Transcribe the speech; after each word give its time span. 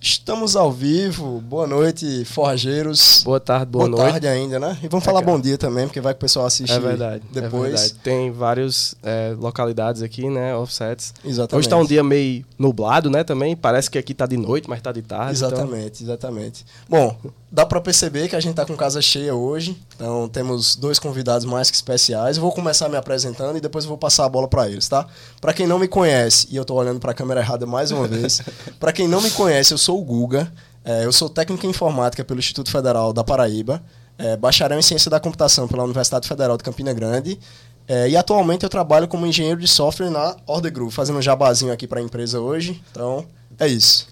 Estamos 0.00 0.54
ao 0.54 0.70
vivo. 0.70 1.40
Boa 1.40 1.66
noite, 1.66 2.24
forrageiros. 2.24 3.22
Boa 3.24 3.40
tarde, 3.40 3.66
boa, 3.66 3.88
boa 3.88 3.98
noite. 3.98 4.12
tarde 4.12 4.28
ainda, 4.28 4.60
né? 4.60 4.78
E 4.80 4.86
vamos 4.86 5.04
falar 5.04 5.20
bom 5.22 5.40
dia 5.40 5.58
também, 5.58 5.86
porque 5.86 6.00
vai 6.00 6.14
que 6.14 6.18
o 6.18 6.20
pessoal 6.20 6.46
assiste 6.46 6.70
É 6.70 6.78
verdade. 6.78 7.24
depois. 7.32 7.72
É 7.72 7.76
verdade. 7.76 7.94
Tem 7.94 8.30
várias 8.30 8.94
localidades 9.40 10.00
aqui, 10.00 10.30
né? 10.30 10.54
Offsets. 10.54 11.12
Exatamente. 11.24 11.58
Hoje 11.58 11.68
tá 11.68 11.76
um 11.76 11.84
dia 11.84 12.04
meio 12.04 12.44
nublado, 12.56 13.10
né? 13.10 13.24
Também. 13.24 13.56
Parece 13.56 13.90
que 13.90 13.98
aqui 13.98 14.14
tá 14.14 14.24
de 14.24 14.36
noite, 14.36 14.70
mas 14.70 14.80
tá 14.80 14.92
de 14.92 15.02
tarde. 15.02 15.32
Exatamente, 15.32 16.04
então... 16.04 16.14
exatamente. 16.14 16.64
Bom, 16.88 17.16
dá 17.50 17.64
para 17.64 17.80
perceber 17.80 18.28
que 18.28 18.36
a 18.36 18.40
gente 18.40 18.54
tá 18.54 18.64
com 18.64 18.76
casa 18.76 19.00
cheia 19.00 19.34
hoje. 19.34 19.80
Então 19.94 20.28
temos 20.28 20.76
dois 20.76 20.98
convidados 20.98 21.44
mais 21.44 21.70
que 21.70 21.76
especiais. 21.76 22.36
Eu 22.36 22.42
vou 22.42 22.52
começar 22.52 22.88
me 22.88 22.96
apresentando 22.96 23.56
e 23.56 23.60
depois 23.60 23.84
eu 23.84 23.88
vou 23.88 23.98
passar 23.98 24.24
a 24.24 24.28
bola 24.28 24.46
para 24.46 24.68
eles, 24.68 24.88
tá? 24.88 25.06
Para 25.40 25.52
quem 25.52 25.66
não 25.66 25.78
me 25.78 25.88
conhece, 25.88 26.46
e 26.50 26.56
eu 26.56 26.64
tô 26.64 26.74
olhando 26.74 27.00
para 27.00 27.12
a 27.12 27.14
câmera 27.14 27.40
errada 27.40 27.66
mais 27.66 27.90
uma 27.90 28.06
vez. 28.06 28.40
para 28.78 28.92
quem 28.92 29.08
não 29.08 29.20
me 29.20 29.30
conhece, 29.30 29.72
eu 29.72 29.78
sou 29.78 29.98
o 30.00 30.04
Guga. 30.04 30.52
É, 30.84 31.04
eu 31.04 31.12
sou 31.12 31.28
técnico 31.28 31.66
em 31.66 31.70
informática 31.70 32.24
pelo 32.24 32.38
Instituto 32.38 32.70
Federal 32.70 33.12
da 33.12 33.22
Paraíba, 33.22 33.82
é, 34.16 34.36
bacharel 34.36 34.78
em 34.78 34.82
ciência 34.82 35.10
da 35.10 35.20
computação 35.20 35.68
pela 35.68 35.84
Universidade 35.84 36.26
Federal 36.26 36.56
de 36.56 36.64
Campina 36.64 36.92
Grande. 36.92 37.38
É, 37.86 38.08
e 38.08 38.16
atualmente 38.16 38.64
eu 38.64 38.68
trabalho 38.68 39.08
como 39.08 39.26
engenheiro 39.26 39.60
de 39.60 39.68
software 39.68 40.10
na 40.10 40.36
Order 40.46 40.72
Group, 40.72 40.92
fazendo 40.92 41.18
um 41.18 41.22
jabazinho 41.22 41.72
aqui 41.72 41.86
para 41.86 42.00
a 42.00 42.02
empresa 42.02 42.38
hoje. 42.38 42.82
Então, 42.90 43.26
é 43.58 43.66
isso. 43.66 44.08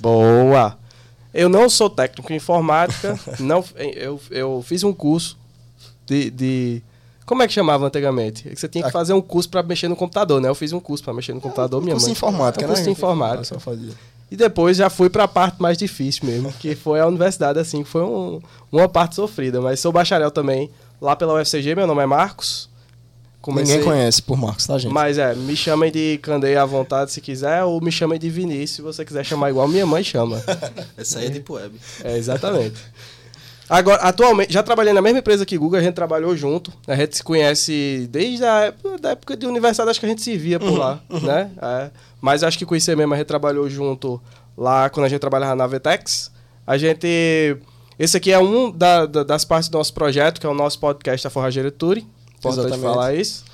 Boa! 0.00 0.81
Eu 1.32 1.48
não 1.48 1.68
sou 1.68 1.88
técnico 1.88 2.32
em 2.32 2.36
informática, 2.36 3.18
não, 3.40 3.64
eu, 3.76 4.20
eu 4.30 4.62
fiz 4.66 4.84
um 4.84 4.92
curso 4.92 5.38
de, 6.06 6.30
de 6.30 6.82
como 7.24 7.42
é 7.42 7.46
que 7.46 7.52
chamava 7.52 7.86
antigamente? 7.86 8.54
Você 8.54 8.68
tinha 8.68 8.84
que 8.84 8.90
fazer 8.90 9.12
um 9.12 9.20
curso 9.20 9.48
para 9.48 9.62
mexer 9.62 9.88
no 9.88 9.96
computador, 9.96 10.40
né? 10.40 10.48
Eu 10.48 10.54
fiz 10.54 10.72
um 10.72 10.80
curso 10.80 11.02
para 11.02 11.14
mexer 11.14 11.32
no 11.32 11.40
computador, 11.40 11.78
é, 11.78 11.80
um 11.80 11.84
minha 11.84 11.94
curso 11.94 12.06
mãe. 12.06 12.12
De 12.12 12.18
informática, 12.18 12.64
é 12.64 12.66
um 12.66 12.68
curso 12.68 12.82
né? 12.82 12.86
de 12.86 12.92
informática. 12.92 13.58
E 14.30 14.36
depois 14.36 14.76
já 14.76 14.90
fui 14.90 15.08
para 15.08 15.24
a 15.24 15.28
parte 15.28 15.60
mais 15.60 15.78
difícil 15.78 16.26
mesmo, 16.26 16.52
que 16.54 16.74
foi 16.74 17.00
a 17.00 17.06
universidade, 17.06 17.58
assim, 17.58 17.82
que 17.82 17.88
foi 17.88 18.02
um, 18.02 18.40
uma 18.70 18.88
parte 18.88 19.14
sofrida. 19.14 19.60
Mas 19.60 19.78
sou 19.78 19.92
bacharel 19.92 20.30
também 20.30 20.70
lá 21.00 21.14
pela 21.14 21.40
UFCG, 21.40 21.74
meu 21.74 21.86
nome 21.86 22.02
é 22.02 22.06
Marcos. 22.06 22.68
Comecei... 23.42 23.76
Ninguém 23.76 23.92
conhece 23.92 24.22
por 24.22 24.38
Marcos, 24.38 24.66
tá, 24.66 24.78
gente? 24.78 24.92
Mas 24.92 25.18
é, 25.18 25.34
me 25.34 25.56
chamem 25.56 25.90
de 25.90 26.18
Candeia 26.22 26.62
à 26.62 26.64
vontade 26.64 27.10
se 27.10 27.20
quiser, 27.20 27.64
ou 27.64 27.80
me 27.80 27.90
chamem 27.90 28.18
de 28.18 28.30
Vinícius, 28.30 28.70
se 28.70 28.82
você 28.82 29.04
quiser 29.04 29.24
chamar 29.24 29.50
igual 29.50 29.66
minha 29.66 29.84
mãe 29.84 30.04
chama. 30.04 30.40
Essa 30.96 31.18
aí 31.18 31.26
é 31.26 31.30
Deep 31.30 31.50
Web. 31.50 31.74
É, 32.04 32.16
exatamente. 32.16 32.80
Agora, 33.68 34.00
atualmente, 34.02 34.52
já 34.52 34.62
trabalhei 34.62 34.92
na 34.92 35.02
mesma 35.02 35.18
empresa 35.18 35.44
que 35.44 35.58
Google, 35.58 35.80
a 35.80 35.82
gente 35.82 35.94
trabalhou 35.94 36.36
junto. 36.36 36.72
A 36.86 36.94
gente 36.94 37.16
se 37.16 37.24
conhece 37.24 38.06
desde 38.10 38.44
a 38.44 38.66
época, 38.66 38.98
da 38.98 39.10
época 39.10 39.36
de 39.36 39.44
universidade, 39.44 39.90
acho 39.90 39.98
que 39.98 40.06
a 40.06 40.08
gente 40.08 40.22
se 40.22 40.36
via 40.36 40.60
por 40.60 40.68
uhum, 40.68 40.76
lá, 40.76 41.00
uhum. 41.10 41.20
né? 41.20 41.50
É, 41.60 41.90
mas 42.20 42.44
acho 42.44 42.56
que 42.56 42.64
conhecer 42.64 42.96
mesmo, 42.96 43.12
a 43.12 43.16
gente 43.16 43.26
trabalhou 43.26 43.68
junto 43.68 44.20
lá 44.56 44.88
quando 44.88 45.06
a 45.06 45.08
gente 45.08 45.20
trabalhava 45.20 45.56
na 45.56 45.66
Vetex. 45.66 46.30
A 46.64 46.78
gente. 46.78 47.56
Esse 47.98 48.16
aqui 48.16 48.30
é 48.30 48.38
um 48.38 48.70
da, 48.70 49.06
da, 49.06 49.24
das 49.24 49.44
partes 49.44 49.68
do 49.68 49.78
nosso 49.78 49.92
projeto, 49.92 50.40
que 50.40 50.46
é 50.46 50.50
o 50.50 50.54
nosso 50.54 50.78
podcast, 50.78 51.26
a 51.26 51.30
Forrageira 51.30 51.70
Touring. 51.70 52.06
Importante 52.42 52.66
Exatamente. 52.66 52.94
falar 52.94 53.14
isso. 53.14 53.44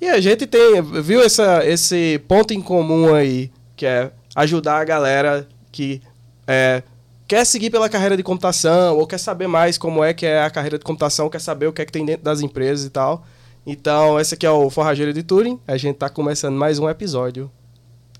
E 0.00 0.08
a 0.08 0.20
gente 0.20 0.46
tem, 0.46 0.82
viu 0.82 1.22
essa, 1.22 1.64
esse 1.64 2.20
ponto 2.28 2.52
em 2.52 2.60
comum 2.60 3.14
aí, 3.14 3.50
que 3.74 3.86
é 3.86 4.10
ajudar 4.36 4.78
a 4.78 4.84
galera 4.84 5.48
que 5.72 6.02
é, 6.46 6.82
quer 7.26 7.46
seguir 7.46 7.70
pela 7.70 7.88
carreira 7.88 8.16
de 8.16 8.22
computação, 8.22 8.98
ou 8.98 9.06
quer 9.06 9.18
saber 9.18 9.46
mais 9.46 9.78
como 9.78 10.04
é 10.04 10.12
que 10.12 10.26
é 10.26 10.42
a 10.42 10.50
carreira 10.50 10.78
de 10.78 10.84
computação, 10.84 11.30
quer 11.30 11.40
saber 11.40 11.68
o 11.68 11.72
que 11.72 11.80
é 11.80 11.86
que 11.86 11.92
tem 11.92 12.04
dentro 12.04 12.22
das 12.22 12.42
empresas 12.42 12.84
e 12.84 12.90
tal. 12.90 13.24
Então, 13.66 14.20
esse 14.20 14.34
aqui 14.34 14.44
é 14.44 14.50
o 14.50 14.68
Forrageiro 14.68 15.12
de 15.12 15.22
Turing. 15.22 15.58
A 15.66 15.78
gente 15.78 15.94
está 15.94 16.10
começando 16.10 16.54
mais 16.54 16.78
um 16.78 16.88
episódio. 16.88 17.50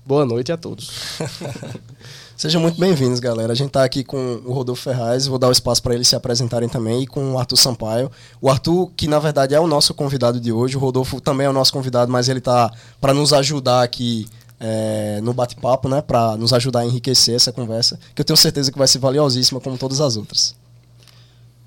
Boa 0.03 0.25
noite 0.25 0.51
a 0.51 0.57
todos. 0.57 1.19
Sejam 2.37 2.61
muito 2.61 2.77
bem-vindos, 2.77 3.21
galera. 3.21 3.53
A 3.53 3.55
gente 3.55 3.67
está 3.67 3.85
aqui 3.85 4.03
com 4.03 4.41
o 4.43 4.51
Rodolfo 4.51 4.81
Ferraz, 4.81 5.25
vou 5.25 5.39
dar 5.39 5.47
o 5.47 5.53
espaço 5.53 5.81
para 5.81 5.95
eles 5.95 6.09
se 6.09 6.17
apresentarem 6.17 6.67
também, 6.67 7.03
e 7.03 7.07
com 7.07 7.31
o 7.31 7.39
Arthur 7.39 7.55
Sampaio. 7.55 8.11
O 8.41 8.49
Arthur, 8.49 8.91
que 8.91 9.07
na 9.07 9.19
verdade 9.19 9.55
é 9.55 9.59
o 9.59 9.65
nosso 9.65 9.93
convidado 9.93 10.37
de 10.37 10.51
hoje, 10.51 10.75
o 10.75 10.79
Rodolfo 10.79 11.21
também 11.21 11.47
é 11.47 11.49
o 11.49 11.53
nosso 11.53 11.71
convidado, 11.71 12.11
mas 12.11 12.27
ele 12.27 12.39
está 12.39 12.69
para 12.99 13.13
nos 13.13 13.31
ajudar 13.31 13.83
aqui 13.83 14.27
é, 14.59 15.21
no 15.21 15.33
bate-papo, 15.33 15.87
né, 15.87 16.01
para 16.01 16.35
nos 16.35 16.51
ajudar 16.51 16.81
a 16.81 16.85
enriquecer 16.85 17.35
essa 17.35 17.53
conversa, 17.53 17.97
que 18.13 18.21
eu 18.21 18.25
tenho 18.25 18.35
certeza 18.35 18.69
que 18.69 18.77
vai 18.77 18.87
ser 18.89 18.99
valiosíssima 18.99 19.61
como 19.61 19.77
todas 19.77 20.01
as 20.01 20.17
outras. 20.17 20.53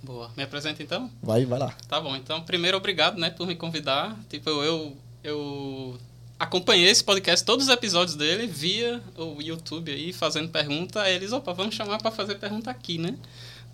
Boa. 0.02 0.28
Me 0.36 0.42
apresenta 0.42 0.82
então? 0.82 1.10
Vai, 1.22 1.46
vai 1.46 1.58
lá. 1.58 1.72
Tá 1.88 1.98
bom. 1.98 2.14
Então, 2.14 2.42
primeiro, 2.42 2.76
obrigado, 2.76 3.18
né, 3.18 3.30
por 3.30 3.46
me 3.46 3.56
convidar. 3.56 4.14
Tipo, 4.28 4.50
eu, 4.50 4.92
eu 5.24 5.98
acompanhei 6.38 6.88
esse 6.88 7.02
podcast, 7.02 7.44
todos 7.44 7.66
os 7.66 7.72
episódios 7.72 8.16
dele, 8.16 8.46
via 8.46 9.02
o 9.16 9.42
YouTube 9.42 9.90
aí, 9.90 10.12
fazendo 10.12 10.48
pergunta. 10.48 11.02
Aí 11.02 11.14
eles, 11.14 11.32
opa, 11.32 11.52
vamos 11.52 11.74
chamar 11.74 11.98
para 11.98 12.10
fazer 12.10 12.36
pergunta 12.36 12.70
aqui, 12.70 12.98
né? 12.98 13.16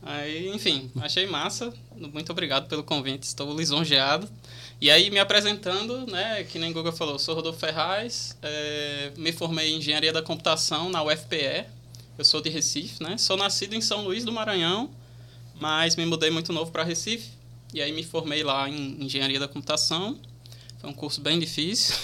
Aí, 0.02 0.48
enfim, 0.48 0.90
achei 1.00 1.26
massa. 1.26 1.72
Muito 1.96 2.30
obrigado 2.32 2.68
pelo 2.68 2.82
convite, 2.82 3.22
estou 3.24 3.56
lisonjeado. 3.56 4.28
E 4.80 4.90
aí, 4.90 5.10
me 5.10 5.18
apresentando, 5.18 6.06
né, 6.06 6.44
que 6.44 6.58
nem 6.58 6.72
Google 6.72 6.92
falou, 6.92 7.18
sou 7.18 7.34
Rodolfo 7.34 7.58
Ferraz, 7.58 8.36
é, 8.42 9.12
me 9.16 9.32
formei 9.32 9.70
em 9.70 9.78
Engenharia 9.78 10.12
da 10.12 10.20
Computação 10.20 10.90
na 10.90 11.02
UFPE, 11.02 11.64
eu 12.18 12.24
sou 12.24 12.40
de 12.42 12.50
Recife, 12.50 13.02
né, 13.02 13.16
sou 13.16 13.36
nascido 13.36 13.74
em 13.74 13.80
São 13.80 14.04
Luís 14.04 14.24
do 14.24 14.32
Maranhão, 14.32 14.90
mas 15.58 15.96
me 15.96 16.04
mudei 16.04 16.28
muito 16.28 16.52
novo 16.52 16.70
para 16.70 16.82
Recife, 16.82 17.30
e 17.72 17.80
aí 17.80 17.92
me 17.92 18.02
formei 18.02 18.42
lá 18.42 18.68
em 18.68 19.04
Engenharia 19.04 19.38
da 19.38 19.48
Computação, 19.48 20.18
foi 20.84 20.90
um 20.90 20.92
curso 20.92 21.20
bem 21.20 21.38
difícil. 21.38 21.94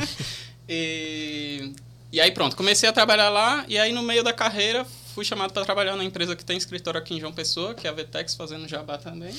e, 0.68 1.72
e 2.10 2.20
aí 2.20 2.30
pronto, 2.30 2.56
comecei 2.56 2.88
a 2.88 2.92
trabalhar 2.92 3.28
lá, 3.28 3.64
e 3.68 3.78
aí 3.78 3.92
no 3.92 4.02
meio 4.02 4.24
da 4.24 4.32
carreira 4.32 4.86
fui 5.14 5.24
chamado 5.24 5.52
para 5.52 5.64
trabalhar 5.64 5.94
na 5.94 6.02
empresa 6.02 6.34
que 6.34 6.44
tem 6.44 6.56
escritório 6.56 6.98
aqui 6.98 7.14
em 7.14 7.20
João 7.20 7.32
Pessoa, 7.32 7.74
que 7.74 7.86
é 7.86 7.90
a 7.90 7.92
Vetex, 7.92 8.34
fazendo 8.34 8.66
jabá 8.66 8.98
também. 8.98 9.32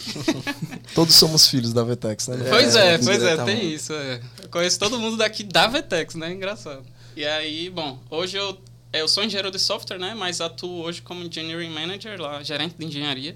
Todos 0.94 1.16
somos 1.16 1.50
filhos 1.50 1.74
da 1.74 1.84
Vetex, 1.84 2.28
né? 2.28 2.38
Pois 2.50 2.76
é, 2.76 2.94
é 2.94 2.98
pois 2.98 3.22
é, 3.22 3.44
tem 3.44 3.74
isso. 3.74 3.92
É. 3.92 4.22
Eu 4.42 4.50
conheço 4.50 4.80
todo 4.80 4.98
mundo 5.00 5.18
daqui 5.18 5.44
da 5.44 5.68
Vetex, 5.68 6.16
né? 6.16 6.32
Engraçado. 6.32 6.86
E 7.16 7.26
aí, 7.26 7.70
bom, 7.70 8.00
hoje 8.10 8.38
eu, 8.38 8.58
eu 8.94 9.08
sou 9.08 9.24
engenheiro 9.24 9.52
de 9.52 9.60
software, 9.60 9.98
né? 9.98 10.14
Mas 10.16 10.40
atuo 10.40 10.84
hoje 10.84 11.02
como 11.02 11.26
Engineering 11.26 11.74
Manager, 11.74 12.22
lá, 12.22 12.42
gerente 12.42 12.76
de 12.78 12.86
engenharia 12.86 13.36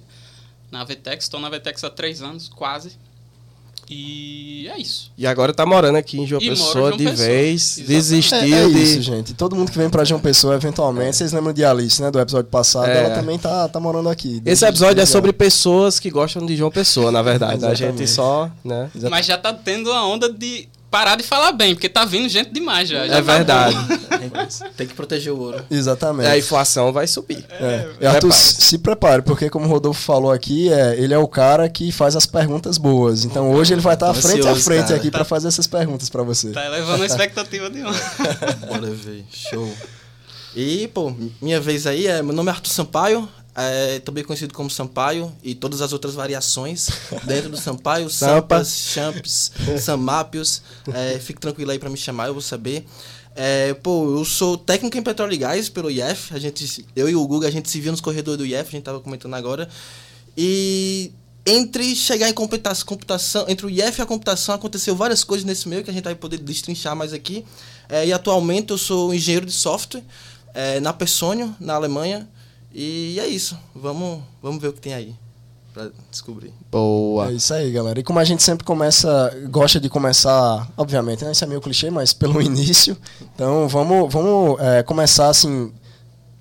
na 0.72 0.86
Vetex. 0.86 1.26
Estou 1.26 1.42
na 1.42 1.50
Vetex 1.50 1.84
há 1.84 1.90
três 1.90 2.22
anos, 2.22 2.48
quase. 2.48 2.98
E 3.90 4.70
é 4.72 4.80
isso. 4.80 5.12
E 5.18 5.26
agora 5.26 5.52
tá 5.52 5.66
morando 5.66 5.96
aqui 5.96 6.20
em 6.20 6.28
João 6.28 6.40
e 6.42 6.50
Pessoa 6.50 6.74
João 6.74 6.92
de 6.98 7.06
Pessoa. 7.06 7.28
vez, 7.28 7.78
Exatamente. 7.80 7.88
desistiu 7.88 8.38
é, 8.38 8.64
é 8.64 8.68
de... 8.68 8.84
isso, 8.84 9.02
gente. 9.02 9.34
Todo 9.34 9.56
mundo 9.56 9.72
que 9.72 9.78
vem 9.78 9.90
pra 9.90 10.04
João 10.04 10.22
Pessoa, 10.22 10.54
eventualmente, 10.56 11.10
é. 11.10 11.14
vocês 11.14 11.34
lembram 11.34 11.54
de 11.54 11.66
Alice, 11.66 12.00
né, 12.02 12.12
do 12.12 12.20
episódio 12.20 12.52
passado, 12.52 12.88
é. 12.88 13.06
ela 13.06 13.16
também 13.16 13.40
tá, 13.40 13.68
tá 13.68 13.80
morando 13.80 14.08
aqui. 14.10 14.42
Esse 14.46 14.66
episódio 14.66 15.02
é 15.02 15.06
sobre 15.06 15.34
pessoas 15.34 16.00
que 16.00 16.12
gostam 16.12 16.46
de 16.46 16.56
João 16.56 16.70
Pessoa, 16.70 17.12
na 17.12 17.24
verdade. 17.24 17.66
a 17.66 17.74
gente 17.74 18.06
só, 18.08 18.50
né... 18.64 18.92
Mas 19.10 19.26
já 19.26 19.38
tá 19.38 19.52
tendo 19.52 19.92
a 19.92 20.06
onda 20.06 20.32
de 20.32 20.68
parar 20.90 21.16
de 21.16 21.24
falar 21.24 21.52
bem, 21.52 21.76
porque 21.76 21.88
tá 21.88 22.06
vindo 22.06 22.28
gente 22.28 22.52
demais 22.52 22.90
já. 22.90 23.08
já 23.08 23.18
é 23.18 23.22
tá 23.22 23.22
verdade. 23.22 23.76
Tem 24.76 24.88
que 24.88 24.94
proteger 24.94 25.32
o 25.32 25.40
ouro. 25.40 25.64
Exatamente. 25.70 26.28
A 26.28 26.38
inflação 26.38 26.92
vai 26.92 27.08
subir. 27.08 27.46
É. 27.50 27.90
É. 28.02 28.08
Arthur, 28.08 28.34
se 28.34 28.78
prepare, 28.78 29.22
porque 29.22 29.50
como 29.50 29.66
o 29.66 29.70
Rodolfo 29.70 30.02
falou 30.02 30.32
aqui, 30.32 30.72
é, 30.72 30.96
ele 30.98 31.14
é 31.14 31.18
o 31.18 31.28
cara 31.28 31.70
que 31.70 31.92
faz 31.92 32.16
as 32.16 32.26
perguntas 32.26 32.78
boas. 32.78 33.24
Então 33.26 33.52
hoje 33.52 33.74
ele 33.74 33.82
vai 33.82 33.94
estar 33.94 34.08
tá 34.08 34.14
frente 34.14 34.48
a 34.48 34.56
frente 34.56 34.88
cara. 34.88 34.96
aqui 34.96 35.12
tá. 35.12 35.20
para 35.20 35.26
fazer 35.26 35.48
essas 35.48 35.68
perguntas 35.68 36.10
para 36.10 36.24
você. 36.24 36.52
Tá 36.52 36.66
elevando 36.66 37.04
a 37.04 37.06
expectativa 37.06 37.70
de 37.70 37.84
um. 37.84 37.92
Bora 38.68 38.92
ver. 38.92 39.26
Show. 39.32 39.72
E, 40.56 40.88
pô, 40.88 41.14
minha 41.42 41.60
vez 41.62 41.86
aí, 41.86 42.08
é, 42.08 42.24
meu 42.24 42.34
nome 42.34 42.50
é 42.50 42.54
Arthur 42.54 42.72
Sampaio, 42.72 43.30
é, 43.56 44.00
também 44.00 44.24
conhecido 44.24 44.54
como 44.54 44.70
Sampaio 44.70 45.32
e 45.44 45.54
todas 45.54 45.82
as 45.82 45.92
outras 45.92 46.14
variações 46.14 46.90
dentro 47.26 47.50
do 47.50 47.58
Sampaio, 47.60 48.10
Sampas, 48.10 48.76
Champs, 48.76 49.52
Samápios. 49.80 50.62
É, 50.94 51.20
fique 51.20 51.40
tranquilo 51.40 51.72
aí 51.72 51.80
para 51.80 51.90
me 51.90 51.98
chamar, 51.98 52.28
eu 52.28 52.34
vou 52.34 52.42
saber. 52.42 52.86
É, 53.36 53.74
pô, 53.76 54.18
eu 54.18 54.26
sou 54.26 54.58
técnico 54.58 54.98
em 54.98 55.02
petróleo 55.02 55.34
e 55.34 55.38
gás 55.38 55.70
pelo 55.70 55.90
IF. 55.90 56.34
A 56.34 56.40
gente, 56.40 56.86
eu 56.96 57.10
e 57.10 57.16
o 57.16 57.26
Guga, 57.28 57.48
a 57.48 57.52
gente 57.52 57.70
se 57.70 57.80
viu 57.80 57.92
nos 57.92 58.02
corredores 58.02 58.38
do 58.38 58.46
IF, 58.46 58.68
a 58.68 58.72
gente 58.72 58.84
tava 58.84 59.00
comentando 59.00 59.34
agora. 59.34 59.70
E 60.38 61.12
entre 61.46 61.96
chegar 61.96 62.30
em 62.30 62.34
computação, 62.34 62.86
computação, 62.86 63.46
entre 63.48 63.66
o 63.66 63.70
IF 63.70 64.00
e 64.00 64.02
a 64.02 64.06
computação, 64.06 64.54
aconteceu 64.54 64.96
várias 64.96 65.24
coisas 65.24 65.46
nesse 65.46 65.68
meio 65.68 65.84
que 65.84 65.90
a 65.90 65.94
gente 65.94 66.04
vai 66.04 66.16
poder 66.16 66.38
destrinchar 66.38 66.96
mais 66.96 67.14
aqui. 67.14 67.46
É, 67.88 68.06
e 68.06 68.14
atualmente 68.14 68.72
eu 68.72 68.78
sou 68.78 69.14
engenheiro 69.14 69.46
de 69.46 69.52
software 69.52 70.04
é, 70.54 70.80
na 70.80 70.94
Persônio, 70.94 71.56
na 71.60 71.76
Alemanha. 71.76 72.28
E 72.74 73.20
é 73.20 73.28
isso. 73.28 73.58
Vamos, 73.76 74.22
vamos 74.42 74.62
ver 74.62 74.68
o 74.70 74.74
que 74.74 74.82
tem 74.82 74.94
aí 74.94 75.16
para 75.74 75.92
descobrir. 76.10 76.54
Boa. 76.72 77.30
É 77.30 77.34
isso 77.34 77.54
aí, 77.54 77.72
galera. 77.72 78.00
E 78.00 78.04
como 78.04 78.20
a 78.20 78.24
gente 78.24 78.44
sempre 78.44 78.66
começa, 78.66 79.32
gosta 79.50 79.80
de 79.80 79.90
começar, 79.90 80.68
obviamente, 80.76 81.24
né? 81.24 81.32
Isso 81.32 81.44
é 81.44 81.48
meio 81.48 81.62
clichê, 81.62 81.90
mas 81.90 82.14
pelo 82.14 82.42
início. 82.42 82.98
Então 83.34 83.68
vamos, 83.68 84.12
vamos 84.12 84.60
é, 84.60 84.84
começar 84.84 85.30
assim, 85.30 85.72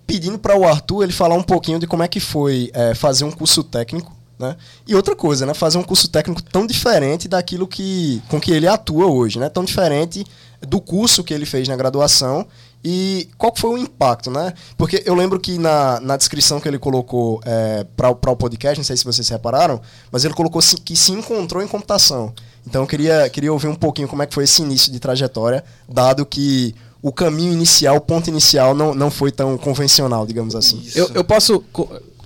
pedindo 0.06 0.38
para 0.38 0.56
o 0.56 0.64
Arthur 0.64 1.04
ele 1.04 1.12
falar 1.12 1.34
um 1.34 1.42
pouquinho 1.42 1.78
de 1.78 1.86
como 1.86 2.02
é 2.02 2.08
que 2.08 2.20
foi 2.20 2.70
é, 2.72 2.94
fazer 2.94 3.24
um 3.24 3.30
curso 3.30 3.62
técnico. 3.62 4.16
Né? 4.38 4.56
E 4.86 4.94
outra 4.94 5.16
coisa, 5.16 5.44
né? 5.44 5.52
fazer 5.52 5.78
um 5.78 5.82
curso 5.82 6.08
técnico 6.08 6.40
tão 6.40 6.64
diferente 6.64 7.26
daquilo 7.26 7.66
que, 7.66 8.22
com 8.28 8.40
que 8.40 8.52
ele 8.52 8.68
atua 8.68 9.06
hoje, 9.06 9.36
né? 9.36 9.48
tão 9.48 9.64
diferente 9.64 10.24
do 10.60 10.80
curso 10.80 11.24
que 11.24 11.34
ele 11.34 11.44
fez 11.44 11.66
na 11.66 11.74
graduação 11.74 12.46
e 12.90 13.28
qual 13.36 13.52
foi 13.54 13.68
o 13.68 13.76
impacto, 13.76 14.30
né? 14.30 14.54
Porque 14.78 15.02
eu 15.04 15.14
lembro 15.14 15.38
que 15.38 15.58
na, 15.58 16.00
na 16.00 16.16
descrição 16.16 16.58
que 16.58 16.66
ele 16.66 16.78
colocou 16.78 17.38
é, 17.44 17.84
para 17.94 18.08
o 18.08 18.36
podcast, 18.36 18.78
não 18.78 18.84
sei 18.84 18.96
se 18.96 19.04
vocês 19.04 19.28
repararam, 19.28 19.78
mas 20.10 20.24
ele 20.24 20.32
colocou 20.32 20.62
que 20.82 20.96
se 20.96 21.12
encontrou 21.12 21.62
em 21.62 21.68
computação. 21.68 22.32
Então 22.66 22.80
eu 22.80 22.86
queria, 22.86 23.28
queria 23.28 23.52
ouvir 23.52 23.68
um 23.68 23.74
pouquinho 23.74 24.08
como 24.08 24.22
é 24.22 24.26
que 24.26 24.32
foi 24.32 24.44
esse 24.44 24.62
início 24.62 24.90
de 24.90 24.98
trajetória, 24.98 25.62
dado 25.86 26.24
que 26.24 26.74
o 27.02 27.12
caminho 27.12 27.52
inicial, 27.52 27.96
o 27.96 28.00
ponto 28.00 28.30
inicial 28.30 28.74
não, 28.74 28.94
não 28.94 29.10
foi 29.10 29.30
tão 29.30 29.58
convencional, 29.58 30.26
digamos 30.26 30.56
assim. 30.56 30.82
Eu, 30.94 31.10
eu 31.12 31.22
posso 31.22 31.62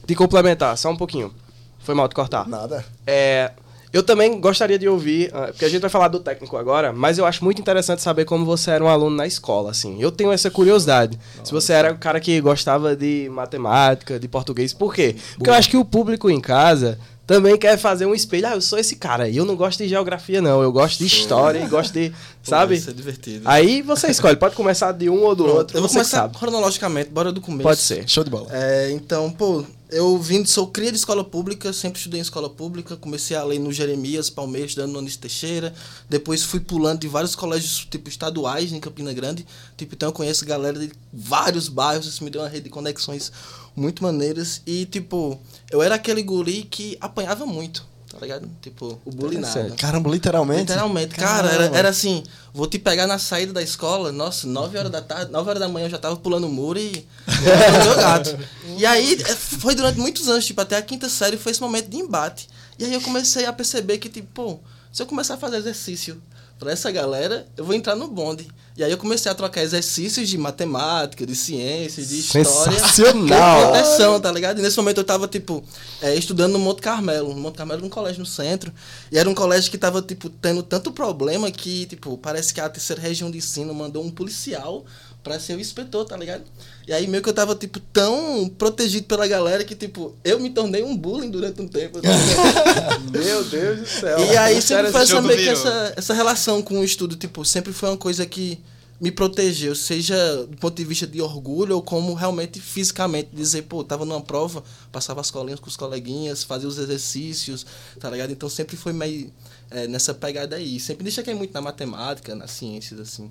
te 0.06 0.14
complementar, 0.14 0.78
só 0.78 0.88
um 0.90 0.96
pouquinho. 0.96 1.34
Foi 1.80 1.92
mal 1.92 2.06
de 2.06 2.14
cortar. 2.14 2.48
Nada. 2.48 2.84
É, 3.04 3.50
eu 3.92 4.02
também 4.02 4.40
gostaria 4.40 4.78
de 4.78 4.88
ouvir, 4.88 5.30
ah, 5.34 5.48
porque 5.48 5.64
a 5.64 5.68
gente 5.68 5.80
vai 5.82 5.90
falar 5.90 6.08
do 6.08 6.18
técnico 6.18 6.56
agora, 6.56 6.92
mas 6.92 7.18
eu 7.18 7.26
acho 7.26 7.44
muito 7.44 7.60
interessante 7.60 8.00
saber 8.00 8.24
como 8.24 8.44
você 8.44 8.70
era 8.70 8.82
um 8.82 8.88
aluno 8.88 9.14
na 9.16 9.26
escola, 9.26 9.70
assim. 9.70 10.00
Eu 10.00 10.10
tenho 10.10 10.32
essa 10.32 10.50
curiosidade. 10.50 11.18
Nossa. 11.36 11.46
Se 11.46 11.52
você 11.52 11.72
era 11.72 11.92
o 11.92 11.98
cara 11.98 12.18
que 12.18 12.40
gostava 12.40 12.96
de 12.96 13.28
matemática, 13.30 14.18
de 14.18 14.26
português, 14.28 14.72
por 14.72 14.94
quê? 14.94 15.16
Porque 15.34 15.50
eu 15.50 15.54
acho 15.54 15.68
que 15.68 15.76
o 15.76 15.84
público 15.84 16.30
em 16.30 16.40
casa 16.40 16.98
também 17.26 17.56
quer 17.56 17.76
fazer 17.78 18.06
um 18.06 18.14
espelho. 18.14 18.48
Ah, 18.48 18.54
eu 18.54 18.60
sou 18.60 18.78
esse 18.78 18.96
cara. 18.96 19.28
E 19.28 19.36
eu 19.36 19.44
não 19.44 19.56
gosto 19.56 19.78
de 19.82 19.88
geografia, 19.88 20.42
não. 20.42 20.62
Eu 20.62 20.72
gosto 20.72 20.98
de 20.98 21.06
história 21.06 21.58
e 21.58 21.66
gosto 21.68 21.92
de. 21.92 22.12
sabe? 22.42 22.74
Isso 22.76 22.90
é 22.90 22.92
divertido. 22.92 23.42
Aí 23.44 23.82
você 23.82 24.08
escolhe. 24.08 24.36
Pode 24.36 24.54
começar 24.54 24.92
de 24.92 25.08
um 25.08 25.22
ou 25.22 25.34
do 25.34 25.46
outro. 25.46 25.76
Eu 25.76 25.82
vou 25.82 25.90
começar 25.90 26.28
cronologicamente, 26.30 27.10
bora 27.10 27.30
do 27.30 27.40
começo. 27.40 27.62
Pode 27.62 27.80
ser. 27.80 28.08
Show 28.08 28.24
de 28.24 28.30
bola. 28.30 28.48
É, 28.50 28.90
então, 28.90 29.30
pô, 29.30 29.64
eu 29.92 30.18
vim, 30.18 30.44
sou 30.44 30.66
cria 30.66 30.90
de 30.90 30.96
escola 30.96 31.22
pública, 31.22 31.72
sempre 31.72 31.98
estudei 31.98 32.18
em 32.18 32.22
escola 32.22 32.48
pública, 32.48 32.96
comecei 32.96 33.36
a 33.36 33.44
ler 33.44 33.58
no 33.58 33.70
Jeremias, 33.70 34.30
Palmeiras, 34.30 34.74
dando 34.74 34.92
no 34.92 34.98
Anísio 34.98 35.20
Teixeira, 35.20 35.74
depois 36.08 36.42
fui 36.42 36.60
pulando 36.60 37.00
de 37.00 37.08
vários 37.08 37.36
colégios, 37.36 37.86
tipo, 37.90 38.08
estaduais 38.08 38.72
em 38.72 38.80
Campina 38.80 39.12
Grande, 39.12 39.46
tipo, 39.76 39.94
então 39.94 40.08
eu 40.08 40.12
conheço 40.12 40.46
galera 40.46 40.78
de 40.78 40.90
vários 41.12 41.68
bairros, 41.68 42.06
isso 42.06 42.24
me 42.24 42.30
deu 42.30 42.40
uma 42.40 42.48
rede 42.48 42.64
de 42.64 42.70
conexões 42.70 43.30
muito 43.76 44.02
maneiras, 44.02 44.62
e, 44.66 44.86
tipo, 44.86 45.38
eu 45.70 45.82
era 45.82 45.96
aquele 45.96 46.22
guri 46.22 46.64
que 46.64 46.96
apanhava 46.98 47.44
muito, 47.44 47.84
tá 48.22 48.26
ligado? 48.26 48.48
Tipo, 48.60 49.00
o 49.04 49.10
bullying 49.10 49.38
nada. 49.38 49.74
Caramba, 49.76 50.08
literalmente? 50.08 50.60
Literalmente. 50.60 51.14
Cara, 51.16 51.50
era, 51.50 51.64
era, 51.76 51.88
assim, 51.88 52.22
vou 52.54 52.68
te 52.68 52.78
pegar 52.78 53.04
na 53.04 53.18
saída 53.18 53.52
da 53.52 53.60
escola, 53.60 54.12
nossa, 54.12 54.46
9 54.46 54.78
horas 54.78 54.92
da 54.92 55.02
tarde, 55.02 55.32
9 55.32 55.50
horas 55.50 55.60
da 55.60 55.68
manhã 55.68 55.86
eu 55.86 55.90
já 55.90 55.98
tava 55.98 56.14
pulando 56.14 56.46
o 56.46 56.48
muro 56.48 56.78
e 56.78 57.04
meu 57.84 57.96
gato. 57.96 58.38
E 58.78 58.86
aí, 58.86 59.20
é, 59.22 59.34
foi 59.34 59.74
durante 59.74 59.98
muitos 59.98 60.28
anos, 60.28 60.46
tipo, 60.46 60.60
até 60.60 60.76
a 60.76 60.82
quinta 60.82 61.08
série 61.08 61.36
foi 61.36 61.50
esse 61.50 61.60
momento 61.60 61.88
de 61.88 61.96
embate. 61.96 62.48
E 62.78 62.84
aí 62.84 62.94
eu 62.94 63.00
comecei 63.00 63.44
a 63.44 63.52
perceber 63.52 63.98
que, 63.98 64.08
tipo, 64.08 64.28
pô, 64.32 64.60
se 64.92 65.02
eu 65.02 65.06
começar 65.06 65.34
a 65.34 65.38
fazer 65.38 65.56
exercício 65.56 66.22
para 66.60 66.70
essa 66.70 66.92
galera, 66.92 67.44
eu 67.56 67.64
vou 67.64 67.74
entrar 67.74 67.96
no 67.96 68.06
bonde. 68.06 68.46
E 68.76 68.82
aí 68.82 68.90
eu 68.90 68.96
comecei 68.96 69.30
a 69.30 69.34
trocar 69.34 69.62
exercícios 69.62 70.28
de 70.28 70.38
matemática, 70.38 71.26
de 71.26 71.36
ciências, 71.36 72.08
de 72.08 72.20
história. 72.20 72.44
Sensacional! 72.72 73.72
Proteção, 73.72 74.20
tá 74.20 74.32
ligado? 74.32 74.58
E 74.58 74.62
nesse 74.62 74.76
momento 74.78 74.98
eu 74.98 75.04
tava, 75.04 75.28
tipo, 75.28 75.62
é, 76.00 76.14
estudando 76.14 76.52
no 76.52 76.58
Monte 76.58 76.80
Carmelo. 76.80 77.34
No 77.34 77.40
Monte 77.40 77.56
Carmelo 77.56 77.80
era 77.80 77.86
um 77.86 77.90
colégio 77.90 78.20
no 78.20 78.26
centro. 78.26 78.72
E 79.10 79.18
era 79.18 79.28
um 79.28 79.34
colégio 79.34 79.70
que 79.70 79.76
tava, 79.76 80.00
tipo, 80.00 80.30
tendo 80.30 80.62
tanto 80.62 80.90
problema 80.90 81.50
que, 81.50 81.84
tipo, 81.86 82.16
parece 82.16 82.54
que 82.54 82.60
a 82.60 82.68
terceira 82.68 83.00
região 83.00 83.30
de 83.30 83.38
ensino 83.38 83.74
mandou 83.74 84.02
um 84.02 84.10
policial 84.10 84.84
pra 85.22 85.38
ser 85.38 85.56
o 85.56 85.60
inspetor, 85.60 86.04
tá 86.04 86.16
ligado? 86.16 86.42
E 86.86 86.92
aí 86.92 87.06
meio 87.06 87.22
que 87.22 87.28
eu 87.28 87.32
tava, 87.32 87.54
tipo, 87.54 87.78
tão 87.78 88.48
protegido 88.58 89.06
pela 89.06 89.26
galera 89.26 89.64
que, 89.64 89.74
tipo, 89.74 90.16
eu 90.24 90.40
me 90.40 90.50
tornei 90.50 90.82
um 90.82 90.96
bullying 90.96 91.30
durante 91.30 91.60
um 91.62 91.68
tempo. 91.68 92.00
Tá 92.00 92.08
Meu 93.10 93.44
Deus 93.44 93.80
do 93.80 93.86
céu. 93.86 94.18
E 94.18 94.36
aí 94.36 94.60
sempre 94.60 94.90
foi 94.90 95.02
essa, 95.02 95.22
meio 95.22 95.38
que 95.38 95.48
essa, 95.48 95.94
essa 95.96 96.14
relação 96.14 96.60
com 96.60 96.80
o 96.80 96.84
estudo, 96.84 97.14
tipo, 97.16 97.44
sempre 97.44 97.72
foi 97.72 97.90
uma 97.90 97.98
coisa 97.98 98.26
que 98.26 98.58
me 99.00 99.10
protegeu, 99.10 99.74
seja 99.74 100.46
do 100.46 100.56
ponto 100.56 100.76
de 100.76 100.84
vista 100.84 101.08
de 101.08 101.20
orgulho 101.20 101.74
ou 101.74 101.82
como 101.82 102.14
realmente 102.14 102.60
fisicamente 102.60 103.30
dizer, 103.32 103.62
pô, 103.62 103.82
tava 103.82 104.04
numa 104.04 104.20
prova, 104.20 104.62
passava 104.92 105.20
as 105.20 105.28
colinhas 105.28 105.58
com 105.58 105.66
os 105.66 105.76
coleguinhas, 105.76 106.44
fazia 106.44 106.68
os 106.68 106.78
exercícios, 106.78 107.66
tá 107.98 108.08
ligado? 108.08 108.30
Então 108.30 108.48
sempre 108.48 108.76
foi 108.76 108.92
meio 108.92 109.32
é, 109.72 109.88
nessa 109.88 110.14
pegada 110.14 110.54
aí. 110.54 110.78
Sempre 110.78 111.02
deixei 111.02 111.34
muito 111.34 111.52
na 111.52 111.60
matemática, 111.60 112.36
nas 112.36 112.52
ciências, 112.52 113.00
assim. 113.00 113.28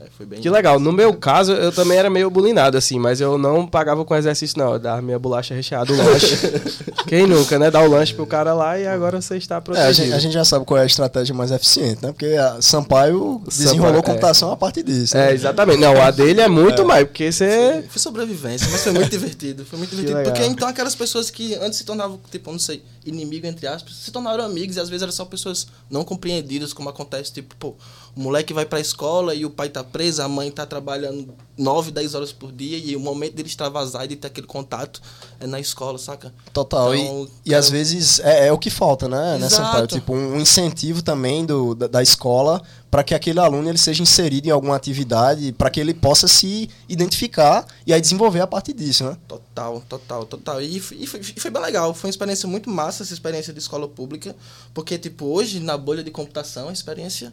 É, 0.00 0.06
foi 0.16 0.26
bem 0.26 0.40
que 0.40 0.50
legal. 0.50 0.80
No 0.80 0.92
meu 0.92 1.14
caso, 1.14 1.52
eu 1.52 1.70
também 1.70 1.96
era 1.96 2.10
meio 2.10 2.28
bulinado, 2.28 2.76
assim, 2.76 2.98
mas 2.98 3.20
eu 3.20 3.38
não 3.38 3.66
pagava 3.66 4.04
com 4.04 4.14
exercício, 4.14 4.58
não. 4.58 4.72
Eu 4.72 4.78
dava 4.78 5.00
minha 5.00 5.18
bolacha 5.18 5.54
recheada, 5.54 5.92
o 5.92 5.96
lanche. 5.96 6.36
Quem 7.06 7.26
nunca, 7.26 7.58
né? 7.58 7.70
Dar 7.70 7.82
o 7.82 7.88
lanche 7.88 8.14
pro 8.14 8.26
cara 8.26 8.54
lá 8.54 8.78
e 8.78 8.86
agora 8.86 9.20
você 9.20 9.36
está 9.36 9.60
protegido. 9.60 9.86
É, 9.86 9.90
a, 9.90 9.92
gente, 9.92 10.12
a, 10.12 10.18
gente, 10.18 10.32
já 10.32 10.44
sabe 10.44 10.64
qual 10.64 10.78
é 10.78 10.82
a 10.82 10.86
estratégia 10.86 11.34
mais 11.34 11.50
eficiente, 11.50 12.02
né? 12.02 12.12
Porque 12.12 12.26
a 12.26 12.60
Sampaio 12.60 13.40
desenrolou 13.46 13.96
Sampaio, 13.96 14.02
computação 14.02 14.50
é. 14.50 14.52
a 14.54 14.56
partir 14.56 14.82
disso. 14.82 15.16
Né? 15.16 15.30
É, 15.30 15.34
exatamente. 15.34 15.80
Não, 15.80 16.00
a 16.00 16.10
dele 16.10 16.40
é 16.40 16.48
muito 16.48 16.82
é. 16.82 16.84
mais, 16.84 17.04
porque 17.04 17.30
você... 17.30 17.84
Foi 17.88 18.00
sobrevivência, 18.00 18.68
mas 18.70 18.82
foi 18.82 18.92
muito 18.92 19.10
divertido. 19.10 19.64
Foi 19.64 19.78
muito 19.78 19.94
divertido. 19.94 20.22
Porque 20.24 20.44
então 20.44 20.66
aquelas 20.66 20.94
pessoas 20.94 21.30
que 21.30 21.54
antes 21.56 21.78
se 21.78 21.84
tornavam, 21.84 22.18
tipo, 22.30 22.50
não 22.50 22.58
sei, 22.58 22.82
inimigo, 23.06 23.46
entre 23.46 23.66
aspas, 23.66 23.94
se 23.94 24.10
tornaram 24.10 24.44
amigos 24.44 24.76
e 24.76 24.80
às 24.80 24.88
vezes 24.88 25.02
eram 25.02 25.12
só 25.12 25.24
pessoas 25.24 25.66
não 25.90 26.04
compreendidas, 26.04 26.72
como 26.72 26.88
acontece, 26.88 27.32
tipo, 27.32 27.54
pô, 27.56 27.74
o 28.16 28.20
moleque 28.20 28.52
vai 28.52 28.64
pra 28.64 28.78
escola 28.78 29.34
e 29.34 29.44
o 29.44 29.50
pai 29.50 29.68
tá 29.68 29.82
preso, 29.82 30.22
a 30.22 30.28
mãe 30.28 30.50
tá 30.50 30.64
trabalhando 30.64 31.34
9, 31.58 31.90
10 31.90 32.14
horas 32.14 32.32
por 32.32 32.52
dia 32.52 32.78
e 32.78 32.94
o 32.94 33.00
momento 33.00 33.34
dele 33.34 33.48
extravasar 33.48 34.04
e 34.04 34.08
de 34.08 34.16
ter 34.16 34.28
aquele 34.28 34.46
contato 34.46 35.00
é 35.40 35.46
na 35.46 35.58
escola, 35.58 35.98
saca? 35.98 36.32
Total. 36.52 36.94
Então, 36.94 37.28
e, 37.44 37.50
e 37.50 37.54
às 37.54 37.68
vezes 37.68 38.20
é, 38.20 38.48
é, 38.48 38.52
o 38.52 38.58
que 38.58 38.70
falta, 38.70 39.08
né, 39.08 39.38
nessa 39.38 39.62
parte. 39.62 39.94
Tipo, 39.94 40.14
um 40.14 40.40
incentivo 40.40 41.02
também 41.02 41.44
do, 41.44 41.74
da, 41.74 41.86
da 41.86 42.02
escola 42.02 42.62
para 42.94 43.02
que 43.02 43.12
aquele 43.12 43.40
aluno 43.40 43.68
ele 43.68 43.78
seja 43.78 44.00
inserido 44.00 44.46
em 44.46 44.50
alguma 44.50 44.76
atividade, 44.76 45.50
para 45.50 45.68
que 45.68 45.80
ele 45.80 45.92
possa 45.92 46.28
se 46.28 46.70
identificar 46.88 47.66
e 47.84 47.92
aí 47.92 48.00
desenvolver 48.00 48.40
a 48.40 48.46
partir 48.46 48.72
disso, 48.72 49.02
né? 49.02 49.16
Total, 49.26 49.82
total, 49.88 50.24
total. 50.24 50.62
E, 50.62 50.76
e, 50.76 50.80
foi, 50.80 51.20
e 51.20 51.40
foi 51.40 51.50
bem 51.50 51.60
legal. 51.60 51.92
Foi 51.92 52.06
uma 52.06 52.12
experiência 52.12 52.48
muito 52.48 52.70
massa 52.70 53.02
essa 53.02 53.12
experiência 53.12 53.52
de 53.52 53.58
escola 53.58 53.88
pública, 53.88 54.36
porque, 54.72 54.96
tipo, 54.96 55.26
hoje, 55.26 55.58
na 55.58 55.76
bolha 55.76 56.04
de 56.04 56.12
computação, 56.12 56.68
a 56.68 56.72
experiência 56.72 57.32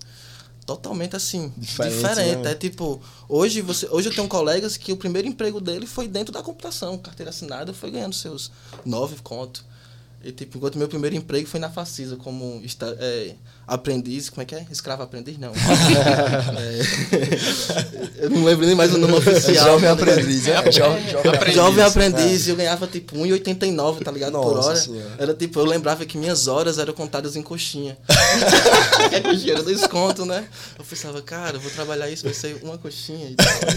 totalmente 0.65 1.15
assim 1.15 1.51
diferente, 1.57 1.95
diferente. 1.95 2.41
Né? 2.43 2.51
é 2.51 2.55
tipo 2.55 3.01
hoje 3.27 3.61
você 3.61 3.87
hoje 3.89 4.09
eu 4.09 4.13
tenho 4.13 4.27
colegas 4.27 4.77
que 4.77 4.91
o 4.91 4.97
primeiro 4.97 5.27
emprego 5.27 5.59
dele 5.59 5.87
foi 5.87 6.07
dentro 6.07 6.31
da 6.31 6.43
computação 6.43 6.97
carteira 6.97 7.29
assinada 7.29 7.73
foi 7.73 7.91
ganhando 7.91 8.13
seus 8.13 8.51
nove 8.85 9.15
contos 9.23 9.63
e 10.23 10.31
tipo 10.31 10.57
enquanto 10.57 10.77
meu 10.77 10.87
primeiro 10.87 11.15
emprego 11.15 11.47
foi 11.47 11.59
na 11.59 11.69
Facisa 11.69 12.15
como 12.15 12.61
é, 12.99 13.35
aprendiz, 13.71 14.29
como 14.29 14.41
é 14.41 14.45
que 14.45 14.53
é? 14.53 14.65
Escravo 14.69 15.01
aprendiz? 15.01 15.37
Não. 15.37 15.53
é, 16.59 16.81
eu 18.25 18.29
não 18.29 18.43
lembro 18.43 18.65
nem 18.65 18.75
mais 18.75 18.93
o 18.93 18.97
nome 18.97 19.13
oficial. 19.13 19.65
Jovem 19.65 19.89
aprendiz, 19.89 20.45
é? 20.47 20.51
é 20.51 20.71
jovem, 20.71 21.09
jovem 21.09 21.31
aprendiz. 21.31 21.55
Jovem 21.55 21.83
aprendiz, 21.85 22.47
é. 22.47 22.51
eu 22.51 22.55
ganhava 22.57 22.85
tipo 22.85 23.15
1,89, 23.15 24.03
tá 24.03 24.11
ligado? 24.11 24.33
Nossa 24.33 24.49
por 24.49 24.57
hora. 24.57 24.75
Senhora. 24.75 25.11
Era 25.17 25.33
tipo, 25.33 25.57
eu 25.57 25.65
lembrava 25.65 26.05
que 26.05 26.17
minhas 26.17 26.49
horas 26.49 26.77
eram 26.77 26.93
contadas 26.93 27.37
em 27.37 27.41
coxinha. 27.41 27.97
é 29.09 29.21
coxinha 29.23 29.53
era 29.53 29.63
dois 29.63 29.87
contos, 29.87 30.27
né? 30.27 30.45
Eu 30.77 30.83
pensava, 30.83 31.21
cara, 31.21 31.55
eu 31.55 31.61
vou 31.61 31.71
trabalhar 31.71 32.09
isso, 32.09 32.25
vai 32.25 32.33
ser 32.33 32.59
uma 32.61 32.77
coxinha. 32.77 33.33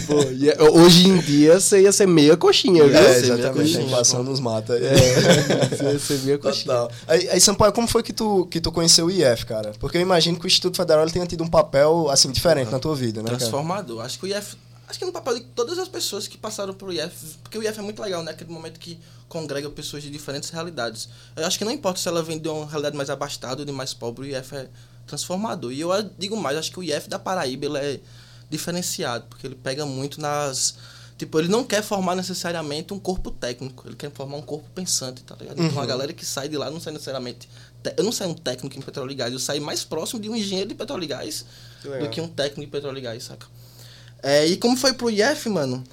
Pô, 0.08 0.22
e 0.32 0.50
é, 0.50 0.60
hoje 0.60 1.08
em 1.08 1.18
dia 1.18 1.60
você 1.60 1.82
ia 1.82 1.92
ser 1.92 2.08
meia 2.08 2.36
coxinha, 2.36 2.84
viu? 2.84 2.98
É, 2.98 3.16
exatamente. 3.16 3.78
A 3.78 3.82
inflação 3.82 4.24
nos 4.24 4.40
mata. 4.40 4.74
É. 4.74 5.68
Você 5.68 5.84
ia 5.84 5.98
ser 6.00 6.18
meia 6.24 6.38
coxinha. 6.38 6.88
Aí, 7.06 7.28
aí, 7.30 7.40
Sampaio, 7.40 7.72
como 7.72 7.86
foi 7.86 8.02
que 8.02 8.12
tu, 8.12 8.46
que 8.50 8.60
tu 8.60 8.72
conheceu 8.72 9.06
o 9.06 9.10
IF, 9.10 9.46
cara? 9.46 9.72
Porque 9.84 9.98
eu 9.98 10.00
imagino 10.00 10.38
que 10.38 10.46
o 10.46 10.48
Instituto 10.48 10.78
Federal 10.78 11.06
tenha 11.10 11.26
tido 11.26 11.44
um 11.44 11.46
papel 11.46 12.08
assim 12.08 12.32
diferente 12.32 12.68
uhum. 12.68 12.72
na 12.72 12.78
tua 12.78 12.96
vida, 12.96 13.22
né? 13.22 13.28
Transformador. 13.28 13.96
Cara? 13.96 14.06
Acho 14.06 14.18
que 14.18 14.24
o 14.24 14.26
IF. 14.26 14.56
Acho 14.88 14.98
que 14.98 15.04
no 15.04 15.12
papel 15.12 15.34
de 15.34 15.40
todas 15.54 15.78
as 15.78 15.88
pessoas 15.88 16.26
que 16.26 16.38
passaram 16.38 16.72
pelo 16.72 16.90
IF, 16.90 17.36
porque 17.42 17.58
o 17.58 17.62
IF 17.62 17.78
é 17.78 17.82
muito 17.82 18.00
legal, 18.00 18.22
né? 18.22 18.30
Aquele 18.30 18.50
momento 18.50 18.80
que 18.80 18.98
congrega 19.28 19.68
pessoas 19.68 20.02
de 20.02 20.08
diferentes 20.08 20.48
realidades. 20.48 21.10
Eu 21.36 21.44
acho 21.46 21.58
que 21.58 21.66
não 21.66 21.70
importa 21.70 22.00
se 22.00 22.08
ela 22.08 22.22
vem 22.22 22.38
de 22.38 22.48
uma 22.48 22.64
realidade 22.64 22.96
mais 22.96 23.10
abastada 23.10 23.60
ou 23.60 23.66
de 23.66 23.72
mais 23.72 23.92
pobre, 23.92 24.32
o 24.32 24.38
IF 24.38 24.56
é 24.56 24.68
transformador. 25.06 25.70
E 25.70 25.82
eu 25.82 25.90
digo 26.18 26.34
mais, 26.34 26.56
acho 26.56 26.72
que 26.72 26.78
o 26.78 26.82
IF 26.82 27.06
da 27.06 27.18
Paraíba 27.18 27.66
ele 27.66 27.76
é 27.76 28.00
diferenciado, 28.48 29.26
porque 29.28 29.46
ele 29.46 29.54
pega 29.54 29.84
muito 29.84 30.18
nas. 30.18 30.76
Tipo, 31.18 31.38
ele 31.38 31.48
não 31.48 31.62
quer 31.62 31.82
formar 31.82 32.14
necessariamente 32.14 32.94
um 32.94 32.98
corpo 32.98 33.30
técnico, 33.30 33.86
ele 33.86 33.96
quer 33.96 34.10
formar 34.10 34.38
um 34.38 34.42
corpo 34.42 34.66
pensante, 34.74 35.22
tá 35.24 35.36
ligado? 35.38 35.62
Então 35.62 35.76
a 35.76 35.82
uhum. 35.82 35.86
galera 35.86 36.12
que 36.14 36.24
sai 36.24 36.48
de 36.48 36.56
lá 36.56 36.70
não 36.70 36.80
sai 36.80 36.94
necessariamente 36.94 37.50
eu 37.96 38.04
não 38.04 38.12
saio 38.12 38.30
um 38.30 38.34
técnico 38.34 38.78
em 38.78 38.82
petróleo 38.82 39.10
e 39.10 39.14
gás, 39.14 39.32
eu 39.32 39.38
saio 39.38 39.62
mais 39.62 39.84
próximo 39.84 40.20
de 40.20 40.28
um 40.28 40.36
engenheiro 40.36 40.68
de 40.68 40.74
petróleo 40.74 41.04
e 41.04 41.06
gás 41.06 41.44
do 41.82 42.08
que 42.08 42.20
um 42.20 42.28
técnico 42.28 42.62
de 42.62 42.66
petróleo 42.68 42.98
e 42.98 43.00
gás, 43.02 43.24
saca? 43.24 43.46
É, 44.22 44.46
e 44.46 44.56
como 44.56 44.76
foi 44.76 44.94
pro 44.94 45.10
IF, 45.10 45.48
mano? 45.50 45.84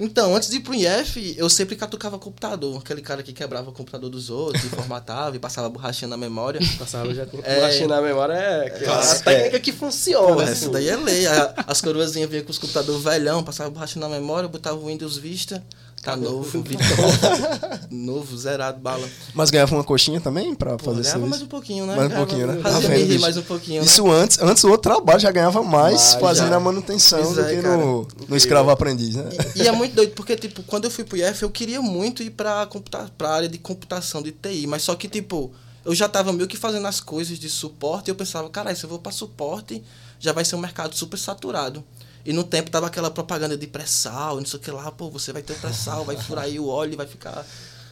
Então, 0.00 0.34
antes 0.34 0.48
de 0.48 0.56
ir 0.56 0.60
pro 0.60 0.74
IF, 0.74 1.34
eu 1.36 1.50
sempre 1.50 1.76
catucava 1.76 2.18
computador. 2.18 2.78
Aquele 2.78 3.02
cara 3.02 3.22
que 3.22 3.34
quebrava 3.34 3.68
o 3.68 3.72
computador 3.72 4.08
dos 4.08 4.30
outros, 4.30 4.64
e 4.64 4.68
formatava, 4.70 5.36
e 5.36 5.38
passava 5.38 5.68
borrachinha 5.68 6.08
na 6.08 6.16
memória. 6.16 6.58
Passava 6.78 7.12
já 7.12 7.24
é, 7.42 7.56
borrachinha 7.56 7.88
na 7.88 8.00
memória 8.00 8.32
é, 8.32 8.82
é 8.82 8.88
a 8.88 9.14
técnica 9.16 9.56
é, 9.58 9.60
que 9.60 9.72
funciona. 9.72 10.36
Pô, 10.36 10.40
assim. 10.40 10.52
Essa 10.52 10.70
daí 10.70 10.88
é 10.88 10.96
lei. 10.96 11.26
as 11.66 11.82
coroazinhas 11.82 12.30
vinham 12.30 12.44
com 12.44 12.50
os 12.50 12.58
computadores 12.58 13.02
velhão, 13.02 13.44
passava 13.44 13.68
borrachinha 13.68 14.08
na 14.08 14.14
memória, 14.14 14.48
botava 14.48 14.78
o 14.78 14.86
Windows 14.86 15.18
Vista, 15.18 15.62
Tá 16.02 16.16
novo, 16.16 16.44
Vitor. 16.62 16.86
novo, 17.90 18.36
zerado, 18.36 18.78
bala. 18.80 19.06
Mas 19.34 19.50
ganhava 19.50 19.74
uma 19.74 19.84
coxinha 19.84 20.20
também 20.20 20.54
pra 20.54 20.76
Pô, 20.78 20.84
fazer 20.86 21.02
ganhava 21.02 21.10
serviço? 21.10 21.28
mais 21.30 21.42
um 21.42 21.46
pouquinho, 21.46 21.86
né? 21.86 21.94
Mais 21.94 22.06
um 22.06 22.08
Ganhava- 22.08 22.26
pouquinho, 22.26 22.46
né? 22.46 22.62
Fazia 22.62 22.80
Tá 22.88 22.94
vendo, 22.94 23.20
mais 23.20 23.36
um 23.36 23.42
pouquinho, 23.42 23.80
né? 23.82 23.86
Isso 23.86 24.10
antes, 24.10 24.38
antes 24.40 24.64
o 24.64 24.70
outro 24.70 24.90
trabalho 24.90 25.20
já 25.20 25.30
ganhava 25.30 25.62
mais 25.62 25.92
Mais, 25.92 26.14
fazendo 26.14 26.48
já. 26.48 26.56
a 26.56 26.60
manutenção 26.60 27.22
Pois 27.22 27.34
do 27.34 27.40
é, 27.42 27.54
que 27.56 27.62
cara. 27.62 27.76
no, 27.76 28.08
no 28.28 28.36
escravo 28.36 28.70
aprendiz, 28.70 29.14
né? 29.16 29.28
E, 29.54 29.62
e 29.62 29.68
é 29.68 29.72
muito 29.72 29.94
doido, 29.94 30.12
porque, 30.14 30.36
tipo, 30.36 30.62
quando 30.62 30.86
eu 30.86 30.90
fui 30.90 31.04
pro 31.04 31.16
IF, 31.18 31.42
eu 31.42 31.50
queria 31.50 31.82
muito 31.82 32.22
ir 32.22 32.30
pra, 32.30 32.64
computa 32.66 33.10
pra 33.18 33.30
área 33.30 33.48
de 33.48 33.58
computação, 33.58 34.22
de 34.22 34.32
TI, 34.32 34.66
mas 34.66 34.82
só 34.82 34.94
que, 34.94 35.06
tipo, 35.08 35.52
eu 35.84 35.94
já 35.94 36.08
tava 36.08 36.32
meio 36.32 36.48
que 36.48 36.56
fazendo 36.56 36.86
as 36.86 37.00
coisas 37.00 37.38
de 37.38 37.48
suporte 37.50 38.08
e 38.08 38.10
eu 38.10 38.14
pensava, 38.14 38.48
caralho, 38.48 38.76
se 38.76 38.84
eu 38.84 38.88
vou 38.90 38.98
pra 38.98 39.12
suporte, 39.12 39.82
já 40.18 40.32
vai 40.32 40.44
ser 40.46 40.56
um 40.56 40.60
mercado 40.60 40.94
super 40.96 41.18
saturado. 41.18 41.84
E 42.24 42.32
no 42.32 42.44
tempo 42.44 42.70
tava 42.70 42.86
aquela 42.86 43.10
propaganda 43.10 43.56
de 43.56 43.66
pré-sal, 43.66 44.36
não 44.36 44.46
sei 44.46 44.58
o 44.58 44.62
que 44.62 44.70
lá, 44.70 44.90
pô, 44.90 45.08
você 45.10 45.32
vai 45.32 45.42
ter 45.42 45.52
o 45.54 45.56
pré-sal, 45.56 46.04
vai 46.04 46.16
furar 46.16 46.44
aí 46.44 46.58
o 46.58 46.66
óleo, 46.68 46.96
vai 46.96 47.06
ficar. 47.06 47.44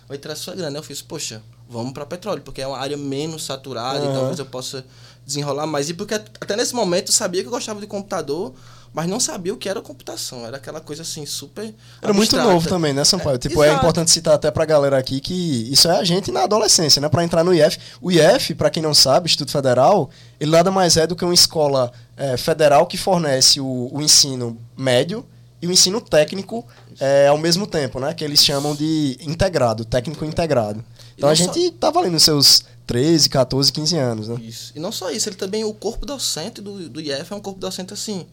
Vai 0.07 0.17
ter 0.17 0.31
a 0.31 0.37
sua 0.37 0.55
grana. 0.55 0.79
Eu 0.79 0.83
fiz, 0.83 1.03
poxa, 1.03 1.43
vamos 1.69 1.93
pra 1.93 2.07
petróleo, 2.07 2.43
porque 2.43 2.63
é 2.63 2.67
uma 2.67 2.79
área 2.79 2.97
menos 2.97 3.45
saturada, 3.45 3.99
Aham. 3.99 4.11
e 4.11 4.15
talvez 4.15 4.39
eu 4.39 4.47
possa 4.47 4.85
desenrolar 5.25 5.67
mais. 5.67 5.91
E 5.91 5.95
porque 5.95 6.15
até 6.15 6.57
nesse 6.57 6.75
momento 6.75 7.09
eu 7.09 7.15
sabia 7.15 7.43
que 7.43 7.49
eu 7.49 7.53
gostava 7.53 7.81
de 7.81 7.87
computador, 7.87 8.55
mas 8.93 9.09
não 9.09 9.21
sabia 9.21 9.53
o 9.53 9.57
que 9.57 9.69
era 9.69 9.81
computação. 9.81 10.47
Era 10.47 10.57
aquela 10.57 10.81
coisa 10.81 11.03
assim, 11.03 11.25
super. 11.27 11.75
Era 12.03 12.13
muito 12.13 12.35
abstrata. 12.35 12.53
novo 12.53 12.69
também, 12.69 12.93
né, 12.93 13.05
Sampaio? 13.05 13.39
tipo, 13.39 13.63
é 13.63 13.67
exato. 13.67 13.81
importante 13.81 14.11
citar 14.11 14.35
até 14.35 14.51
pra 14.51 14.65
galera 14.65 14.99
aqui 14.99 15.21
que 15.21 15.71
isso 15.73 15.89
é 15.89 15.99
a 15.99 16.05
gente 16.05 16.31
na 16.31 16.45
adolescência, 16.45 17.01
né? 17.01 17.09
Pra 17.09 17.25
entrar 17.25 17.45
no 17.45 17.55
IF. 17.55 17.79
O 18.01 18.11
IF, 18.11 18.55
pra 18.55 18.71
quem 18.71 18.83
não 18.83 18.95
sabe, 18.95 19.27
Instituto 19.27 19.53
Federal, 19.53 20.11
ele 20.41 20.51
nada 20.51 20.71
mais 20.71 20.97
é 20.97 21.07
do 21.07 21.15
que 21.15 21.25
uma 21.25 21.35
escola 21.35 21.93
é, 22.17 22.37
federal 22.37 22.87
que 22.87 22.97
fornece 22.97 23.61
o, 23.61 23.91
o 23.93 24.01
ensino 24.01 24.59
médio 24.77 25.25
e 25.61 25.67
o 25.67 25.73
ensino 25.73 26.01
técnico 26.01 26.65
é, 27.01 27.29
ao 27.29 27.39
mesmo 27.39 27.67
tempo, 27.67 28.01
né? 28.01 28.15
Que 28.15 28.25
eles 28.25 28.45
chamam 28.45 28.75
de 28.75 29.19
integrado, 29.21 29.85
técnico 29.85 30.25
integrado. 30.25 30.85
Então 31.17 31.29
a 31.29 31.35
gente 31.35 31.71
tava 31.73 31.99
ali 31.99 32.11
nos 32.11 32.23
seus 32.23 32.63
13, 32.87 33.29
14, 33.29 33.73
15 33.73 33.97
anos, 33.97 34.29
né? 34.29 34.37
Isso. 34.41 34.73
E 34.75 34.81
não 34.81 34.91
só 34.91 35.11
isso, 35.11 35.29
ele 35.29 35.37
também, 35.37 35.65
o 35.65 35.75
corpo 35.75 36.07
docente 36.07 36.61
do, 36.63 36.89
do 36.89 37.01
IF 37.01 37.33
é 37.33 37.37
um 37.37 37.41
corpo 37.41 37.61
docente 37.61 37.93
assim, 37.93 38.27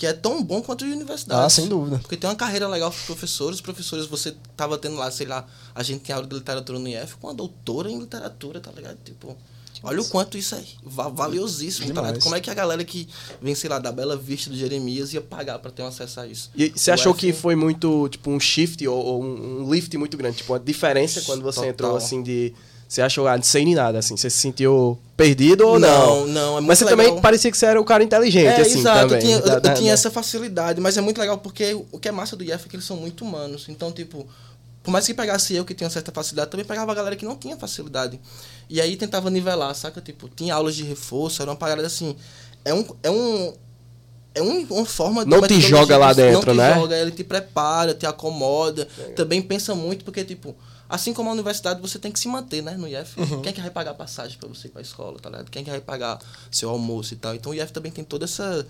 que 0.00 0.06
é 0.06 0.14
tão 0.14 0.42
bom 0.42 0.62
quanto 0.62 0.82
de 0.86 0.90
universidade. 0.92 1.44
Ah, 1.44 1.50
sem 1.50 1.68
dúvida. 1.68 1.98
Porque 1.98 2.16
tem 2.16 2.28
uma 2.30 2.34
carreira 2.34 2.66
legal 2.66 2.90
para 2.90 3.00
professores. 3.04 3.56
Os 3.56 3.60
professores, 3.60 4.06
você 4.06 4.34
tava 4.56 4.78
tendo 4.78 4.96
lá, 4.96 5.10
sei 5.10 5.26
lá, 5.26 5.46
a 5.74 5.82
gente 5.82 6.00
tem 6.00 6.14
aula 6.14 6.26
de 6.26 6.34
literatura 6.34 6.78
no 6.78 6.88
IF 6.88 7.16
com 7.20 7.26
uma 7.26 7.34
doutora 7.34 7.90
em 7.90 7.98
literatura, 8.00 8.60
tá 8.60 8.72
ligado? 8.72 8.96
Tipo, 9.04 9.36
olha 9.82 10.00
o 10.00 10.04
quanto 10.06 10.38
isso 10.38 10.54
é 10.54 10.62
va- 10.82 11.08
valiosíssimo, 11.10 11.86
tá 11.88 11.92
Demais. 11.92 12.06
ligado? 12.14 12.22
Como 12.24 12.34
é 12.34 12.40
que 12.40 12.48
a 12.48 12.54
galera 12.54 12.82
que 12.82 13.06
vem, 13.42 13.54
sei 13.54 13.68
lá, 13.68 13.78
da 13.78 13.92
Bela 13.92 14.16
Vista 14.16 14.48
do 14.48 14.56
Jeremias 14.56 15.12
ia 15.12 15.20
pagar 15.20 15.58
para 15.58 15.70
ter 15.70 15.82
um 15.82 15.86
acesso 15.88 16.18
a 16.20 16.26
isso? 16.26 16.50
E 16.56 16.70
você 16.74 16.90
achou 16.90 17.12
F- 17.12 17.20
que 17.20 17.32
foi 17.34 17.54
muito, 17.54 18.08
tipo, 18.08 18.30
um 18.30 18.40
shift 18.40 18.88
ou, 18.88 18.96
ou 18.98 19.22
um, 19.22 19.64
um 19.66 19.70
lift 19.70 19.94
muito 19.98 20.16
grande? 20.16 20.38
Tipo, 20.38 20.54
uma 20.54 20.60
diferença 20.60 21.20
quando 21.22 21.42
você 21.42 21.56
Total. 21.56 21.70
entrou, 21.70 21.96
assim, 21.96 22.22
de... 22.22 22.54
Você 22.90 23.02
achou, 23.02 23.28
ah, 23.28 23.40
sem 23.40 23.64
nem 23.64 23.76
nada, 23.76 24.00
assim? 24.00 24.16
Você 24.16 24.28
se 24.28 24.38
sentiu 24.38 24.98
perdido 25.16 25.64
ou 25.64 25.78
não? 25.78 26.26
Não, 26.26 26.26
não, 26.26 26.48
é 26.48 26.54
muito 26.54 26.66
Mas 26.66 26.78
você 26.80 26.86
legal. 26.86 27.04
também 27.06 27.22
parecia 27.22 27.48
que 27.48 27.56
você 27.56 27.66
era 27.66 27.80
o 27.80 27.84
cara 27.84 28.02
inteligente, 28.02 28.48
É, 28.48 28.60
assim, 28.62 28.80
exato, 28.80 29.00
também. 29.10 29.16
eu 29.18 29.20
tinha, 29.22 29.36
eu- 29.54 29.60
eu 29.62 29.74
tinha 29.76 29.92
essa 29.92 30.10
facilidade, 30.10 30.80
mas 30.80 30.96
é 30.96 31.00
muito 31.00 31.20
legal 31.20 31.38
porque 31.38 31.72
o 31.92 32.00
que 32.00 32.08
é 32.08 32.10
massa 32.10 32.34
do 32.34 32.42
IF 32.42 32.66
é 32.66 32.68
que 32.68 32.74
eles 32.74 32.84
são 32.84 32.96
muito 32.96 33.24
humanos. 33.24 33.66
Então, 33.68 33.92
tipo, 33.92 34.26
por 34.82 34.90
mais 34.90 35.06
que 35.06 35.14
pegasse 35.14 35.54
eu 35.54 35.64
que 35.64 35.72
tinha 35.72 35.88
certa 35.88 36.10
facilidade, 36.10 36.50
também 36.50 36.66
pegava 36.66 36.90
a 36.90 36.94
galera 36.96 37.14
que 37.14 37.24
não 37.24 37.36
tinha 37.36 37.56
facilidade. 37.56 38.18
E 38.68 38.80
aí 38.80 38.96
tentava 38.96 39.30
nivelar, 39.30 39.72
saca? 39.76 40.00
Tipo, 40.00 40.28
tinha 40.28 40.52
aulas 40.52 40.74
de 40.74 40.82
reforço, 40.82 41.40
era 41.42 41.50
uma 41.52 41.56
parada 41.56 41.86
assim. 41.86 42.16
É 42.64 42.74
um. 42.74 42.84
É 43.04 43.10
um 43.10 43.52
é 44.34 44.42
um, 44.42 44.66
uma 44.70 44.84
forma 44.86 45.24
de 45.24 45.30
Não 45.30 45.46
te 45.46 45.60
joga 45.60 45.96
lá 45.96 46.12
dentro, 46.12 46.52
não 46.54 46.54
te 46.54 46.58
né? 46.58 46.74
joga, 46.74 46.96
ele 46.96 47.10
te 47.12 47.22
prepara, 47.22 47.94
te 47.94 48.04
acomoda. 48.06 48.86
Também 49.14 49.40
pensa 49.42 49.74
muito, 49.76 50.04
porque, 50.04 50.24
tipo, 50.24 50.56
assim 50.90 51.14
como 51.14 51.30
a 51.30 51.32
universidade, 51.32 51.80
você 51.80 51.98
tem 51.98 52.10
que 52.10 52.18
se 52.18 52.26
manter, 52.28 52.62
né, 52.62 52.76
no 52.76 52.88
IF. 52.88 53.18
Uhum. 53.18 53.40
Quem 53.40 53.50
é 53.50 53.52
que 53.52 53.60
vai 53.60 53.70
pagar 53.70 53.94
passagem 53.94 54.36
pra 54.36 54.48
você 54.48 54.66
ir 54.66 54.70
pra 54.72 54.82
escola, 54.82 55.18
tá 55.20 55.30
ligado? 55.30 55.50
Quem 55.50 55.62
é 55.62 55.64
que 55.64 55.70
vai 55.70 55.80
pagar 55.80 56.18
seu 56.50 56.68
almoço 56.68 57.14
e 57.14 57.16
tal? 57.16 57.34
Então 57.34 57.52
o 57.52 57.54
IF 57.54 57.72
também 57.72 57.92
tem 57.92 58.04
toda 58.04 58.24
essa. 58.24 58.66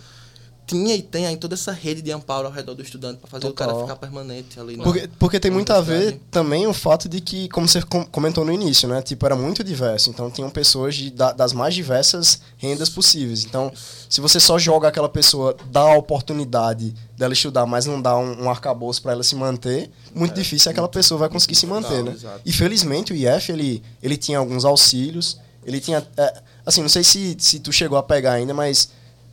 Tinha 0.70 0.94
e 0.94 1.02
tem 1.02 1.26
aí 1.26 1.36
toda 1.36 1.54
essa 1.54 1.72
rede 1.72 2.00
de 2.00 2.12
amparo 2.12 2.46
ao 2.46 2.52
redor 2.52 2.74
do 2.74 2.82
estudante 2.82 3.18
pra 3.18 3.28
fazer 3.28 3.46
o 3.46 3.50
Total. 3.50 3.68
cara 3.68 3.80
ficar 3.82 3.96
permanente 3.96 4.58
ali. 4.60 4.76
na- 4.76 4.84
Porque, 4.84 5.08
porque 5.18 5.40
tem 5.40 5.50
muito 5.50 5.72
a 5.72 5.80
ver 5.80 6.20
também 6.30 6.66
o 6.66 6.72
fato 6.72 7.08
de 7.08 7.20
que, 7.20 7.48
como 7.48 7.66
você 7.66 7.82
com- 7.82 8.04
comentou 8.06 8.44
no 8.44 8.52
início, 8.52 8.88
né? 8.88 9.02
Tipo, 9.02 9.26
era 9.26 9.34
muito 9.34 9.64
diverso. 9.64 10.10
Então 10.10 10.30
tinham 10.30 10.48
pessoas 10.48 10.94
de, 10.94 11.10
da- 11.10 11.32
das 11.32 11.52
mais 11.52 11.74
diversas 11.74 12.40
rendas 12.56 12.88
possíveis. 12.88 13.44
Então, 13.44 13.72
se 14.08 14.20
você 14.20 14.38
só 14.38 14.58
joga 14.58 14.86
aquela 14.88 15.08
pessoa, 15.08 15.56
dá 15.72 15.80
a 15.80 15.96
oportunidade 15.96 16.94
dela 17.16 17.32
estudar, 17.32 17.66
mas 17.66 17.86
não 17.86 18.00
dá 18.00 18.16
um, 18.16 18.44
um 18.44 18.50
arcabouço 18.50 19.02
para 19.02 19.12
ela 19.12 19.22
se 19.22 19.34
manter, 19.34 19.90
muito 20.14 20.34
difícil 20.34 20.70
aquela 20.70 20.88
pessoa 20.88 21.18
vai 21.18 21.28
conseguir 21.28 21.54
se 21.54 21.66
manter, 21.66 21.88
Total, 21.88 22.04
né? 22.04 22.12
exato. 22.12 22.40
E 22.46 22.52
felizmente 22.52 23.12
o 23.12 23.16
IF, 23.16 23.50
ele, 23.52 23.82
ele 24.02 24.16
tinha 24.16 24.38
alguns 24.38 24.64
auxílios, 24.64 25.38
ele 25.64 25.80
tinha... 25.80 26.06
é, 26.16 26.42
assim, 26.64 26.80
não 26.82 26.88
sei 26.88 27.02
se, 27.04 27.36
se 27.38 27.58
tu 27.60 27.72
chegou 27.72 27.98
a 27.98 28.02
pegar 28.02 28.32
ainda, 28.32 28.54
mas 28.54 28.88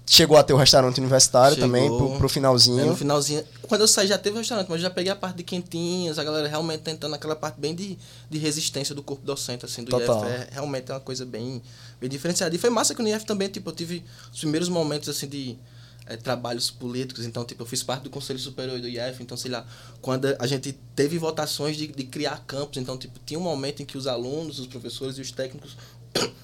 chegou 0.07 0.37
a 0.37 0.43
ter 0.43 0.53
o 0.53 0.57
restaurante 0.57 0.97
universitário 0.99 1.55
Chegou. 1.55 1.67
também, 1.67 1.87
pro, 1.89 2.17
pro 2.17 2.29
finalzinho. 2.29 2.79
É, 2.79 2.85
no 2.85 2.95
finalzinho. 2.95 3.43
Quando 3.67 3.81
eu 3.81 3.87
saí 3.87 4.07
já 4.07 4.17
teve 4.17 4.37
restaurante, 4.37 4.69
mas 4.69 4.77
eu 4.77 4.83
já 4.83 4.89
peguei 4.89 5.11
a 5.11 5.15
parte 5.15 5.35
de 5.35 5.43
quentinhas, 5.43 6.17
a 6.17 6.23
galera 6.23 6.47
realmente 6.47 6.81
tentando 6.81 7.13
aquela 7.13 7.35
parte 7.35 7.59
bem 7.59 7.75
de, 7.75 7.97
de 8.29 8.37
resistência 8.37 8.95
do 8.95 9.03
corpo 9.03 9.25
docente, 9.25 9.65
assim, 9.65 9.83
do 9.83 9.91
Total. 9.91 10.23
IF. 10.23 10.31
É, 10.31 10.47
realmente 10.51 10.89
é 10.89 10.93
uma 10.93 11.01
coisa 11.01 11.25
bem, 11.25 11.61
bem 11.99 12.09
diferenciada. 12.09 12.55
E 12.55 12.57
foi 12.57 12.69
massa 12.69 12.95
que 12.95 13.01
no 13.01 13.09
IF 13.09 13.25
também, 13.25 13.49
tipo, 13.49 13.69
eu 13.69 13.75
tive 13.75 14.03
os 14.31 14.39
primeiros 14.39 14.69
momentos, 14.69 15.09
assim, 15.09 15.27
de 15.27 15.57
eh, 16.05 16.15
trabalhos 16.15 16.71
políticos. 16.71 17.25
Então, 17.25 17.43
tipo, 17.43 17.63
eu 17.63 17.65
fiz 17.65 17.83
parte 17.83 18.03
do 18.03 18.09
Conselho 18.09 18.39
Superior 18.39 18.79
do 18.79 18.87
IF. 18.87 19.21
Então, 19.21 19.35
sei 19.35 19.51
lá, 19.51 19.65
quando 20.01 20.33
a 20.39 20.47
gente 20.47 20.71
teve 20.95 21.17
votações 21.17 21.75
de, 21.75 21.85
de 21.87 22.03
criar 22.05 22.45
campos, 22.47 22.77
então, 22.77 22.97
tipo, 22.97 23.19
tinha 23.25 23.37
um 23.37 23.43
momento 23.43 23.81
em 23.81 23.85
que 23.85 23.97
os 23.97 24.07
alunos, 24.07 24.57
os 24.57 24.67
professores 24.67 25.17
e 25.17 25.21
os 25.21 25.31
técnicos 25.31 25.75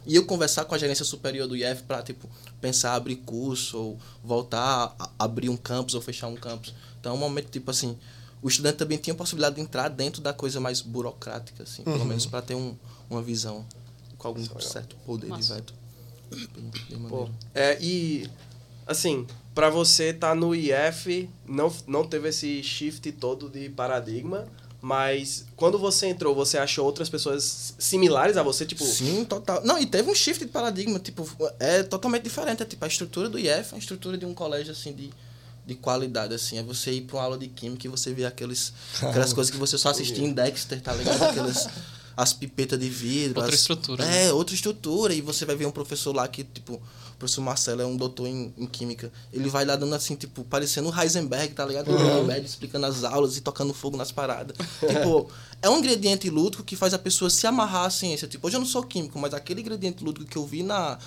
iam 0.06 0.24
conversar 0.26 0.66
com 0.66 0.76
a 0.76 0.78
gerência 0.78 1.06
superior 1.06 1.48
do 1.48 1.56
IF 1.56 1.84
para, 1.84 2.02
tipo, 2.02 2.30
pensar 2.60 2.96
abrir 2.96 3.18
curso 3.18 3.78
ou 3.78 4.00
voltar 4.24 4.96
a 5.00 5.10
abrir 5.20 5.50
um 5.50 5.58
campus 5.58 5.96
ou 5.96 6.02
fechar 6.02 6.28
um 6.28 6.36
campus. 6.36 6.74
Então, 7.00 7.14
é 7.14 7.16
um 7.16 7.20
momento, 7.20 7.50
tipo 7.50 7.70
assim, 7.70 7.98
o 8.42 8.48
estudante 8.48 8.78
também 8.78 8.98
tinha 8.98 9.14
a 9.14 9.18
possibilidade 9.18 9.56
de 9.56 9.62
entrar 9.62 9.90
dentro 9.90 10.22
da 10.22 10.34
coisa 10.34 10.60
mais 10.60 10.82
burocrática, 10.82 11.64
assim, 11.64 11.84
pelo 11.84 12.06
menos 12.06 12.26
para 12.26 12.42
ter 12.42 12.56
um, 12.56 12.76
uma 13.10 13.22
visão 13.22 13.66
com 14.18 14.28
algum 14.28 14.60
certo 14.60 14.96
poder 15.06 15.26
de 15.26 15.32
Massa. 15.32 15.56
veto. 15.56 15.74
Pô, 17.10 17.30
é, 17.54 17.78
e, 17.82 18.30
assim, 18.88 19.28
pra 19.54 19.70
você 19.70 20.14
tá 20.14 20.34
no 20.34 20.56
IF, 20.56 21.30
não, 21.46 21.74
não 21.86 22.08
teve 22.08 22.30
esse 22.30 22.64
shift 22.64 23.12
todo 23.14 23.50
de 23.50 23.70
paradigma, 23.70 24.48
mas 24.86 25.46
quando 25.56 25.80
você 25.80 26.08
entrou, 26.08 26.36
você 26.36 26.58
achou 26.58 26.84
outras 26.86 27.08
pessoas 27.08 27.74
similares 27.80 28.36
a 28.36 28.44
você, 28.44 28.66
tipo... 28.66 28.84
Sim, 28.84 29.24
total. 29.24 29.64
Não, 29.64 29.80
e 29.80 29.86
teve 29.86 30.12
um 30.12 30.14
shift 30.14 30.44
de 30.44 30.52
paradigma, 30.52 31.00
tipo, 31.00 31.26
é 31.58 31.84
totalmente 31.84 32.24
diferente. 32.24 32.64
É 32.64 32.66
tipo, 32.66 32.84
a 32.84 32.88
estrutura 32.90 33.30
do 33.30 33.40
IF 33.40 33.48
é 33.72 33.76
a 33.76 33.78
estrutura 33.78 34.18
de 34.18 34.26
um 34.26 34.34
colégio, 34.34 34.74
assim, 34.74 34.92
de, 34.92 35.10
de 35.66 35.76
qualidade, 35.76 36.34
assim. 36.34 36.58
É 36.58 36.64
você 36.64 36.92
ir 36.92 37.04
pra 37.04 37.16
uma 37.16 37.24
aula 37.24 37.38
de 37.38 37.48
química 37.48 37.88
e 37.88 37.90
você 37.90 38.14
vê 38.14 38.26
aqueles, 38.26 38.74
aquelas 39.02 39.32
coisas 39.32 39.50
que 39.50 39.58
você 39.58 39.78
só 39.78 39.88
assistia 39.88 40.26
em 40.26 40.34
Dexter, 40.34 40.82
tá 40.82 40.92
ligado? 40.94 41.24
Aquelas, 41.32 41.70
as 42.18 42.34
pipetas 42.34 42.78
de 42.78 42.90
vidro. 42.90 43.40
Outra 43.40 43.56
as- 43.56 43.62
estrutura, 43.62 44.04
É, 44.04 44.34
outra 44.34 44.54
estrutura. 44.54 45.14
E 45.14 45.22
você 45.22 45.46
vai 45.46 45.56
ver 45.56 45.66
um 45.66 45.72
professor 45.72 46.14
lá 46.14 46.28
que, 46.28 46.44
tipo, 46.44 46.82
o 47.14 47.18
professor 47.18 47.42
Marcelo 47.42 47.82
é 47.82 47.86
um 47.86 47.96
doutor 47.96 48.28
em, 48.28 48.54
em 48.58 48.66
química. 48.66 49.12
Ele 49.32 49.50
vai 49.50 49.64
lá 49.66 49.76
dando 49.76 49.94
assim, 49.96 50.16
tipo, 50.16 50.44
parecendo 50.44 50.90
o 50.90 51.02
Heisenberg, 51.02 51.54
tá 51.54 51.66
ligado? 51.66 51.90
O 51.92 51.98
Heisenberg 52.00 52.46
explicando 52.46 52.86
as 52.86 53.04
aulas 53.04 53.38
e 53.38 53.42
tocando 53.42 53.74
fogo 53.74 53.96
nas 53.98 54.12
paradas. 54.12 54.56
tipo, 54.80 55.30
é 55.62 55.70
um 55.70 55.78
ingrediente 55.80 56.30
lúdico 56.30 56.64
que 56.64 56.76
faz 56.76 56.94
a 56.94 57.00
pessoa 57.00 57.30
se 57.30 57.46
amarrar 57.48 57.86
à 57.86 57.90
ciência. 57.90 58.28
Tipo, 58.28 58.48
hoje 58.48 58.56
eu 58.58 58.60
não 58.60 58.68
sou 58.68 58.84
químico, 58.84 59.18
mas 59.20 59.34
aquele 59.34 59.62
ingrediente 59.62 60.04
lúdico 60.04 60.26
que 60.26 60.38
eu 60.38 60.46
vi 60.46 60.64
na, 60.64 60.98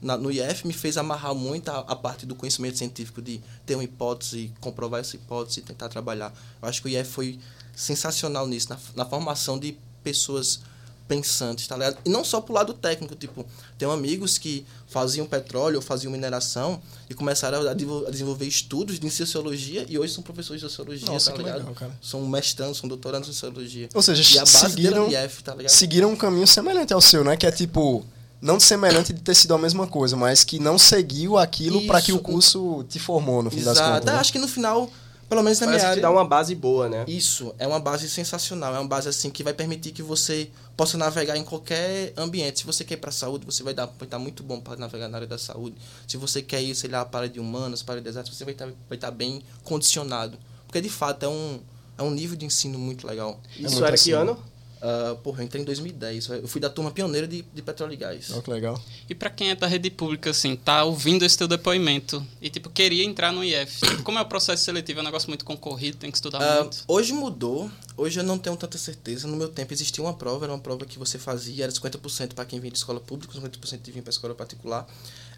na- 0.00 0.16
no 0.16 0.30
IF 0.30 0.66
me 0.66 0.72
fez 0.72 0.96
amarrar 0.96 1.34
muito 1.34 1.68
a, 1.68 1.78
a 1.80 1.96
parte 1.96 2.24
do 2.26 2.34
conhecimento 2.34 2.78
científico 2.78 3.20
de 3.20 3.40
ter 3.66 3.74
uma 3.74 3.84
hipótese, 3.84 4.52
comprovar 4.60 5.00
essa 5.00 5.16
hipótese 5.16 5.60
e 5.60 5.62
tentar 5.62 5.88
trabalhar. 5.88 6.32
Eu 6.62 6.68
acho 6.68 6.80
que 6.82 6.88
o 6.88 6.90
IF 6.90 7.10
foi 7.10 7.38
sensacional 7.74 8.46
nisso, 8.46 8.68
na, 8.70 8.78
na 8.94 9.04
formação 9.04 9.58
de 9.58 9.76
pessoas 10.02 10.60
pensantes, 11.08 11.66
tá 11.66 11.76
ligado? 11.76 11.98
E 12.04 12.08
não 12.10 12.24
só 12.24 12.40
pro 12.40 12.52
lado 12.54 12.72
técnico, 12.74 13.14
tipo, 13.14 13.46
tenho 13.78 13.90
amigos 13.90 14.38
que 14.38 14.66
faziam 14.88 15.26
petróleo 15.26 15.76
ou 15.76 15.82
faziam 15.82 16.10
mineração 16.10 16.80
e 17.08 17.14
começaram 17.14 17.60
a, 17.68 17.72
desenvol- 17.74 18.06
a 18.06 18.10
desenvolver 18.10 18.46
estudos 18.46 18.98
de 18.98 19.10
sociologia 19.10 19.86
e 19.88 19.98
hoje 19.98 20.12
são 20.12 20.22
professores 20.22 20.60
de 20.60 20.68
sociologia, 20.68 21.06
Nossa, 21.06 21.30
tá 21.30 21.38
ligado? 21.38 21.58
legal, 21.58 21.74
cara. 21.74 21.92
São 22.02 22.26
mestrandos, 22.26 22.78
são 22.78 22.88
doutorandos 22.88 23.28
em 23.28 23.32
sociologia. 23.32 23.88
Ou 23.94 24.02
seja, 24.02 24.36
e 24.36 24.38
a 24.38 24.40
base 24.42 24.58
seguiram, 24.58 25.04
é 25.12 25.22
o 25.22 25.24
IF, 25.26 25.42
tá 25.42 25.54
ligado? 25.54 25.70
seguiram 25.72 26.10
um 26.10 26.16
caminho 26.16 26.46
semelhante 26.46 26.92
ao 26.92 27.00
seu, 27.00 27.22
né? 27.22 27.36
Que 27.36 27.46
é 27.46 27.52
tipo, 27.52 28.04
não 28.40 28.58
semelhante 28.58 29.12
de 29.12 29.20
ter 29.22 29.34
sido 29.34 29.54
a 29.54 29.58
mesma 29.58 29.86
coisa, 29.86 30.16
mas 30.16 30.42
que 30.44 30.58
não 30.58 30.78
seguiu 30.78 31.38
aquilo 31.38 31.86
para 31.86 32.02
que 32.02 32.12
o 32.12 32.18
curso 32.18 32.84
te 32.88 32.98
formou, 32.98 33.42
no 33.42 33.50
fim 33.50 33.62
das 33.62 33.76
Exato. 33.76 33.90
contas. 34.00 34.08
É, 34.08 34.12
né? 34.12 34.18
Acho 34.20 34.32
que 34.32 34.38
no 34.38 34.48
final, 34.48 34.90
pelo 35.28 35.42
menos 35.42 35.58
na 35.60 35.66
Parece 35.66 35.82
minha 35.84 35.90
área... 35.90 36.02
dá 36.02 36.10
uma 36.10 36.24
base 36.24 36.54
boa, 36.54 36.88
né? 36.88 37.04
Isso, 37.08 37.54
é 37.58 37.66
uma 37.66 37.80
base 37.80 38.08
sensacional. 38.08 38.74
É 38.74 38.78
uma 38.78 38.88
base 38.88 39.08
assim 39.08 39.30
que 39.30 39.42
vai 39.42 39.52
permitir 39.52 39.92
que 39.92 40.02
você 40.02 40.50
possa 40.76 40.96
navegar 40.96 41.36
em 41.36 41.44
qualquer 41.44 42.12
ambiente. 42.16 42.60
Se 42.60 42.66
você 42.66 42.84
quer 42.84 42.94
ir 42.94 42.98
para 42.98 43.10
a 43.10 43.12
saúde, 43.12 43.44
você 43.44 43.62
vai, 43.62 43.74
dar, 43.74 43.86
vai 43.86 44.04
estar 44.04 44.18
muito 44.18 44.42
bom 44.42 44.60
para 44.60 44.76
navegar 44.76 45.08
na 45.08 45.18
área 45.18 45.26
da 45.26 45.38
saúde. 45.38 45.76
Se 46.06 46.16
você 46.16 46.42
quer 46.42 46.62
ir, 46.62 46.74
sei 46.74 46.90
lá, 46.90 47.04
para 47.04 47.18
a 47.18 47.22
área 47.22 47.32
de 47.32 47.40
humanas, 47.40 47.82
para 47.82 47.92
a 47.92 47.96
área 47.96 48.02
de 48.02 48.08
exatas, 48.08 48.34
você 48.34 48.44
vai 48.44 48.54
estar, 48.54 48.66
vai 48.66 48.96
estar 48.96 49.10
bem 49.10 49.42
condicionado. 49.64 50.38
Porque 50.66 50.80
de 50.80 50.90
fato 50.90 51.24
é 51.24 51.28
um, 51.28 51.60
é 51.98 52.02
um 52.02 52.10
nível 52.10 52.36
de 52.36 52.44
ensino 52.44 52.78
muito 52.78 53.06
legal. 53.06 53.40
Isso 53.52 53.62
muito 53.62 53.84
era 53.84 53.94
assim. 53.94 54.10
que 54.10 54.12
ano? 54.12 54.38
Uh, 54.76 55.16
porra, 55.16 55.40
eu 55.42 55.46
entrei 55.46 55.62
em 55.62 55.64
2010. 55.64 56.28
Eu 56.28 56.48
fui 56.48 56.60
da 56.60 56.68
turma 56.68 56.90
pioneira 56.90 57.26
de, 57.26 57.42
de 57.42 57.62
petróleo 57.62 57.94
e 57.94 57.96
gás. 57.96 58.30
Olha 58.30 58.42
que 58.42 58.50
legal. 58.50 58.80
E 59.08 59.14
pra 59.14 59.30
quem 59.30 59.50
é 59.50 59.54
da 59.54 59.66
rede 59.66 59.90
pública, 59.90 60.30
assim, 60.30 60.54
tá 60.54 60.84
ouvindo 60.84 61.24
esse 61.24 61.36
teu 61.36 61.48
depoimento 61.48 62.24
e, 62.42 62.50
tipo, 62.50 62.68
queria 62.68 63.02
entrar 63.04 63.32
no 63.32 63.42
IF. 63.42 63.80
Tipo, 63.80 64.02
como 64.02 64.18
é 64.18 64.22
o 64.22 64.26
processo 64.26 64.64
seletivo? 64.64 65.00
É 65.00 65.02
um 65.02 65.06
negócio 65.06 65.28
muito 65.30 65.44
concorrido, 65.44 65.96
tem 65.96 66.10
que 66.10 66.18
estudar 66.18 66.40
Ah, 66.42 66.60
muito. 66.62 66.84
hoje 66.86 67.12
mudou, 67.12 67.70
hoje 67.96 68.20
eu 68.20 68.24
não 68.24 68.38
tenho 68.38 68.56
tanta 68.56 68.76
certeza. 68.76 69.26
No 69.26 69.36
meu 69.36 69.48
tempo 69.48 69.72
existia 69.72 70.04
uma 70.04 70.14
prova, 70.14 70.44
era 70.44 70.52
uma 70.52 70.60
prova 70.60 70.84
que 70.84 70.98
você 70.98 71.18
fazia, 71.18 71.64
era 71.64 71.72
50% 71.72 72.34
para 72.34 72.44
quem 72.44 72.60
vinha 72.60 72.70
de 72.70 72.78
escola 72.78 73.00
pública, 73.00 73.32
50% 73.38 73.80
vinha 73.90 74.02
para 74.02 74.10
escola 74.10 74.34
particular. 74.34 74.86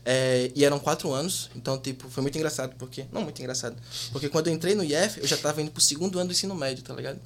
É, 0.04 0.50
e 0.54 0.64
eram 0.64 0.78
quatro 0.78 1.12
anos, 1.12 1.50
então, 1.54 1.78
tipo, 1.78 2.08
foi 2.08 2.22
muito 2.22 2.36
engraçado, 2.36 2.74
porque. 2.78 3.04
Não 3.12 3.22
muito 3.22 3.38
engraçado. 3.40 3.76
Porque 4.10 4.28
quando 4.28 4.46
eu 4.46 4.54
entrei 4.54 4.74
no 4.74 4.82
IF, 4.82 5.20
eu 5.20 5.26
já 5.26 5.36
tava 5.36 5.60
indo 5.60 5.70
pro 5.70 5.82
segundo 5.82 6.18
ano 6.18 6.28
do 6.28 6.32
ensino 6.32 6.54
médio, 6.54 6.82
tá 6.82 6.94
ligado? 6.94 7.18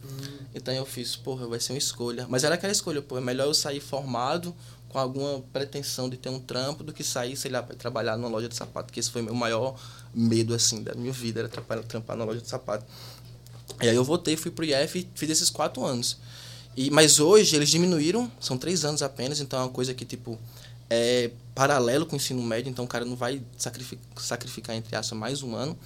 Então 0.55 0.75
eu 0.75 0.85
fiz, 0.85 1.15
porra, 1.17 1.47
vai 1.47 1.61
ser 1.61 1.73
uma 1.73 1.79
escolha. 1.79 2.27
Mas 2.29 2.45
era 2.45 2.55
aquela 2.57 2.73
escolha, 2.73 3.01
pô, 3.01 3.17
é 3.17 3.21
melhor 3.21 3.47
eu 3.47 3.55
sair 3.55 3.81
formado 3.81 4.55
com 4.93 4.99
alguma 4.99 5.43
pretensão 5.53 6.09
de 6.09 6.19
ter 6.19 6.29
um 6.29 6.39
trampo 6.39 6.85
do 6.85 6.93
que 6.93 7.03
sair, 7.03 7.35
sei 7.35 7.51
lá, 7.51 7.63
pra 7.63 7.75
trabalhar 7.75 8.17
numa 8.17 8.29
loja 8.29 8.49
de 8.49 8.55
sapato, 8.55 8.93
que 8.93 9.01
esse 9.01 9.11
foi 9.11 9.23
meu 9.23 9.35
maior 9.35 9.75
medo, 10.15 10.55
assim, 10.55 10.83
da 10.83 10.95
minha 10.95 11.13
vida, 11.13 11.41
era 11.41 11.49
trabalhar, 11.49 11.83
trampar 11.85 12.17
na 12.17 12.25
loja 12.25 12.41
de 12.41 12.49
sapato. 12.49 12.85
E 13.81 13.89
aí 13.89 13.97
eu 13.97 14.05
voltei, 14.05 14.37
fui 14.37 14.51
pro 14.51 14.65
IF 14.65 14.99
e 14.99 15.09
fiz 15.15 15.31
esses 15.31 15.49
quatro 15.49 15.83
anos. 15.83 16.19
E, 16.77 16.91
mas 16.91 17.21
hoje 17.21 17.57
eles 17.57 17.71
diminuíram, 17.71 18.31
são 18.39 18.59
três 18.59 18.85
anos 18.85 19.03
apenas, 19.03 19.41
então 19.41 19.61
é 19.61 19.63
uma 19.63 19.71
coisa 19.71 19.95
que, 19.95 20.05
tipo, 20.05 20.39
é 20.93 21.31
paralelo 21.55 22.05
com 22.05 22.15
o 22.15 22.17
ensino 22.17 22.43
médio, 22.43 22.69
então 22.69 22.85
o 22.85 22.89
cara 22.89 23.05
não 23.05 23.17
vai 23.17 23.43
sacrificar, 23.57 24.05
sacrificar 24.19 24.77
entre 24.77 24.95
aspas, 24.95 25.19
mais 25.19 25.43
um 25.43 25.55
ano. 25.55 25.77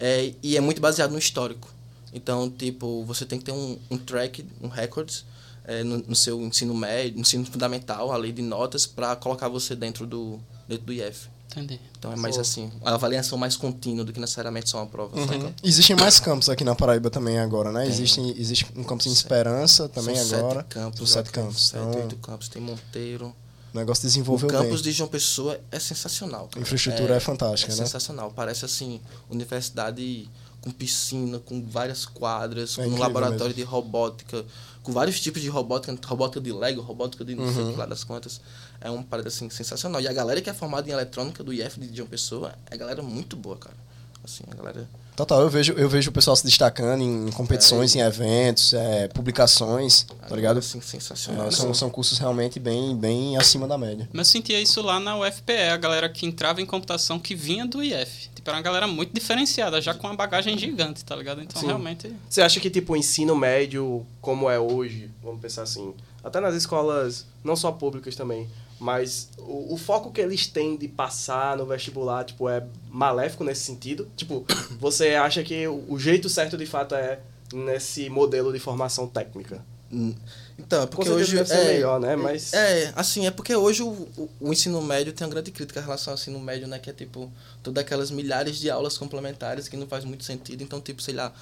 É, 0.00 0.32
e 0.42 0.56
é 0.56 0.60
muito 0.60 0.80
baseado 0.80 1.12
no 1.12 1.18
histórico. 1.18 1.68
Então, 2.12 2.50
tipo, 2.50 3.04
você 3.04 3.24
tem 3.24 3.38
que 3.38 3.44
ter 3.44 3.52
um, 3.52 3.78
um 3.90 3.98
track, 3.98 4.44
um 4.60 4.68
records 4.68 5.24
é, 5.64 5.84
no, 5.84 5.98
no 5.98 6.16
seu 6.16 6.40
ensino 6.40 6.74
médio, 6.74 7.14
no 7.14 7.20
ensino 7.20 7.44
fundamental, 7.44 8.10
a 8.10 8.16
lei 8.16 8.32
de 8.32 8.42
notas, 8.42 8.86
para 8.86 9.14
colocar 9.14 9.48
você 9.48 9.76
dentro 9.76 10.06
do, 10.06 10.40
dentro 10.66 10.86
do 10.86 10.92
IF. 10.92 11.28
Entendi. 11.50 11.80
Então 11.98 12.12
é 12.12 12.16
mais 12.16 12.38
assim, 12.38 12.70
a 12.84 12.94
avaliação 12.94 13.38
mais 13.38 13.56
contínua 13.56 14.04
do 14.04 14.12
que 14.12 14.20
necessariamente 14.20 14.68
só 14.68 14.78
uma 14.78 14.86
prova. 14.86 15.18
Uhum. 15.18 15.52
Existem 15.62 15.96
mais 15.96 16.20
campos 16.20 16.48
aqui 16.48 16.62
na 16.62 16.74
Paraíba 16.74 17.10
também 17.10 17.38
agora, 17.38 17.72
né? 17.72 17.82
Tem. 17.82 17.90
Existe, 17.90 18.20
existe 18.38 18.66
um 18.76 18.84
campus 18.84 19.06
em 19.06 19.12
Esperança 19.12 19.88
também 19.88 20.16
São 20.16 20.38
agora. 20.38 20.60
Sete 20.60 20.68
campos, 20.68 20.98
São 20.98 21.06
sete 21.06 21.32
campos. 21.32 21.68
Sete, 21.68 21.88
Então, 21.88 22.02
oito 22.02 22.16
campos. 22.16 22.48
Tem 22.48 22.62
Monteiro. 22.62 23.34
O 23.78 23.80
negócio 23.80 24.02
O 24.02 24.06
desenvolveu 24.08 24.48
campus 24.48 24.82
bem. 24.82 24.90
de 24.90 24.92
João 24.92 25.08
Pessoa 25.08 25.58
é 25.70 25.78
sensacional. 25.78 26.46
A 26.46 26.48
cara. 26.48 26.60
infraestrutura 26.62 27.14
é, 27.14 27.20
fantástica, 27.20 27.72
é 27.72 27.76
né? 27.76 27.84
sensacional. 27.84 28.32
Parece 28.34 28.64
assim, 28.64 29.00
universidade 29.30 30.28
com 30.60 30.70
piscina, 30.70 31.38
com 31.38 31.64
várias 31.64 32.04
quadras, 32.04 32.76
É 32.78 32.84
com 32.84 32.90
um 32.90 32.98
laboratório 32.98 33.54
de 33.54 33.62
robótica, 33.62 34.44
com 34.82 34.92
vários 34.92 35.20
tipos 35.20 35.40
de 35.40 35.48
robótica, 35.48 35.96
robótica 36.06 36.40
de 36.40 36.52
Lego, 36.52 36.80
robótica 36.80 37.24
de 37.24 37.34
não 37.34 37.52
sei 37.52 37.62
Uhum. 37.62 37.68
o 37.70 37.72
que 37.74 37.78
lá 37.78 37.86
das 37.86 38.02
contas. 38.04 38.40
É 38.80 38.90
uma 38.90 39.02
parada 39.02 39.28
assim 39.28 39.48
sensacional. 39.50 40.00
E 40.00 40.08
a 40.08 40.12
galera 40.12 40.40
que 40.40 40.50
é 40.50 40.54
formada 40.54 40.88
em 40.88 40.92
eletrônica 40.92 41.42
do 41.44 41.52
IF 41.52 41.78
de 41.80 41.96
João 41.96 42.08
Pessoa 42.08 42.54
é 42.70 42.76
galera 42.76 43.02
muito 43.02 43.36
boa, 43.36 43.56
cara. 43.56 43.76
Assim, 44.24 44.44
a 44.50 44.54
galera 44.54 44.88
Total, 45.18 45.40
eu 45.40 45.50
vejo, 45.50 45.72
eu 45.72 45.88
vejo 45.88 46.10
o 46.10 46.12
pessoal 46.12 46.36
se 46.36 46.44
destacando 46.44 47.02
em 47.02 47.28
competições, 47.32 47.96
em 47.96 47.98
eventos, 47.98 48.72
é, 48.72 49.08
publicações, 49.08 50.06
tá 50.28 50.36
ligado? 50.36 50.58
assim 50.58 50.80
sensacional. 50.80 51.48
É, 51.48 51.50
são, 51.50 51.74
são 51.74 51.90
cursos 51.90 52.18
realmente 52.18 52.60
bem, 52.60 52.96
bem 52.96 53.36
acima 53.36 53.66
da 53.66 53.76
média. 53.76 54.08
Mas 54.12 54.28
eu 54.28 54.32
sentia 54.34 54.60
isso 54.60 54.80
lá 54.80 55.00
na 55.00 55.18
UFPE, 55.18 55.70
a 55.72 55.76
galera 55.76 56.08
que 56.08 56.24
entrava 56.24 56.62
em 56.62 56.66
computação 56.66 57.18
que 57.18 57.34
vinha 57.34 57.66
do 57.66 57.82
IF. 57.82 58.28
Tipo, 58.32 58.48
era 58.48 58.58
uma 58.58 58.62
galera 58.62 58.86
muito 58.86 59.12
diferenciada, 59.12 59.80
já 59.80 59.92
com 59.92 60.06
uma 60.06 60.14
bagagem 60.14 60.56
gigante, 60.56 61.04
tá 61.04 61.16
ligado? 61.16 61.42
Então, 61.42 61.60
Sim. 61.60 61.66
realmente... 61.66 62.14
Você 62.30 62.40
acha 62.40 62.60
que, 62.60 62.70
tipo, 62.70 62.92
o 62.92 62.96
ensino 62.96 63.34
médio, 63.34 64.06
como 64.20 64.48
é 64.48 64.60
hoje, 64.60 65.10
vamos 65.20 65.40
pensar 65.40 65.62
assim, 65.62 65.94
até 66.22 66.38
nas 66.38 66.54
escolas, 66.54 67.26
não 67.42 67.56
só 67.56 67.72
públicas 67.72 68.14
também, 68.14 68.48
mas 68.78 69.28
o, 69.38 69.74
o 69.74 69.76
foco 69.76 70.12
que 70.12 70.20
eles 70.20 70.46
têm 70.46 70.76
de 70.76 70.86
passar 70.86 71.56
no 71.56 71.66
vestibular, 71.66 72.24
tipo, 72.24 72.48
é 72.48 72.64
maléfico 72.90 73.42
nesse 73.44 73.62
sentido? 73.62 74.08
Tipo, 74.16 74.46
você 74.78 75.14
acha 75.14 75.42
que 75.42 75.66
o, 75.66 75.84
o 75.88 75.98
jeito 75.98 76.28
certo, 76.28 76.56
de 76.56 76.66
fato, 76.66 76.94
é 76.94 77.20
nesse 77.52 78.08
modelo 78.08 78.52
de 78.52 78.58
formação 78.58 79.06
técnica? 79.08 79.64
Hum, 79.90 80.14
Então, 80.58 80.82
é 80.82 80.86
porque 80.86 81.08
hoje. 81.08 81.38
é, 81.38 81.64
melhor, 81.72 81.98
né? 81.98 82.14
Mas... 82.14 82.52
É, 82.52 82.92
assim, 82.94 83.26
é 83.26 83.30
porque 83.30 83.56
hoje 83.56 83.82
o, 83.82 83.88
o, 83.88 84.30
o 84.40 84.52
ensino 84.52 84.80
médio 84.82 85.12
tem 85.12 85.26
uma 85.26 85.32
grande 85.32 85.50
crítica 85.50 85.80
em 85.80 85.82
relação 85.82 86.12
ao 86.12 86.18
ensino 86.18 86.38
médio, 86.38 86.68
né? 86.68 86.78
Que 86.78 86.90
é 86.90 86.92
tipo, 86.92 87.32
todas 87.62 87.82
aquelas 87.82 88.10
milhares 88.10 88.58
de 88.58 88.70
aulas 88.70 88.98
complementares 88.98 89.66
que 89.66 89.76
não 89.76 89.86
faz 89.86 90.04
muito 90.04 90.24
sentido. 90.24 90.62
Então, 90.62 90.80
tipo, 90.80 91.00
sei 91.00 91.14
lá. 91.14 91.32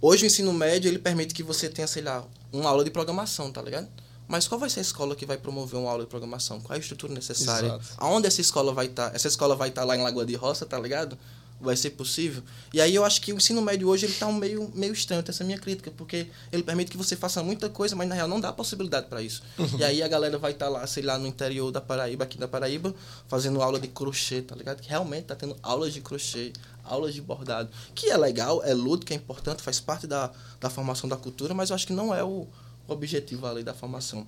Hoje 0.00 0.24
o 0.24 0.26
ensino 0.26 0.52
médio 0.52 0.88
ele 0.88 0.98
permite 0.98 1.34
que 1.34 1.42
você 1.42 1.68
tenha, 1.68 1.86
sei 1.86 2.02
lá, 2.02 2.24
uma 2.52 2.70
aula 2.70 2.84
de 2.84 2.90
programação, 2.90 3.52
tá 3.52 3.60
ligado? 3.60 3.88
Mas 4.28 4.46
qual 4.46 4.60
vai 4.60 4.68
ser 4.68 4.80
a 4.80 4.82
escola 4.82 5.16
que 5.16 5.24
vai 5.24 5.38
promover 5.38 5.80
uma 5.80 5.90
aula 5.90 6.04
de 6.04 6.10
programação? 6.10 6.60
Qual 6.60 6.74
é 6.74 6.76
a 6.76 6.80
estrutura 6.80 7.12
necessária? 7.14 7.68
Exato. 7.68 7.84
Aonde 7.96 8.26
essa 8.26 8.42
escola 8.42 8.74
vai 8.74 8.86
estar? 8.86 9.14
Essa 9.14 9.26
escola 9.26 9.56
vai 9.56 9.70
estar 9.70 9.84
lá 9.84 9.96
em 9.96 10.02
Lagoa 10.02 10.26
de 10.26 10.34
Roça, 10.34 10.66
tá 10.66 10.78
ligado? 10.78 11.18
Vai 11.60 11.76
ser 11.76 11.90
possível? 11.90 12.42
E 12.72 12.80
aí 12.80 12.94
eu 12.94 13.04
acho 13.04 13.20
que 13.20 13.32
o 13.32 13.36
ensino 13.36 13.60
médio 13.60 13.88
hoje 13.88 14.06
ele 14.06 14.12
tá 14.12 14.28
um 14.28 14.32
meio, 14.32 14.70
meio 14.74 14.92
estranho, 14.92 15.24
essa 15.26 15.42
é 15.42 15.44
a 15.44 15.46
minha 15.46 15.58
crítica, 15.58 15.90
porque 15.90 16.28
ele 16.52 16.62
permite 16.62 16.90
que 16.90 16.96
você 16.96 17.16
faça 17.16 17.42
muita 17.42 17.68
coisa, 17.68 17.96
mas 17.96 18.06
na 18.06 18.14
real 18.14 18.28
não 18.28 18.38
dá 18.38 18.52
possibilidade 18.52 19.06
para 19.06 19.20
isso. 19.22 19.42
E 19.76 19.82
aí 19.82 20.00
a 20.00 20.06
galera 20.06 20.38
vai 20.38 20.52
estar 20.52 20.68
lá, 20.68 20.86
sei 20.86 21.02
lá, 21.02 21.18
no 21.18 21.26
interior 21.26 21.72
da 21.72 21.80
Paraíba, 21.80 22.22
aqui 22.22 22.38
da 22.38 22.46
Paraíba, 22.46 22.94
fazendo 23.26 23.60
aula 23.60 23.80
de 23.80 23.88
crochê, 23.88 24.40
tá 24.40 24.54
ligado? 24.54 24.80
Que 24.80 24.88
realmente 24.88 25.24
tá 25.24 25.34
tendo 25.34 25.56
aulas 25.60 25.92
de 25.92 26.00
crochê, 26.00 26.52
aulas 26.84 27.12
de 27.12 27.20
bordado, 27.20 27.70
que 27.92 28.08
é 28.08 28.16
legal, 28.16 28.62
é 28.62 28.72
lúdico, 28.72 29.12
é 29.12 29.16
importante, 29.16 29.60
faz 29.60 29.80
parte 29.80 30.06
da, 30.06 30.30
da 30.60 30.70
formação 30.70 31.08
da 31.08 31.16
cultura, 31.16 31.54
mas 31.54 31.70
eu 31.70 31.74
acho 31.74 31.86
que 31.88 31.92
não 31.92 32.14
é 32.14 32.22
o 32.22 32.46
objetivo 32.88 33.46
ali 33.46 33.62
da 33.62 33.74
formação. 33.74 34.26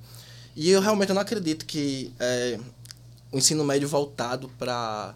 E 0.54 0.70
eu 0.70 0.80
realmente 0.80 1.12
não 1.12 1.20
acredito 1.22 1.64
que 1.64 2.12
é, 2.20 2.58
o 3.32 3.38
ensino 3.38 3.64
médio 3.64 3.88
voltado 3.88 4.48
para 4.58 5.14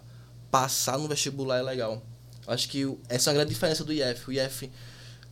passar 0.49 0.97
no 0.97 1.07
vestibular 1.07 1.57
é 1.59 1.61
legal. 1.61 2.01
Acho 2.47 2.67
que 2.69 2.87
essa 3.09 3.29
é 3.29 3.31
uma 3.31 3.35
grande 3.39 3.53
diferença 3.53 3.83
do 3.83 3.91
IF. 3.93 4.29
O 4.29 4.31
IF, 4.31 4.71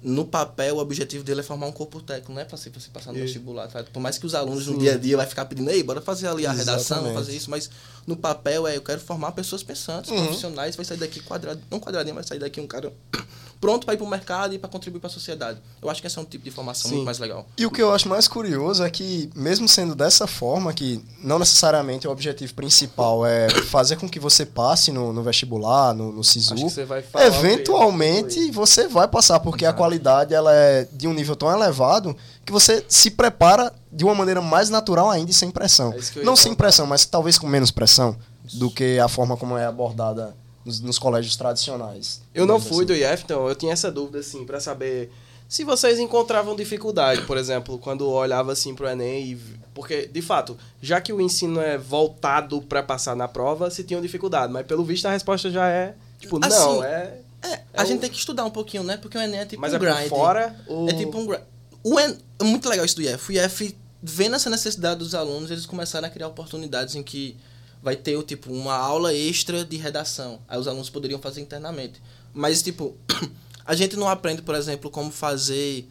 no 0.02 0.26
papel, 0.26 0.76
o 0.76 0.80
objetivo 0.80 1.24
dele 1.24 1.40
é 1.40 1.44
formar 1.44 1.68
um 1.68 1.72
corpo 1.72 2.02
técnico, 2.02 2.34
não 2.34 2.42
é 2.42 2.46
para 2.46 2.58
você, 2.58 2.70
passar 2.92 3.12
no 3.12 3.18
E- 3.20 3.22
vestibular. 3.22 3.68
Tá? 3.68 3.84
Por 3.84 4.00
mais 4.00 4.18
que 4.18 4.26
os 4.26 4.36
alunos 4.36 4.68
no 4.68 4.74
Sim. 4.74 4.80
dia 4.80 4.94
a 4.96 4.98
dia 4.98 5.16
vai 5.16 5.26
ficar 5.26 5.46
pedindo, 5.46 5.70
ei, 5.70 5.82
bora 5.84 6.02
fazer 6.02 6.28
ali 6.28 6.46
a 6.46 6.52
redação, 6.52 6.98
Exatamente. 6.98 7.14
fazer 7.14 7.36
isso, 7.36 7.50
mas 7.50 7.70
no 8.06 8.16
papel 8.18 8.68
é, 8.68 8.76
eu 8.78 8.82
quero 8.82 9.00
formar 9.00 9.32
pessoas 9.32 9.64
pensantes, 9.64 10.12
Uhum. 10.12 10.24
profissionais, 10.26 10.76
vai 10.76 10.86
sair 10.86 10.98
daqui 10.98 11.20
quadrado, 11.22 11.62
não 11.72 11.80
quadradinho, 11.80 12.16
vai 12.16 12.24
sair 12.24 12.40
daqui 12.40 12.60
um 12.60 12.68
cara 12.68 12.92
pronto 13.62 13.86
para 13.86 13.94
ir 13.94 13.98
para 13.98 14.06
o 14.06 14.10
mercado 14.10 14.54
e 14.54 14.60
para 14.60 14.70
contribuir 14.70 15.00
para 15.00 15.08
a 15.08 15.14
sociedade. 15.14 15.58
Eu 15.82 15.90
acho 15.90 16.02
que 16.02 16.08
esse 16.08 16.18
é 16.20 16.22
um 16.22 16.26
tipo 16.26 16.44
de 16.44 16.52
formação 16.52 16.90
Sim. 16.90 16.96
muito 16.98 17.06
mais 17.06 17.18
legal. 17.18 17.48
E 17.58 17.66
o 17.66 17.72
que 17.72 17.82
eu 17.82 17.94
acho 17.94 18.10
mais 18.10 18.28
curioso 18.28 18.84
é 18.84 18.90
que, 18.90 19.30
mesmo 19.34 19.70
sendo 19.70 19.96
dessa 19.96 20.28
forma, 20.28 20.74
que 20.74 21.02
não 21.24 21.40
necessariamente 21.40 22.06
o 22.06 22.12
objetivo 22.12 22.54
principal 22.54 23.26
é 23.26 23.50
fazer 23.50 23.96
com 23.96 24.10
que 24.10 24.20
você 24.20 24.46
passe 24.46 24.92
no, 24.92 25.14
no 25.14 25.24
vestibular, 25.24 25.94
no, 25.94 26.12
no 26.12 26.24
SISU, 26.26 26.56
Acho 26.56 26.64
que 26.66 26.70
você 26.72 26.84
vai 26.84 27.02
falar 27.02 27.26
eventualmente 27.26 28.52
você 28.52 28.88
vai 28.88 29.08
passar, 29.08 29.40
porque 29.40 29.64
a 29.66 29.70
Exato. 29.70 29.78
qualidade 29.78 30.34
ela 30.34 30.54
é 30.54 30.86
de 30.92 31.08
um 31.08 31.14
nível 31.14 31.36
tão 31.36 31.50
elevado 31.50 32.16
que 32.46 32.52
você 32.52 32.84
se 32.88 33.12
prepara 33.12 33.74
de 33.92 34.04
uma 34.04 34.14
maneira 34.16 34.42
mais 34.42 34.70
natural 34.70 35.10
ainda 35.10 35.32
e 35.32 35.34
sem 35.34 35.50
pressão. 35.52 35.94
É 35.94 36.24
Não 36.24 36.36
sem 36.36 36.52
falar. 36.52 36.56
pressão, 36.58 36.86
mas 36.88 37.06
talvez 37.06 37.38
com 37.38 37.48
menos 37.48 37.72
pressão 37.72 38.18
do 38.54 38.70
que 38.70 39.00
a 39.00 39.08
forma 39.08 39.38
como 39.38 39.58
é 39.58 39.66
abordada 39.66 40.36
nos, 40.66 40.80
nos 40.82 41.00
colégios 41.00 41.36
tradicionais. 41.38 42.22
Eu 42.34 42.46
não 42.46 42.60
fui 42.60 42.84
assim. 42.84 42.86
do 42.86 42.94
IF, 42.94 43.24
então 43.24 43.48
eu 43.48 43.56
tinha 43.56 43.72
essa 43.74 43.92
dúvida, 43.92 44.20
assim, 44.20 44.46
pra 44.46 44.60
saber 44.60 45.12
se 45.48 45.64
vocês 45.64 46.00
encontravam 46.00 46.56
dificuldade, 46.56 47.22
por 47.24 47.38
exemplo, 47.38 47.78
quando 47.78 48.10
olhava 48.10 48.52
assim 48.52 48.74
pro 48.74 48.88
Enem 48.88 49.32
e... 49.34 49.64
Porque, 49.74 50.08
de 50.08 50.22
fato, 50.22 50.58
já 50.82 51.00
que 51.02 51.12
o 51.14 51.20
ensino 51.22 51.60
é 51.60 51.78
voltado 51.78 52.62
pra 52.62 52.84
passar 52.84 53.16
na 53.16 53.28
prova, 53.28 53.70
se 53.72 53.84
tinham 53.84 54.02
dificuldade. 54.02 54.52
Mas, 54.54 54.66
pelo 54.68 54.84
visto, 54.84 55.06
a 55.08 55.12
resposta 55.12 55.50
já 55.50 55.68
é, 55.68 55.96
tipo, 56.20 56.40
Assim, 56.46 56.58
não, 56.60 56.84
é... 56.84 57.20
É, 57.42 57.62
a 57.74 57.82
É 57.84 57.86
gente 57.86 57.98
o- 57.98 58.02
tem 58.02 58.10
que 58.10 58.18
estudar 58.18 58.46
um 58.46 58.50
pouquinho, 58.52 58.84
né? 58.84 58.98
Porque 58.98 59.18
o 59.18 59.22
Enem 59.22 59.40
é 59.42 59.46
tipo 59.46 59.62
mas 59.62 59.74
um 59.74 59.76
é 59.76 59.80
grind. 59.80 60.10
fora 60.10 60.56
ou... 60.68 60.88
É 60.90 60.94
tipo 60.94 61.18
um 61.18 61.26
grind. 61.26 61.42
O 61.84 62.00
En... 62.00 62.18
É 62.40 62.44
muito 62.44 62.68
legal 62.68 62.86
isso 62.86 62.96
do 62.96 63.02
IF. 63.02 63.32
O 63.32 63.32
IF, 63.32 63.78
vendo 64.02 64.36
essa 64.36 64.50
necessidade 64.50 65.00
dos 65.00 65.14
alunos, 65.14 65.52
eles 65.52 65.66
começaram 65.66 66.08
a 66.08 66.10
criar 66.10 66.28
oportunidades 66.28 66.96
em 66.96 67.04
que 67.04 67.38
vai 67.82 67.96
ter, 67.96 68.22
tipo, 68.24 68.52
uma 68.52 68.74
aula 68.74 69.14
extra 69.14 69.66
de 69.66 69.76
redação. 69.76 70.40
Aí 70.48 70.58
os 70.58 70.68
alunos 70.68 70.90
poderiam 70.90 71.20
fazer 71.20 71.42
internamente. 71.42 72.02
Mas, 72.34 72.62
tipo, 72.62 72.98
a 73.66 73.76
gente 73.76 73.98
não 73.98 74.08
aprende, 74.08 74.42
por 74.42 74.56
exemplo, 74.56 74.90
como 74.90 75.12
fazer 75.12 75.88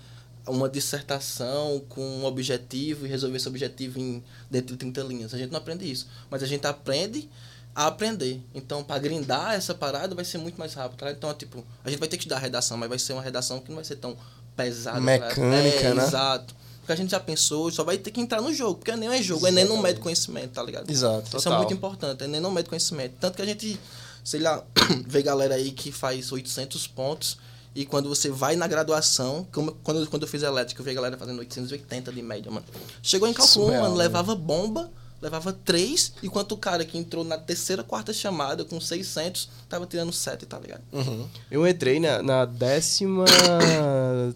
uma 0.46 0.68
dissertação 0.68 1.82
com 1.88 2.00
um 2.00 2.24
objetivo 2.24 3.06
e 3.06 3.08
resolver 3.08 3.36
esse 3.36 3.46
objetivo 3.46 4.00
em 4.00 4.24
dentro 4.50 4.74
de 4.74 4.78
30 4.78 5.02
linhas. 5.02 5.34
A 5.34 5.38
gente 5.38 5.50
não 5.50 5.58
aprende 5.58 5.90
isso. 5.90 6.08
Mas 6.30 6.42
a 6.42 6.46
gente 6.46 6.66
aprende 6.66 7.28
a 7.74 7.86
aprender. 7.86 8.42
Então, 8.54 8.82
para 8.82 8.98
grindar 8.98 9.54
essa 9.54 9.74
parada 9.74 10.14
vai 10.14 10.24
ser 10.24 10.38
muito 10.38 10.58
mais 10.58 10.74
rápido. 10.74 10.98
Tá? 10.98 11.10
Então, 11.10 11.32
tipo, 11.34 11.64
a 11.84 11.90
gente 11.90 11.98
vai 11.98 12.08
ter 12.08 12.16
que 12.16 12.32
a 12.32 12.38
redação, 12.38 12.76
mas 12.76 12.88
vai 12.88 12.98
ser 12.98 13.12
uma 13.12 13.22
redação 13.22 13.60
que 13.60 13.68
não 13.68 13.76
vai 13.76 13.84
ser 13.84 13.96
tão 13.96 14.16
pesada. 14.56 14.96
tá? 14.96 15.02
Mecânica, 15.02 15.88
é, 15.88 15.94
né? 15.94 16.04
Exato. 16.04 16.54
Porque 16.82 16.92
a 16.92 16.96
gente 16.96 17.10
já 17.10 17.20
pensou, 17.20 17.70
só 17.70 17.84
vai 17.84 17.96
ter 17.96 18.10
que 18.10 18.20
entrar 18.20 18.42
no 18.42 18.52
jogo. 18.52 18.76
Porque 18.76 18.90
Enem 18.90 19.08
é 19.08 19.22
jogo, 19.22 19.46
Enem 19.46 19.64
não 19.64 19.80
mede 19.80 20.00
conhecimento, 20.00 20.50
tá 20.50 20.62
ligado? 20.62 20.90
Exato. 20.90 21.28
Isso 21.28 21.36
é 21.36 21.40
Total. 21.40 21.58
muito 21.58 21.72
importante. 21.72 22.24
Enem 22.24 22.40
não 22.40 22.50
mede 22.50 22.68
conhecimento. 22.68 23.14
Tanto 23.20 23.36
que 23.36 23.42
a 23.42 23.46
gente, 23.46 23.78
sei 24.24 24.40
lá, 24.40 24.62
vê 25.06 25.22
galera 25.22 25.54
aí 25.54 25.70
que 25.70 25.92
faz 25.92 26.32
800 26.32 26.86
pontos 26.88 27.38
E 27.74 27.86
quando 27.86 28.08
você 28.08 28.30
vai 28.30 28.56
na 28.56 28.66
graduação, 28.66 29.46
como, 29.52 29.72
quando, 29.82 30.06
quando 30.08 30.22
eu 30.22 30.28
fiz 30.28 30.42
elétrica, 30.42 30.80
eu 30.80 30.84
vi 30.84 30.90
a 30.90 30.94
galera 30.94 31.16
fazendo 31.16 31.38
880 31.38 32.12
de 32.12 32.20
média, 32.20 32.50
mano. 32.50 32.66
Chegou 33.00 33.28
em 33.28 33.32
cálculo, 33.32 33.68
mano, 33.68 33.96
né? 33.96 34.02
levava 34.02 34.34
bomba, 34.34 34.90
levava 35.22 35.52
3, 35.52 36.14
enquanto 36.24 36.52
o 36.52 36.56
cara 36.56 36.84
que 36.84 36.98
entrou 36.98 37.22
na 37.22 37.38
terceira, 37.38 37.84
quarta 37.84 38.12
chamada 38.12 38.64
com 38.64 38.80
600, 38.80 39.48
tava 39.68 39.86
tirando 39.86 40.12
7, 40.12 40.44
tá 40.46 40.58
ligado? 40.58 40.82
Uhum. 40.92 41.26
Eu 41.48 41.66
entrei 41.66 42.00
na, 42.00 42.20
na 42.20 42.44
décima 42.44 43.24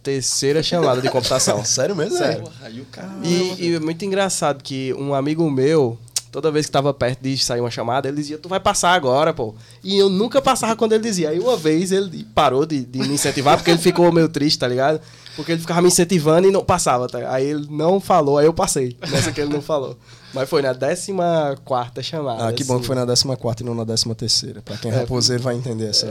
terceira 0.05 0.62
chamada 0.62 1.03
de 1.03 1.11
computação. 1.11 1.62
Sério 1.66 1.96
mesmo? 1.96 2.16
Sério. 2.16 2.44
Porra, 2.44 2.66
aí 2.66 2.81
o 2.81 2.85
cara... 2.85 3.11
E, 3.25 3.66
e 3.66 3.75
é 3.75 3.81
muito 3.81 4.05
engraçado 4.05 4.62
que 4.62 4.94
um 4.94 5.12
amigo 5.12 5.51
meu, 5.51 5.99
toda 6.31 6.53
vez 6.53 6.66
que 6.66 6.72
tava 6.72 6.94
perto 6.94 7.20
de 7.20 7.37
sair 7.37 7.61
uma 7.61 7.70
chamada, 7.70 8.07
ele 8.07 8.18
dizia, 8.18 8.38
tu 8.38 8.49
vai 8.49 8.61
passar 8.61 8.92
agora, 8.92 9.35
pô. 9.35 9.57
E 9.83 9.99
eu 9.99 10.09
nunca 10.09 10.40
passava 10.40 10.77
quando 10.77 10.92
ele 10.92 11.03
dizia. 11.03 11.31
Aí 11.31 11.40
uma 11.40 11.57
vez 11.57 11.90
ele 11.90 12.25
parou 12.33 12.64
de, 12.64 12.85
de 12.85 13.01
me 13.01 13.14
incentivar, 13.14 13.57
porque 13.57 13.72
ele 13.72 13.81
ficou 13.81 14.12
meio 14.12 14.29
triste, 14.29 14.61
tá 14.61 14.68
ligado? 14.68 15.01
Porque 15.37 15.53
ele 15.53 15.61
ficava 15.61 15.83
me 15.83 15.88
incentivando 15.88 16.49
e 16.49 16.51
não 16.51 16.64
passava, 16.64 17.07
tá? 17.07 17.31
Aí 17.31 17.46
ele 17.51 17.66
não 17.70 18.01
falou, 18.01 18.38
aí 18.38 18.46
eu 18.46 18.55
passei. 18.55 18.96
Nessa 19.11 19.31
que 19.31 19.40
ele 19.40 19.53
não 19.53 19.61
falou. 19.61 19.96
Mas 20.33 20.51
foi 20.51 20.61
na 20.61 20.72
décima 20.72 21.57
quarta 21.64 22.03
chamada. 22.03 22.46
Ah, 22.46 22.53
que 22.53 22.64
bom 22.64 22.75
assim. 22.75 22.83
que 22.83 22.87
foi 22.87 22.96
na 22.96 23.07
14 23.07 23.57
e 23.61 23.64
não 23.64 23.75
na 23.75 23.85
13. 23.87 24.61
Pra 24.62 24.77
quem 24.77 24.90
é 24.90 24.94
raposeiro 24.94 25.42
vai 25.42 25.55
entender 25.55 25.88
essa. 25.88 26.11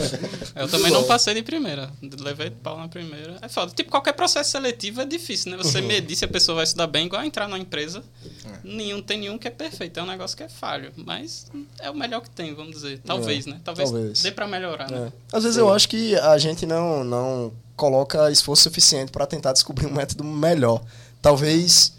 Eu 0.54 0.68
também 0.68 0.92
não 0.92 1.04
passei 1.04 1.34
de 1.34 1.42
primeira. 1.42 1.90
Levei 2.20 2.50
pau 2.50 2.76
na 2.76 2.88
primeira. 2.88 3.36
É 3.40 3.48
foda. 3.48 3.72
Tipo, 3.74 3.90
qualquer 3.90 4.12
processo 4.12 4.50
seletivo 4.50 5.00
é 5.00 5.06
difícil, 5.06 5.52
né? 5.52 5.56
Você 5.56 5.80
medir 5.80 6.16
se 6.16 6.24
a 6.24 6.28
pessoa 6.28 6.56
vai 6.56 6.66
se 6.66 6.76
dar 6.76 6.86
bem, 6.86 7.06
igual 7.06 7.24
entrar 7.24 7.48
numa 7.48 7.58
empresa. 7.58 8.02
Nenhum, 8.62 9.00
tem 9.00 9.20
nenhum 9.20 9.38
que 9.38 9.48
é 9.48 9.50
perfeito. 9.50 9.98
É 9.98 10.02
um 10.02 10.06
negócio 10.06 10.36
que 10.36 10.42
é 10.42 10.48
falho. 10.48 10.92
Mas 10.96 11.46
é 11.78 11.90
o 11.90 11.94
melhor 11.94 12.20
que 12.20 12.30
tem, 12.30 12.54
vamos 12.54 12.72
dizer. 12.72 13.00
Talvez, 13.04 13.46
né? 13.46 13.58
Talvez, 13.64 13.90
talvez. 13.90 14.22
dê 14.22 14.30
pra 14.32 14.46
melhorar, 14.46 14.90
né? 14.90 15.10
É. 15.32 15.36
Às 15.36 15.44
vezes 15.44 15.56
eu 15.56 15.72
acho 15.72 15.88
que 15.88 16.14
a 16.16 16.36
gente 16.36 16.66
não, 16.66 17.02
não 17.02 17.52
coloca 17.76 18.30
esforço 18.30 18.62
suficiente 18.64 19.10
para 19.10 19.26
tentar 19.26 19.52
descobrir 19.52 19.86
um 19.86 19.92
método 19.92 20.24
melhor. 20.24 20.82
Talvez 21.20 21.92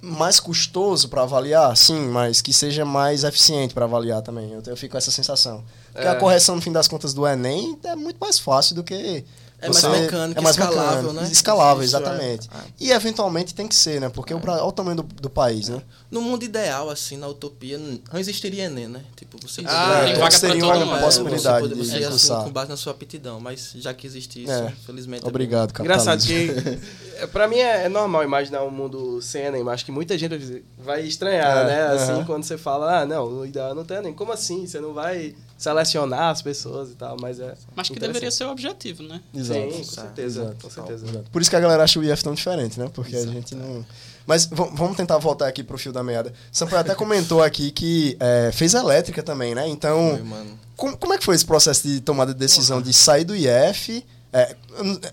mais 0.00 0.40
custoso 0.40 1.08
para 1.08 1.22
avaliar, 1.22 1.76
sim, 1.76 2.08
mas 2.08 2.40
que 2.42 2.52
seja 2.52 2.84
mais 2.84 3.22
eficiente 3.22 3.72
para 3.72 3.84
avaliar 3.84 4.20
também. 4.20 4.50
Eu, 4.50 4.62
eu 4.66 4.76
fico 4.76 4.92
com 4.92 4.98
essa 4.98 5.12
sensação. 5.12 5.62
Porque 5.92 6.06
É. 6.06 6.10
a 6.10 6.16
correção, 6.16 6.56
no 6.56 6.60
fim 6.62 6.72
das 6.72 6.88
contas, 6.88 7.14
do 7.14 7.26
Enem 7.26 7.78
é 7.84 7.94
muito 7.94 8.18
mais 8.18 8.38
fácil 8.38 8.74
do 8.74 8.82
que. 8.82 9.24
É 9.62 9.68
mais 9.70 9.84
mecânico, 9.84 10.38
é 10.38 10.42
mais 10.42 10.56
escalável, 10.56 11.02
mecânico, 11.02 11.12
né? 11.24 11.28
Escalável, 11.32 11.82
é. 11.82 11.84
exatamente. 11.84 12.48
É. 12.52 12.58
E 12.80 12.90
eventualmente 12.90 13.54
tem 13.54 13.66
que 13.68 13.74
ser, 13.74 14.00
né? 14.00 14.08
Porque 14.08 14.34
o 14.34 14.38
Bra- 14.38 14.54
olha 14.54 14.64
o 14.64 14.72
tamanho 14.72 14.96
do, 14.96 15.02
do 15.02 15.30
país, 15.30 15.68
né? 15.68 15.80
No 16.10 16.20
mundo 16.20 16.44
ideal, 16.44 16.90
assim, 16.90 17.16
na 17.16 17.26
utopia, 17.28 17.78
não 17.78 18.18
existiria 18.20 18.64
Enem, 18.64 18.86
né? 18.88 19.00
Tipo, 19.16 19.38
você 19.40 19.62
Ah, 19.66 20.04
É, 20.08 20.14
vaga 20.18 20.30
seria 20.32 20.64
uma 20.66 20.76
mundo. 20.84 21.00
possibilidade 21.00 21.60
você, 21.62 21.68
de, 21.68 21.74
poder- 21.74 21.84
você 21.86 21.94
de 21.96 22.00
ia, 22.00 22.08
assim, 22.08 22.28
com 22.44 22.50
base 22.50 22.68
na 22.70 22.76
sua 22.76 22.92
aptidão, 22.92 23.40
mas 23.40 23.72
já 23.76 23.94
que 23.94 24.06
existe 24.06 24.42
isso, 24.42 24.52
É. 24.52 24.74
infelizmente... 24.82 25.24
Obrigado, 25.26 25.70
Engraçado 25.80 26.18
capitalismo. 26.20 26.62
que, 26.62 27.16
é, 27.22 27.26
pra 27.26 27.48
mim, 27.48 27.56
é, 27.56 27.84
é 27.84 27.88
normal 27.88 28.24
imaginar 28.24 28.62
um 28.64 28.70
mundo 28.70 29.22
sem 29.22 29.42
Enem, 29.44 29.62
mas 29.64 29.82
que 29.82 29.90
muita 29.92 30.18
gente 30.18 30.62
vai 30.78 31.02
estranhar, 31.02 31.58
É, 31.58 31.66
né? 31.66 31.86
Assim, 31.94 32.24
quando 32.24 32.42
você 32.44 32.58
fala, 32.58 33.00
ah, 33.00 33.06
não, 33.06 33.24
o 33.40 33.46
ideal 33.46 33.74
não 33.74 33.84
tem 33.84 33.96
Enem. 33.98 34.12
Como 34.12 34.32
assim? 34.32 34.66
Você 34.66 34.80
não 34.80 34.92
vai 34.92 35.34
selecionar 35.56 36.30
as 36.30 36.42
pessoas 36.42 36.90
e 36.90 36.94
tal, 36.94 37.16
mas 37.20 37.38
é. 37.38 37.54
Mas 37.74 37.88
que 37.88 37.98
deveria 37.98 38.30
ser 38.32 38.44
o 38.44 38.50
objetivo, 38.50 39.02
né? 39.04 39.20
Exato. 39.32 39.51
Sim, 39.52 39.60
com 39.70 39.78
Exato, 39.80 39.94
certeza. 39.94 40.42
exato, 40.42 40.56
com 40.62 40.70
certeza. 40.70 41.24
Por 41.32 41.40
isso 41.42 41.50
que 41.50 41.56
a 41.56 41.60
galera 41.60 41.82
acha 41.82 41.98
o 41.98 42.04
IF 42.04 42.22
tão 42.22 42.34
diferente, 42.34 42.78
né? 42.78 42.90
Porque 42.92 43.16
a 43.16 43.26
gente 43.26 43.54
não. 43.54 43.84
Mas 44.26 44.46
vamos 44.46 44.96
tentar 44.96 45.18
voltar 45.18 45.48
aqui 45.48 45.62
pro 45.64 45.76
fio 45.76 45.92
da 45.92 46.02
meada. 46.02 46.32
Sampaio 46.52 46.80
até 46.80 46.94
comentou 46.94 47.42
aqui 47.42 47.70
que 47.72 48.16
é, 48.20 48.50
fez 48.52 48.72
elétrica 48.74 49.22
também, 49.22 49.54
né? 49.54 49.68
Então, 49.68 50.12
Foi, 50.16 50.22
mano. 50.22 50.58
como, 50.76 50.96
como 50.96 51.12
é 51.14 51.18
que 51.18 51.24
foi 51.24 51.34
esse 51.34 51.44
processo 51.44 51.86
de 51.88 52.00
tomada 52.00 52.32
de 52.32 52.38
decisão 52.38 52.80
de 52.80 52.92
sair 52.92 53.24
do 53.24 53.34
IF, 53.34 54.04
é, 54.32 54.56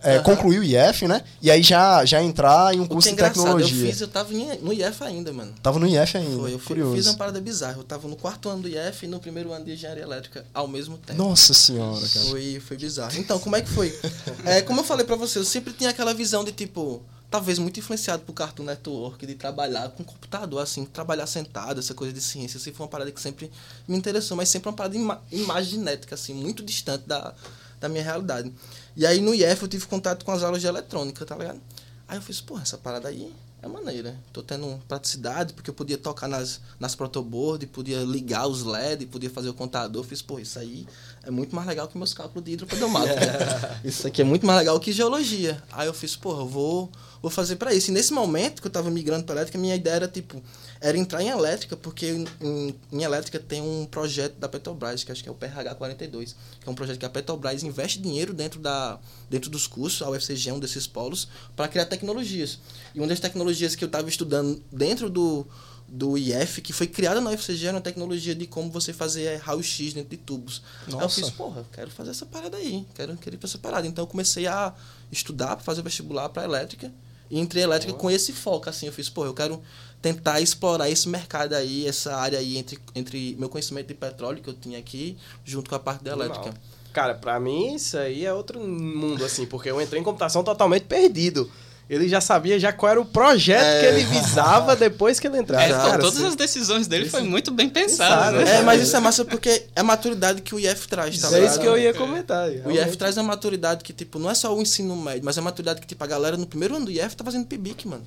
é, 0.01 0.19
concluir 0.19 0.59
o 0.59 0.63
IF, 0.63 1.05
né? 1.05 1.21
E 1.41 1.51
aí 1.51 1.61
já, 1.61 2.05
já 2.05 2.23
entrar 2.23 2.73
em 2.73 2.79
um 2.79 2.87
curso 2.87 3.09
é 3.09 3.11
de 3.11 3.15
engraçado, 3.15 3.37
eu 3.37 3.43
tecnologia? 3.57 3.91
fiz, 3.91 3.99
eu 3.99 4.07
tava 4.07 4.31
no 4.61 4.71
IF 4.71 5.03
ainda, 5.03 5.33
mano. 5.33 5.53
Tava 5.61 5.77
no 5.77 5.85
IF 5.85 6.17
ainda. 6.17 6.37
Foi, 6.39 6.53
eu, 6.53 6.59
curioso. 6.59 6.95
fiz 6.95 7.05
uma 7.07 7.17
parada 7.17 7.41
bizarra. 7.41 7.77
Eu 7.77 7.83
tava 7.83 8.07
no 8.07 8.15
quarto 8.15 8.47
ano 8.47 8.61
do 8.61 8.69
IF 8.69 9.05
e 9.05 9.07
no 9.09 9.19
primeiro 9.19 9.51
ano 9.51 9.65
de 9.65 9.73
engenharia 9.73 10.03
elétrica 10.03 10.45
ao 10.53 10.69
mesmo 10.69 10.97
tempo. 10.97 11.21
Nossa 11.21 11.53
senhora, 11.53 12.07
cara. 12.07 12.25
Foi, 12.27 12.61
foi 12.65 12.77
bizarro. 12.77 13.17
Então, 13.17 13.37
como 13.39 13.57
é 13.57 13.61
que 13.61 13.69
foi? 13.69 13.97
É, 14.45 14.61
como 14.61 14.79
eu 14.79 14.85
falei 14.85 15.05
pra 15.05 15.17
você, 15.17 15.37
eu 15.37 15.43
sempre 15.43 15.73
tinha 15.73 15.89
aquela 15.89 16.13
visão 16.13 16.45
de 16.45 16.53
tipo, 16.53 17.01
talvez 17.29 17.59
muito 17.59 17.77
influenciado 17.77 18.23
por 18.23 18.31
Cartoon 18.31 18.63
Network, 18.63 19.25
de 19.25 19.35
trabalhar 19.35 19.89
com 19.89 20.03
computador, 20.03 20.61
assim, 20.61 20.85
trabalhar 20.85 21.27
sentado, 21.27 21.79
essa 21.79 21.93
coisa 21.93 22.13
de 22.13 22.21
ciência. 22.21 22.57
Assim, 22.57 22.71
foi 22.71 22.85
uma 22.85 22.89
parada 22.89 23.11
que 23.11 23.19
sempre 23.19 23.51
me 23.85 23.97
interessou, 23.97 24.37
mas 24.37 24.47
sempre 24.47 24.69
uma 24.69 24.75
parada 24.75 24.95
ima 24.95 25.21
imaginética, 25.29 26.15
assim, 26.15 26.33
muito 26.33 26.63
distante 26.63 27.05
da, 27.05 27.33
da 27.79 27.89
minha 27.89 28.03
realidade. 28.03 28.51
E 28.95 29.05
aí 29.05 29.21
no 29.21 29.33
IF 29.33 29.61
eu 29.61 29.67
tive 29.67 29.85
contato 29.85 30.25
com 30.25 30.31
as 30.31 30.43
aulas 30.43 30.61
de 30.61 30.67
eletrônica, 30.67 31.25
tá 31.25 31.35
ligado? 31.35 31.61
Aí 32.07 32.17
eu 32.17 32.21
fiz, 32.21 32.41
porra, 32.41 32.63
essa 32.63 32.77
parada 32.77 33.07
aí 33.07 33.31
é 33.61 33.67
maneira. 33.67 34.15
Tô 34.31 34.41
tendo 34.41 34.79
praticidade, 34.87 35.53
porque 35.53 35.69
eu 35.69 35.73
podia 35.73 35.97
tocar 35.97 36.27
nas, 36.27 36.61
nas 36.79 36.95
protoboard, 36.95 37.67
podia 37.67 37.99
ligar 37.99 38.47
os 38.47 38.63
LED, 38.63 39.05
podia 39.05 39.29
fazer 39.29 39.49
o 39.49 39.53
contador. 39.53 40.03
Fiz, 40.03 40.21
pô, 40.21 40.39
isso 40.39 40.57
aí 40.57 40.87
é 41.23 41.29
muito 41.29 41.53
mais 41.55 41.67
legal 41.67 41.87
que 41.87 41.97
meus 41.97 42.13
cálculos 42.13 42.45
de 42.45 42.53
hidropedomática. 42.53 43.79
isso 43.83 44.07
aqui 44.07 44.21
é 44.21 44.25
muito 44.25 44.45
mais 44.45 44.59
legal 44.59 44.79
que 44.79 44.91
geologia. 44.91 45.61
Aí 45.71 45.87
eu 45.87 45.93
fiz, 45.93 46.15
porra, 46.15 46.41
eu 46.41 46.47
vou, 46.47 46.89
vou 47.21 47.29
fazer 47.29 47.57
pra 47.57 47.73
isso. 47.73 47.91
E 47.91 47.93
nesse 47.93 48.13
momento 48.13 48.61
que 48.61 48.67
eu 48.67 48.71
tava 48.71 48.89
migrando 48.89 49.25
pra 49.25 49.35
elétrica, 49.35 49.57
minha 49.57 49.75
ideia 49.75 49.95
era, 49.95 50.07
tipo, 50.07 50.41
era 50.81 50.97
entrar 50.97 51.21
em 51.21 51.27
elétrica, 51.27 51.75
porque 51.75 52.07
em, 52.41 52.73
em- 52.91 53.03
elétrica 53.03 53.37
tem 53.39 53.61
um 53.61 53.85
projeto 53.85 54.35
da 54.35 54.47
Petrobras, 54.47 55.03
que 55.03 55.11
acho 55.11 55.21
que 55.21 55.27
é 55.27 55.31
o 55.31 55.35
PRH 55.35 55.75
42, 55.75 56.35
que 56.61 56.69
é 56.69 56.71
um 56.71 56.75
projeto 56.75 56.97
que 56.99 57.05
a 57.05 57.09
Petrobras 57.09 57.63
investe 57.63 57.99
dinheiro 57.99 58.33
dentro, 58.33 58.59
da, 58.59 58.97
dentro 59.29 59.49
dos 59.49 59.67
cursos, 59.67 60.01
a 60.01 60.09
UFCG 60.09 60.49
é 60.49 60.53
um 60.53 60.59
desses 60.59 60.87
polos, 60.87 61.27
para 61.55 61.67
criar 61.67 61.85
tecnologias. 61.85 62.59
E 62.95 62.99
uma 62.99 63.07
das 63.07 63.19
tecnologias 63.19 63.75
que 63.75 63.83
eu 63.83 63.87
estava 63.87 64.07
estudando 64.07 64.63
dentro 64.71 65.09
do, 65.09 65.45
do 65.85 66.17
IF, 66.17 66.61
que 66.61 66.71
foi 66.71 66.87
criada 66.87 67.19
na 67.19 67.31
UFCG, 67.31 67.65
era 67.67 67.75
uma 67.75 67.81
tecnologia 67.81 68.33
de 68.33 68.47
como 68.47 68.71
você 68.71 68.93
fazer 68.93 69.35
raio-x 69.37 69.93
dentro 69.93 70.11
de 70.11 70.17
tubos. 70.17 70.61
Aí 70.87 70.93
eu 70.93 70.99
Nossa. 70.99 71.19
fiz, 71.19 71.29
porra, 71.29 71.65
quero 71.73 71.91
fazer 71.91 72.11
essa 72.11 72.25
parada 72.25 72.55
aí, 72.55 72.85
quero, 72.95 73.17
quero 73.17 73.35
ir 73.35 73.39
pra 73.39 73.47
essa 73.49 73.57
parada. 73.57 73.85
Então 73.85 74.03
eu 74.03 74.07
comecei 74.07 74.47
a 74.47 74.73
estudar 75.11 75.57
para 75.57 75.65
fazer 75.65 75.81
vestibular 75.81 76.29
para 76.29 76.45
elétrica, 76.45 76.89
e 77.31 77.39
entrei 77.39 77.61
elétrica 77.63 77.93
com 77.93 78.09
esse 78.09 78.33
foco, 78.33 78.67
assim, 78.69 78.87
eu 78.87 78.91
fiz, 78.93 79.07
pô, 79.07 79.23
eu 79.23 79.35
quero 79.35 79.61
tentar 80.01 80.39
explorar 80.41 80.89
esse 80.89 81.07
mercado 81.07 81.53
aí, 81.53 81.87
essa 81.87 82.15
área 82.15 82.39
aí 82.39 82.57
entre, 82.57 82.79
entre 82.95 83.35
meu 83.37 83.49
conhecimento 83.49 83.87
de 83.87 83.93
petróleo 83.93 84.41
que 84.41 84.49
eu 84.49 84.53
tinha 84.53 84.79
aqui, 84.79 85.17
junto 85.43 85.69
com 85.69 85.75
a 85.75 85.79
parte 85.79 86.03
da 86.03 86.11
elétrica. 86.11 86.45
Normal. 86.45 86.61
Cara, 86.93 87.13
pra 87.13 87.39
mim 87.39 87.75
isso 87.75 87.97
aí 87.97 88.25
é 88.25 88.33
outro 88.33 88.59
mundo, 88.59 89.23
assim, 89.23 89.45
porque 89.45 89.69
eu 89.69 89.79
entrei 89.81 90.01
em 90.01 90.03
computação 90.03 90.43
totalmente 90.43 90.83
perdido. 90.83 91.49
Ele 91.89 92.07
já 92.07 92.21
sabia 92.21 92.59
já 92.59 92.71
qual 92.71 92.91
era 92.91 93.01
o 93.01 93.05
projeto 93.05 93.79
que 93.79 93.85
ele 93.87 94.03
visava 94.03 94.75
depois 94.77 95.19
que 95.19 95.25
ele 95.25 95.39
entrava. 95.39 95.63
É, 95.63 95.69
Cara, 95.69 95.97
todas 95.97 96.17
assim, 96.17 96.27
as 96.27 96.35
decisões 96.35 96.85
dele 96.87 97.09
foi 97.09 97.23
muito 97.23 97.49
bem 97.49 97.67
Pensado, 97.67 98.35
pensadas, 98.35 98.45
né? 98.45 98.57
É, 98.57 98.61
mas 98.61 98.81
isso 98.83 98.95
é 98.95 98.99
massa 98.99 99.25
porque 99.25 99.49
é 99.75 99.79
a 99.79 99.83
maturidade 99.83 100.43
que 100.43 100.53
o 100.53 100.59
IF 100.59 100.87
traz, 100.87 101.19
tá 101.19 101.29
é 101.29 101.31
ligado? 101.31 101.49
isso 101.49 101.59
que 101.59 101.65
eu 101.65 101.75
ia 101.77 101.91
comentar. 101.91 102.47
O 102.63 102.71
IF 102.71 102.95
traz 102.95 103.17
uma 103.17 103.23
maturidade 103.23 103.83
que, 103.83 103.91
tipo, 103.91 104.19
não 104.19 104.29
é 104.29 104.35
só 104.35 104.55
o 104.55 104.61
ensino 104.61 104.95
médio, 104.95 105.25
mas 105.25 105.37
é 105.37 105.39
a 105.39 105.43
maturidade 105.43 105.81
que, 105.81 105.87
tipo, 105.87 106.03
a 106.03 106.07
galera 106.07 106.37
no 106.37 106.45
primeiro 106.45 106.75
ano 106.75 106.85
do 106.85 106.91
IF 106.91 107.15
tá 107.15 107.23
fazendo 107.23 107.47
PIBIC, 107.47 107.87
mano. 107.87 108.03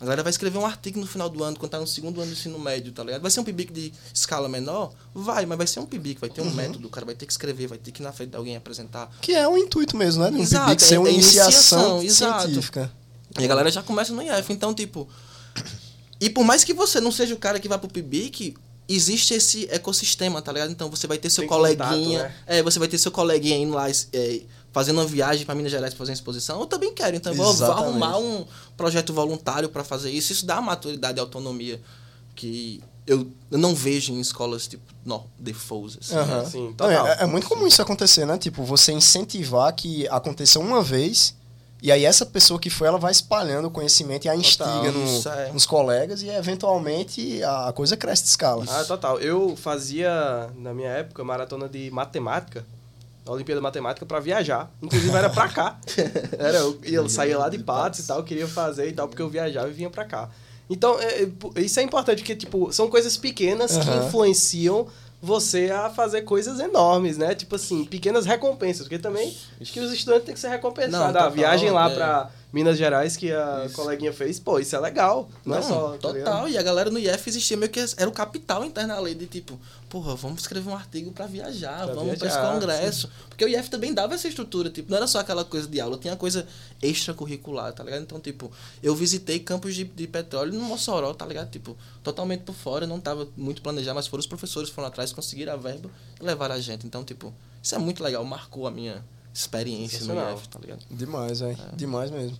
A 0.00 0.04
galera 0.04 0.22
vai 0.24 0.30
escrever 0.30 0.58
um 0.58 0.66
artigo 0.66 0.98
no 0.98 1.06
final 1.06 1.28
do 1.30 1.42
ano, 1.44 1.56
quando 1.56 1.70
tá 1.70 1.78
no 1.78 1.86
segundo 1.86 2.20
ano 2.20 2.30
do 2.30 2.36
ensino 2.36 2.58
médio, 2.58 2.90
tá 2.92 3.04
ligado? 3.04 3.22
Vai 3.22 3.30
ser 3.30 3.38
um 3.40 3.44
PIBIC 3.44 3.72
de 3.72 3.92
escala 4.12 4.48
menor? 4.48 4.92
Vai, 5.14 5.46
mas 5.46 5.56
vai 5.56 5.66
ser 5.68 5.78
um 5.78 5.86
PIBIC, 5.86 6.20
vai 6.20 6.28
ter 6.30 6.40
um 6.42 6.50
método, 6.52 6.88
o 6.88 6.90
cara 6.90 7.06
vai 7.06 7.14
ter 7.14 7.26
que 7.26 7.32
escrever, 7.32 7.68
vai 7.68 7.78
ter 7.78 7.92
que 7.92 8.02
ir 8.02 8.04
na 8.04 8.12
frente 8.12 8.30
de 8.30 8.36
alguém 8.36 8.56
apresentar. 8.56 9.08
Que 9.20 9.32
é 9.34 9.46
um 9.48 9.56
intuito 9.56 9.96
mesmo, 9.96 10.24
né? 10.24 10.30
Um 10.30 10.42
Exato, 10.42 10.64
PIBIC 10.66 10.82
ser 10.82 10.94
é- 10.96 10.98
uma 10.98 11.08
é 11.08 11.12
iniciação 11.12 12.00
iniciação, 12.00 12.02
exato. 12.02 12.42
científica. 12.46 12.92
E 13.38 13.44
a 13.44 13.46
galera 13.46 13.70
já 13.70 13.82
começa 13.82 14.12
no 14.12 14.20
IF. 14.20 14.52
Então, 14.52 14.74
tipo. 14.74 15.08
E 16.20 16.28
por 16.30 16.44
mais 16.44 16.64
que 16.64 16.72
você 16.74 17.00
não 17.00 17.12
seja 17.12 17.34
o 17.34 17.38
cara 17.38 17.60
que 17.60 17.68
vai 17.68 17.78
pro 17.78 17.88
PIBIC, 17.88 18.54
existe 18.88 19.34
esse 19.34 19.66
ecossistema, 19.70 20.42
tá 20.42 20.52
ligado? 20.52 20.70
Então 20.70 20.90
você 20.90 21.06
vai 21.06 21.18
ter 21.18 21.30
seu 21.30 21.42
Tem 21.42 21.48
coleguinha. 21.48 21.88
contato, 21.88 22.08
né? 22.08 22.34
É, 22.46 22.62
você 22.62 22.78
vai 22.78 22.88
ter 22.88 22.98
seu 22.98 23.10
coleguinha 23.12 23.56
indo 23.56 23.74
lá 23.74 23.88
é, 23.90 24.40
fazendo 24.74 24.96
uma 24.98 25.06
viagem 25.06 25.46
pra 25.46 25.54
Minas 25.54 25.72
Gerais 25.72 25.94
pra 25.94 25.98
fazer 25.98 26.10
uma 26.10 26.14
exposição. 26.16 26.60
Eu 26.60 26.66
também 26.66 26.92
quero. 26.92 27.16
Então 27.16 27.32
eu 27.32 27.36
vou, 27.38 27.50
Exatamente. 27.50 27.88
arrumar 27.88 28.18
um 28.18 28.44
projeto 28.76 29.14
voluntário 29.14 29.70
pra 29.70 29.82
fazer 29.82 30.10
isso. 30.10 30.32
Isso 30.32 30.44
dá 30.44 30.60
maturidade 30.60 31.18
e 31.18 31.20
autonomia 31.20 31.80
que 32.34 32.82
eu, 33.06 33.28
eu 33.50 33.58
não 33.58 33.74
vejo 33.74 34.12
em 34.12 34.20
escolas 34.20 34.66
tipo 34.66 34.82
no, 35.04 35.24
defaults. 35.38 35.96
Assim, 36.00 36.16
Aham. 36.16 36.42
né? 36.42 36.50
Sim, 36.50 36.64
Não, 36.66 36.72
total. 36.74 37.06
é, 37.06 37.22
é 37.22 37.26
muito 37.26 37.46
comum 37.48 37.66
isso 37.66 37.80
acontecer, 37.80 38.26
né? 38.26 38.36
Tipo, 38.36 38.64
você 38.64 38.92
incentivar 38.92 39.72
que 39.74 40.08
aconteça 40.08 40.58
uma 40.58 40.82
vez 40.82 41.34
e 41.82 41.92
aí 41.92 42.04
essa 42.04 42.24
pessoa 42.24 42.58
que 42.58 42.70
foi, 42.70 42.88
ela 42.88 42.98
vai 42.98 43.12
espalhando 43.12 43.68
o 43.68 43.70
conhecimento 43.70 44.24
e 44.24 44.28
a 44.28 44.34
instiga 44.34 44.90
no- 44.90 45.28
é. 45.30 45.52
nos 45.52 45.66
colegas 45.66 46.22
e 46.22 46.28
eventualmente 46.30 47.42
a 47.44 47.72
coisa 47.74 47.94
cresce 47.96 48.22
de 48.22 48.30
escala. 48.30 48.64
Ah, 48.68 48.84
total. 48.84 49.20
Eu 49.20 49.54
fazia, 49.54 50.50
na 50.56 50.72
minha 50.72 50.88
época, 50.88 51.22
maratona 51.22 51.68
de 51.68 51.90
matemática, 51.90 52.64
na 53.24 53.32
Olimpíada 53.32 53.60
de 53.60 53.62
Matemática, 53.62 54.04
pra 54.04 54.20
viajar. 54.20 54.70
Inclusive 54.82 55.16
era 55.16 55.30
pra 55.30 55.48
cá. 55.48 55.78
Era, 56.38 56.58
eu, 56.58 56.78
eu 56.84 57.08
saía 57.08 57.38
lá 57.38 57.48
de 57.48 57.58
Patos 57.58 58.00
e 58.00 58.06
tal, 58.06 58.22
queria 58.22 58.46
fazer 58.46 58.88
e 58.88 58.92
tal, 58.92 59.08
porque 59.08 59.22
eu 59.22 59.28
viajava 59.28 59.68
e 59.68 59.72
vinha 59.72 59.88
pra 59.88 60.04
cá. 60.04 60.28
Então, 60.68 60.98
é, 61.00 61.22
é, 61.22 61.60
isso 61.60 61.78
é 61.80 61.82
importante, 61.82 62.18
porque, 62.18 62.36
tipo, 62.36 62.72
são 62.72 62.88
coisas 62.88 63.16
pequenas 63.16 63.76
que 63.76 63.88
Aham. 63.88 64.06
influenciam 64.06 64.86
você 65.20 65.70
a 65.70 65.88
fazer 65.88 66.22
coisas 66.22 66.60
enormes, 66.60 67.16
né? 67.16 67.34
Tipo 67.34 67.56
assim, 67.56 67.84
pequenas 67.84 68.26
recompensas. 68.26 68.82
Porque 68.82 68.98
também 68.98 69.34
acho 69.60 69.72
que 69.72 69.80
os 69.80 69.92
estudantes 69.92 70.26
têm 70.26 70.34
que 70.34 70.40
ser 70.40 70.48
recompensados. 70.48 70.98
Não, 70.98 71.06
a 71.06 71.12
total, 71.12 71.30
viagem 71.30 71.70
lá 71.70 71.90
é. 71.90 71.94
pra 71.94 72.30
Minas 72.54 72.78
Gerais 72.78 73.16
que 73.16 73.32
a 73.32 73.64
Isso. 73.66 73.74
coleguinha 73.74 74.12
fez, 74.12 74.38
pô, 74.38 74.60
isso 74.60 74.76
é 74.76 74.78
legal. 74.78 75.28
Não, 75.44 75.56
Não, 75.56 75.58
é 75.58 75.62
só. 75.68 75.98
tá 75.98 76.12
ligado? 76.12 76.24
total. 76.24 76.48
e 76.48 76.56
a 76.56 76.62
galera 76.62 76.88
no 76.88 77.00
IF 77.00 77.28
existia 77.28 77.56
meio 77.56 77.70
que 77.72 77.80
era 77.96 78.08
o 78.08 78.12
capital 78.12 78.64
interno 78.64 78.94
ali 78.94 79.12
de 79.12 79.26
tipo, 79.26 79.58
porra, 79.90 80.14
vamos 80.14 80.42
escrever 80.42 80.70
um 80.70 80.76
artigo 80.76 81.10
pra 81.10 81.26
viajar, 81.26 81.84
Pra 81.84 81.94
vamos 81.96 82.16
pra 82.16 82.28
esse 82.28 82.38
congresso. 82.38 83.10
Porque 83.28 83.44
o 83.44 83.48
IF 83.48 83.68
também 83.68 83.92
dava 83.92 84.14
essa 84.14 84.28
estrutura, 84.28 84.70
tipo, 84.70 84.88
não 84.88 84.98
era 84.98 85.06
só 85.08 85.18
aquela 85.18 85.44
coisa 85.44 85.66
de 85.66 85.80
aula, 85.80 85.98
tinha 85.98 86.14
coisa 86.14 86.46
extracurricular, 86.80 87.72
tá 87.72 87.82
ligado? 87.82 88.02
Então, 88.02 88.20
tipo, 88.20 88.52
eu 88.80 88.94
visitei 88.94 89.40
campos 89.40 89.74
de, 89.74 89.82
de 89.82 90.06
petróleo 90.06 90.52
no 90.52 90.60
Mossoró, 90.60 91.12
tá 91.12 91.26
ligado? 91.26 91.50
Tipo, 91.50 91.76
totalmente 92.04 92.42
por 92.42 92.54
fora, 92.54 92.86
não 92.86 93.00
tava 93.00 93.26
muito 93.36 93.62
planejado, 93.62 93.96
mas 93.96 94.06
foram 94.06 94.20
os 94.20 94.26
professores 94.28 94.68
que 94.68 94.74
foram 94.76 94.86
atrás, 94.88 95.12
conseguiram 95.12 95.52
a 95.52 95.56
verba 95.56 95.90
e 96.20 96.24
levaram 96.24 96.54
a 96.54 96.60
gente. 96.60 96.86
Então, 96.86 97.02
tipo, 97.02 97.34
isso 97.60 97.74
é 97.74 97.78
muito 97.78 98.00
legal, 98.02 98.24
marcou 98.24 98.66
a 98.66 98.70
minha 98.70 99.04
experiência 99.34 100.04
no. 100.04 100.14
IF, 100.34 100.48
tá 100.48 100.58
ligado? 100.60 100.80
Demais, 100.90 101.40
velho. 101.40 101.58
Demais 101.76 102.10
mesmo. 102.10 102.38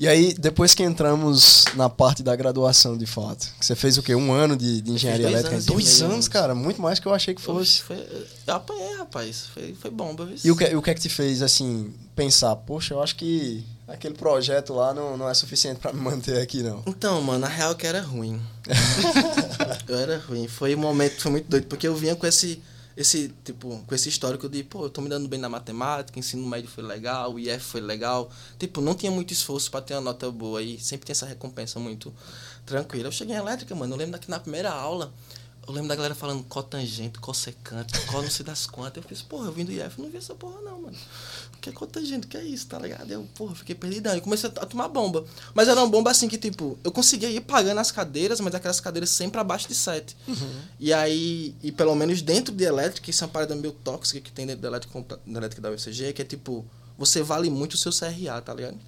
E 0.00 0.08
aí, 0.08 0.32
depois 0.32 0.72
que 0.72 0.82
entramos 0.82 1.66
na 1.74 1.86
parte 1.86 2.22
da 2.22 2.34
graduação, 2.34 2.96
de 2.96 3.04
fato, 3.04 3.52
que 3.60 3.66
você 3.66 3.76
fez 3.76 3.98
o 3.98 4.02
quê? 4.02 4.14
Um 4.14 4.32
ano 4.32 4.56
de, 4.56 4.80
de 4.80 4.92
engenharia 4.92 5.26
dois 5.26 5.34
elétrica? 5.34 5.56
anos 5.56 5.66
Dois 5.66 6.00
anos, 6.02 6.26
cara. 6.26 6.54
Muito 6.54 6.80
mais 6.80 6.98
que 6.98 7.06
eu 7.06 7.12
achei 7.12 7.34
que 7.34 7.42
fosse. 7.42 7.82
foi, 7.82 7.98
eu 8.46 8.54
apanhei, 8.54 8.96
rapaz. 8.96 9.48
Foi, 9.52 9.74
foi 9.78 9.90
bomba, 9.90 10.24
viu? 10.24 10.38
E 10.42 10.50
o 10.50 10.56
que, 10.56 10.64
e 10.64 10.74
o 10.74 10.80
que 10.80 10.88
é 10.88 10.94
que 10.94 11.02
te 11.02 11.10
fez, 11.10 11.42
assim, 11.42 11.92
pensar, 12.16 12.56
poxa, 12.56 12.94
eu 12.94 13.02
acho 13.02 13.14
que 13.14 13.62
aquele 13.86 14.14
projeto 14.14 14.72
lá 14.72 14.94
não, 14.94 15.18
não 15.18 15.28
é 15.28 15.34
suficiente 15.34 15.78
pra 15.78 15.92
me 15.92 16.00
manter 16.00 16.40
aqui, 16.40 16.62
não. 16.62 16.82
Então, 16.86 17.20
mano, 17.20 17.44
a 17.44 17.48
real 17.50 17.72
é 17.72 17.74
que 17.74 17.86
era 17.86 18.00
ruim. 18.00 18.40
eu 19.86 19.98
era 19.98 20.16
ruim. 20.16 20.48
Foi 20.48 20.74
um 20.74 20.78
momento, 20.78 21.20
foi 21.20 21.30
muito 21.30 21.46
doido, 21.46 21.66
porque 21.66 21.86
eu 21.86 21.94
vinha 21.94 22.16
com 22.16 22.26
esse, 22.26 22.62
esse, 22.96 23.34
tipo, 23.44 23.82
com 23.86 23.94
esse 23.94 24.08
histórico 24.08 24.48
de, 24.48 24.62
pô, 24.62 24.84
eu 24.84 24.90
tô 24.90 25.00
me 25.00 25.08
dando 25.08 25.28
bem 25.28 25.38
na 25.38 25.48
matemática, 25.48 26.18
ensino 26.18 26.46
médio 26.46 26.68
foi 26.68 26.84
legal, 26.84 27.32
o 27.34 27.38
IF 27.38 27.60
foi 27.60 27.80
legal. 27.80 28.30
Tipo, 28.58 28.80
não 28.80 28.94
tinha 28.94 29.10
muito 29.10 29.32
esforço 29.32 29.70
pra 29.70 29.80
ter 29.80 29.94
uma 29.94 30.00
nota 30.00 30.30
boa 30.30 30.60
e 30.60 30.78
sempre 30.78 31.06
tem 31.06 31.12
essa 31.12 31.26
recompensa 31.26 31.78
muito 31.78 32.12
tranquila. 32.66 33.08
Eu 33.08 33.12
cheguei 33.12 33.34
em 33.34 33.38
elétrica, 33.38 33.74
mano, 33.74 33.94
eu 33.94 33.98
lembro 33.98 34.12
daqui 34.12 34.30
na 34.30 34.38
primeira 34.38 34.70
aula, 34.70 35.12
eu 35.66 35.74
lembro 35.74 35.88
da 35.88 35.94
galera 35.94 36.14
falando 36.14 36.42
cotangente, 36.44 37.18
cossecante, 37.18 37.98
co 38.06 38.22
não 38.22 38.30
sei 38.30 38.44
das 38.44 38.66
quantas. 38.66 39.02
Eu 39.02 39.08
fiz, 39.08 39.22
porra, 39.22 39.46
eu 39.46 39.52
vim 39.52 39.64
do 39.64 39.72
IF, 39.72 40.00
não 40.00 40.10
vi 40.10 40.16
essa 40.16 40.34
porra 40.34 40.60
não, 40.62 40.82
mano. 40.82 40.96
O 41.54 41.58
que 41.60 41.70
é 41.70 41.72
cotangente? 41.72 42.26
O 42.26 42.28
que 42.28 42.36
é 42.36 42.42
isso, 42.42 42.66
tá 42.66 42.78
ligado? 42.78 43.10
Eu, 43.10 43.28
porra, 43.34 43.54
fiquei 43.54 43.74
perdidão. 43.74 44.16
E 44.16 44.20
comecei 44.20 44.48
a 44.48 44.66
tomar 44.66 44.88
bomba. 44.88 45.24
Mas 45.54 45.68
era 45.68 45.80
uma 45.80 45.88
bomba 45.88 46.10
assim 46.10 46.28
que, 46.28 46.38
tipo, 46.38 46.78
eu 46.82 46.90
conseguia 46.90 47.30
ir 47.30 47.42
pagando 47.42 47.78
as 47.78 47.92
cadeiras, 47.92 48.40
mas 48.40 48.54
aquelas 48.54 48.80
cadeiras 48.80 49.10
sempre 49.10 49.40
abaixo 49.40 49.68
de 49.68 49.74
7. 49.74 50.16
E 50.78 50.92
aí, 50.92 51.54
e 51.62 51.70
pelo 51.70 51.94
menos 51.94 52.22
dentro 52.22 52.54
de 52.54 52.64
elétrica, 52.64 53.10
isso 53.10 53.22
é 53.22 53.26
uma 53.26 53.32
parada 53.32 53.54
meio 53.54 53.72
tóxica 53.72 54.20
que 54.20 54.32
tem 54.32 54.46
dentro 54.46 54.62
da 54.62 54.68
elétrica, 54.68 55.18
da 55.26 55.38
elétrica 55.38 55.62
da 55.62 55.70
UFCG, 55.70 56.14
que 56.14 56.22
é 56.22 56.24
tipo, 56.24 56.64
você 56.98 57.22
vale 57.22 57.50
muito 57.50 57.74
o 57.74 57.76
seu 57.76 57.92
CRA, 57.92 58.40
tá 58.40 58.54
ligado? 58.54 58.78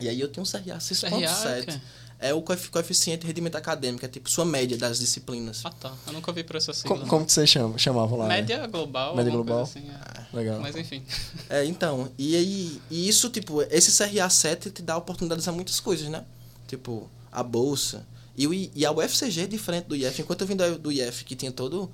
E 0.00 0.08
aí 0.08 0.18
eu 0.18 0.28
tenho 0.28 0.46
um 0.46 0.50
CRA 0.50 0.60
CRA 0.60 0.72
é 0.72 0.76
o 0.76 0.80
6.7. 0.80 1.80
É 2.22 2.34
o 2.34 2.42
coefi- 2.42 2.68
coeficiente 2.70 3.22
de 3.22 3.26
rendimento 3.28 3.56
acadêmico, 3.56 4.04
é 4.04 4.08
tipo 4.08 4.28
sua 4.28 4.44
média 4.44 4.76
das 4.76 4.98
disciplinas. 4.98 5.62
Ah, 5.64 5.70
tá. 5.70 5.92
Eu 6.06 6.12
nunca 6.12 6.30
vi 6.32 6.44
por 6.44 6.56
essa 6.56 6.72
sigla. 6.74 6.96
Como, 6.98 7.08
como 7.08 7.24
que 7.26 7.32
você 7.32 7.46
chama, 7.46 7.78
chamava 7.78 8.14
lá? 8.14 8.28
né? 8.28 8.36
Média 8.36 8.66
global. 8.66 9.16
Média 9.16 9.32
alguma 9.32 9.44
global. 9.44 9.66
coisa 9.66 9.78
Assim, 9.78 9.90
é. 9.90 10.36
Legal. 10.36 10.60
Mas 10.60 10.76
enfim. 10.76 11.02
É, 11.48 11.64
então, 11.64 12.10
e 12.18 12.36
aí, 12.36 12.80
e 12.90 13.08
isso, 13.08 13.30
tipo, 13.30 13.62
esse 13.62 13.90
CRA 13.96 14.28
7 14.28 14.70
te 14.70 14.82
dá 14.82 14.96
oportunidades 14.98 15.48
a 15.48 15.52
muitas 15.52 15.80
coisas, 15.80 16.08
né? 16.08 16.22
Tipo, 16.68 17.08
a 17.32 17.42
bolsa. 17.42 18.06
E, 18.36 18.46
o, 18.46 18.52
e 18.52 18.84
a 18.86 18.92
UFCG 18.92 19.40
é 19.42 19.46
diferente 19.46 19.86
do 19.86 19.96
IF. 19.96 20.20
Enquanto 20.22 20.42
eu 20.42 20.46
vim 20.46 20.56
do, 20.56 20.78
do 20.78 20.92
IF, 20.92 21.24
que 21.24 21.34
tinha 21.34 21.50
todo, 21.50 21.90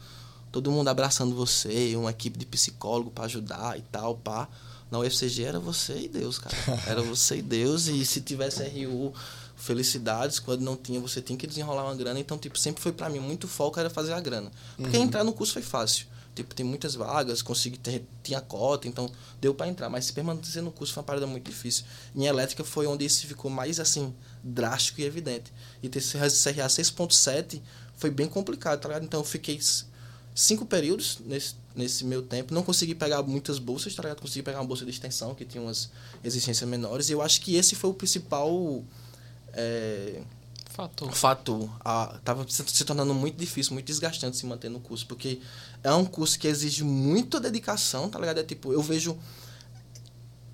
todo 0.53 0.71
mundo 0.73 0.89
abraçando 0.89 1.35
você, 1.37 1.95
uma 1.97 2.11
equipe 2.11 2.39
de 2.39 2.47
psicólogo 2.47 3.11
pra 3.11 3.25
ajudar 3.27 3.79
e 3.79 3.83
tal, 3.83 4.17
pá. 4.17 4.49
Na 4.91 4.99
UFCG 5.01 5.43
era 5.45 5.59
você 5.59 5.99
e 6.03 6.09
Deus, 6.09 6.39
cara. 6.39 6.57
Era 6.87 7.03
você 7.03 7.39
e 7.39 7.43
Deus. 7.43 7.87
E 7.89 8.05
se 8.07 8.21
tivesse 8.21 8.63
RU, 8.63 9.13
felicidades. 9.67 10.39
Quando 10.39 10.61
não 10.61 10.77
tinha, 10.77 11.01
você 11.01 11.21
tinha 11.21 11.37
que 11.37 11.47
desenrolar 11.47 11.85
uma 11.85 11.95
grana. 11.95 12.19
Então, 12.19 12.39
tipo, 12.39 12.59
sempre 12.59 12.81
foi 12.83 12.93
pra 12.93 13.09
mim 13.09 13.19
muito 13.19 13.49
foco 13.49 13.79
era 13.79 13.91
fazer 13.91 14.13
a 14.13 14.21
grana. 14.21 14.51
Porque 14.77 14.97
entrar 14.97 15.25
no 15.25 15.33
curso 15.33 15.53
foi 15.53 15.63
fácil. 15.63 16.07
Tipo, 16.35 16.55
tem 16.55 16.67
muitas 16.67 16.95
vagas, 16.95 17.41
consegui 17.41 17.79
ter, 17.79 18.05
tinha 18.23 18.43
cota, 18.43 18.87
então 18.87 19.11
deu 19.41 19.55
pra 19.55 19.67
entrar. 19.67 19.89
Mas 19.89 20.05
se 20.05 20.13
permanecer 20.13 20.63
no 20.63 20.71
curso 20.71 20.93
foi 20.93 21.01
uma 21.01 21.07
parada 21.07 21.27
muito 21.27 21.51
difícil. 21.51 21.85
Em 22.15 22.27
elétrica 22.27 22.63
foi 22.63 22.87
onde 22.87 23.05
isso 23.05 23.27
ficou 23.27 23.51
mais, 23.51 23.81
assim, 23.81 24.15
drástico 24.45 25.01
e 25.01 25.05
evidente. 25.05 25.53
E 25.83 25.89
ter 25.89 26.03
CRA 26.03 26.27
6.7 26.27 27.61
foi 27.97 28.11
bem 28.11 28.29
complicado, 28.29 28.81
tá 28.81 28.89
ligado? 28.89 29.05
Então 29.05 29.21
eu 29.21 29.25
fiquei 29.25 29.59
cinco 30.35 30.67
períodos 30.67 31.21
nesse, 31.25 31.55
nesse 31.75 32.05
meu 32.05 32.23
tempo. 32.23 32.53
Não 32.53 32.63
consegui 32.63 32.95
pegar 32.95 33.23
muitas 33.23 33.59
bolsas, 33.59 33.95
tá 33.95 34.03
ligado? 34.03 34.21
Consegui 34.21 34.43
pegar 34.43 34.61
uma 34.61 34.67
bolsa 34.67 34.85
de 34.85 34.91
extensão, 34.91 35.35
que 35.35 35.47
tinha 35.47 35.63
umas 35.63 35.91
exigências 36.23 36.69
menores. 36.69 37.09
E 37.09 37.13
eu 37.13 37.23
acho 37.23 37.41
que 37.41 37.57
esse 37.57 37.75
foi 37.75 37.89
o 37.91 37.95
principal... 37.95 38.85
é, 39.57 40.21
Fator. 40.77 41.11
fator. 41.11 41.71
A, 41.83 42.19
tava 42.23 42.47
se, 42.47 42.63
se 42.67 42.85
tornando 42.85 43.15
muito 43.15 43.39
difícil, 43.39 43.73
muito 43.73 43.87
desgastante 43.87 44.37
se 44.37 44.45
manter 44.45 44.69
no 44.69 44.79
curso, 44.79 45.07
porque 45.07 45.41
é 45.83 45.91
um 45.91 46.05
curso 46.05 46.39
que 46.39 46.47
exige 46.47 46.85
muita 46.85 47.41
dedicação, 47.41 48.11
tá 48.11 48.19
ligado? 48.19 48.41
É 48.41 48.43
tipo, 48.43 48.75
eu 48.75 48.83
vejo 48.83 49.17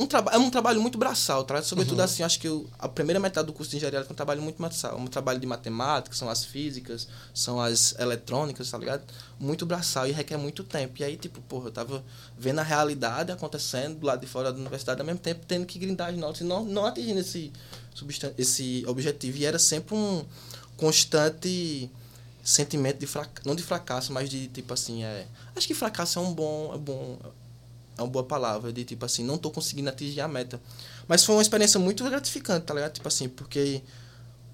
um 0.02 0.08
é 0.32 0.38
um 0.38 0.50
trabalho 0.50 0.80
muito 0.80 0.98
braçal, 0.98 1.44
tá? 1.44 1.62
Sobretudo 1.62 2.00
assim, 2.04 2.22
acho 2.22 2.38
que 2.40 2.48
eu- 2.48 2.68
a 2.78 2.88
primeira 2.88 3.18
metade 3.20 3.46
do 3.46 3.52
curso 3.52 3.70
de 3.70 3.76
engenharia 3.78 4.00
é 4.00 4.02
um 4.12 4.14
trabalho 4.14 4.42
muito 4.42 4.56
braçal, 4.60 4.98
um 4.98 5.06
trabalho 5.06 5.38
de 5.40 5.46
matemática, 5.46 6.14
são 6.14 6.28
as 6.28 6.44
físicas, 6.44 7.08
são 7.32 7.60
as 7.60 7.94
eletrônicas, 7.98 8.70
tá 8.70 8.78
ligado? 8.78 9.02
Muito 9.38 9.64
braçal 9.66 10.06
e 10.06 10.12
requer 10.12 10.36
muito 10.36 10.62
tempo. 10.64 10.94
E 11.00 11.04
aí, 11.04 11.16
tipo, 11.16 11.40
porra, 11.42 11.68
eu 11.68 11.72
tava 11.72 12.04
vendo 12.38 12.58
a 12.58 12.62
realidade 12.62 13.32
acontecendo 13.32 13.98
do 14.00 14.06
lado 14.06 14.20
de 14.20 14.26
fora 14.26 14.52
da 14.52 14.58
universidade 14.58 15.00
ao 15.00 15.06
mesmo 15.06 15.20
tempo, 15.20 15.44
tendo 15.46 15.64
que 15.66 15.78
grindar 15.78 16.10
as 16.10 16.16
notas 16.16 16.40
e 16.40 16.44
não, 16.44 16.64
não 16.64 16.84
atingindo 16.86 17.20
esse, 17.20 17.52
esse 18.38 18.84
objetivo. 18.86 19.38
E 19.38 19.44
era 19.44 19.58
sempre 19.58 19.94
um 19.94 20.24
constante 20.76 21.90
sentimento 22.44 22.98
de 22.98 23.06
fracasso, 23.06 23.46
não 23.46 23.54
de 23.54 23.62
fracasso, 23.62 24.12
mas 24.12 24.28
de 24.28 24.48
tipo 24.48 24.74
assim, 24.74 25.04
é, 25.04 25.26
acho 25.54 25.66
que 25.66 25.74
fracasso 25.74 26.18
é 26.18 26.22
um 26.22 26.34
bom, 26.34 26.72
é 26.74 26.78
bom, 26.78 27.16
uma 27.98 28.06
boa 28.06 28.24
palavra, 28.24 28.72
de 28.72 28.84
tipo 28.84 29.04
assim, 29.04 29.24
não 29.24 29.38
tô 29.38 29.50
conseguindo 29.50 29.88
atingir 29.88 30.20
a 30.20 30.28
meta. 30.28 30.60
Mas 31.06 31.24
foi 31.24 31.34
uma 31.34 31.42
experiência 31.42 31.78
muito 31.78 32.02
gratificante, 32.04 32.66
tá 32.66 32.74
ligado? 32.74 32.92
Tipo 32.92 33.08
assim, 33.08 33.28
porque 33.28 33.82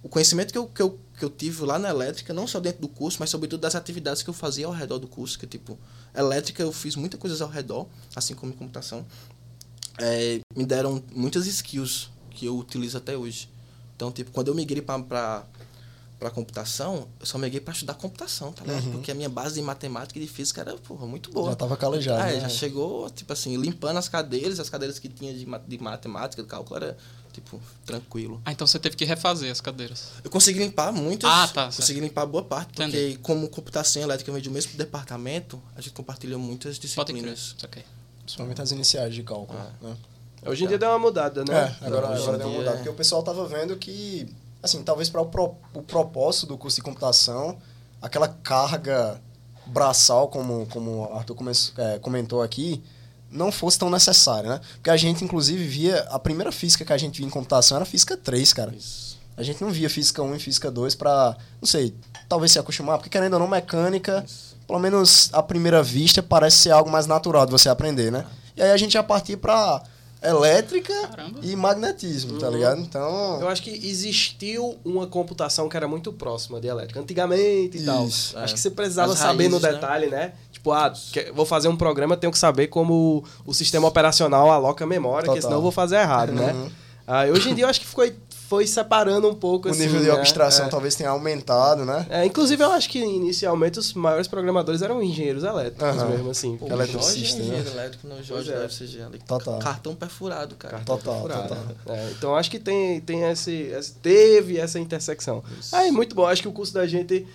o 0.03 0.09
conhecimento 0.09 0.53
que 0.53 0.59
eu, 0.59 0.66
que 0.66 0.83
eu, 0.83 0.98
que 1.18 1.24
eu 1.24 1.31
tive 1.31 1.64
lá 1.64 1.79
na 1.79 1.88
elétrica, 1.88 2.33
não 2.33 2.46
só 2.46 2.61
dentro 2.61 2.81
do 2.81 2.88
curso, 2.88 3.18
mas 3.20 3.31
sobretudo 3.31 3.61
das 3.61 3.74
atividades 3.74 4.22
que 4.22 4.31
eu 4.31 4.35
fazia 4.35 4.66
ao 4.66 4.72
redor 4.72 4.98
do 4.98 5.09
curso, 5.09 5.38
que 5.38 5.46
tipo, 5.46 5.79
elétrica 6.14 6.62
eu 6.62 6.72
fiz 6.72 6.96
muitas 6.96 7.18
coisas 7.18 7.40
ao 7.40 7.48
redor, 7.48 7.87
assim 8.14 8.35
como 8.35 8.53
computação, 8.53 9.05
é, 9.98 10.40
me 10.57 10.64
deram 10.64 11.03
muitas 11.14 11.46
skills 11.46 12.11
que 12.31 12.46
eu 12.46 12.57
utilizo 12.57 12.96
até 12.96 13.16
hoje. 13.16 13.48
Então, 13.96 14.12
tipo, 14.12 14.31
quando 14.31 14.48
eu 14.48 14.55
migrei 14.55 14.81
para 14.81 15.44
para 16.19 16.31
computação, 16.31 17.09
eu 17.21 17.27
só 17.27 17.39
migrei 17.39 17.61
para 17.61 17.73
estudar 17.73 17.95
computação, 17.95 18.53
tá 18.53 18.65
ligado? 18.65 18.91
Porque 18.91 19.11
a 19.11 19.15
minha 19.15 19.29
base 19.29 19.55
de 19.55 19.63
matemática 19.63 20.19
e 20.19 20.23
de 20.23 20.29
física 20.29 20.63
era, 20.63 20.75
porra, 20.77 21.07
muito 21.07 21.31
boa. 21.31 21.51
Já 21.51 21.57
tava 21.57 21.77
calejado. 21.77 22.21
Ah, 22.23 22.31
é, 22.31 22.35
né? 22.35 22.41
já 22.41 22.49
chegou, 22.49 23.09
tipo 23.11 23.33
assim, 23.33 23.57
limpando 23.57 23.99
as 23.99 24.09
cadeiras, 24.09 24.59
as 24.59 24.69
cadeiras 24.69 24.99
que 24.99 25.09
tinha 25.09 25.33
de, 25.33 25.45
de 25.45 25.79
matemática, 25.79 26.43
de 26.43 26.49
cálculo, 26.49 26.77
era, 26.83 26.97
tipo, 27.33 27.61
tranquilo. 27.87 28.43
Ah, 28.45 28.51
então 28.51 28.67
você 28.67 28.81
teve 28.81 28.97
que 28.97 29.05
refazer 29.05 29.51
as 29.53 29.61
cadeiras. 29.61 30.09
Eu 30.25 30.31
consegui 30.31 30.59
limpar 30.59 30.93
muitas. 30.93 31.31
Ah, 31.31 31.47
tá, 31.47 31.67
Consegui 31.67 32.01
limpar 32.01 32.27
boa 32.27 32.43
parte, 32.43 32.75
porque 32.75 32.83
Entendi. 32.83 33.19
como 33.19 33.49
computação 33.49 34.03
elétrica 34.03 34.33
vem 34.33 34.43
do 34.43 34.51
mesmo 34.51 34.73
departamento, 34.77 35.63
a 35.77 35.81
gente 35.81 35.93
compartilha 35.93 36.37
muitas 36.37 36.79
Pode 36.79 37.13
crer. 37.13 37.23
disciplinas. 37.23 37.57
Ok. 37.63 37.85
Principalmente 38.23 38.61
as 38.61 38.73
iniciais 38.73 39.15
de 39.15 39.23
cálculo. 39.23 39.59
Ah. 39.59 39.73
né? 39.81 39.97
Hoje 40.47 40.65
em 40.65 40.69
dia 40.69 40.79
deu 40.79 40.89
uma 40.89 40.99
mudada, 40.99 41.45
né? 41.45 41.77
É, 41.81 41.87
agora, 41.87 42.15
agora 42.15 42.39
deu 42.39 42.49
uma 42.49 42.59
mudada. 42.59 42.75
é. 42.75 42.77
Porque 42.79 42.89
o 42.91 42.95
pessoal 42.95 43.23
tava 43.23 43.47
vendo 43.47 43.77
que, 43.77 44.29
assim, 44.62 44.83
talvez 44.83 45.09
para 45.09 45.21
o, 45.21 45.27
pro- 45.27 45.55
o 45.75 45.83
propósito 45.83 46.47
do 46.47 46.59
curso 46.59 46.77
de 46.77 46.83
computação, 46.83 47.57
aquela 48.03 48.29
carga 48.29 49.21
braçal, 49.66 50.29
como, 50.29 50.66
como 50.66 51.09
o 51.11 51.14
Arthur 51.16 51.35
come- 51.35 51.53
é, 51.77 51.99
comentou 51.99 52.42
aqui, 52.42 52.83
não 53.31 53.53
fosse 53.53 53.79
tão 53.79 53.90
necessária, 53.90 54.49
né? 54.49 54.61
Porque 54.75 54.88
a 54.90 54.97
gente, 54.97 55.23
inclusive, 55.23 55.62
via. 55.66 56.01
A 56.11 56.18
primeira 56.18 56.51
física 56.51 56.85
que 56.85 56.92
a 56.92 56.97
gente 56.99 57.18
via 57.18 57.27
em 57.27 57.31
computação 57.31 57.77
era 57.77 57.85
física 57.85 58.16
3, 58.16 58.53
cara. 58.55 58.75
Isso. 58.75 59.18
A 59.37 59.42
gente 59.42 59.62
não 59.62 59.71
via 59.71 59.88
física 59.90 60.23
1 60.23 60.35
e 60.35 60.38
física 60.38 60.71
2 60.71 60.94
pra, 60.97 61.37
não 61.61 61.68
sei, 61.68 61.94
talvez 62.29 62.51
se 62.53 62.59
acostumar, 62.59 62.97
porque 62.99 63.11
querendo 63.11 63.35
ou 63.35 63.38
não, 63.40 63.47
mecânica, 63.47 64.25
pelo 64.66 64.81
menos 64.81 65.29
à 65.33 65.40
primeira 65.42 65.81
vista, 65.83 66.21
parece 66.23 66.57
ser 66.57 66.71
algo 66.73 66.90
mais 66.90 67.07
natural 67.07 67.44
de 67.47 67.53
você 67.53 67.68
aprender, 67.68 68.11
né? 68.11 68.25
E 68.57 68.62
aí 68.62 68.73
a 68.73 68.77
gente 68.77 68.94
ia 68.94 69.03
partir 69.03 69.37
pra 69.37 69.81
elétrica 70.23 70.93
Caramba. 71.09 71.39
e 71.43 71.55
magnetismo, 71.55 72.39
tá 72.39 72.49
ligado? 72.51 72.81
Então, 72.81 73.41
Eu 73.41 73.49
acho 73.49 73.63
que 73.63 73.71
existiu 73.71 74.77
uma 74.85 75.07
computação 75.07 75.69
que 75.69 75.77
era 75.77 75.87
muito 75.89 76.13
próxima 76.13 76.61
de 76.61 76.67
elétrica, 76.69 77.01
antigamente 77.01 77.79
e 77.79 77.85
tal. 77.85 78.07
Isso, 78.07 78.37
acho 78.39 78.53
é. 78.53 78.55
que 78.55 78.61
você 78.61 78.71
precisava 78.71 79.13
As 79.13 79.19
saber 79.19 79.49
no 79.49 79.59
raízes, 79.59 79.63
né? 79.63 79.73
detalhe, 79.75 80.07
né? 80.09 80.33
Tipo, 80.53 80.73
ah, 80.73 80.93
que- 81.13 81.31
vou 81.33 81.47
fazer 81.47 81.69
um 81.69 81.77
programa, 81.77 82.17
tenho 82.17 82.33
que 82.33 82.39
saber 82.39 82.67
como 82.67 83.23
o 83.47 83.55
sistema 83.55 83.87
operacional 83.87 84.51
aloca 84.51 84.85
a 84.85 84.87
memória, 84.87 85.25
porque 85.27 85.41
Total. 85.41 85.43
senão 85.51 85.59
eu 85.59 85.63
vou 85.63 85.73
fazer 85.73 85.97
errado, 85.97 86.33
né? 86.33 86.53
Ah, 87.11 87.25
hoje 87.25 87.49
em 87.51 87.55
dia 87.55 87.64
eu 87.64 87.68
acho 87.71 87.81
que 87.81 87.87
foi, 87.87 88.14
foi 88.49 88.66
separando 88.66 89.27
um 89.31 89.35
pouco 89.35 89.66
O 89.66 89.71
assim, 89.71 89.81
nível 89.81 90.01
de 90.01 90.07
né? 90.09 90.12
abstração 90.12 90.66
É. 90.66 90.68
talvez 90.68 90.94
tenha 90.94 91.09
aumentado, 91.09 91.85
né? 91.87 92.07
É, 92.11 92.27
inclusive, 92.27 92.62
eu 92.62 92.71
acho 92.71 92.88
que 92.90 92.99
inicialmente 92.99 93.79
os 93.79 93.94
maiores 93.94 94.29
programadores 94.29 94.83
eram 94.83 95.03
engenheiros 95.03 95.42
elétricos 95.42 96.03
mesmo, 96.03 96.31
assim. 96.31 96.57
Pô, 96.59 96.66
o 96.66 96.68
é 96.68 96.71
Jorge 96.87 96.90
é 96.92 96.94
eletricista, 96.97 97.38
né? 97.38 97.44
engenheiro 97.44 97.71
elétrico, 97.71 98.07
não, 98.07 98.16
Jorge 98.23 98.33
Pois 98.33 98.49
é. 98.49 98.59
da 98.59 98.64
FCG 98.68 99.03
ali. 99.03 99.18
Total. 99.27 99.59
Cartão 99.59 99.94
perfurado, 99.94 100.55
cara. 100.57 100.81
Total, 100.81 101.21
Furado. 101.23 101.49
total. 101.49 101.64
É, 101.97 102.11
então 102.11 102.37
acho 102.37 102.51
que 102.51 102.59
tem, 102.59 103.01
tem 103.01 103.23
esse, 103.31 103.53
esse- 103.53 103.92
Teve 103.94 104.59
essa 104.59 104.79
intersecção. 104.79 105.42
Aí, 105.73 105.90
muito 105.90 106.14
bom. 106.14 106.27
Acho 106.27 106.42
que 106.42 106.49
o 106.49 106.53
curso 106.53 106.75
da 106.75 106.87
gente. 106.87 107.27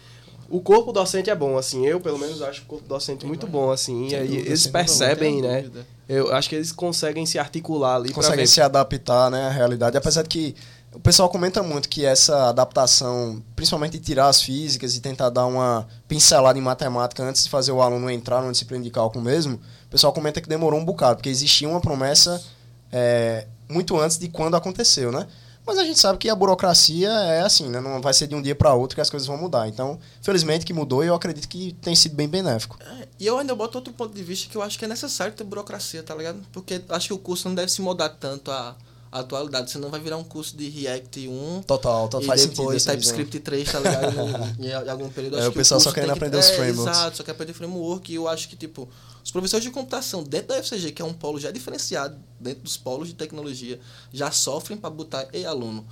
O 0.49 0.61
corpo 0.61 0.91
docente 0.91 1.31
é 1.31 1.35
bom, 1.35 1.57
assim. 1.57 1.83
Eu, 1.87 1.99
pelo 1.99 2.19
menos, 2.19 2.41
acho 2.43 2.61
o 2.61 2.65
corpo 2.65 2.87
docente 2.87 3.25
muito 3.25 3.47
bom, 3.47 3.71
assim. 3.71 4.07
E 4.09 4.13
eles 4.13 4.67
percebem, 4.67 5.41
né? 5.41 5.61
dúvida. 5.63 5.87
Eu 6.07 6.33
acho 6.33 6.49
que 6.49 6.55
eles 6.55 6.71
conseguem 6.71 7.25
se 7.25 7.39
articular 7.39 7.95
ali 7.95 8.11
conseguem 8.11 8.45
se 8.45 8.61
adaptar 8.61 9.31
né, 9.31 9.47
à 9.47 9.49
realidade. 9.49 9.97
Apesar 9.97 10.23
de 10.23 10.29
que 10.29 10.55
o 10.93 10.99
pessoal 10.99 11.29
comenta 11.29 11.63
muito 11.63 11.89
que 11.89 12.05
essa 12.05 12.49
adaptação, 12.49 13.41
principalmente 13.55 13.93
de 13.93 13.99
tirar 13.99 14.27
as 14.27 14.41
físicas 14.41 14.95
e 14.95 15.01
tentar 15.01 15.29
dar 15.29 15.45
uma 15.45 15.87
pincelada 16.07 16.59
em 16.59 16.61
matemática 16.61 17.23
antes 17.23 17.43
de 17.43 17.49
fazer 17.49 17.71
o 17.71 17.81
aluno 17.81 18.09
entrar 18.09 18.41
numa 18.41 18.51
disciplina 18.51 18.83
de 18.83 18.91
cálculo 18.91 19.23
mesmo, 19.23 19.55
o 19.55 19.89
pessoal 19.89 20.13
comenta 20.13 20.39
que 20.39 20.47
demorou 20.47 20.79
um 20.79 20.85
bocado, 20.85 21.15
porque 21.15 21.29
existia 21.29 21.67
uma 21.67 21.81
promessa 21.81 22.43
é, 22.91 23.47
muito 23.67 23.99
antes 23.99 24.19
de 24.19 24.27
quando 24.27 24.55
aconteceu, 24.55 25.11
né? 25.11 25.25
Mas 25.65 25.77
a 25.77 25.83
gente 25.83 25.99
sabe 25.99 26.17
que 26.17 26.29
a 26.29 26.35
burocracia 26.35 27.09
é 27.09 27.41
assim, 27.41 27.69
né? 27.69 27.79
Não 27.79 28.01
vai 28.01 28.13
ser 28.13 28.27
de 28.27 28.35
um 28.35 28.41
dia 28.41 28.53
para 28.53 28.73
outro 28.73 28.95
que 28.95 29.01
as 29.01 29.09
coisas 29.09 29.25
vão 29.25 29.37
mudar. 29.37 29.67
Então, 29.67 29.97
felizmente 30.21 30.65
que 30.65 30.73
mudou 30.73 31.03
e 31.03 31.07
eu 31.07 31.15
acredito 31.15 31.47
que 31.47 31.73
tem 31.81 31.95
sido 31.95 32.15
bem 32.15 32.27
benéfico. 32.27 32.77
É, 32.81 33.07
e 33.19 33.25
eu 33.25 33.37
ainda 33.37 33.55
boto 33.55 33.77
outro 33.77 33.93
ponto 33.93 34.13
de 34.13 34.23
vista 34.23 34.49
que 34.49 34.57
eu 34.57 34.61
acho 34.61 34.77
que 34.77 34.83
é 34.83 34.87
necessário 34.87 35.33
ter 35.33 35.43
burocracia, 35.43 36.03
tá 36.03 36.13
ligado? 36.13 36.39
Porque 36.51 36.81
acho 36.89 37.07
que 37.07 37.13
o 37.13 37.17
curso 37.17 37.47
não 37.47 37.55
deve 37.55 37.71
se 37.71 37.81
mudar 37.81 38.09
tanto 38.09 38.51
à 38.51 38.75
atualidade, 39.19 39.71
senão 39.71 39.89
vai 39.89 39.99
virar 39.99 40.17
um 40.17 40.23
curso 40.23 40.55
de 40.57 40.67
React 40.69 41.27
1 41.27 41.63
Total, 41.67 42.07
total 42.07 42.21
e 42.21 42.25
faz 42.25 42.41
sentido. 42.41 42.57
depois 42.57 42.83
visão. 42.83 42.93
TypeScript 42.95 43.39
3, 43.39 43.71
tá 43.71 43.79
ligado? 43.79 44.13
em, 44.59 44.67
em 44.67 44.89
algum 44.89 45.09
período. 45.09 45.37
É, 45.39 45.47
o 45.47 45.51
que 45.51 45.57
pessoal 45.57 45.79
só 45.79 45.85
curso 45.85 45.95
querendo 45.95 46.13
tem 46.13 46.19
que- 46.19 46.25
aprender 46.25 46.37
os 46.37 46.49
é, 46.49 46.55
frameworks. 46.55 46.97
Exato, 46.97 47.17
só 47.17 47.23
quer 47.23 47.31
aprender 47.31 47.53
framework 47.53 48.11
e 48.11 48.15
eu 48.15 48.27
acho 48.27 48.49
que, 48.49 48.55
tipo, 48.55 48.89
os 49.23 49.31
professores 49.31 49.63
de 49.63 49.71
computação 49.71 50.23
dentro 50.23 50.47
da 50.49 50.59
UFCG, 50.59 50.91
que 50.91 51.01
é 51.01 51.05
um 51.05 51.13
polo 51.13 51.39
já 51.39 51.51
diferenciado 51.51 52.17
dentro 52.39 52.63
dos 52.63 52.75
polos 52.77 53.07
de 53.07 53.13
tecnologia, 53.13 53.79
já 54.11 54.31
sofrem 54.31 54.77
para 54.77 54.89
botar, 54.89 55.27
ei 55.31 55.45
aluno, 55.45 55.85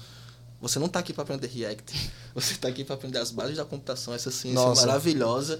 você 0.60 0.80
não 0.80 0.88
tá 0.90 1.00
aqui 1.00 1.14
para 1.14 1.24
aprender 1.24 1.48
React, 1.48 2.12
você 2.36 2.56
tá 2.56 2.68
aqui 2.68 2.84
para 2.84 2.96
aprender 2.96 3.20
as 3.20 3.32
bases 3.32 3.58
da 3.58 3.66
computação, 3.66 4.14
essa 4.14 4.32
ciência 4.32 4.60
Nossa. 4.60 4.86
maravilhosa. 4.86 5.60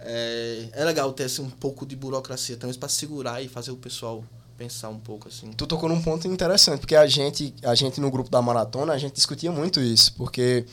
É, 0.00 0.68
é 0.72 0.84
legal 0.84 1.12
ter 1.12 1.24
assim, 1.24 1.42
um 1.42 1.50
pouco 1.50 1.84
de 1.84 1.96
burocracia 1.96 2.56
também 2.56 2.76
para 2.78 2.88
segurar 2.88 3.42
e 3.42 3.48
fazer 3.48 3.72
o 3.72 3.76
pessoal 3.76 4.24
pensar 4.58 4.88
um 4.88 4.98
pouco 4.98 5.28
assim. 5.28 5.52
Tu 5.52 5.66
tocou 5.68 5.88
num 5.88 6.02
ponto 6.02 6.26
interessante, 6.26 6.80
porque 6.80 6.96
a 6.96 7.06
gente, 7.06 7.54
a 7.62 7.76
gente 7.76 8.00
no 8.00 8.10
grupo 8.10 8.28
da 8.28 8.42
maratona, 8.42 8.92
a 8.92 8.98
gente 8.98 9.14
discutia 9.14 9.52
muito 9.52 9.80
isso, 9.80 10.12
porque 10.14 10.66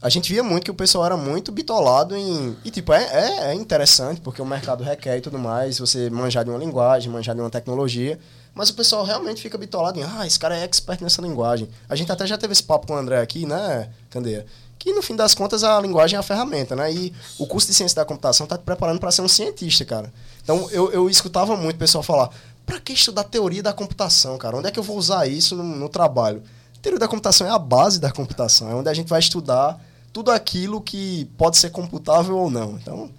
a 0.00 0.08
gente 0.08 0.32
via 0.32 0.44
muito 0.44 0.62
que 0.62 0.70
o 0.70 0.74
pessoal 0.74 1.04
era 1.04 1.16
muito 1.16 1.50
bitolado 1.50 2.16
em. 2.16 2.56
E 2.64 2.70
tipo, 2.70 2.92
é, 2.92 3.02
é, 3.02 3.50
é 3.50 3.54
interessante, 3.54 4.20
porque 4.20 4.40
o 4.40 4.46
mercado 4.46 4.84
requer 4.84 5.18
e 5.18 5.20
tudo 5.20 5.40
mais, 5.40 5.80
você 5.80 6.08
manjar 6.08 6.44
de 6.44 6.50
uma 6.50 6.58
linguagem, 6.58 7.10
manjar 7.10 7.34
de 7.34 7.40
uma 7.40 7.50
tecnologia. 7.50 8.16
Mas 8.54 8.70
o 8.70 8.74
pessoal 8.74 9.04
realmente 9.04 9.42
fica 9.42 9.58
bitolado 9.58 9.98
em, 9.98 10.02
ah, 10.02 10.26
esse 10.26 10.38
cara 10.38 10.56
é 10.56 10.62
expert 10.62 11.02
nessa 11.02 11.20
linguagem. 11.20 11.68
A 11.88 11.96
gente 11.96 12.10
até 12.10 12.26
já 12.26 12.38
teve 12.38 12.52
esse 12.52 12.62
papo 12.62 12.86
com 12.86 12.94
o 12.94 12.96
André 12.96 13.20
aqui, 13.20 13.44
né, 13.44 13.90
Candeia? 14.08 14.46
Que 14.78 14.94
no 14.94 15.02
fim 15.02 15.14
das 15.14 15.34
contas 15.34 15.62
a 15.62 15.78
linguagem 15.80 16.16
é 16.16 16.20
a 16.20 16.22
ferramenta, 16.22 16.74
né? 16.74 16.90
E 16.90 17.12
o 17.38 17.46
curso 17.46 17.66
de 17.66 17.74
ciência 17.74 17.96
da 17.96 18.04
computação 18.04 18.46
tá 18.46 18.56
te 18.56 18.64
preparando 18.64 18.98
para 18.98 19.10
ser 19.10 19.20
um 19.20 19.28
cientista, 19.28 19.84
cara. 19.84 20.12
Então 20.42 20.70
eu, 20.70 20.90
eu 20.92 21.10
escutava 21.10 21.54
muito 21.56 21.76
o 21.76 21.78
pessoal 21.78 22.02
falar: 22.02 22.30
pra 22.66 22.80
que 22.80 22.92
estudar 22.92 23.24
teoria 23.24 23.62
da 23.62 23.72
computação, 23.72 24.36
cara? 24.36 24.56
Onde 24.56 24.68
é 24.68 24.70
que 24.70 24.78
eu 24.78 24.82
vou 24.82 24.98
usar 24.98 25.26
isso 25.26 25.54
no, 25.56 25.62
no 25.62 25.88
trabalho? 25.88 26.42
Teoria 26.82 26.98
da 26.98 27.08
computação 27.08 27.46
é 27.46 27.50
a 27.50 27.58
base 27.58 28.00
da 28.00 28.10
computação, 28.12 28.70
é 28.70 28.74
onde 28.74 28.88
a 28.88 28.94
gente 28.94 29.08
vai 29.08 29.20
estudar 29.20 29.80
tudo 30.12 30.30
aquilo 30.30 30.80
que 30.80 31.26
pode 31.36 31.58
ser 31.58 31.70
computável 31.70 32.36
ou 32.36 32.50
não. 32.50 32.78
Então, 32.80 33.10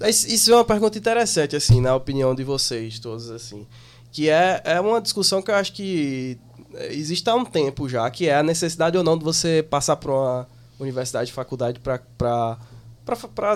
É. 0.00 0.10
Isso 0.10 0.52
é 0.52 0.56
uma 0.56 0.64
pergunta 0.64 0.98
interessante, 0.98 1.54
assim, 1.54 1.80
na 1.80 1.94
opinião 1.94 2.34
de 2.34 2.42
vocês 2.42 2.98
todos, 2.98 3.30
assim. 3.30 3.66
Que 4.10 4.28
é, 4.28 4.60
é 4.64 4.80
uma 4.80 5.00
discussão 5.00 5.40
que 5.40 5.50
eu 5.50 5.54
acho 5.54 5.72
que 5.72 6.38
existe 6.90 7.28
há 7.30 7.34
um 7.34 7.44
tempo 7.44 7.88
já, 7.88 8.10
que 8.10 8.28
é 8.28 8.36
a 8.36 8.42
necessidade 8.42 8.98
ou 8.98 9.04
não 9.04 9.16
de 9.16 9.24
você 9.24 9.64
passar 9.68 9.96
por 9.96 10.10
uma 10.10 10.48
universidade, 10.78 11.32
faculdade 11.32 11.80
para 11.80 12.58
para 13.04 13.54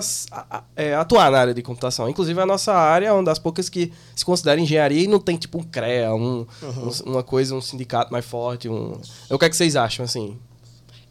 é, 0.75 0.93
atuar 0.93 1.31
na 1.31 1.39
área 1.39 1.53
de 1.53 1.61
computação. 1.61 2.07
Inclusive, 2.09 2.39
a 2.39 2.45
nossa 2.45 2.73
área 2.73 3.07
é 3.07 3.11
uma 3.11 3.23
das 3.23 3.39
poucas 3.39 3.67
que 3.69 3.91
se 4.15 4.23
considera 4.23 4.59
engenharia 4.61 5.01
e 5.03 5.07
não 5.07 5.19
tem, 5.19 5.37
tipo, 5.37 5.57
um 5.57 5.63
CREA, 5.63 6.13
um, 6.13 6.45
um- 6.63 7.11
uma 7.11 7.23
coisa, 7.23 7.55
um 7.55 7.61
sindicato 7.61 8.11
mais 8.11 8.25
forte. 8.25 8.69
Um... 8.69 8.99
O 9.29 9.39
que 9.39 9.45
é 9.45 9.49
que 9.49 9.55
vocês 9.55 9.75
acham, 9.75 10.05
assim? 10.05 10.37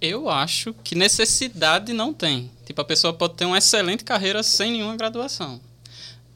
Eu 0.00 0.28
acho 0.28 0.72
que 0.84 0.94
necessidade 0.94 1.92
não 1.92 2.14
tem. 2.14 2.50
Tipo, 2.64 2.80
a 2.80 2.84
pessoa 2.84 3.12
pode 3.12 3.34
ter 3.34 3.44
uma 3.44 3.58
excelente 3.58 4.04
carreira 4.04 4.42
sem 4.44 4.70
nenhuma 4.72 4.96
graduação. 4.96 5.60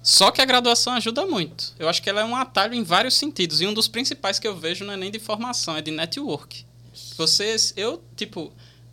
Só 0.02 0.32
que 0.32 0.40
a 0.40 0.44
graduação 0.44 0.92
ajuda 0.94 1.24
muito. 1.24 1.72
Eu 1.78 1.88
acho 1.88 2.02
que 2.02 2.10
ela 2.10 2.22
é 2.22 2.24
um 2.24 2.34
atalho 2.34 2.74
em 2.74 2.82
vários 2.82 3.14
sentidos. 3.14 3.60
E 3.60 3.66
um 3.68 3.72
dos 3.72 3.86
principais 3.86 4.40
que 4.40 4.48
eu 4.48 4.56
vejo 4.56 4.84
não 4.84 4.94
é 4.94 4.96
nem 4.96 5.12
de 5.12 5.20
formação, 5.20 5.76
é 5.76 5.80
de 5.80 5.92
network. 5.92 6.64
Vocês, 7.16 7.72
eu, 7.76 8.02
tipo, 8.16 8.52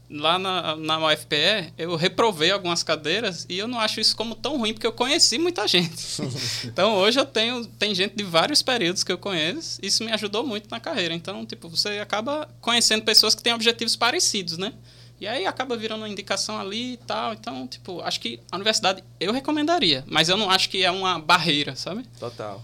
lá 0.10 0.40
na, 0.40 0.76
na 0.76 1.08
UFPE, 1.08 1.74
eu 1.78 1.96
reprovei 1.96 2.52
algumas 2.52 2.82
cadeiras 2.82 3.46
e 3.48 3.58
eu 3.58 3.68
não 3.68 3.80
acho 3.80 4.00
isso 4.00 4.16
como 4.16 4.34
tão 4.36 4.58
ruim, 4.58 4.74
porque 4.74 4.88
eu 4.88 4.92
conheci 4.92 5.38
muita 5.38 5.68
gente. 5.68 6.22
então 6.66 6.96
hoje 6.96 7.20
eu 7.20 7.26
tenho 7.26 7.66
tem 7.66 7.94
gente 7.94 8.16
de 8.16 8.24
vários 8.24 8.62
períodos 8.62 9.04
que 9.04 9.12
eu 9.12 9.18
conheço, 9.18 9.80
isso 9.84 10.04
me 10.04 10.12
ajudou 10.12 10.46
muito 10.46 10.70
na 10.70 10.80
carreira. 10.80 11.14
Então, 11.14 11.46
tipo, 11.46 11.70
você 11.70 12.00
acaba 12.00 12.50
conhecendo 12.60 13.04
pessoas 13.04 13.36
que 13.36 13.44
têm 13.44 13.54
objetivos 13.54 13.96
parecidos, 13.96 14.58
né? 14.58 14.74
E 15.22 15.28
aí 15.28 15.46
acaba 15.46 15.76
virando 15.76 16.02
uma 16.02 16.10
indicação 16.10 16.60
ali 16.60 16.94
e 16.94 16.98
tal. 16.98 17.34
Então, 17.34 17.68
tipo, 17.68 18.02
acho 18.02 18.20
que 18.20 18.40
a 18.52 18.56
universidade 18.56 19.04
eu 19.20 19.34
recomendaria, 19.34 20.04
mas 20.08 20.30
eu 20.30 20.38
não 20.38 20.50
acho 20.50 20.70
que 20.70 20.84
é 20.84 20.90
uma 20.90 21.20
barreira, 21.20 21.76
sabe? 21.76 22.06
Total. 22.20 22.64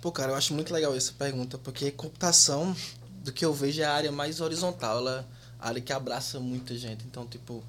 Pô, 0.00 0.10
cara, 0.10 0.32
eu 0.32 0.36
acho 0.36 0.54
muito 0.54 0.72
legal 0.72 0.96
essa 0.96 1.12
pergunta, 1.12 1.58
porque 1.58 1.90
computação, 1.92 2.74
do 3.22 3.30
que 3.30 3.44
eu 3.44 3.52
vejo, 3.54 3.82
é 3.82 3.84
a 3.84 3.92
área 3.92 4.10
mais 4.10 4.40
horizontal, 4.40 4.98
ela 4.98 5.28
área 5.68 5.80
que 5.80 5.92
abraça 5.92 6.40
muita 6.40 6.76
gente. 6.76 7.04
Então, 7.04 7.26
tipo, 7.26 7.62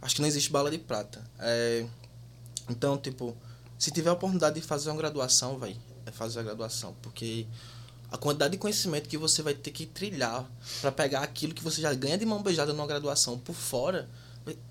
acho 0.00 0.14
que 0.14 0.20
não 0.20 0.28
existe 0.28 0.50
bala 0.50 0.70
de 0.70 0.78
prata. 0.78 1.22
É, 1.38 1.86
então, 2.68 2.98
tipo, 2.98 3.36
se 3.78 3.90
tiver 3.90 4.10
a 4.10 4.12
oportunidade 4.12 4.60
de 4.60 4.66
fazer 4.66 4.90
uma 4.90 4.96
graduação, 4.96 5.58
vai, 5.58 5.76
é 6.04 6.10
fazer 6.10 6.40
a 6.40 6.42
graduação, 6.42 6.94
porque 7.02 7.46
a 8.10 8.16
quantidade 8.16 8.52
de 8.52 8.58
conhecimento 8.58 9.08
que 9.08 9.18
você 9.18 9.42
vai 9.42 9.54
ter 9.54 9.70
que 9.70 9.86
trilhar 9.86 10.48
para 10.80 10.90
pegar 10.90 11.20
aquilo 11.20 11.54
que 11.54 11.62
você 11.62 11.80
já 11.80 11.92
ganha 11.92 12.16
de 12.16 12.24
mão 12.24 12.42
beijada 12.42 12.72
numa 12.72 12.86
graduação 12.86 13.38
por 13.38 13.54
fora 13.54 14.08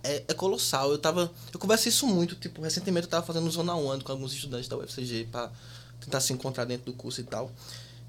é, 0.04 0.24
é 0.28 0.34
colossal. 0.34 0.92
Eu 0.92 0.98
tava. 0.98 1.32
Eu 1.54 1.60
converso 1.60 1.88
isso 1.88 2.08
muito, 2.08 2.36
tipo, 2.36 2.62
recentemente 2.62 3.06
eu 3.06 3.12
tava 3.12 3.26
fazendo 3.26 3.50
Zona 3.50 3.76
1 3.76 4.02
com 4.02 4.12
alguns 4.12 4.34
estudantes 4.34 4.68
da 4.68 4.78
UFCG 4.78 5.28
para 5.32 5.52
tentar 6.00 6.20
se 6.20 6.34
encontrar 6.34 6.66
dentro 6.66 6.92
do 6.92 6.94
curso 6.94 7.22
e 7.22 7.24
tal. 7.24 7.52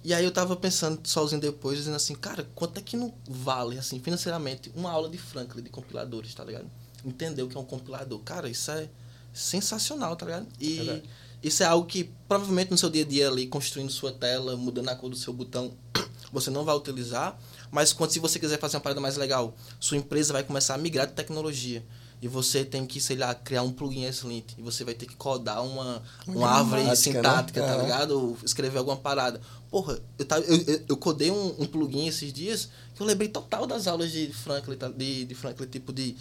E 0.04 0.14
aí 0.14 0.24
eu 0.24 0.30
tava 0.30 0.54
pensando 0.54 1.00
sozinho 1.06 1.40
depois, 1.40 1.78
dizendo 1.78 1.96
assim, 1.96 2.14
cara, 2.14 2.48
quanto 2.54 2.78
é 2.78 2.82
que 2.82 2.96
não 2.96 3.12
vale, 3.28 3.78
assim, 3.78 3.98
financeiramente, 4.00 4.70
uma 4.74 4.90
aula 4.90 5.08
de 5.08 5.18
Franklin 5.18 5.62
de 5.62 5.70
compiladores, 5.70 6.32
tá 6.34 6.44
ligado? 6.44 6.70
Entender 7.04 7.42
o 7.42 7.48
que 7.48 7.56
é 7.56 7.60
um 7.60 7.64
compilador. 7.64 8.20
Cara, 8.20 8.48
isso 8.48 8.70
é 8.70 8.88
sensacional, 9.32 10.16
tá 10.16 10.26
ligado? 10.26 10.46
E 10.60 10.76
Verdade. 10.76 11.02
isso 11.42 11.62
é 11.62 11.66
algo 11.66 11.86
que 11.86 12.10
provavelmente 12.28 12.70
no 12.70 12.78
seu 12.78 12.88
dia 12.88 13.04
a 13.04 13.06
dia 13.06 13.28
ali, 13.28 13.46
construindo 13.46 13.90
sua 13.90 14.12
tela, 14.12 14.56
mudando 14.56 14.88
a 14.88 14.94
cor 14.94 15.10
do 15.10 15.16
seu 15.16 15.32
botão, 15.32 15.72
você 16.32 16.50
não 16.50 16.64
vai 16.64 16.76
utilizar. 16.76 17.38
Mas 17.70 17.92
quando 17.92 18.10
se 18.10 18.18
você 18.18 18.38
quiser 18.38 18.58
fazer 18.58 18.76
uma 18.76 18.82
parada 18.82 19.00
mais 19.00 19.16
legal, 19.16 19.54
sua 19.78 19.96
empresa 19.96 20.32
vai 20.32 20.42
começar 20.42 20.74
a 20.74 20.78
migrar 20.78 21.06
de 21.06 21.12
tecnologia. 21.12 21.84
E 22.20 22.26
você 22.26 22.64
tem 22.64 22.84
que, 22.84 23.00
sei 23.00 23.16
lá, 23.16 23.32
criar 23.34 23.62
um 23.62 23.70
plugin 23.70 24.04
excelente. 24.04 24.56
E 24.58 24.62
você 24.62 24.82
vai 24.84 24.94
ter 24.94 25.06
que 25.06 25.14
codar 25.14 25.64
uma, 25.64 26.02
uma 26.26 26.48
árvore 26.48 26.82
gramática, 26.82 27.10
né? 27.12 27.16
sintática, 27.16 27.62
tá 27.62 27.74
Aham. 27.74 27.82
ligado? 27.82 28.10
Ou 28.10 28.38
escrever 28.44 28.78
alguma 28.78 28.96
parada. 28.96 29.40
Porra, 29.70 30.00
eu, 30.18 30.24
tava, 30.24 30.42
eu, 30.44 30.80
eu, 30.88 30.96
codei 30.96 31.30
um, 31.30 31.54
um 31.58 31.66
plugin 31.66 32.08
esses 32.08 32.32
dias 32.32 32.68
que 32.94 33.02
eu 33.02 33.06
lembrei 33.06 33.28
total 33.28 33.66
das 33.66 33.86
aulas 33.86 34.10
de 34.10 34.32
Franklin, 34.32 34.76
tá? 34.76 34.88
de, 34.88 35.26
de 35.26 35.34
Franklin, 35.34 35.66
tipo 35.66 35.92
de 35.92 36.16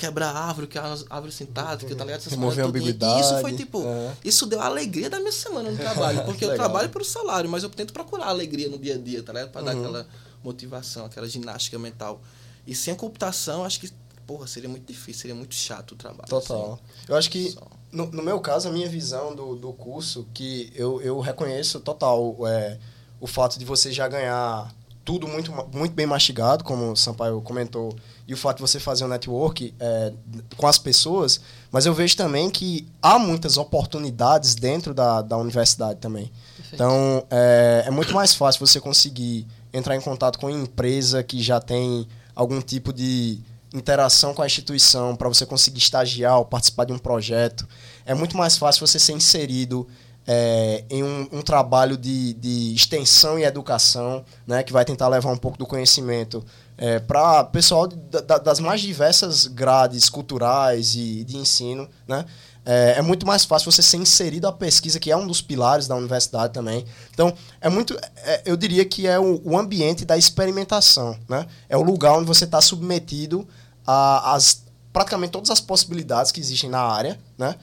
quebrar 0.00 0.34
árvore, 0.34 0.66
que 0.66 0.78
é 0.78 0.80
uma 0.80 0.98
árvore 1.10 1.32
sintática, 1.32 1.94
tá 1.94 2.04
ligado? 2.04 2.20
Essas 2.20 2.32
Remover 2.32 2.64
tudinho. 2.66 2.86
E 2.88 3.20
isso 3.20 3.28
foi 3.28 3.38
ambiguidade, 3.50 3.56
tipo, 3.56 3.82
é. 3.84 4.12
isso 4.24 4.46
deu 4.46 4.60
a 4.60 4.64
alegria 4.64 5.10
da 5.10 5.18
minha 5.18 5.32
semana 5.32 5.70
no 5.70 5.76
trabalho. 5.78 6.24
Porque 6.24 6.44
eu 6.44 6.54
trabalho 6.54 6.88
pelo 6.88 7.04
salário, 7.04 7.50
mas 7.50 7.62
eu 7.62 7.68
tento 7.68 7.92
procurar 7.92 8.28
alegria 8.28 8.68
no 8.68 8.78
dia 8.78 8.94
a 8.94 8.98
dia, 8.98 9.22
tá 9.22 9.32
ligado? 9.32 9.50
Pra 9.50 9.60
Uhum. 9.60 9.66
dar 9.66 9.72
aquela 9.72 10.06
motivação, 10.42 11.04
aquela 11.04 11.28
ginástica 11.28 11.78
mental. 11.78 12.22
E 12.66 12.74
sem 12.74 12.94
a 12.94 12.96
computação, 12.96 13.64
acho 13.64 13.80
que, 13.80 13.90
porra, 14.26 14.46
seria 14.46 14.68
muito 14.68 14.86
difícil, 14.86 15.22
seria 15.22 15.34
muito 15.34 15.54
chato 15.54 15.92
o 15.92 15.96
trabalho. 15.96 16.28
Total. 16.28 16.72
assim. 16.72 16.82
Eu 17.08 17.16
acho 17.16 17.30
que, 17.30 17.56
no, 17.92 18.06
no 18.06 18.22
meu 18.22 18.40
caso, 18.40 18.68
a 18.68 18.72
minha 18.72 18.88
visão 18.88 19.34
do, 19.34 19.56
do 19.56 19.72
curso, 19.72 20.26
que 20.32 20.72
eu, 20.74 21.00
eu 21.02 21.20
reconheço 21.20 21.80
total 21.80 22.36
é, 22.46 22.78
o 23.20 23.26
fato 23.26 23.58
de 23.58 23.64
você 23.64 23.92
já 23.92 24.08
ganhar 24.08 24.74
tudo 25.04 25.26
muito, 25.26 25.52
muito 25.74 25.92
bem 25.92 26.06
mastigado, 26.06 26.62
como 26.62 26.92
o 26.92 26.96
Sampaio 26.96 27.40
comentou, 27.40 27.96
e 28.28 28.34
o 28.34 28.36
fato 28.36 28.58
de 28.58 28.62
você 28.62 28.78
fazer 28.78 29.04
um 29.04 29.08
network 29.08 29.74
é, 29.80 30.12
com 30.56 30.66
as 30.66 30.78
pessoas, 30.78 31.40
mas 31.72 31.86
eu 31.86 31.92
vejo 31.92 32.16
também 32.16 32.48
que 32.48 32.86
há 33.02 33.18
muitas 33.18 33.56
oportunidades 33.56 34.54
dentro 34.54 34.94
da, 34.94 35.20
da 35.20 35.36
universidade 35.36 35.98
também. 35.98 36.30
Então, 36.72 37.26
é, 37.30 37.84
é 37.86 37.90
muito 37.90 38.14
mais 38.14 38.34
fácil 38.34 38.64
você 38.64 38.80
conseguir 38.80 39.46
entrar 39.72 39.96
em 39.96 40.00
contato 40.00 40.38
com 40.38 40.46
uma 40.46 40.56
empresa 40.56 41.22
que 41.22 41.42
já 41.42 41.60
tem 41.60 42.06
algum 42.34 42.60
tipo 42.60 42.92
de 42.92 43.40
interação 43.72 44.34
com 44.34 44.42
a 44.42 44.46
instituição 44.46 45.14
para 45.14 45.28
você 45.28 45.46
conseguir 45.46 45.78
estagiar 45.78 46.38
ou 46.38 46.44
participar 46.44 46.84
de 46.84 46.92
um 46.92 46.98
projeto. 46.98 47.68
É 48.04 48.14
muito 48.14 48.36
mais 48.36 48.56
fácil 48.56 48.86
você 48.86 48.98
ser 48.98 49.12
inserido 49.12 49.86
é, 50.26 50.84
em 50.90 51.02
um, 51.02 51.28
um 51.32 51.42
trabalho 51.42 51.96
de, 51.96 52.34
de, 52.34 52.74
extensão 52.74 53.38
e 53.38 53.44
educação, 53.44 54.24
né, 54.46 54.62
que 54.62 54.72
vai 54.72 54.84
tentar 54.84 55.08
levar 55.08 55.30
um 55.32 55.36
pouco 55.36 55.58
do 55.58 55.66
conhecimento 55.66 56.44
é, 56.76 56.98
para 56.98 57.44
pessoal 57.44 57.86
da, 57.86 58.38
das 58.38 58.60
mais 58.60 58.80
diversas 58.80 59.46
grades 59.46 60.08
culturais 60.08 60.94
e 60.94 61.24
de 61.24 61.36
ensino, 61.36 61.88
né? 62.06 62.24
É, 62.64 62.98
é, 62.98 63.02
muito 63.02 63.26
mais 63.26 63.44
fácil 63.44 63.72
você 63.72 63.82
ser 63.82 63.96
inserido 63.96 64.46
à 64.46 64.52
pesquisa, 64.52 65.00
que 65.00 65.10
é 65.10 65.16
um 65.16 65.26
dos 65.26 65.40
pilares 65.40 65.88
da 65.88 65.96
universidade 65.96 66.52
também. 66.52 66.84
Então, 67.10 67.32
é 67.60 67.68
muito. 67.70 67.98
É, 68.16 68.42
eu 68.44 68.56
diria 68.56 68.84
que 68.84 69.06
é 69.06 69.18
o, 69.18 69.40
o, 69.44 69.58
ambiente 69.58 70.04
da 70.04 70.16
experimentação. 70.16 71.18
Né? 71.28 71.46
É 71.68 71.76
o 71.76 71.82
lugar 71.82 72.12
onde 72.12 72.26
você 72.26 72.44
está 72.44 72.60
submetido 72.60 73.48
a 73.90 74.34
as, 74.34 74.62
praticamente 74.92 75.32
todas 75.32 75.50
as 75.50 75.60
possibilidades 75.60 76.32
que 76.32 76.40
existem 76.40 76.70
na 76.70 76.80
área. 76.80 77.18
Né? 77.36 77.54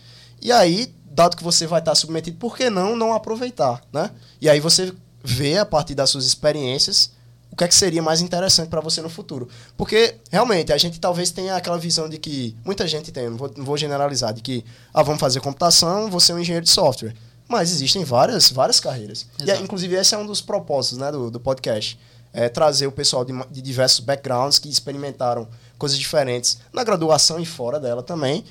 E 0.42 0.52
aí, 0.52 0.94
dado 1.06 1.36
que 1.36 1.44
você 1.44 1.66
vai 1.66 1.80
estar 1.80 1.96
submetido, 1.96 2.38
por 2.38 2.56
que 2.56 2.70
não 2.70 2.96
não 2.96 3.14
aproveitar? 3.14 3.82
Né? 3.92 4.12
E 4.42 4.50
aí 4.50 4.60
você 4.60 4.94
vê, 5.24 5.58
a 5.58 5.66
partir 5.66 5.96
das 5.96 6.10
suas 6.10 6.26
experiências, 6.26 7.12
o 7.52 7.56
que 7.56 7.64
é 7.64 7.68
que 7.68 7.76
seria 7.76 8.02
mais 8.02 8.22
interessante 8.22 8.70
para 8.70 8.82
você 8.82 9.02
no 9.02 9.10
futuro. 9.10 9.48
Porque, 9.76 10.16
realmente, 10.32 10.72
a 10.72 10.78
gente 10.78 11.00
talvez 11.00 11.32
tenha 11.32 11.56
aquela 11.56 11.78
visão 11.78 12.08
de 12.08 12.18
que, 12.18 12.56
muita 12.64 12.88
gente 12.88 13.12
tem, 13.12 13.30
não 13.30 13.38
vou, 13.38 13.52
não 13.56 13.66
vou 13.66 13.78
generalizar, 13.78 14.34
de 14.34 14.42
que, 14.42 14.64
ah, 14.94 15.02
vamos 15.02 15.20
fazer 15.20 15.40
computação, 15.40 16.10
você 16.10 16.32
é 16.32 16.36
um 16.36 16.40
engenheiro 16.40 16.64
de 16.64 16.72
software. 16.72 17.16
Mas 17.48 17.72
existem 17.72 18.04
várias, 18.04 18.52
várias 18.52 18.80
carreiras. 18.80 19.26
E, 19.40 19.52
inclusive, 19.64 19.96
esse 19.96 20.14
é 20.14 20.18
um 20.18 20.26
dos 20.26 20.42
propósitos 20.42 20.98
né, 20.98 21.12
do, 21.12 21.32
do 21.32 21.40
podcast. 21.40 21.98
É 22.34 22.50
trazer 22.50 22.86
o 22.86 22.92
pessoal 22.92 23.24
de, 23.24 23.34
de 23.50 23.62
diversos 23.62 24.02
backgrounds 24.02 24.60
que 24.60 24.70
experimentaram 24.70 25.48
coisas 25.78 25.98
diferentes 25.98 26.60
na 26.74 26.84
graduação 26.84 27.40
e 27.40 27.46
fora 27.46 27.80
dela 27.80 28.04
também. 28.04 28.44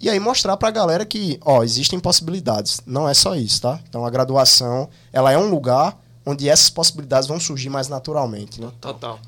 E 0.00 0.10
aí 0.10 0.18
mostrar 0.18 0.56
para 0.56 0.68
a 0.68 0.72
galera 0.72 1.04
que, 1.04 1.38
ó, 1.44 1.62
existem 1.62 1.98
possibilidades. 1.98 2.80
Não 2.84 3.08
é 3.08 3.14
só 3.14 3.34
isso, 3.34 3.62
tá? 3.62 3.80
Então 3.88 4.04
a 4.04 4.10
graduação, 4.10 4.88
ela 5.12 5.32
é 5.32 5.38
um 5.38 5.48
lugar 5.48 5.98
onde 6.26 6.48
essas 6.48 6.70
possibilidades 6.70 7.28
vão 7.28 7.38
surgir 7.38 7.70
mais 7.70 7.88
naturalmente, 7.88 8.60
né? 8.60 8.70
Total. 8.80 9.18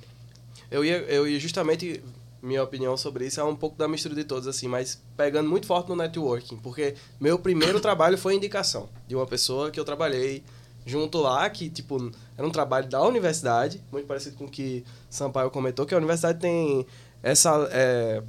Eu 0.71 0.85
ia, 0.85 0.99
eu 1.03 1.29
ia 1.29 1.39
justamente 1.39 2.03
minha 2.43 2.63
opinião 2.63 2.97
sobre 2.97 3.27
isso 3.27 3.41
é 3.41 3.45
um 3.45 3.57
pouco 3.57 3.77
da 3.77 3.89
mistura 3.89 4.15
de 4.15 4.25
todos 4.25 4.47
assim, 4.47 4.69
mas 4.69 5.03
pegando 5.17 5.49
muito 5.49 5.67
forte 5.67 5.89
no 5.89 5.97
networking, 5.97 6.57
porque 6.57 6.95
meu 7.21 7.39
primeiro 7.39 7.81
trabalho 7.81 8.17
foi 8.17 8.35
indicação 8.35 8.89
de 9.09 9.17
uma 9.17 9.27
pessoa 9.27 9.71
que 9.71 9.81
eu 9.81 9.85
trabalhei 9.85 10.45
junto 10.85 11.19
lá, 11.19 11.49
que 11.51 11.69
tipo 11.69 12.13
era 12.37 12.47
um 12.47 12.51
trabalho 12.51 12.89
da 12.89 13.03
universidade, 13.03 13.83
muito 13.91 14.07
parecido 14.07 14.37
com 14.37 14.45
o 14.45 14.51
que 14.51 14.85
Sampaio 15.11 15.51
comentou, 15.51 15.85
que 15.85 15.95
a 15.95 15.97
universidade 15.99 16.39
tem 16.39 16.87
essa 17.27 17.69
é, 17.73 18.23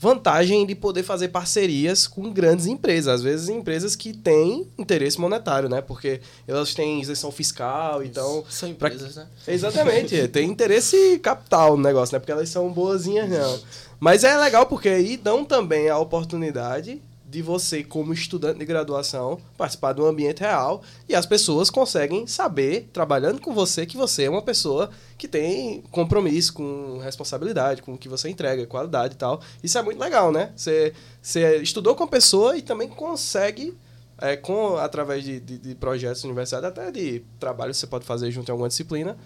vantagem 0.00 0.64
de 0.64 0.74
poder 0.74 1.02
fazer 1.02 1.28
parcerias 1.28 2.06
com 2.06 2.32
grandes 2.32 2.64
empresas, 2.66 3.16
às 3.16 3.22
vezes 3.22 3.50
empresas 3.50 3.94
que 3.94 4.16
têm 4.16 4.66
interesse 4.78 5.20
monetário, 5.20 5.68
né? 5.68 5.82
Porque 5.82 6.22
elas 6.46 6.72
têm 6.72 7.02
isenção 7.02 7.30
fiscal, 7.30 8.02
então... 8.02 8.42
São 8.48 8.70
empresas, 8.70 9.12
pra... 9.12 9.24
né? 9.24 9.28
Exatamente, 9.46 10.28
tem 10.28 10.48
interesse 10.48 11.18
capital 11.18 11.76
no 11.76 11.82
negócio, 11.82 12.14
né? 12.14 12.20
Porque 12.20 12.32
elas 12.32 12.48
são 12.48 12.72
boazinhas, 12.72 13.28
não. 13.28 13.60
Mas 14.00 14.24
é 14.24 14.34
legal 14.38 14.64
porque 14.64 14.88
aí 14.88 15.18
dão 15.18 15.44
também 15.44 15.90
a 15.90 15.98
oportunidade 15.98 17.02
de 17.30 17.42
você, 17.42 17.84
como 17.84 18.12
estudante 18.12 18.58
de 18.58 18.64
graduação, 18.64 19.38
participar 19.56 19.92
de 19.92 20.00
um 20.00 20.06
ambiente 20.06 20.40
real 20.40 20.82
e 21.06 21.14
as 21.14 21.26
pessoas 21.26 21.68
conseguem 21.68 22.26
saber, 22.26 22.88
trabalhando 22.90 23.40
com 23.40 23.52
você, 23.52 23.84
que 23.84 23.98
você 23.98 24.24
é 24.24 24.30
uma 24.30 24.40
pessoa 24.40 24.90
que 25.18 25.28
tem 25.28 25.82
compromisso 25.90 26.54
com 26.54 26.98
responsabilidade, 26.98 27.82
com 27.82 27.92
o 27.92 27.98
que 27.98 28.08
você 28.08 28.30
entrega, 28.30 28.66
qualidade 28.66 29.14
e 29.14 29.18
tal. 29.18 29.42
Isso 29.62 29.76
é 29.76 29.82
muito 29.82 30.00
legal, 30.00 30.32
né? 30.32 30.52
Você, 30.56 30.94
você 31.20 31.58
estudou 31.58 31.94
com 31.94 32.04
a 32.04 32.08
pessoa 32.08 32.56
e 32.56 32.62
também 32.62 32.88
consegue, 32.88 33.76
é, 34.16 34.34
com 34.34 34.76
através 34.76 35.22
de, 35.22 35.38
de, 35.38 35.58
de 35.58 35.74
projetos 35.74 36.24
universidade, 36.24 36.64
até 36.64 36.90
de 36.90 37.22
trabalho 37.38 37.72
que 37.72 37.76
você 37.76 37.86
pode 37.86 38.06
fazer 38.06 38.30
junto 38.30 38.48
em 38.48 38.52
alguma 38.52 38.68
disciplina, 38.68 39.18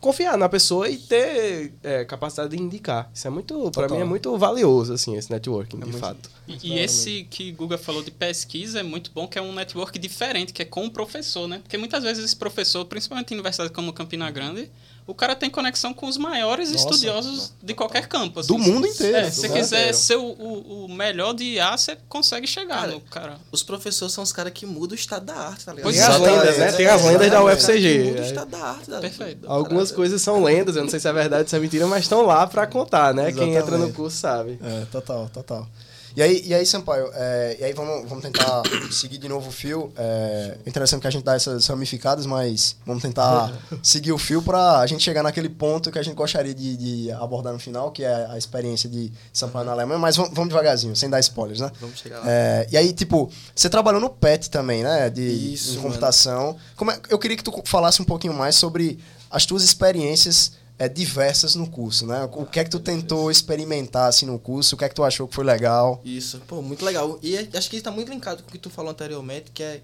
confiar 0.00 0.36
na 0.38 0.48
pessoa 0.48 0.88
e 0.88 0.96
ter 0.96 1.74
é, 1.82 2.04
capacidade 2.04 2.56
de 2.56 2.62
indicar. 2.62 3.10
Isso 3.14 3.26
é 3.26 3.30
muito, 3.30 3.70
para 3.70 3.88
mim, 3.88 3.98
é 3.98 4.04
muito 4.04 4.36
valioso, 4.38 4.92
assim, 4.92 5.16
esse 5.16 5.30
networking, 5.30 5.76
é 5.76 5.80
de 5.80 5.86
muito, 5.86 5.98
fato. 5.98 6.30
E, 6.48 6.72
e 6.72 6.78
esse 6.78 7.26
que 7.30 7.52
Guga 7.52 7.76
falou 7.76 8.02
de 8.02 8.10
pesquisa 8.10 8.80
é 8.80 8.82
muito 8.82 9.10
bom, 9.12 9.28
que 9.28 9.38
é 9.38 9.42
um 9.42 9.52
network 9.52 9.98
diferente, 9.98 10.52
que 10.52 10.62
é 10.62 10.64
com 10.64 10.86
o 10.86 10.90
professor, 10.90 11.46
né? 11.46 11.60
Porque 11.62 11.76
muitas 11.76 12.02
vezes 12.02 12.24
esse 12.24 12.36
professor, 12.36 12.84
principalmente 12.86 13.30
em 13.32 13.34
universidades 13.34 13.74
como 13.74 13.92
Campina 13.92 14.30
Grande, 14.30 14.70
o 15.10 15.14
cara 15.14 15.34
tem 15.34 15.50
conexão 15.50 15.92
com 15.92 16.06
os 16.06 16.16
maiores 16.16 16.70
Nossa, 16.70 16.84
estudiosos 16.84 17.52
de 17.60 17.74
qualquer 17.74 18.06
campo. 18.06 18.40
Assim. 18.40 18.48
Do 18.48 18.58
mundo 18.58 18.86
inteiro. 18.86 19.16
É, 19.16 19.30
se 19.30 19.40
você 19.40 19.48
quiser 19.48 19.78
inteiro. 19.78 19.96
ser 19.96 20.16
o, 20.16 20.22
o, 20.22 20.84
o, 20.84 20.88
melhor 20.88 21.34
de 21.34 21.44
IA, 21.44 21.76
você 21.76 21.98
consegue 22.08 22.46
chegar 22.46 22.80
cara, 22.80 22.92
no 22.92 23.00
cara. 23.00 23.36
Os 23.50 23.62
professores 23.62 24.14
são 24.14 24.22
os 24.22 24.32
caras 24.32 24.52
que 24.52 24.64
mudam 24.64 24.92
o 24.92 24.94
estado 24.94 25.26
da 25.26 25.34
arte, 25.34 25.64
tá 25.64 25.72
ligado? 25.72 25.92
Tem 25.92 26.00
as 26.00 26.20
lendas, 26.20 26.58
né? 26.58 26.72
Tem 26.72 26.86
as 26.86 27.04
lendas 27.04 27.30
da 27.30 27.44
UFCG. 27.44 28.04
Muda 28.04 28.20
o 28.20 28.24
estado 28.24 28.50
da 28.50 28.64
arte. 28.64 28.90
Da, 28.90 29.00
Perfeito. 29.00 29.50
Algumas 29.50 29.90
coisas 29.90 30.22
são 30.22 30.42
lendas, 30.42 30.76
eu 30.76 30.82
não 30.82 30.90
sei 30.90 31.00
se 31.00 31.08
é 31.08 31.12
verdade 31.12 31.42
ou 31.42 31.48
se 31.48 31.56
é 31.56 31.58
mentira, 31.58 31.86
mas 31.88 32.04
estão 32.04 32.22
lá 32.22 32.46
pra 32.46 32.66
contar, 32.66 33.12
né? 33.12 33.28
Exatamente. 33.28 33.52
Quem 33.52 33.60
entra 33.60 33.78
no 33.78 33.92
curso 33.92 34.16
sabe. 34.16 34.60
É, 34.62 34.84
total, 34.92 35.28
total. 35.32 35.68
E 36.16 36.22
aí, 36.22 36.42
e 36.46 36.54
aí 36.54 36.66
Sampaio, 36.66 37.10
é, 37.14 37.56
e 37.60 37.64
aí 37.64 37.72
vamos, 37.72 38.08
vamos 38.08 38.22
tentar 38.22 38.62
seguir 38.90 39.18
de 39.18 39.28
novo 39.28 39.48
o 39.48 39.52
fio. 39.52 39.92
É 39.96 40.58
interessante 40.66 41.00
que 41.00 41.06
a 41.06 41.10
gente 41.10 41.24
dá 41.24 41.34
essas 41.34 41.66
ramificadas, 41.66 42.26
mas 42.26 42.76
vamos 42.84 43.02
tentar 43.02 43.52
seguir 43.82 44.12
o 44.12 44.18
fio 44.18 44.42
para 44.42 44.80
a 44.80 44.86
gente 44.86 45.02
chegar 45.02 45.22
naquele 45.22 45.48
ponto 45.48 45.90
que 45.90 45.98
a 45.98 46.02
gente 46.02 46.14
gostaria 46.14 46.54
de, 46.54 46.76
de, 46.76 47.12
abordar 47.12 47.52
no 47.52 47.58
final, 47.58 47.90
que 47.90 48.04
é 48.04 48.26
a 48.30 48.36
experiência 48.36 48.88
de 48.88 49.12
Sampaio 49.32 49.64
na 49.64 49.72
Alemanha. 49.72 49.98
Mas 49.98 50.16
vamos, 50.16 50.32
vamos 50.34 50.48
devagarzinho, 50.48 50.96
sem 50.96 51.08
dar 51.08 51.20
spoilers, 51.20 51.60
né? 51.60 51.70
Vamos 51.80 51.98
chegar 51.98 52.18
lá. 52.18 52.24
É, 52.26 52.66
e 52.70 52.76
aí, 52.76 52.92
tipo, 52.92 53.30
você 53.54 53.68
trabalhou 53.68 54.00
no 54.00 54.10
PET 54.10 54.50
também, 54.50 54.82
né? 54.82 55.08
De, 55.10 55.54
Isso, 55.54 55.72
de 55.72 55.78
computação. 55.78 56.56
Como 56.76 56.90
é, 56.90 57.00
eu 57.08 57.18
queria 57.18 57.36
que 57.36 57.44
tu 57.44 57.62
falasse 57.64 58.02
um 58.02 58.04
pouquinho 58.04 58.34
mais 58.34 58.56
sobre 58.56 58.98
as 59.30 59.46
tuas 59.46 59.62
experiências 59.62 60.52
é, 60.80 60.88
diversas 60.88 61.54
no 61.54 61.68
curso, 61.68 62.06
né? 62.06 62.26
O 62.32 62.46
que 62.46 62.58
é 62.58 62.64
que 62.64 62.70
tu 62.70 62.80
tentou 62.80 63.30
experimentar 63.30 64.08
assim 64.08 64.24
no 64.24 64.38
curso? 64.38 64.74
O 64.74 64.78
que 64.78 64.84
é 64.86 64.88
que 64.88 64.94
tu 64.94 65.04
achou 65.04 65.28
que 65.28 65.34
foi 65.34 65.44
legal? 65.44 66.00
Isso, 66.02 66.40
pô, 66.48 66.62
muito 66.62 66.82
legal. 66.82 67.18
E 67.22 67.36
acho 67.36 67.68
que 67.68 67.76
está 67.76 67.90
muito 67.90 68.10
linkado 68.10 68.42
com 68.42 68.48
o 68.48 68.52
que 68.52 68.56
tu 68.56 68.70
falou 68.70 68.90
anteriormente, 68.90 69.50
que 69.50 69.62
é 69.62 69.82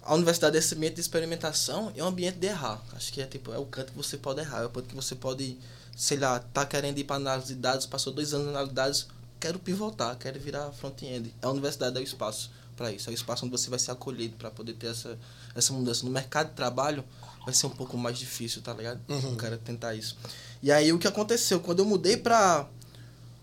a 0.00 0.14
universidade 0.14 0.54
é 0.54 0.60
esse 0.60 0.76
ambiente 0.76 0.94
de 0.94 1.00
experimentação 1.00 1.92
é 1.96 2.04
um 2.04 2.06
ambiente 2.06 2.38
de 2.38 2.46
errar. 2.46 2.80
Acho 2.94 3.12
que 3.12 3.20
é 3.20 3.26
tipo, 3.26 3.52
é 3.52 3.58
o 3.58 3.66
canto 3.66 3.90
que 3.90 3.98
você 3.98 4.16
pode 4.16 4.40
errar, 4.40 4.62
é 4.62 4.66
o 4.66 4.70
ponto 4.70 4.88
que 4.88 4.94
você 4.94 5.16
pode, 5.16 5.58
sei 5.96 6.18
lá, 6.18 6.38
tá 6.38 6.64
querendo 6.64 6.98
ir 6.98 7.04
para 7.04 7.16
análise 7.16 7.54
de 7.54 7.60
dados, 7.60 7.84
passou 7.84 8.12
dois 8.12 8.32
anos 8.32 8.46
na 8.46 8.52
análise 8.52 8.70
de 8.70 8.76
dados, 8.76 9.08
quero 9.40 9.58
pivotar, 9.58 10.16
quero 10.18 10.38
virar 10.38 10.70
front-end. 10.70 11.34
A 11.42 11.50
universidade 11.50 11.96
é 11.96 12.00
o 12.00 12.04
espaço 12.04 12.48
para 12.76 12.92
isso, 12.92 13.10
é 13.10 13.12
o 13.12 13.14
espaço 13.14 13.44
onde 13.44 13.50
você 13.50 13.68
vai 13.68 13.78
ser 13.80 13.90
acolhido 13.90 14.36
para 14.36 14.52
poder 14.52 14.74
ter 14.74 14.86
essa, 14.86 15.18
essa 15.52 15.72
mudança. 15.72 16.04
No 16.04 16.12
mercado 16.12 16.50
de 16.50 16.54
trabalho, 16.54 17.02
vai 17.44 17.54
ser 17.54 17.66
um 17.66 17.70
pouco 17.70 17.96
mais 17.96 18.18
difícil, 18.18 18.62
tá 18.62 18.72
ligado? 18.72 19.00
Uhum. 19.08 19.34
O 19.34 19.36
cara 19.36 19.58
tentar 19.58 19.94
isso. 19.94 20.16
E 20.62 20.70
aí 20.70 20.92
o 20.92 20.98
que 20.98 21.08
aconteceu? 21.08 21.60
Quando 21.60 21.80
eu 21.80 21.84
mudei 21.84 22.16
pra, 22.16 22.66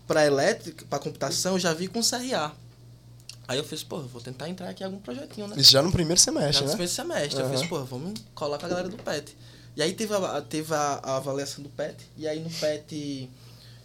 pra 0.06 0.26
elétrica, 0.26 0.84
pra 0.88 0.98
computação, 0.98 1.52
eu 1.52 1.58
já 1.58 1.72
vi 1.74 1.88
com 1.88 2.00
CRA. 2.02 2.52
Aí 3.46 3.58
eu 3.58 3.64
fiz, 3.64 3.82
pô, 3.82 4.00
vou 4.00 4.20
tentar 4.20 4.48
entrar 4.48 4.68
aqui 4.68 4.82
em 4.82 4.86
algum 4.86 5.00
projetinho, 5.00 5.48
né? 5.48 5.56
Isso 5.58 5.72
já 5.72 5.82
no 5.82 5.90
primeiro 5.90 6.20
semestre, 6.20 6.52
já 6.52 6.60
no 6.60 6.66
né? 6.66 6.72
primeiro 6.72 6.92
semestre. 6.92 7.42
Uhum. 7.42 7.52
Eu 7.52 7.58
fiz, 7.58 7.68
pô, 7.68 7.84
vamos 7.84 8.20
colar 8.34 8.58
com 8.58 8.66
a 8.66 8.68
galera 8.68 8.88
do 8.88 8.96
PET. 8.96 9.36
E 9.76 9.82
aí 9.82 9.92
teve 9.92 10.14
a, 10.14 10.40
teve 10.40 10.74
a, 10.74 11.00
a 11.02 11.16
avaliação 11.16 11.62
do 11.62 11.68
PET, 11.70 11.96
e 12.16 12.28
aí 12.28 12.40
no 12.40 12.50
PET 12.50 13.28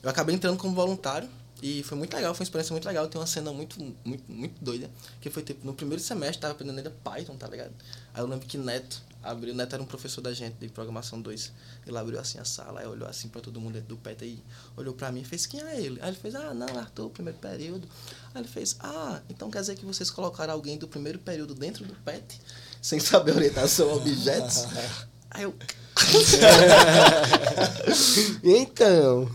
eu 0.04 0.10
acabei 0.10 0.36
entrando 0.36 0.58
como 0.58 0.76
voluntário. 0.76 1.28
E 1.64 1.82
foi 1.82 1.98
muito 1.98 2.14
legal, 2.14 2.36
foi 2.36 2.44
uma 2.44 2.46
experiência 2.48 2.74
muito 2.74 2.86
legal. 2.86 3.08
Tem 3.08 3.20
uma 3.20 3.26
cena 3.26 3.52
muito, 3.52 3.80
muito, 4.04 4.32
muito 4.32 4.64
doida. 4.64 4.88
Que 5.20 5.32
foi 5.32 5.42
tipo, 5.42 5.66
no 5.66 5.74
primeiro 5.74 6.04
semestre, 6.04 6.42
tava 6.42 6.54
aprendendo 6.54 6.78
ainda 6.78 6.92
Python, 7.04 7.36
tá 7.36 7.48
ligado? 7.48 7.72
Aí 8.14 8.22
eu 8.22 8.28
lembro 8.28 8.46
que 8.46 8.56
Neto, 8.56 9.02
abriu, 9.26 9.54
o 9.54 9.58
Neto 9.58 9.74
era 9.74 9.84
um 9.84 9.86
professor 9.86 10.22
da 10.22 10.34
gente 10.34 10.56
de 10.56 10.70
programação 10.70 11.22
2. 11.22 11.52
Ele 11.86 11.98
abriu 11.98 12.20
assim 12.20 12.40
a 12.40 12.46
sala, 12.46 12.82
aí 12.82 12.88
olhou 12.88 13.08
assim 13.08 13.28
para 13.28 13.42
todo 13.42 13.60
mundo 13.60 13.74
dentro 13.74 13.90
do 13.90 13.98
PET 13.98 14.24
aí, 14.24 14.44
olhou 14.78 14.94
para 14.94 15.12
mim 15.12 15.22
e 15.22 15.26
fez: 15.26 15.46
Quem 15.46 15.62
é 15.62 15.82
ele? 15.82 16.00
Aí 16.02 16.10
ele 16.10 16.18
fez: 16.18 16.36
Ah, 16.36 16.54
não, 16.54 16.78
Arthur, 16.78 17.10
primeiro 17.10 17.40
período. 17.40 17.88
Aí 18.34 18.42
ele 18.42 18.48
fez: 18.48 18.78
Ah, 18.80 19.22
então 19.30 19.50
quer 19.50 19.62
dizer 19.62 19.76
que 19.76 19.86
vocês 19.86 20.10
colocaram 20.10 20.54
alguém 20.54 20.78
do 20.78 20.88
primeiro 20.88 21.20
período 21.20 21.56
dentro 21.56 21.84
do 21.84 21.96
PET, 21.96 22.40
sem 22.82 23.00
saber 23.00 23.36
orientação 23.36 23.90
a 23.90 23.96
objetos? 23.96 24.66
aí 25.32 25.44
eu. 25.44 25.56
então. 28.44 29.30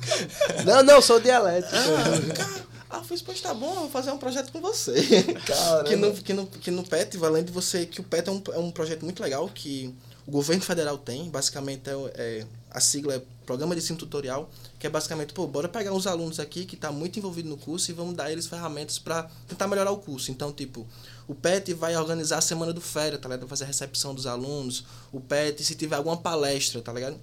Não, 0.65 0.83
não, 0.83 1.03
sou 1.03 1.21
dialético. 1.21 1.75
Ah, 1.75 2.70
ah, 2.91 2.99
eu 2.99 3.05
fiz, 3.05 3.23
pois 3.23 3.41
tá 3.41 3.55
bom, 3.55 3.71
eu 3.71 3.81
vou 3.81 3.91
fazer 3.91 4.11
um 4.11 4.19
projeto 4.19 4.51
com 4.51 4.61
você. 4.61 4.93
que, 5.87 5.97
no, 5.97 6.13
que, 6.15 6.33
no, 6.33 6.47
que 6.47 6.71
no 6.71 6.83
PET, 6.83 7.17
além 7.25 7.45
de 7.45 7.53
você, 7.53 7.87
que 7.87 8.01
o 8.01 8.05
PET 8.05 8.29
é 8.29 8.33
um, 8.33 8.43
é 8.53 8.59
um 8.59 8.71
projeto 8.71 9.05
muito 9.05 9.23
legal 9.23 9.49
que 9.49 9.95
o 10.27 10.31
governo 10.31 10.63
federal 10.63 10.99
tem, 10.99 11.31
basicamente 11.31 11.89
é, 11.89 11.95
é 12.15 12.47
a 12.71 12.81
sigla 12.81 13.15
é 13.15 13.23
Programa 13.45 13.75
de 13.75 13.83
Ensino 13.83 13.99
Tutorial, 13.99 14.49
que 14.79 14.87
é 14.87 14.91
basicamente, 14.91 15.33
pô, 15.33 15.45
bora 15.45 15.69
pegar 15.69 15.93
uns 15.93 16.07
alunos 16.07 16.39
aqui 16.39 16.65
que 16.65 16.77
tá 16.77 16.93
muito 16.93 17.19
envolvido 17.19 17.49
no 17.49 17.57
curso 17.57 17.91
e 17.91 17.95
vamos 17.95 18.15
dar 18.15 18.31
eles 18.31 18.47
ferramentas 18.47 18.97
para 18.97 19.29
tentar 19.49 19.67
melhorar 19.67 19.91
o 19.91 19.97
curso. 19.97 20.31
Então, 20.31 20.53
tipo, 20.53 20.87
o 21.27 21.35
PET 21.35 21.75
vai 21.75 21.97
organizar 21.97 22.39
a 22.39 22.41
semana 22.41 22.73
do 22.73 22.81
férias, 22.81 23.21
tá 23.21 23.29
ligado? 23.29 23.41
Vai 23.41 23.49
fazer 23.49 23.65
a 23.65 23.67
recepção 23.67 24.15
dos 24.15 24.25
alunos. 24.25 24.85
O 25.13 25.21
PET, 25.21 25.65
se 25.65 25.75
tiver 25.75 25.97
alguma 25.97 26.17
palestra, 26.17 26.81
tá 26.81 26.93
ligado? 26.93 27.19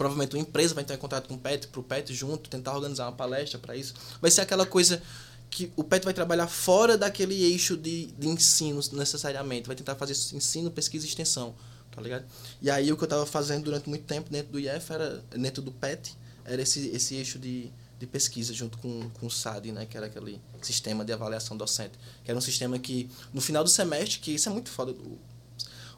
Provavelmente 0.00 0.34
uma 0.34 0.40
empresa 0.40 0.72
vai 0.72 0.82
entrar 0.82 0.96
em 0.96 0.98
contato 0.98 1.28
com 1.28 1.34
o 1.34 1.38
PET, 1.38 1.66
pro 1.66 1.82
PET 1.82 2.14
junto, 2.14 2.48
tentar 2.48 2.74
organizar 2.74 3.04
uma 3.04 3.12
palestra 3.12 3.58
para 3.58 3.76
isso. 3.76 3.92
Vai 4.18 4.30
ser 4.30 4.40
aquela 4.40 4.64
coisa 4.64 5.02
que 5.50 5.70
o 5.76 5.84
PET 5.84 6.06
vai 6.06 6.14
trabalhar 6.14 6.46
fora 6.46 6.96
daquele 6.96 7.34
eixo 7.44 7.76
de, 7.76 8.06
de 8.06 8.26
ensino 8.26 8.80
necessariamente, 8.92 9.66
vai 9.66 9.76
tentar 9.76 9.96
fazer 9.96 10.12
ensino, 10.34 10.70
pesquisa 10.70 11.04
e 11.04 11.08
extensão, 11.10 11.54
tá 11.94 12.00
ligado? 12.00 12.24
E 12.62 12.70
aí 12.70 12.90
o 12.90 12.96
que 12.96 13.02
eu 13.02 13.04
estava 13.06 13.26
fazendo 13.26 13.64
durante 13.64 13.90
muito 13.90 14.06
tempo 14.06 14.30
dentro 14.30 14.50
do 14.50 14.58
IF 14.58 14.90
era 14.90 15.22
dentro 15.32 15.60
do 15.60 15.70
PET, 15.70 16.16
era 16.46 16.62
esse 16.62 16.88
esse 16.88 17.16
eixo 17.16 17.38
de, 17.38 17.70
de 17.98 18.06
pesquisa 18.06 18.54
junto 18.54 18.78
com, 18.78 19.10
com 19.10 19.26
o 19.26 19.30
SAD, 19.30 19.70
né, 19.70 19.84
que 19.84 19.98
era 19.98 20.06
aquele 20.06 20.40
sistema 20.62 21.04
de 21.04 21.12
avaliação 21.12 21.58
docente, 21.58 21.98
que 22.24 22.30
era 22.30 22.38
um 22.38 22.40
sistema 22.40 22.78
que 22.78 23.10
no 23.34 23.42
final 23.42 23.62
do 23.62 23.68
semestre, 23.68 24.18
que 24.18 24.30
isso 24.34 24.48
é 24.48 24.52
muito 24.52 24.70
foda, 24.70 24.92
o, 24.92 25.18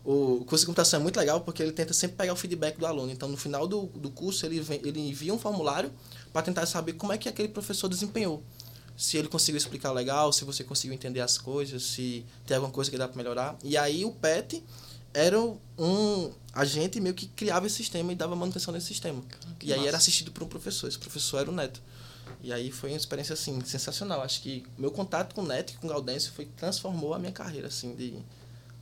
o 0.05 0.45
curso 0.45 0.63
de 0.63 0.67
computação 0.67 1.01
é 1.01 1.03
muito 1.03 1.19
legal 1.19 1.41
porque 1.41 1.63
ele 1.63 1.73
tenta 1.73 1.93
sempre 1.93 2.17
pegar 2.17 2.33
o 2.33 2.37
feedback 2.37 2.79
do 2.79 2.87
aluno. 2.87 3.11
Então, 3.11 3.29
no 3.29 3.37
final 3.37 3.67
do, 3.67 3.87
do 3.87 4.11
curso, 4.11 4.45
ele, 4.45 4.61
vem, 4.61 4.81
ele 4.85 5.01
envia 5.01 5.33
um 5.33 5.39
formulário 5.39 5.93
para 6.33 6.43
tentar 6.43 6.67
saber 6.67 6.95
como 6.95 7.13
é 7.13 7.19
que 7.19 7.29
aquele 7.29 7.49
professor 7.49 7.89
desempenhou 7.89 8.43
se 8.97 9.17
ele 9.17 9.29
conseguiu 9.29 9.57
explicar 9.57 9.91
legal, 9.93 10.33
se 10.33 10.45
você 10.45 10.63
conseguiu 10.63 10.95
entender 10.95 11.21
as 11.21 11.39
coisas, 11.39 11.83
se 11.83 12.25
tem 12.47 12.57
alguma 12.57 12.73
coisa 12.73 12.91
que 12.91 12.99
dá 12.99 13.09
para 13.09 13.17
melhorar. 13.17 13.57
E 13.63 13.77
aí 13.77 14.05
o 14.05 14.13
PET 14.13 14.63
era 15.15 15.39
um 15.79 16.31
agente 16.53 17.01
meio 17.01 17.15
que 17.15 17.27
criava 17.27 17.67
esse 17.67 17.77
sistema 17.77 18.13
e 18.13 18.15
dava 18.15 18.37
manutenção 18.37 18.73
nesse 18.73 18.87
sistema. 18.87 19.23
Que 19.59 19.67
e 19.67 19.69
massa. 19.71 19.81
aí 19.81 19.89
era 19.89 19.97
assistido 19.97 20.31
por 20.31 20.43
um 20.43 20.47
professor, 20.47 20.89
esse 20.89 20.99
professor 20.99 21.41
era 21.41 21.51
o 21.51 21.55
Neto. 21.55 21.83
E 22.43 22.53
aí 22.53 22.71
foi 22.71 22.91
uma 22.91 22.97
experiência 22.97 23.35
assim 23.35 23.61
sensacional. 23.65 24.23
Acho 24.23 24.41
que 24.43 24.65
meu 24.77 24.91
contato 24.91 25.35
com 25.35 25.43
o 25.43 25.47
Neto 25.47 25.73
e 25.73 25.77
com 25.77 25.87
o 25.87 25.91
Gaudêncio 25.91 26.33
foi 26.33 26.47
transformou 26.47 27.15
a 27.15 27.19
minha 27.19 27.33
carreira 27.33 27.69
assim 27.69 27.95
de 27.95 28.15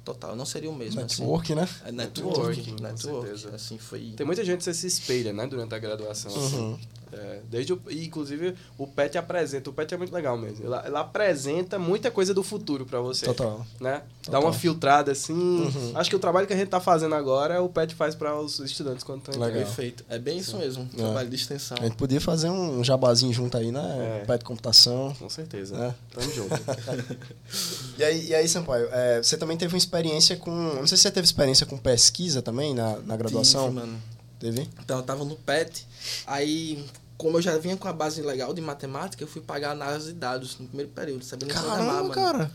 total. 0.05 0.37
Não 0.37 0.45
seria 0.45 0.71
o 0.71 0.75
mesmo. 0.75 1.01
Network, 1.01 1.53
assim. 1.53 1.61
né? 1.61 1.69
É 1.87 1.93
network, 1.93 2.73
network, 2.73 2.83
network 2.83 3.55
assim 3.55 3.79
foi. 3.79 4.13
Tem 4.17 4.27
muita 4.27 4.45
gente 4.45 4.65
que 4.65 4.75
se 4.75 4.87
espelha, 4.87 5.33
né, 5.33 5.47
durante 5.47 5.75
a 5.75 5.79
graduação. 5.79 6.33
Uhum. 6.33 6.47
Assim. 6.75 6.79
É, 7.13 7.41
desde 7.51 7.73
o, 7.73 7.81
inclusive 7.91 8.55
o 8.79 8.87
PET 8.87 9.19
apresenta, 9.19 9.71
o 9.71 9.73
PET 9.73 9.95
é 9.95 9.97
muito 9.97 10.13
legal 10.13 10.37
mesmo. 10.37 10.65
Ela, 10.65 10.83
ela 10.87 11.01
apresenta 11.01 11.79
muita 11.79 12.11
coisa 12.11 12.33
do 12.33 12.43
futuro 12.43 12.87
para 12.87 13.01
você. 13.01 13.27
Total. 13.27 13.67
Né? 13.81 14.03
Total. 14.23 14.41
Dá 14.41 14.47
uma 14.47 14.53
filtrada 14.53 15.13
assim. 15.13 15.33
Uhum. 15.33 15.93
Acho 15.95 16.11
que 16.11 16.17
o 16.17 16.19
trabalho 16.19 16.47
que 16.47 16.53
a 16.53 16.57
gente 16.57 16.69
tá 16.69 16.81
fazendo 16.81 17.15
agora, 17.15 17.63
o 17.63 17.69
PET 17.69 17.95
faz 17.95 18.15
para 18.15 18.39
os 18.39 18.59
estudantes 18.61 19.05
quando 19.05 19.21
estão 19.21 19.41
Legal. 19.41 19.63
Perfeito. 19.63 20.05
É 20.09 20.19
bem 20.19 20.39
isso 20.39 20.57
mesmo, 20.57 20.89
é. 20.95 20.97
trabalho 20.97 21.29
de 21.29 21.37
extensão. 21.37 21.77
A 21.81 21.85
gente 21.85 21.97
podia 21.97 22.21
fazer 22.21 22.51
um 22.51 22.83
jabazinho 22.85 23.33
junto 23.33 23.57
aí, 23.57 23.73
né? 23.73 24.21
É. 24.23 24.25
PET 24.27 24.45
Computação. 24.45 25.15
Com 25.19 25.29
certeza. 25.29 25.77
É. 25.77 25.95
Tamo 26.15 26.33
junto. 26.33 26.55
e, 27.99 28.05
aí, 28.05 28.29
e 28.29 28.35
aí, 28.35 28.49
Sampaio, 28.49 28.89
é, 28.93 29.23
você 29.23 29.37
também 29.37 29.57
teve 29.57 29.75
uma 29.75 29.79
experiência 29.79 30.37
com. 30.37 30.51
Não 30.51 30.87
sei 30.87 30.97
se 30.97 31.03
você 31.03 31.11
teve 31.11 31.25
experiência 31.25 31.67
com 31.67 31.77
pesquisa 31.77 32.43
também 32.43 32.75
na, 32.75 32.99
na 32.99 33.17
graduação. 33.17 33.69
Tive, 33.69 33.81
mano. 33.81 33.99
Teve? 34.41 34.67
Então, 34.83 34.97
eu 34.97 35.03
tava 35.03 35.23
no 35.23 35.37
PET, 35.37 35.87
aí, 36.27 36.83
como 37.19 37.37
eu 37.37 37.43
já 37.43 37.59
vinha 37.59 37.77
com 37.77 37.87
a 37.87 37.93
base 37.93 38.23
legal 38.23 38.55
de 38.55 38.63
matemática, 38.63 39.23
eu 39.23 39.29
fui 39.29 39.43
pagar 39.43 39.73
análise 39.73 40.07
de 40.07 40.19
dados 40.19 40.57
no 40.59 40.67
primeiro 40.67 40.91
período, 40.93 41.23
sabendo 41.23 41.53
Caramba, 41.53 42.05
programar, 42.05 42.39
mano. 42.39 42.51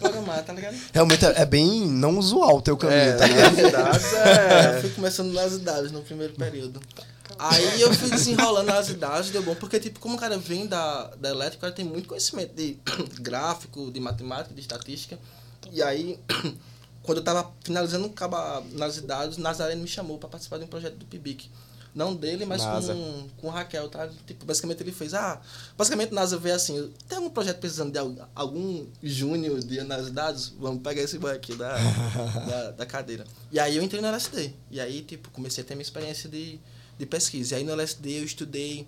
programar, 0.00 0.44
tá 0.44 0.54
ligado? 0.54 0.76
Realmente 0.94 1.26
é, 1.26 1.42
é 1.42 1.44
bem 1.44 1.86
não 1.86 2.18
usual 2.18 2.56
o 2.56 2.62
teu 2.62 2.74
caminho, 2.74 3.00
é, 3.00 3.16
tá 3.16 3.26
ligado? 3.26 3.46
Análise 3.48 3.64
de 3.66 3.70
dados 3.70 4.12
é... 4.14 4.74
Eu 4.76 4.80
fui 4.80 4.90
começando 4.90 5.30
análise 5.30 5.58
de 5.58 5.64
dados 5.64 5.92
no 5.92 6.00
primeiro 6.00 6.32
período. 6.32 6.80
Aí 7.38 7.82
eu 7.82 7.92
fui 7.92 8.08
desenrolando 8.10 8.72
as 8.72 8.92
dados, 8.94 9.28
deu 9.28 9.42
bom, 9.42 9.54
porque, 9.54 9.78
tipo, 9.78 10.00
como 10.00 10.16
o 10.16 10.18
cara 10.18 10.38
vem 10.38 10.66
da, 10.66 11.10
da 11.16 11.28
elétrica, 11.28 11.58
o 11.58 11.60
cara 11.60 11.72
tem 11.72 11.84
muito 11.84 12.08
conhecimento 12.08 12.54
de 12.54 12.78
gráfico, 13.20 13.90
de 13.90 14.00
matemática, 14.00 14.54
de 14.54 14.60
estatística. 14.60 15.18
E 15.70 15.82
aí, 15.82 16.18
quando 17.08 17.18
eu 17.18 17.22
estava 17.22 17.50
finalizando 17.64 18.06
o 18.06 18.76
nas 18.76 19.00
dados, 19.00 19.38
Nazareno 19.38 19.80
me 19.80 19.88
chamou 19.88 20.18
para 20.18 20.28
participar 20.28 20.58
de 20.58 20.64
um 20.64 20.66
projeto 20.66 20.96
do 20.96 21.06
PIBIC. 21.06 21.48
Não 21.94 22.14
dele, 22.14 22.44
mas 22.44 22.60
com, 22.60 23.28
com 23.38 23.46
o 23.46 23.50
Raquel, 23.50 23.88
tá? 23.88 24.10
Tipo, 24.26 24.44
basicamente 24.44 24.82
ele 24.82 24.92
fez, 24.92 25.14
ah, 25.14 25.40
basicamente 25.74 26.12
NASA 26.12 26.36
vê 26.36 26.50
assim, 26.50 26.92
tem 27.08 27.16
algum 27.16 27.30
projeto 27.30 27.60
precisando 27.60 27.92
de 27.92 27.98
algum, 27.98 28.22
algum 28.34 28.86
júnior 29.02 29.58
de 29.60 29.80
análise 29.80 30.10
de 30.10 30.14
dados? 30.14 30.52
Vamos 30.60 30.82
pegar 30.82 31.00
esse 31.00 31.18
boy 31.18 31.32
aqui 31.34 31.54
da, 31.54 31.78
da, 32.46 32.70
da, 32.72 32.84
cadeira. 32.84 33.24
E 33.50 33.58
aí 33.58 33.78
eu 33.78 33.82
entrei 33.82 34.02
no 34.02 34.08
LSD. 34.08 34.52
E 34.70 34.78
aí, 34.78 35.00
tipo, 35.00 35.30
comecei 35.30 35.64
a 35.64 35.66
ter 35.66 35.74
minha 35.76 35.82
experiência 35.84 36.28
de, 36.28 36.60
de 36.98 37.06
pesquisa. 37.06 37.54
E 37.54 37.56
aí 37.56 37.64
no 37.64 37.72
LSD 37.72 38.18
eu 38.18 38.24
estudei 38.24 38.86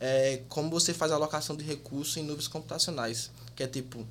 é, 0.00 0.42
como 0.48 0.70
você 0.70 0.92
faz 0.92 1.12
a 1.12 1.14
alocação 1.14 1.54
de 1.54 1.62
recursos 1.62 2.16
em 2.16 2.24
nuvens 2.24 2.48
computacionais. 2.48 3.30
Que 3.54 3.62
é 3.62 3.68
tipo, 3.68 4.04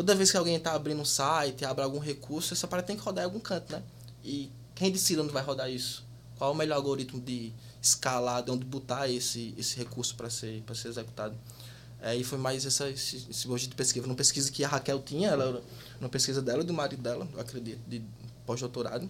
toda 0.00 0.14
vez 0.14 0.30
que 0.30 0.36
alguém 0.38 0.56
está 0.56 0.72
abrindo 0.72 1.02
um 1.02 1.04
site, 1.04 1.62
abre 1.62 1.84
algum 1.84 1.98
recurso, 1.98 2.54
essa 2.54 2.66
parada 2.66 2.86
tem 2.86 2.96
que 2.96 3.02
rodar 3.02 3.22
em 3.22 3.26
algum 3.26 3.38
canto, 3.38 3.70
né? 3.70 3.82
E 4.24 4.50
quem 4.74 4.90
decide 4.90 5.20
onde 5.20 5.30
vai 5.30 5.42
rodar 5.42 5.70
isso? 5.70 6.02
Qual 6.38 6.52
o 6.52 6.54
melhor 6.54 6.76
algoritmo 6.76 7.20
de 7.20 7.52
escalar, 7.82 8.42
de 8.42 8.50
onde 8.50 8.64
botar 8.64 9.10
esse, 9.10 9.54
esse 9.58 9.76
recurso 9.76 10.14
para 10.14 10.30
ser, 10.30 10.64
ser 10.74 10.88
executado? 10.88 11.36
É, 12.00 12.16
e 12.16 12.24
foi 12.24 12.38
mais 12.38 12.64
essa, 12.64 12.88
esse, 12.88 13.26
esse 13.28 13.46
de 13.46 13.74
pesquisa. 13.74 14.06
Uma 14.06 14.14
pesquisa 14.14 14.50
que 14.50 14.64
a 14.64 14.68
Raquel 14.68 15.02
tinha, 15.02 15.28
ela, 15.28 15.62
uma 16.00 16.08
pesquisa 16.08 16.40
dela 16.40 16.62
e 16.62 16.66
do 16.66 16.72
marido 16.72 17.02
dela, 17.02 17.28
eu 17.34 17.38
acredito, 17.38 17.80
de 17.86 18.02
pós-doutorado. 18.46 19.06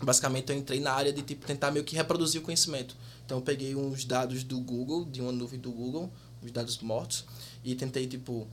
Basicamente, 0.00 0.52
eu 0.52 0.56
entrei 0.56 0.78
na 0.78 0.92
área 0.92 1.12
de 1.12 1.22
tipo, 1.22 1.44
tentar 1.44 1.72
meio 1.72 1.84
que 1.84 1.96
reproduzir 1.96 2.40
o 2.40 2.44
conhecimento. 2.44 2.94
Então, 3.26 3.38
eu 3.38 3.42
peguei 3.42 3.74
uns 3.74 4.04
dados 4.04 4.44
do 4.44 4.60
Google, 4.60 5.04
de 5.04 5.20
uma 5.20 5.32
nuvem 5.32 5.58
do 5.58 5.72
Google, 5.72 6.12
os 6.40 6.52
dados 6.52 6.78
mortos, 6.78 7.24
e 7.64 7.74
tentei, 7.74 8.06
tipo, 8.06 8.46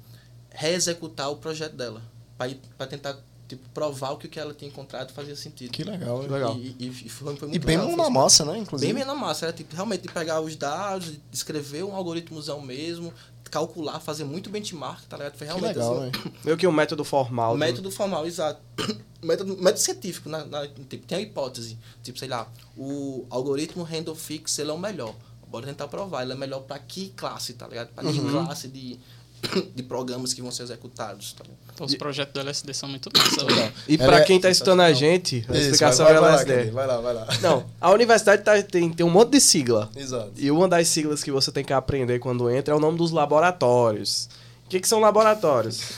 reexecutar 0.51 1.31
o 1.31 1.37
projeto 1.37 1.75
dela. 1.75 2.01
Para 2.37 2.87
tentar 2.87 3.17
tipo, 3.49 3.67
provar 3.73 4.11
o 4.11 4.17
que, 4.17 4.27
que 4.27 4.39
ela 4.39 4.53
tinha 4.53 4.69
encontrado 4.69 5.11
fazia 5.11 5.35
sentido. 5.35 5.71
Que 5.71 5.83
legal, 5.83 6.21
que 6.21 6.27
legal. 6.27 6.55
E, 6.55 6.75
e, 6.79 6.87
e 6.87 7.09
foi, 7.09 7.35
foi 7.35 7.47
muito 7.47 7.61
e 7.61 7.65
bem 7.65 7.77
legal, 7.77 7.97
na 7.97 8.09
massa, 8.09 8.45
né? 8.45 8.57
Inclusive. 8.59 8.93
Bem 8.93 9.03
na 9.03 9.15
massa. 9.15 9.47
Era 9.47 9.53
tipo, 9.53 9.75
realmente 9.75 10.03
de 10.03 10.13
pegar 10.13 10.39
os 10.39 10.55
dados, 10.55 11.13
escrever 11.33 11.83
um 11.83 11.95
algoritmozão 11.95 12.61
mesmo, 12.61 13.11
calcular, 13.49 13.99
fazer 13.99 14.23
muito 14.23 14.49
benchmark, 14.49 15.03
tá 15.07 15.17
ligado? 15.17 15.35
Foi 15.35 15.47
realmente 15.47 15.73
que 15.73 15.79
legal, 15.79 16.03
assim, 16.03 16.11
Meio 16.45 16.57
que 16.57 16.67
um 16.67 16.71
método 16.71 17.03
formal. 17.03 17.57
Método 17.57 17.91
formal, 17.91 18.25
exato. 18.27 18.61
método, 19.21 19.57
método 19.57 19.79
científico, 19.79 20.29
na, 20.29 20.45
na, 20.45 20.67
tipo, 20.67 21.05
tem 21.05 21.17
a 21.17 21.21
hipótese. 21.21 21.77
Tipo, 22.03 22.19
sei 22.19 22.27
lá, 22.27 22.47
o 22.77 23.25
algoritmo 23.29 23.83
Randall 23.83 24.15
Fix, 24.15 24.59
ele 24.59 24.69
é 24.69 24.73
o 24.73 24.77
melhor. 24.77 25.15
Bora 25.47 25.65
tentar 25.65 25.87
provar. 25.87 26.21
Ele 26.21 26.33
é 26.33 26.35
melhor 26.35 26.61
para 26.61 26.77
que 26.77 27.09
classe, 27.09 27.53
tá 27.53 27.67
ligado? 27.67 27.89
Para 27.89 28.11
que 28.11 28.19
uhum. 28.19 28.45
classe 28.45 28.67
de 28.67 28.99
de 29.75 29.83
programas 29.83 30.33
que 30.33 30.41
vão 30.41 30.51
ser 30.51 30.63
executados. 30.63 31.33
Tá 31.33 31.43
então, 31.73 31.85
os 31.85 31.95
projetos 31.95 32.33
do 32.33 32.39
LSD 32.41 32.73
são 32.73 32.89
muito 32.89 33.09
bons. 33.09 33.71
e 33.87 33.97
para 33.97 34.23
quem 34.23 34.35
está 34.35 34.49
estudando 34.49 34.81
a 34.81 34.91
gente, 34.91 35.45
a 35.47 35.57
explicação 35.57 36.05
vai, 36.05 36.15
vai, 36.15 36.23
é 36.23 36.33
LSD. 36.33 36.71
Vai 36.71 36.87
lá, 36.87 36.99
vai 36.99 37.13
lá. 37.13 37.27
Não, 37.41 37.65
a 37.79 37.91
universidade 37.91 38.43
tá, 38.43 38.61
tem, 38.61 38.91
tem 38.91 39.05
um 39.05 39.09
monte 39.09 39.31
de 39.31 39.41
sigla. 39.41 39.89
Exato. 39.95 40.31
E 40.35 40.51
uma 40.51 40.67
das 40.67 40.87
siglas 40.87 41.23
que 41.23 41.31
você 41.31 41.51
tem 41.51 41.63
que 41.63 41.73
aprender 41.73 42.19
quando 42.19 42.49
entra 42.49 42.73
é 42.73 42.77
o 42.77 42.79
nome 42.79 42.97
dos 42.97 43.11
laboratórios. 43.11 44.29
O 44.69 44.71
que, 44.71 44.79
que 44.79 44.87
são 44.87 44.99
laboratórios? 44.99 45.81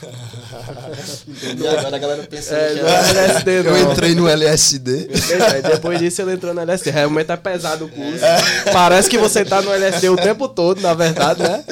e 1.58 1.68
agora 1.68 1.94
a 1.94 1.98
galera 1.98 2.22
pensa 2.22 2.54
é, 2.54 2.72
que 2.72 2.80
não 2.80 2.88
é 2.88 3.10
LSD, 3.10 3.62
não. 3.64 3.76
Eu 3.76 3.92
entrei 3.92 4.14
no 4.14 4.26
LSD. 4.26 5.08
Depois 5.70 5.98
disso 5.98 6.22
ele 6.22 6.32
entrou 6.32 6.54
no 6.54 6.60
LSD. 6.62 6.90
Realmente 6.90 7.30
é 7.30 7.36
pesado 7.36 7.84
o 7.84 7.88
curso. 7.90 8.24
É. 8.24 8.72
Parece 8.72 9.10
que 9.10 9.18
você 9.18 9.44
tá 9.44 9.60
no 9.60 9.70
LSD 9.70 10.08
o 10.08 10.16
tempo 10.16 10.48
todo, 10.48 10.80
na 10.80 10.94
verdade, 10.94 11.42
né? 11.42 11.62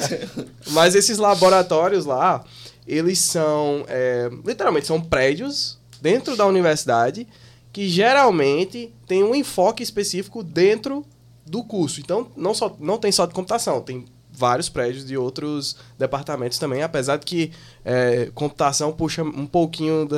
Mas 0.72 0.94
esses 0.94 1.16
laboratórios 1.16 2.04
lá, 2.04 2.44
eles 2.86 3.18
são, 3.18 3.86
é, 3.88 4.28
literalmente, 4.46 4.86
são 4.86 5.00
prédios 5.00 5.78
dentro 6.02 6.36
da 6.36 6.44
universidade 6.44 7.26
que 7.72 7.88
geralmente 7.88 8.92
tem 9.06 9.24
um 9.24 9.34
enfoque 9.34 9.82
específico 9.82 10.42
dentro 10.42 11.02
do 11.46 11.64
curso. 11.64 11.98
Então, 11.98 12.30
não, 12.36 12.52
só, 12.52 12.76
não 12.78 12.98
tem 12.98 13.10
só 13.10 13.24
de 13.24 13.32
computação, 13.32 13.80
tem 13.80 14.04
vários 14.40 14.70
prédios 14.70 15.04
de 15.04 15.18
outros 15.18 15.76
departamentos 15.98 16.58
também, 16.58 16.82
apesar 16.82 17.18
de 17.18 17.26
que 17.26 17.52
é, 17.84 18.30
computação 18.34 18.90
puxa 18.90 19.22
um 19.22 19.46
pouquinho 19.46 20.08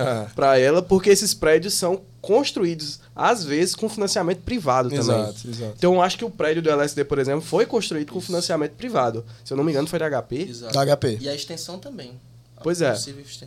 ah. 0.00 0.26
para 0.34 0.58
ela, 0.58 0.82
porque 0.82 1.10
esses 1.10 1.32
prédios 1.32 1.74
são 1.74 2.02
construídos, 2.20 2.98
às 3.14 3.44
vezes, 3.44 3.76
com 3.76 3.88
financiamento 3.88 4.40
privado 4.40 4.90
também. 4.90 5.20
Exato, 5.20 5.48
exato. 5.48 5.74
Então, 5.78 5.94
eu 5.94 6.02
acho 6.02 6.18
que 6.18 6.24
o 6.24 6.30
prédio 6.30 6.60
do 6.60 6.68
LSD, 6.68 7.04
por 7.04 7.20
exemplo, 7.20 7.40
foi 7.40 7.64
construído 7.64 8.12
com 8.12 8.20
financiamento 8.20 8.72
privado. 8.72 9.24
Se 9.44 9.52
eu 9.52 9.56
não 9.56 9.62
me 9.62 9.70
engano, 9.70 9.86
foi 9.86 10.00
da 10.00 10.10
HP. 10.10 10.48
Exato. 10.50 10.74
Da 10.74 10.96
HP. 10.96 11.18
E 11.20 11.28
a 11.28 11.34
extensão 11.34 11.78
também. 11.78 12.18
Pois 12.60 12.82
é. 12.82 12.92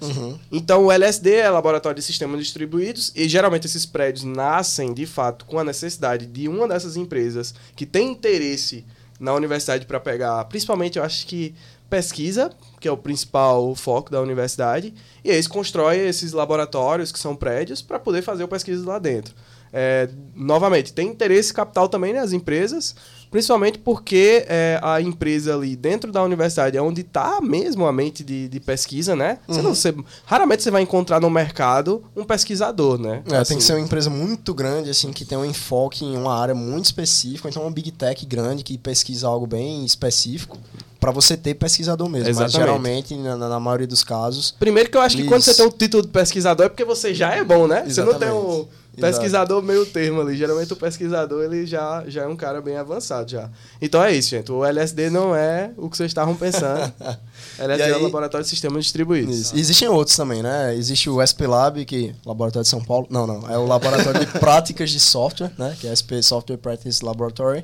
Uhum. 0.01 0.39
Então, 0.49 0.85
o 0.85 0.91
LSD 0.91 1.35
é 1.35 1.49
laboratório 1.49 1.97
de 1.97 2.01
sistemas 2.01 2.39
distribuídos 2.39 3.11
e 3.13 3.27
geralmente 3.27 3.67
esses 3.67 3.85
prédios 3.85 4.23
nascem, 4.23 4.93
de 4.93 5.05
fato, 5.05 5.43
com 5.43 5.59
a 5.59 5.63
necessidade 5.65 6.25
de 6.25 6.47
uma 6.47 6.65
dessas 6.65 6.95
empresas 6.95 7.53
que 7.75 7.85
tem 7.85 8.09
interesse 8.09 8.85
na 9.21 9.33
universidade 9.33 9.85
para 9.85 9.99
pegar, 9.99 10.43
principalmente 10.45 10.97
eu 10.97 11.03
acho 11.03 11.27
que 11.27 11.53
pesquisa, 11.89 12.51
que 12.79 12.87
é 12.87 12.91
o 12.91 12.97
principal 12.97 13.75
foco 13.75 14.09
da 14.09 14.19
universidade, 14.19 14.93
e 15.23 15.29
eles 15.29 15.47
constroem 15.47 16.07
esses 16.07 16.31
laboratórios, 16.31 17.11
que 17.11 17.19
são 17.19 17.35
prédios, 17.35 17.81
para 17.81 17.99
poder 17.99 18.23
fazer 18.23 18.43
o 18.43 18.47
pesquisa 18.47 18.85
lá 18.85 18.97
dentro. 18.97 19.35
É, 19.71 20.09
novamente, 20.35 20.91
tem 20.91 21.07
interesse 21.09 21.53
capital 21.53 21.87
também 21.87 22.13
nas 22.13 22.33
empresas, 22.33 22.95
Principalmente 23.31 23.79
porque 23.79 24.45
é, 24.47 24.77
a 24.83 24.99
empresa 25.01 25.55
ali 25.55 25.75
dentro 25.77 26.11
da 26.11 26.21
universidade 26.21 26.77
é 26.77 26.81
onde 26.81 26.99
está 26.99 27.39
mesmo 27.41 27.87
a 27.87 27.91
mente 27.93 28.25
de, 28.25 28.49
de 28.49 28.59
pesquisa, 28.59 29.15
né? 29.15 29.39
Você 29.47 29.59
Uhum. 29.59 29.63
não, 29.63 29.73
você, 29.73 29.95
raramente 30.25 30.61
você 30.63 30.69
vai 30.69 30.81
encontrar 30.81 31.21
no 31.21 31.29
mercado 31.29 32.03
um 32.13 32.25
pesquisador, 32.25 32.99
né? 32.99 33.23
É, 33.31 33.37
Assim, 33.37 33.49
tem 33.53 33.57
que 33.59 33.63
ser 33.63 33.73
uma 33.73 33.79
empresa 33.79 34.09
muito 34.09 34.53
grande, 34.53 34.89
assim, 34.89 35.13
que 35.13 35.23
tem 35.23 35.37
um 35.37 35.45
enfoque 35.45 36.03
em 36.03 36.17
uma 36.17 36.37
área 36.37 36.53
muito 36.53 36.85
específica, 36.85 37.47
então 37.47 37.61
uma 37.63 37.71
big 37.71 37.91
tech 37.91 38.25
grande 38.25 38.63
que 38.63 38.77
pesquisa 38.77 39.27
algo 39.27 39.47
bem 39.47 39.85
específico, 39.85 40.57
para 40.99 41.11
você 41.11 41.35
ter 41.37 41.55
pesquisador 41.55 42.07
mesmo. 42.09 42.29
Exatamente. 42.29 42.53
Mas 42.53 42.61
geralmente, 42.61 43.15
na, 43.15 43.35
na 43.37 43.59
maioria 43.59 43.87
dos 43.87 44.03
casos, 44.03 44.53
Primeiro 44.59 44.89
que 44.89 44.97
eu 44.97 45.01
acho 45.01 45.15
que 45.17 45.23
quando 45.23 45.41
você 45.41 45.53
tem 45.55 45.65
o 45.65 45.71
título 45.71 46.03
de 46.03 46.09
pesquisador 46.09 46.65
é 46.65 46.69
porque 46.69 46.85
você 46.85 47.13
já 47.13 47.33
é 47.33 47.43
bom, 47.43 47.65
né? 47.65 47.85
Você 47.87 48.03
não 48.03 48.19
tem 48.19 48.29
um 48.29 48.33
Exatamente. 48.33 48.81
Pesquisador 49.01 49.61
meio 49.61 49.85
termo 49.85 50.21
ali. 50.21 50.35
Geralmente 50.37 50.71
o 50.71 50.75
pesquisador 50.75 51.43
ele 51.43 51.65
já, 51.65 52.03
já 52.07 52.23
é 52.23 52.27
um 52.27 52.35
cara 52.35 52.61
bem 52.61 52.77
avançado 52.77 53.29
já. 53.29 53.49
Então 53.81 54.03
é 54.03 54.13
isso, 54.15 54.29
gente. 54.29 54.51
O 54.51 54.63
LSD 54.65 55.09
não 55.09 55.35
é 55.35 55.71
o 55.77 55.89
que 55.89 55.97
vocês 55.97 56.09
estavam 56.09 56.35
pensando. 56.35 56.91
LSD 57.59 57.89
E 57.89 57.91
é 57.91 57.93
o 57.93 57.97
aí- 57.97 58.03
Laboratório 58.03 58.43
de 58.43 58.49
Sistemas 58.49 58.83
Distribuídos. 58.85 59.37
Isso. 59.37 59.55
Existem 59.55 59.87
outros 59.87 60.15
também, 60.15 60.41
né? 60.43 60.75
Existe 60.75 61.09
o 61.09 61.21
SP 61.25 61.47
Lab, 61.47 61.83
que 61.85 62.15
Laboratório 62.25 62.63
de 62.63 62.69
São 62.69 62.83
Paulo. 62.83 63.07
Não, 63.09 63.25
não. 63.27 63.49
É 63.49 63.57
o 63.57 63.65
Laboratório 63.65 64.19
de 64.19 64.27
Práticas 64.39 64.89
de 64.91 64.99
Software, 64.99 65.51
né? 65.57 65.75
Que 65.79 65.87
é 65.87 65.95
SP 65.95 66.21
Software 66.21 66.57
Practice 66.57 67.03
Laboratory. 67.03 67.63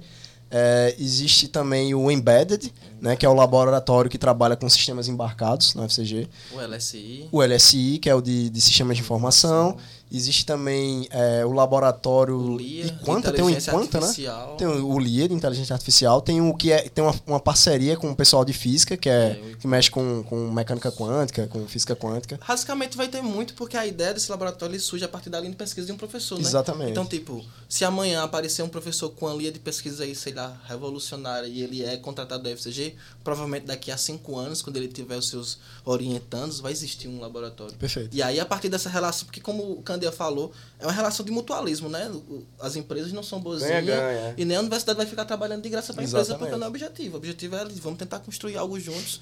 É, 0.50 0.96
existe 0.98 1.50
também 1.50 1.94
o 1.94 2.10
Embedded, 2.10 2.74
né? 3.02 3.18
Que 3.18 3.26
é 3.26 3.30
o 3.30 3.34
laboratório 3.34 4.10
que 4.10 4.18
trabalha 4.18 4.56
com 4.56 4.70
sistemas 4.70 5.10
embarcados 5.10 5.76
no 5.76 5.84
FCG. 5.84 6.26
O 6.54 6.62
LSI. 6.62 7.28
O 7.34 7.42
LSI, 7.44 8.00
que 8.02 8.10
é 8.10 8.16
o 8.16 8.22
de, 8.22 8.50
de 8.50 8.62
sistemas 8.62 8.96
de 8.96 9.04
informação. 9.04 9.76
Existe 10.12 10.46
também 10.46 11.08
é, 11.12 11.46
o 11.46 11.52
laboratório 11.52 12.36
O 12.38 12.58
LIA, 12.58 13.00
Quanta, 13.04 13.32
tem 13.32 13.44
o 13.44 13.50
inteligência 13.50 13.72
Enquanta, 13.72 14.00
né? 14.00 14.06
artificial. 14.06 14.56
Tem 14.58 14.68
o 14.68 15.00
LIA 15.00 15.28
de 15.28 15.34
inteligência 15.34 15.74
artificial, 15.74 16.22
tem 16.22 16.42
o 16.42 16.54
que 16.54 16.72
é 16.72 16.88
tem 16.90 17.04
uma, 17.04 17.16
uma 17.26 17.40
parceria 17.40 17.98
com 17.98 18.10
o 18.12 18.16
pessoal 18.16 18.46
de 18.46 18.54
física, 18.54 18.96
que 18.96 19.10
é, 19.10 19.28
É, 19.28 19.56
que 19.60 19.68
mexe 19.68 19.90
com, 19.90 20.24
com 20.24 20.50
mecânica 20.52 20.92
quântica, 20.92 21.48
com 21.48 21.66
física 21.68 21.96
quântica. 21.96 22.40
Basicamente 22.48 22.96
vai 22.96 23.08
ter 23.08 23.22
muito, 23.22 23.54
porque 23.54 23.76
a 23.76 23.86
ideia 23.86 24.14
desse 24.14 24.30
laboratório 24.32 24.80
surge 24.80 25.04
a 25.04 25.08
partir 25.08 25.30
da 25.30 25.40
linha 25.40 25.52
de 25.52 25.58
pesquisa 25.58 25.88
de 25.88 25.94
um 25.94 25.98
professor, 25.98 26.38
né? 26.38 26.42
Exatamente. 26.42 26.92
Então, 26.92 27.06
tipo, 27.06 27.44
se 27.68 27.84
amanhã 27.84 28.24
aparecer 28.24 28.64
um 28.64 28.70
professor 28.70 29.10
com 29.10 29.28
a 29.28 29.34
linha 29.34 29.52
de 29.52 29.60
pesquisa 29.60 30.04
aí, 30.04 30.16
sei 30.16 30.34
lá, 30.34 30.60
revolucionária, 30.68 31.48
e 31.48 31.62
ele 31.62 31.84
é 31.84 31.98
contratado 31.98 32.44
da 32.44 32.50
FCG, 32.50 32.96
provavelmente 33.24 33.66
daqui 33.66 33.92
a 33.92 33.98
cinco 33.98 34.38
anos, 34.38 34.62
quando 34.62 34.78
ele 34.78 34.88
tiver 34.88 35.18
os 35.18 35.28
seus 35.30 35.58
orientandos, 35.84 36.60
vai 36.60 36.72
existir 36.72 37.08
um 37.08 37.20
laboratório. 37.20 37.76
Perfeito. 37.76 38.16
E 38.16 38.22
aí, 38.22 38.40
a 38.40 38.46
partir 38.46 38.70
dessa 38.70 38.90
relação, 38.90 39.26
porque 39.26 39.42
como 39.42 39.74
o 39.74 39.82
Candia 39.98 40.12
falou, 40.12 40.52
é 40.80 40.86
uma 40.86 40.92
relação 40.92 41.26
de 41.26 41.32
mutualismo, 41.32 41.90
né? 41.90 42.10
O- 42.10 42.44
As 42.60 42.76
empresas 42.76 43.12
não 43.12 43.24
são 43.24 43.40
boazinhas. 43.40 43.84
Ganha-ganha. 43.86 44.34
E 44.38 44.46
nem 44.46 44.56
a 44.58 44.60
universidade 44.60 44.98
vai 44.98 45.06
ficar 45.06 45.26
trabalhando 45.26 45.62
de 45.64 45.70
graça 45.70 45.94
para 45.94 46.04
a 46.04 46.06
empresa, 46.06 46.36
porque 46.38 46.56
não 46.56 46.66
é 46.66 46.70
objetivo. 46.70 47.16
O 47.16 47.18
objetivo 47.18 47.56
é 47.56 47.66
vamos 47.82 48.00
tentar 48.00 48.20
construir 48.20 48.58
algo 48.58 48.80
juntos. 48.80 49.22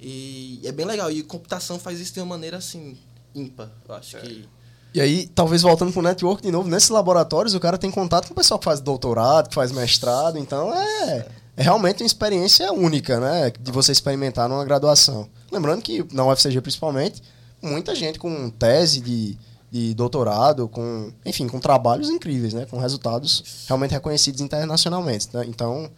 E 0.00 0.60
é 0.64 0.72
bem 0.72 0.84
legal. 0.86 1.10
E 1.10 1.22
computação 1.22 1.78
faz 1.78 2.00
isso 2.00 2.12
de 2.14 2.20
uma 2.20 2.26
maneira 2.26 2.56
assim, 2.58 2.96
ímpar. 3.34 3.70
Eu 3.88 3.94
acho 3.94 4.18
que. 4.18 4.48
E 4.92 5.00
aí, 5.00 5.26
talvez 5.34 5.62
voltando 5.62 5.92
pro 5.92 6.02
network 6.02 6.40
de 6.42 6.52
novo, 6.52 6.68
nesses 6.68 6.88
laboratórios 6.88 7.52
o 7.54 7.58
cara 7.60 7.76
tem 7.76 7.90
contato 7.90 8.26
com 8.28 8.32
o 8.32 8.36
pessoal 8.36 8.58
que 8.60 8.64
faz 8.64 8.80
doutorado, 8.80 9.48
que 9.48 9.54
faz 9.54 9.72
mestrado, 9.72 10.38
então 10.38 10.72
é, 10.72 11.26
é 11.56 11.62
realmente 11.64 12.02
uma 12.02 12.06
experiência 12.06 12.72
única, 12.72 13.18
né? 13.18 13.52
De 13.58 13.72
você 13.72 13.90
experimentar 13.90 14.48
numa 14.48 14.64
graduação. 14.64 15.28
Lembrando 15.50 15.82
que 15.82 16.06
na 16.12 16.24
UFCG 16.24 16.60
principalmente, 16.60 17.20
muita 17.60 17.92
gente 17.92 18.20
com 18.20 18.48
tese 18.50 19.00
de, 19.00 19.36
de 19.74 19.92
doutorado, 19.92 20.68
com, 20.68 21.12
enfim, 21.26 21.48
com 21.48 21.58
trabalhos 21.58 22.08
incríveis, 22.08 22.54
né? 22.54 22.64
Com 22.64 22.78
resultados 22.78 23.64
realmente 23.66 23.90
reconhecidos 23.90 24.40
internacionalmente. 24.40 25.28
né? 25.32 25.44
Então, 25.48 25.90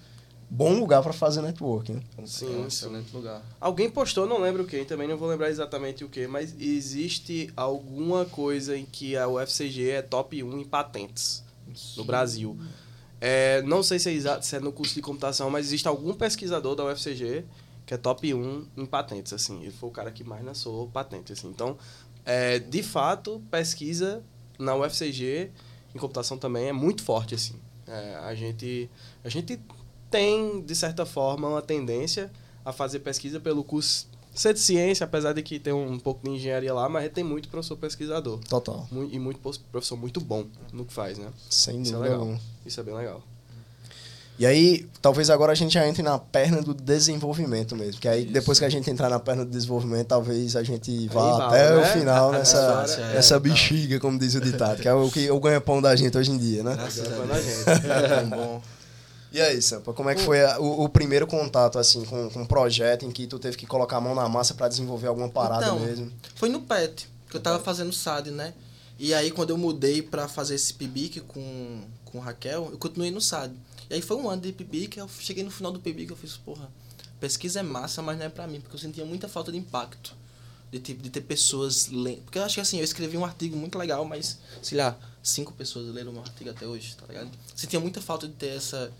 bom 0.49 0.81
lugar 0.81 1.03
para 1.03 1.13
fazer 1.13 1.43
networking. 1.43 1.93
né? 1.93 2.03
Sim, 2.25 2.47
é 2.47 2.49
um 2.49 2.61
sim. 2.63 2.67
excelente 2.69 3.15
lugar. 3.15 3.43
Alguém 3.61 3.91
postou, 3.91 4.27
não 4.27 4.41
lembro 4.41 4.65
quem, 4.65 4.87
também 4.87 5.07
não 5.07 5.19
vou 5.19 5.29
lembrar 5.29 5.51
exatamente 5.51 6.03
o 6.03 6.09
que, 6.09 6.27
mas 6.27 6.55
existe 6.59 7.53
alguma 7.55 8.25
coisa 8.25 8.75
em 8.79 8.87
que 8.87 9.15
a 9.15 9.29
UFCG 9.29 9.91
é 9.91 10.01
top 10.01 10.43
1 10.43 10.59
em 10.59 10.65
patentes 10.65 11.45
no 11.99 12.05
Brasil. 12.05 12.59
É, 13.21 13.61
não 13.61 13.83
sei 13.83 13.99
se 13.99 14.09
é, 14.09 14.13
exato, 14.15 14.47
se 14.47 14.57
é 14.57 14.61
no 14.61 14.73
curso 14.73 14.95
de 14.95 15.03
computação, 15.03 15.51
mas 15.51 15.67
existe 15.67 15.87
algum 15.87 16.15
pesquisador 16.15 16.75
da 16.75 16.87
UFCG 16.87 17.45
que 17.87 17.95
é 17.95 17.97
top 17.97 18.35
1 18.35 18.67
em 18.77 18.85
patentes, 18.85 19.33
assim. 19.33 19.63
Ele 19.63 19.71
foi 19.71 19.89
o 19.89 19.93
cara 19.93 20.11
que 20.11 20.25
mais 20.25 20.45
lançou 20.45 20.89
patente, 20.89 21.33
assim. 21.33 21.49
Então, 21.49 21.79
é, 22.27 22.59
de 22.59 22.83
fato, 22.83 23.41
pesquisa 23.51 24.23
na 24.59 24.75
UFCG 24.75 25.51
em 25.95 25.99
computação 25.99 26.37
também 26.37 26.69
é 26.69 26.73
muito 26.73 27.03
forte, 27.03 27.35
assim. 27.35 27.55
É, 27.87 28.17
a, 28.17 28.35
gente, 28.35 28.91
a 29.25 29.29
gente 29.29 29.59
tem, 30.11 30.61
de 30.61 30.75
certa 30.75 31.07
forma, 31.07 31.49
uma 31.49 31.63
tendência 31.63 32.31
a 32.65 32.73
fazer 32.73 32.99
pesquisa 32.99 33.39
pelo 33.41 33.63
curso 33.65 34.09
ser 34.35 34.53
de 34.53 34.61
ciência, 34.61 35.05
apesar 35.05 35.33
de 35.33 35.43
que 35.43 35.59
tem 35.59 35.73
um 35.73 35.99
pouco 35.99 36.23
de 36.23 36.31
engenharia 36.31 36.75
lá, 36.75 36.89
mas 36.89 37.11
tem 37.11 37.25
muito 37.25 37.49
professor 37.49 37.77
pesquisador. 37.77 38.39
Total. 38.41 38.87
E 39.11 39.19
muito 39.19 39.41
professor 39.41 39.97
muito 39.97 40.21
bom 40.21 40.47
no 40.73 40.85
que 40.85 40.93
faz, 40.93 41.17
né? 41.17 41.33
Sem 41.49 41.81
Isso 41.81 41.93
é 41.93 41.95
dúvida 41.95 42.11
legal. 42.11 42.21
alguma. 42.21 42.41
Isso 42.67 42.81
é 42.81 42.83
bem 42.83 42.95
legal. 42.95 43.23
E 44.39 44.45
aí, 44.45 44.87
talvez 45.01 45.31
agora 45.31 45.53
a 45.53 45.55
gente 45.55 45.73
já 45.73 45.89
entre 45.89 46.03
na 46.03 46.19
perna 46.19 46.61
do 46.61 46.75
desenvolvimento 46.75 47.75
mesmo. 47.75 47.99
Que 48.01 48.07
aí, 48.07 48.25
Isso. 48.25 48.33
depois 48.33 48.59
que 48.59 48.65
a 48.67 48.69
gente 48.69 48.91
entrar 48.91 49.09
na 49.09 49.19
perna 49.19 49.45
do 49.47 49.51
desenvolvimento, 49.51 50.09
talvez 50.09 50.55
a 50.57 50.63
gente 50.63 51.09
vá 51.09 51.37
Aí 51.37 51.43
até 51.43 51.71
né? 51.71 51.77
o 51.81 51.85
final 51.99 52.31
A 52.35 52.39
nessa, 52.39 52.85
é, 52.99 53.15
nessa 53.15 53.41
bexiga, 53.41 53.99
como 53.99 54.19
diz 54.19 54.35
o 54.35 54.41
ditado, 54.41 54.83
que 54.83 54.89
é 54.89 54.93
o 54.93 55.11
que 55.11 55.31
o 55.31 55.41
ganha-pão 55.41 55.81
da 55.81 55.97
gente 55.97 56.19
hoje 56.19 56.31
em 56.33 56.37
dia, 56.37 56.63
né? 56.63 56.75
Graças 56.75 57.07
Agora 57.07 57.23
a 57.23 57.27
vai 57.27 57.37
na 57.37 57.43
Deus. 57.43 57.57
gente. 57.57 57.87
É 58.13 58.23
bom. 58.25 58.63
E 59.33 59.41
aí, 59.41 59.61
Sampa, 59.61 59.93
como 59.93 60.09
é 60.11 60.15
que 60.15 60.23
foi 60.23 60.43
a- 60.45 60.59
o, 60.59 60.85
o 60.85 60.89
primeiro 60.89 61.27
contato, 61.27 61.79
assim, 61.79 62.05
com, 62.05 62.29
com 62.31 62.43
um 62.43 62.47
projeto 62.47 63.05
em 63.07 63.11
que 63.11 63.27
tu 63.27 63.39
teve 63.39 63.57
que 63.57 63.67
colocar 63.67 63.97
a 63.97 64.01
mão 64.01 64.15
na 64.15 64.29
massa 64.29 64.55
pra 64.55 64.69
desenvolver 64.69 65.09
alguma 65.09 65.29
parada 65.29 65.65
Então, 65.67 65.81
mesmo? 65.81 66.11
Foi 66.35 66.49
no 66.49 66.61
PET, 66.61 67.09
que 67.31 67.37
eu 67.37 67.41
tava 67.41 67.59
fazendo 67.59 67.93
SAD, 67.93 68.31
né? 68.31 68.53
E 68.99 69.13
aí, 69.13 69.31
quando 69.31 69.51
eu 69.51 69.59
mudei 69.59 70.01
pra 70.01 70.27
fazer 70.29 70.55
esse 70.55 70.73
PIBIC 70.75 71.21
com, 71.21 71.81
com 72.05 72.19
Raquel, 72.19 72.69
eu 72.73 72.79
continuei 72.79 73.11
no 73.11 73.21
SAD. 73.21 73.53
E 73.91 73.95
aí 73.95 74.03
foi 74.03 74.17
um 74.17 74.29
ano 74.29 74.43
de 74.43 74.53
PIBIC, 74.53 74.99
eu 74.99 75.09
cheguei 75.21 75.45
no 75.45 75.51
final 75.51 75.71
do 75.73 75.79
PIBIC 75.81 76.11
eu 76.11 76.17
fiz, 76.17 76.37
porra, 76.37 76.69
pesquisa 77.21 77.61
é 77.61 77.63
massa, 77.63 78.03
mas 78.03 78.19
não 78.19 78.27
é 78.27 78.29
pra 78.29 78.47
mim, 78.47 78.61
porque 78.61 78.75
eu 78.77 78.81
sentia 78.81 79.05
muita 79.05 79.29
falta 79.29 79.51
de 79.53 79.59
impacto. 79.59 80.15
De, 80.73 80.81
tipo, 80.81 81.01
de 81.01 81.11
ter 81.11 81.21
pessoas 81.21 81.87
lendo. 81.89 82.23
Porque 82.23 82.39
eu 82.41 82.43
acho 82.43 82.57
que 82.57 82.61
assim, 82.61 82.79
eu 82.79 82.85
escrevi 82.85 83.17
um 83.17 83.25
artigo 83.25 83.57
muito 83.57 83.79
legal, 83.79 84.05
mas, 84.05 84.37
sei 84.61 84.77
lá, 84.77 84.99
cinco 85.23 85.53
pessoas 85.53 85.87
leram 85.95 86.11
meu 86.13 86.21
artigo 86.21 86.51
até 86.51 86.67
hoje, 86.67 86.97
tá 86.97 87.07
ligado? 87.07 87.31
Sentia 87.55 87.79
muita 87.79 88.01
falta 88.01 88.27
de 88.27 88.35
ter 88.35 88.49
essa, 88.57 88.91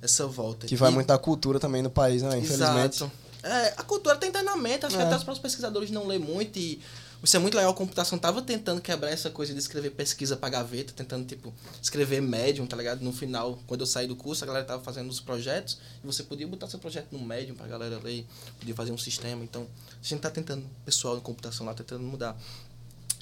essa 0.00 0.24
volta. 0.28 0.68
Que 0.68 0.76
vai 0.76 0.92
E- 0.92 0.94
muito 0.94 1.08
da 1.08 1.18
cultura 1.18 1.58
também 1.58 1.82
no 1.82 1.90
país, 1.90 2.22
né? 2.22 2.38
Infelizmente. 2.38 2.98
Exato. 3.02 3.10
É, 3.42 3.74
a 3.76 3.82
cultura 3.82 4.14
tem 4.16 4.28
internamente, 4.28 4.86
acho 4.86 4.94
que 4.96 5.02
É. 5.02 5.04
até 5.04 5.16
os 5.16 5.24
próprios 5.24 5.42
pesquisadores 5.42 5.90
não 5.90 6.06
lêem 6.06 6.20
muito 6.20 6.56
e 6.60 6.80
isso 7.22 7.36
é 7.36 7.40
muito 7.40 7.56
legal, 7.56 7.72
a 7.72 7.74
computação 7.74 8.18
tava 8.18 8.42
tentando 8.42 8.80
quebrar 8.80 9.10
essa 9.10 9.30
coisa 9.30 9.52
de 9.52 9.58
escrever 9.58 9.90
pesquisa 9.90 10.36
pra 10.36 10.48
gaveta, 10.48 10.92
tentando, 10.92 11.26
tipo, 11.26 11.52
escrever 11.82 12.20
médium, 12.20 12.66
tá 12.66 12.76
ligado? 12.76 13.02
No 13.02 13.12
final, 13.12 13.58
quando 13.66 13.80
eu 13.80 13.86
saí 13.86 14.06
do 14.06 14.14
curso, 14.14 14.44
a 14.44 14.46
galera 14.46 14.64
tava 14.64 14.82
fazendo 14.82 15.08
os 15.08 15.20
projetos 15.20 15.78
e 16.02 16.06
você 16.06 16.22
podia 16.22 16.46
botar 16.46 16.68
seu 16.68 16.78
projeto 16.78 17.08
no 17.12 17.18
médium 17.18 17.54
pra 17.54 17.66
galera 17.66 17.98
ler, 18.02 18.26
podia 18.58 18.74
fazer 18.74 18.92
um 18.92 18.98
sistema, 18.98 19.42
então 19.42 19.66
a 19.92 20.06
gente 20.06 20.20
tá 20.20 20.30
tentando, 20.30 20.64
pessoal 20.84 21.16
em 21.16 21.20
computação 21.20 21.66
lá, 21.66 21.74
tentando 21.74 22.02
mudar. 22.04 22.36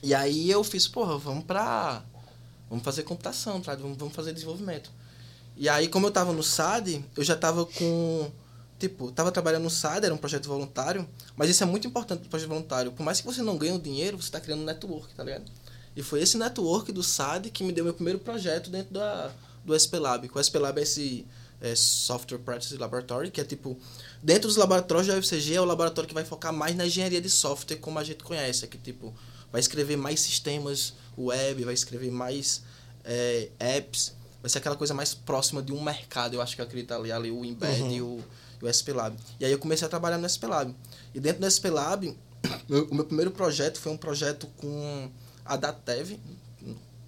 E 0.03 0.15
aí 0.15 0.51
eu 0.51 0.63
fiz, 0.63 0.87
porra, 0.87 1.17
vamos 1.17 1.45
pra... 1.45 2.05
Vamos 2.69 2.85
fazer 2.85 3.03
computação, 3.05 3.61
tá? 3.61 3.75
vamos, 3.75 3.97
vamos 3.97 4.15
fazer 4.15 4.33
desenvolvimento. 4.33 4.91
E 5.57 5.69
aí, 5.69 5.87
como 5.89 6.07
eu 6.07 6.11
tava 6.11 6.33
no 6.33 6.43
SAD, 6.43 7.05
eu 7.17 7.23
já 7.23 7.37
tava 7.37 7.65
com. 7.65 8.31
Tipo, 8.85 9.11
tava 9.11 9.33
trabalhando 9.33 9.63
no 9.63 9.71
SAD, 9.71 10.05
era 10.05 10.15
um 10.15 10.19
projeto 10.19 10.47
voluntário, 10.47 11.09
mas 11.35 11.49
isso 11.49 11.63
é 11.63 11.67
muito 11.67 11.87
importante 11.87 12.21
pro 12.21 12.29
projeto 12.29 12.51
voluntário. 12.51 12.93
Por 12.93 13.03
mais 13.03 13.19
que 13.19 13.27
você 13.27 13.41
não 13.41 13.57
ganhe 13.57 13.73
o 13.73 13.79
dinheiro, 13.79 14.21
você 14.21 14.31
tá 14.31 14.39
criando 14.39 14.61
um 14.61 14.65
network, 14.67 15.15
tá 15.15 15.25
ligado? 15.25 15.51
E 15.97 16.03
foi 16.03 16.21
esse 16.21 16.37
network 16.37 16.93
do 16.93 17.03
SAD 17.03 17.49
que 17.49 17.65
me 17.65 17.73
deu 17.73 17.83
meu 17.83 17.95
primeiro 17.95 18.19
projeto 18.19 18.69
dentro 18.69 18.93
da, 18.93 19.33
do 19.65 19.73
SP 19.73 19.97
Lab. 19.97 20.31
O 20.35 20.37
SP 20.37 20.59
Lab 20.61 20.79
é 20.79 20.83
esse 20.83 21.27
é, 21.63 21.75
Software 21.75 22.41
Practice 22.41 22.77
Laboratory, 22.77 23.31
que 23.31 23.41
é 23.41 23.45
tipo. 23.45 23.75
Dentro 24.23 24.49
dos 24.49 24.59
laboratórios 24.59 25.07
da 25.07 25.17
UFCG 25.17 25.55
é 25.55 25.61
o 25.63 25.65
laboratório 25.65 26.07
que 26.07 26.13
vai 26.13 26.27
focar 26.27 26.53
mais 26.53 26.77
na 26.77 26.85
engenharia 26.85 27.23
de 27.23 27.31
software, 27.31 27.79
como 27.79 27.99
a 27.99 28.05
gente 28.05 28.23
conhece. 28.23 28.67
É 28.67 28.69
que, 28.69 28.77
tipo, 28.77 29.15
vai 29.51 29.63
escrever 29.63 29.97
mais 29.97 30.21
sistemas 30.21 30.93
web, 31.17 31.65
vai 31.65 31.73
escrever 31.73 32.11
mais 32.11 32.61
é, 33.03 33.49
apps 33.59 34.13
vai 34.45 34.51
ser 34.51 34.59
aquela 34.59 34.77
coisa 34.77 34.93
mais 34.93 35.15
próxima 35.15 35.63
de 35.63 35.73
um 35.73 35.83
mercado, 35.83 36.35
eu 36.35 36.43
acho 36.43 36.55
que 36.55 36.61
eu 36.61 36.67
acredito 36.67 36.93
ali, 36.93 37.11
ali 37.11 37.31
o 37.31 37.43
Embed 37.47 37.81
e, 37.95 38.03
o, 38.03 38.23
e 38.61 38.65
o 38.67 38.69
SP 38.69 38.93
Lab. 38.93 39.17
E 39.41 39.45
aí 39.47 39.51
eu 39.51 39.59
comecei 39.59 39.87
a 39.87 39.89
trabalhar 39.89 40.19
no 40.19 40.29
SP 40.29 40.45
Lab. 40.47 40.75
E 41.15 41.19
dentro 41.19 41.41
do 41.41 41.47
SP 41.49 41.71
Lab, 41.73 42.15
meu- 42.69 42.85
o 42.91 42.95
meu 42.95 43.07
primeiro 43.07 43.31
projeto 43.31 43.81
foi 43.81 43.91
um 43.91 43.97
projeto 43.97 44.47
com 44.59 45.11
a 45.47 45.57
Datev, 45.57 46.19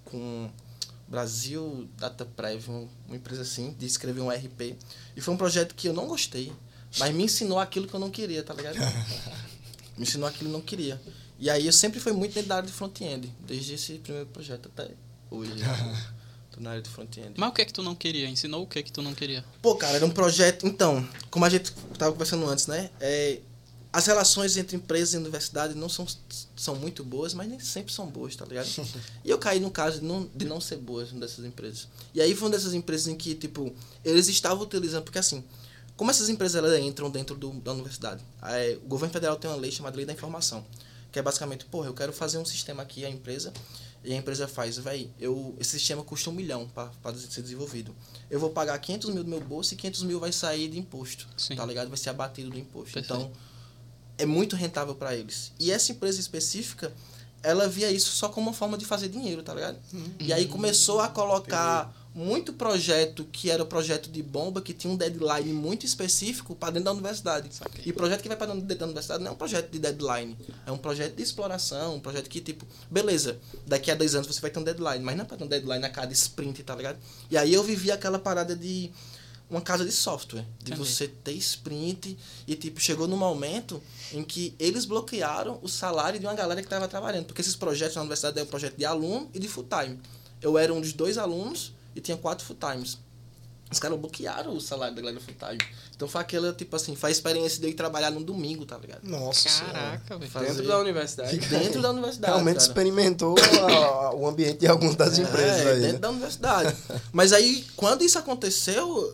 com 0.05 0.49
Brasil 1.07 1.87
Data 1.97 2.25
Prev, 2.25 2.69
um- 2.69 2.87
uma 3.05 3.15
empresa 3.15 3.43
assim, 3.43 3.71
de 3.77 3.85
escrever 3.85 4.21
um 4.21 4.29
RP. 4.31 4.75
E 5.15 5.21
foi 5.21 5.31
um 5.33 5.37
projeto 5.37 5.75
que 5.75 5.87
eu 5.87 5.93
não 5.93 6.07
gostei, 6.07 6.51
mas 6.97 7.13
me 7.13 7.23
ensinou 7.25 7.59
aquilo 7.59 7.87
que 7.87 7.93
eu 7.93 7.99
não 7.99 8.09
queria, 8.09 8.41
tá 8.43 8.53
ligado? 8.55 8.77
me 9.95 10.03
ensinou 10.03 10.27
aquilo 10.27 10.49
que 10.49 10.55
eu 10.55 10.59
não 10.59 10.61
queria. 10.65 10.99
E 11.39 11.51
aí 11.51 11.67
eu 11.67 11.71
sempre 11.73 11.99
fui 11.99 12.13
muito 12.13 12.33
dentro 12.33 12.49
da 12.49 12.55
área 12.55 12.67
de 12.67 12.73
front-end, 12.73 13.31
desde 13.45 13.75
esse 13.75 13.99
primeiro 13.99 14.27
projeto 14.29 14.71
até 14.75 14.89
hoje. 15.29 15.51
Na 16.59 16.71
área 16.71 16.81
de 16.81 16.89
front-end. 16.89 17.33
Mas 17.37 17.49
o 17.49 17.53
que 17.53 17.61
é 17.61 17.65
que 17.65 17.73
tu 17.73 17.83
não 17.83 17.95
queria? 17.95 18.27
Ensinou 18.27 18.63
o 18.63 18.67
que 18.67 18.79
é 18.79 18.83
que 18.83 18.91
tu 18.91 19.01
não 19.01 19.13
queria? 19.13 19.43
Pô, 19.61 19.75
cara, 19.75 19.95
era 19.95 20.05
um 20.05 20.09
projeto. 20.09 20.65
Então, 20.65 21.07
como 21.29 21.45
a 21.45 21.49
gente 21.49 21.71
tava 21.97 22.11
conversando 22.11 22.47
antes, 22.47 22.67
né? 22.67 22.89
É, 22.99 23.39
as 23.91 24.05
relações 24.05 24.57
entre 24.57 24.75
empresas 24.75 25.13
e 25.13 25.17
universidade 25.17 25.73
não 25.73 25.89
são, 25.89 26.05
são 26.55 26.75
muito 26.75 27.03
boas, 27.03 27.33
mas 27.33 27.47
nem 27.47 27.59
sempre 27.59 27.93
são 27.93 28.05
boas, 28.07 28.35
tá 28.35 28.45
ligado? 28.45 28.67
e 29.25 29.29
eu 29.29 29.37
caí 29.37 29.59
no 29.59 29.71
caso 29.71 29.99
de 29.99 30.05
não, 30.05 30.29
de 30.35 30.45
não 30.45 30.59
ser 30.61 30.77
boas 30.77 31.11
dessas 31.11 31.45
empresas. 31.45 31.87
E 32.13 32.21
aí 32.21 32.35
foi 32.35 32.47
uma 32.47 32.55
dessas 32.55 32.73
empresas 32.73 33.07
em 33.07 33.15
que, 33.15 33.33
tipo, 33.33 33.73
eles 34.03 34.27
estavam 34.27 34.63
utilizando, 34.63 35.03
porque 35.03 35.19
assim, 35.19 35.43
como 35.95 36.11
essas 36.11 36.29
empresas 36.29 36.55
elas 36.63 36.79
entram 36.79 37.09
dentro 37.09 37.35
do, 37.35 37.51
da 37.53 37.73
universidade? 37.73 38.23
Aí, 38.39 38.75
o 38.75 38.81
governo 38.81 39.11
federal 39.11 39.35
tem 39.35 39.49
uma 39.49 39.57
lei 39.57 39.71
chamada 39.71 39.97
Lei 39.97 40.05
da 40.05 40.13
Informação, 40.13 40.63
que 41.11 41.17
é 41.17 41.21
basicamente, 41.21 41.65
porra, 41.65 41.87
eu 41.87 41.93
quero 41.93 42.13
fazer 42.13 42.37
um 42.37 42.45
sistema 42.45 42.83
aqui, 42.83 43.03
a 43.03 43.09
empresa, 43.09 43.51
e 44.07 44.13
a 44.13 44.15
empresa 44.15 44.47
faz, 44.47 44.77
vai, 44.77 45.09
eu 45.19 45.53
esse 45.59 45.71
sistema 45.71 46.01
custa 46.01 46.29
um 46.29 46.33
milhão 46.33 46.65
para 46.73 47.13
ser 47.13 47.41
desenvolvido. 47.41 47.93
Eu 48.29 48.39
vou 48.39 48.49
pagar 48.51 48.79
500 48.79 49.09
mil 49.09 49.21
do 49.21 49.29
meu 49.29 49.41
bolso 49.41 49.73
e 49.73 49.77
500 49.77 50.03
mil 50.03 50.17
vai 50.17 50.31
sair 50.31 50.69
de 50.69 50.79
imposto, 50.79 51.27
Sim. 51.35 51.57
tá 51.57 51.65
ligado? 51.65 51.89
Vai 51.89 51.97
ser 51.97 52.11
abatido 52.11 52.49
do 52.49 52.57
imposto. 52.57 52.93
Perfeito. 52.93 53.13
Então, 53.13 53.31
é 54.17 54.25
muito 54.25 54.55
rentável 54.55 54.95
para 54.95 55.13
eles. 55.13 55.51
E 55.59 55.73
essa 55.73 55.91
empresa 55.91 56.21
específica, 56.21 56.93
ela 57.43 57.67
via 57.67 57.91
isso 57.91 58.11
só 58.11 58.29
como 58.29 58.47
uma 58.47 58.53
forma 58.53 58.77
de 58.77 58.85
fazer 58.85 59.09
dinheiro, 59.09 59.43
tá 59.43 59.53
ligado? 59.53 59.77
E 60.21 60.31
aí 60.31 60.47
começou 60.47 61.01
a 61.01 61.09
colocar 61.09 61.93
muito 62.17 62.51
projeto 62.51 63.23
que 63.31 63.51
era 63.51 63.63
projeto 63.63 64.09
de 64.09 64.23
bomba, 64.23 64.59
que 64.59 64.73
tinha 64.73 64.91
um 64.91 64.97
deadline 64.97 65.53
muito 65.53 65.85
específico 65.85 66.55
para 66.55 66.71
dentro 66.71 66.85
da 66.85 66.91
universidade. 66.91 67.53
Saquei. 67.53 67.83
E 67.85 67.93
projeto 67.93 68.23
que 68.23 68.27
vai 68.27 68.35
para 68.35 68.55
dentro 68.55 68.75
da 68.75 68.85
universidade 68.85 69.23
não 69.23 69.31
é 69.31 69.33
um 69.35 69.37
projeto 69.37 69.69
de 69.69 69.77
deadline, 69.77 70.35
é 70.65 70.71
um 70.71 70.79
projeto 70.79 71.15
de 71.15 71.21
exploração, 71.21 71.95
um 71.95 71.99
projeto 71.99 72.27
que, 72.27 72.41
tipo, 72.41 72.65
beleza, 72.89 73.37
daqui 73.67 73.91
a 73.91 73.95
dois 73.95 74.15
anos 74.15 74.25
você 74.25 74.41
vai 74.41 74.49
ter 74.49 74.57
um 74.57 74.63
deadline, 74.63 75.03
mas 75.03 75.15
não 75.15 75.25
é 75.25 75.27
para 75.27 75.37
ter 75.37 75.43
um 75.43 75.47
deadline 75.47 75.85
a 75.85 75.89
cada 75.89 76.11
sprint, 76.11 76.63
tá 76.63 76.75
ligado? 76.75 76.97
E 77.29 77.37
aí 77.37 77.53
eu 77.53 77.63
vivi 77.63 77.91
aquela 77.91 78.17
parada 78.17 78.55
de 78.55 78.91
uma 79.47 79.61
casa 79.61 79.85
de 79.85 79.91
software, 79.91 80.41
de 80.57 80.71
Entendi. 80.71 80.77
você 80.79 81.07
ter 81.07 81.33
sprint 81.33 82.17
e, 82.47 82.55
tipo, 82.55 82.81
chegou 82.81 83.07
no 83.07 83.15
momento 83.15 83.79
em 84.11 84.23
que 84.23 84.55
eles 84.57 84.85
bloquearam 84.85 85.59
o 85.61 85.69
salário 85.69 86.19
de 86.19 86.25
uma 86.25 86.33
galera 86.33 86.61
que 86.61 86.65
estava 86.65 86.87
trabalhando, 86.87 87.25
porque 87.25 87.41
esses 87.41 87.55
projetos 87.55 87.95
na 87.95 88.01
universidade 88.01 88.39
é 88.39 88.43
um 88.43 88.47
projeto 88.47 88.75
de 88.75 88.85
aluno 88.85 89.29
e 89.35 89.39
de 89.39 89.47
full 89.47 89.65
time. 89.65 89.99
Eu 90.41 90.57
era 90.57 90.73
um 90.73 90.81
dos 90.81 90.93
dois 90.93 91.19
alunos 91.19 91.76
e 91.97 92.01
tinha 92.01 92.15
quatro 92.17 92.45
full 92.45 92.55
times. 92.57 92.97
Os 93.69 93.79
caras 93.79 93.99
bloquearam 93.99 94.55
o 94.55 94.61
salário 94.61 94.95
da 94.95 95.01
galera 95.01 95.19
full 95.19 95.33
time. 95.33 95.57
Então 95.93 96.07
foi 96.07 96.21
aquela, 96.21 96.53
tipo 96.53 96.73
assim, 96.73 96.95
faz 96.95 97.15
a 97.15 97.17
experiência 97.17 97.59
de 97.59 97.65
eu 97.65 97.69
ir 97.71 97.73
trabalhar 97.73 98.11
no 98.11 98.23
domingo, 98.23 98.65
tá 98.65 98.77
ligado? 98.77 99.03
Nossa. 99.03 99.49
Caraca, 99.65 100.17
velho. 100.17 100.31
Fazer- 100.31 100.47
Dentro 100.47 100.67
da 100.67 100.79
universidade. 100.79 101.37
Dentro 101.37 101.81
da 101.81 101.89
universidade. 101.91 102.31
Realmente 102.33 102.55
cara. 102.59 102.67
experimentou 102.67 103.35
a- 103.37 104.13
o 104.15 104.25
ambiente 104.25 104.59
de 104.59 104.67
algumas 104.67 104.95
das 104.95 105.17
empresas 105.17 105.65
É, 105.65 105.71
aí. 105.71 105.79
dentro 105.81 105.93
né? 105.93 105.99
da 105.99 106.09
universidade. 106.11 106.77
Mas 107.11 107.33
aí, 107.33 107.65
quando 107.75 108.03
isso 108.03 108.17
aconteceu, 108.17 109.13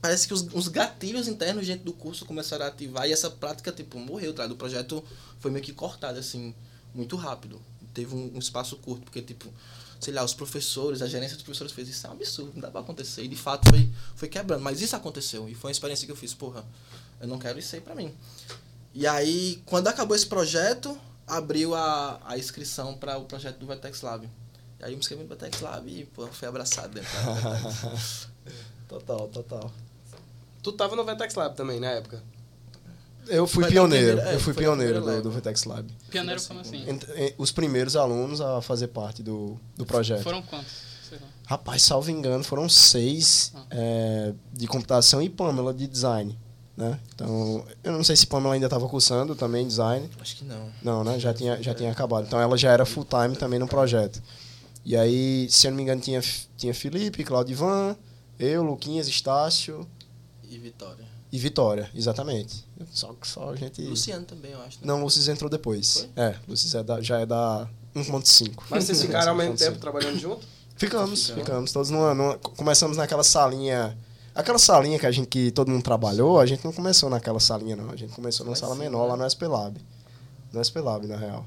parece 0.00 0.28
que 0.28 0.34
os, 0.34 0.42
os 0.54 0.68
gatilhos 0.68 1.26
internos 1.26 1.66
dentro 1.66 1.84
do 1.84 1.92
curso 1.92 2.24
começaram 2.26 2.66
a 2.66 2.68
ativar 2.68 3.08
e 3.08 3.12
essa 3.12 3.28
prática, 3.30 3.72
tipo, 3.72 3.98
morreu, 3.98 4.32
tá? 4.32 4.46
O 4.46 4.54
projeto 4.54 5.02
foi 5.40 5.50
meio 5.50 5.64
que 5.64 5.72
cortado, 5.72 6.18
assim, 6.20 6.54
muito 6.94 7.16
rápido. 7.16 7.60
Teve 7.92 8.14
um, 8.14 8.30
um 8.36 8.38
espaço 8.38 8.76
curto, 8.76 9.02
porque, 9.02 9.20
tipo, 9.20 9.48
sei 10.04 10.12
lá, 10.12 10.22
os 10.22 10.34
professores, 10.34 11.00
a 11.00 11.06
gerência 11.06 11.36
dos 11.36 11.44
professores 11.44 11.72
fez 11.72 11.88
isso 11.88 12.06
é 12.06 12.10
um 12.10 12.12
absurdo, 12.12 12.52
não 12.54 12.60
dá 12.60 12.70
pra 12.70 12.80
acontecer. 12.80 13.24
E 13.24 13.28
de 13.28 13.36
fato 13.36 13.68
foi, 13.70 13.90
foi 14.14 14.28
quebrando. 14.28 14.62
Mas 14.62 14.80
isso 14.80 14.94
aconteceu 14.94 15.48
e 15.48 15.54
foi 15.54 15.68
uma 15.68 15.72
experiência 15.72 16.04
que 16.04 16.12
eu 16.12 16.16
fiz, 16.16 16.34
porra, 16.34 16.64
eu 17.20 17.26
não 17.26 17.38
quero 17.38 17.58
isso 17.58 17.74
aí 17.74 17.80
pra 17.80 17.94
mim. 17.94 18.14
E 18.92 19.06
aí, 19.06 19.62
quando 19.66 19.88
acabou 19.88 20.14
esse 20.14 20.26
projeto, 20.26 20.96
abriu 21.26 21.74
a, 21.74 22.20
a 22.24 22.38
inscrição 22.38 22.94
para 22.94 23.16
o 23.16 23.24
projeto 23.24 23.58
do 23.58 23.66
Vertex 23.66 24.02
Lab. 24.02 24.28
E 24.78 24.84
aí 24.84 24.92
eu 24.92 24.96
me 24.96 25.00
inscrevi 25.00 25.22
no 25.22 25.28
Vertex 25.28 25.60
Lab 25.60 25.88
e, 25.90 26.04
pô, 26.04 26.26
fui 26.26 26.46
abraçado 26.46 26.94
dentro 26.94 27.10
da. 27.10 28.34
Total, 28.86 29.26
total. 29.28 29.72
Tu 30.62 30.72
tava 30.72 30.94
no 30.94 31.04
Vetex 31.04 31.34
Lab 31.34 31.56
também, 31.56 31.80
na 31.80 31.90
época. 31.90 32.22
Eu 33.28 33.46
fui 33.46 33.64
Foi 33.64 33.72
pioneiro, 33.72 34.06
primeira- 34.08 34.30
é, 34.30 34.34
eu 34.34 34.40
fui 34.40 34.54
pioneiro 34.54 35.00
do, 35.00 35.22
do. 35.22 35.30
Vitex 35.30 35.64
Lab. 35.64 35.90
Pioneiro 36.10 36.42
como 36.42 36.60
assim, 36.60 36.84
eh, 37.14 37.34
os 37.38 37.50
primeiros 37.52 37.96
alunos 37.96 38.40
a 38.40 38.60
fazer 38.60 38.88
parte 38.88 39.22
do, 39.22 39.58
do 39.76 39.86
projeto. 39.86 40.22
Foram 40.22 40.42
quantos? 40.42 40.72
Sei 41.08 41.18
lá. 41.18 41.26
Rapaz, 41.46 41.82
salvo 41.82 42.10
engano, 42.10 42.44
foram 42.44 42.68
seis 42.68 43.52
Ah. 43.54 43.64
eh, 43.70 44.32
de 44.52 44.66
computação 44.66 45.22
e 45.22 45.28
Pamela 45.28 45.72
de 45.72 45.86
design. 45.86 46.38
Né? 46.76 46.98
Então, 47.14 47.64
eu 47.84 47.92
não 47.92 48.02
sei 48.02 48.16
se 48.16 48.26
Pamela 48.26 48.54
ainda 48.54 48.66
estava 48.66 48.88
cursando 48.88 49.36
também 49.36 49.64
design. 49.66 50.10
Acho 50.20 50.36
que 50.36 50.44
não. 50.44 50.68
Não, 50.82 51.04
né? 51.04 51.18
Já 51.20 51.32
tinha, 51.32 51.62
já 51.62 51.72
tinha 51.72 51.90
acabado. 51.92 52.26
Então 52.26 52.40
ela 52.40 52.56
já 52.58 52.72
era 52.72 52.84
full 52.84 53.04
time 53.06 53.36
também 53.36 53.60
no 53.60 53.68
projeto. 53.68 54.20
E 54.84 54.96
aí, 54.96 55.46
se 55.50 55.66
eu 55.66 55.70
não 55.70 55.76
me 55.76 55.82
engano, 55.84 56.00
tinha, 56.00 56.20
tinha 56.56 56.74
Felipe, 56.74 57.22
Claudivan, 57.24 57.96
eu, 58.38 58.62
Luquinhas, 58.64 59.06
Estácio 59.08 59.86
E 60.54 60.58
Vitória. 60.58 61.04
e 61.32 61.38
Vitória, 61.38 61.90
exatamente. 61.94 62.64
Só 62.92 63.12
que 63.12 63.26
só 63.26 63.50
a 63.50 63.56
gente. 63.56 63.82
Luciano 63.82 64.24
também, 64.24 64.52
eu 64.52 64.60
acho. 64.62 64.78
né? 64.80 64.86
Não, 64.86 65.02
Lucis 65.02 65.26
entrou 65.28 65.50
depois. 65.50 66.08
É, 66.16 66.34
Lucis 66.48 66.74
é 66.74 66.82
da- 66.82 67.00
já 67.00 67.18
é 67.20 67.26
da 67.26 67.68
1.5. 67.94 68.64
Mas 68.70 68.84
vocês 68.84 69.02
ficaram 69.02 69.32
ao 69.32 69.36
mesmo 69.36 69.54
1.5. 69.54 69.58
tempo 69.58 69.78
trabalhando 69.78 70.18
junto? 70.18 70.46
Ficamos, 70.76 71.26
Ficamos. 71.26 71.44
ficamos. 71.44 71.72
Todos 71.72 71.90
numa, 71.90 72.14
numa- 72.14 72.38
Começamos 72.38 72.96
naquela 72.96 73.24
salinha. 73.24 73.96
Aquela 74.34 74.58
salinha 74.58 74.98
que 74.98 75.06
a 75.06 75.10
gente 75.12 75.28
que 75.28 75.50
todo 75.52 75.70
mundo 75.70 75.82
trabalhou, 75.82 76.40
a 76.40 76.46
gente 76.46 76.64
não 76.64 76.72
começou 76.72 77.08
naquela 77.08 77.38
salinha, 77.40 77.76
não. 77.76 77.90
A 77.90 77.96
gente 77.96 78.12
começou 78.12 78.44
numa 78.44 78.52
Lá 78.54 78.56
sala 78.60 78.72
cima, 78.74 78.84
menor 78.84 79.06
lá 79.06 79.16
né? 79.16 79.22
no 79.24 79.30
SP 79.30 79.46
Lab. 79.46 79.80
No 80.52 80.58
SP 80.64 80.80
Lab, 80.80 81.06
na 81.06 81.16
real. 81.16 81.46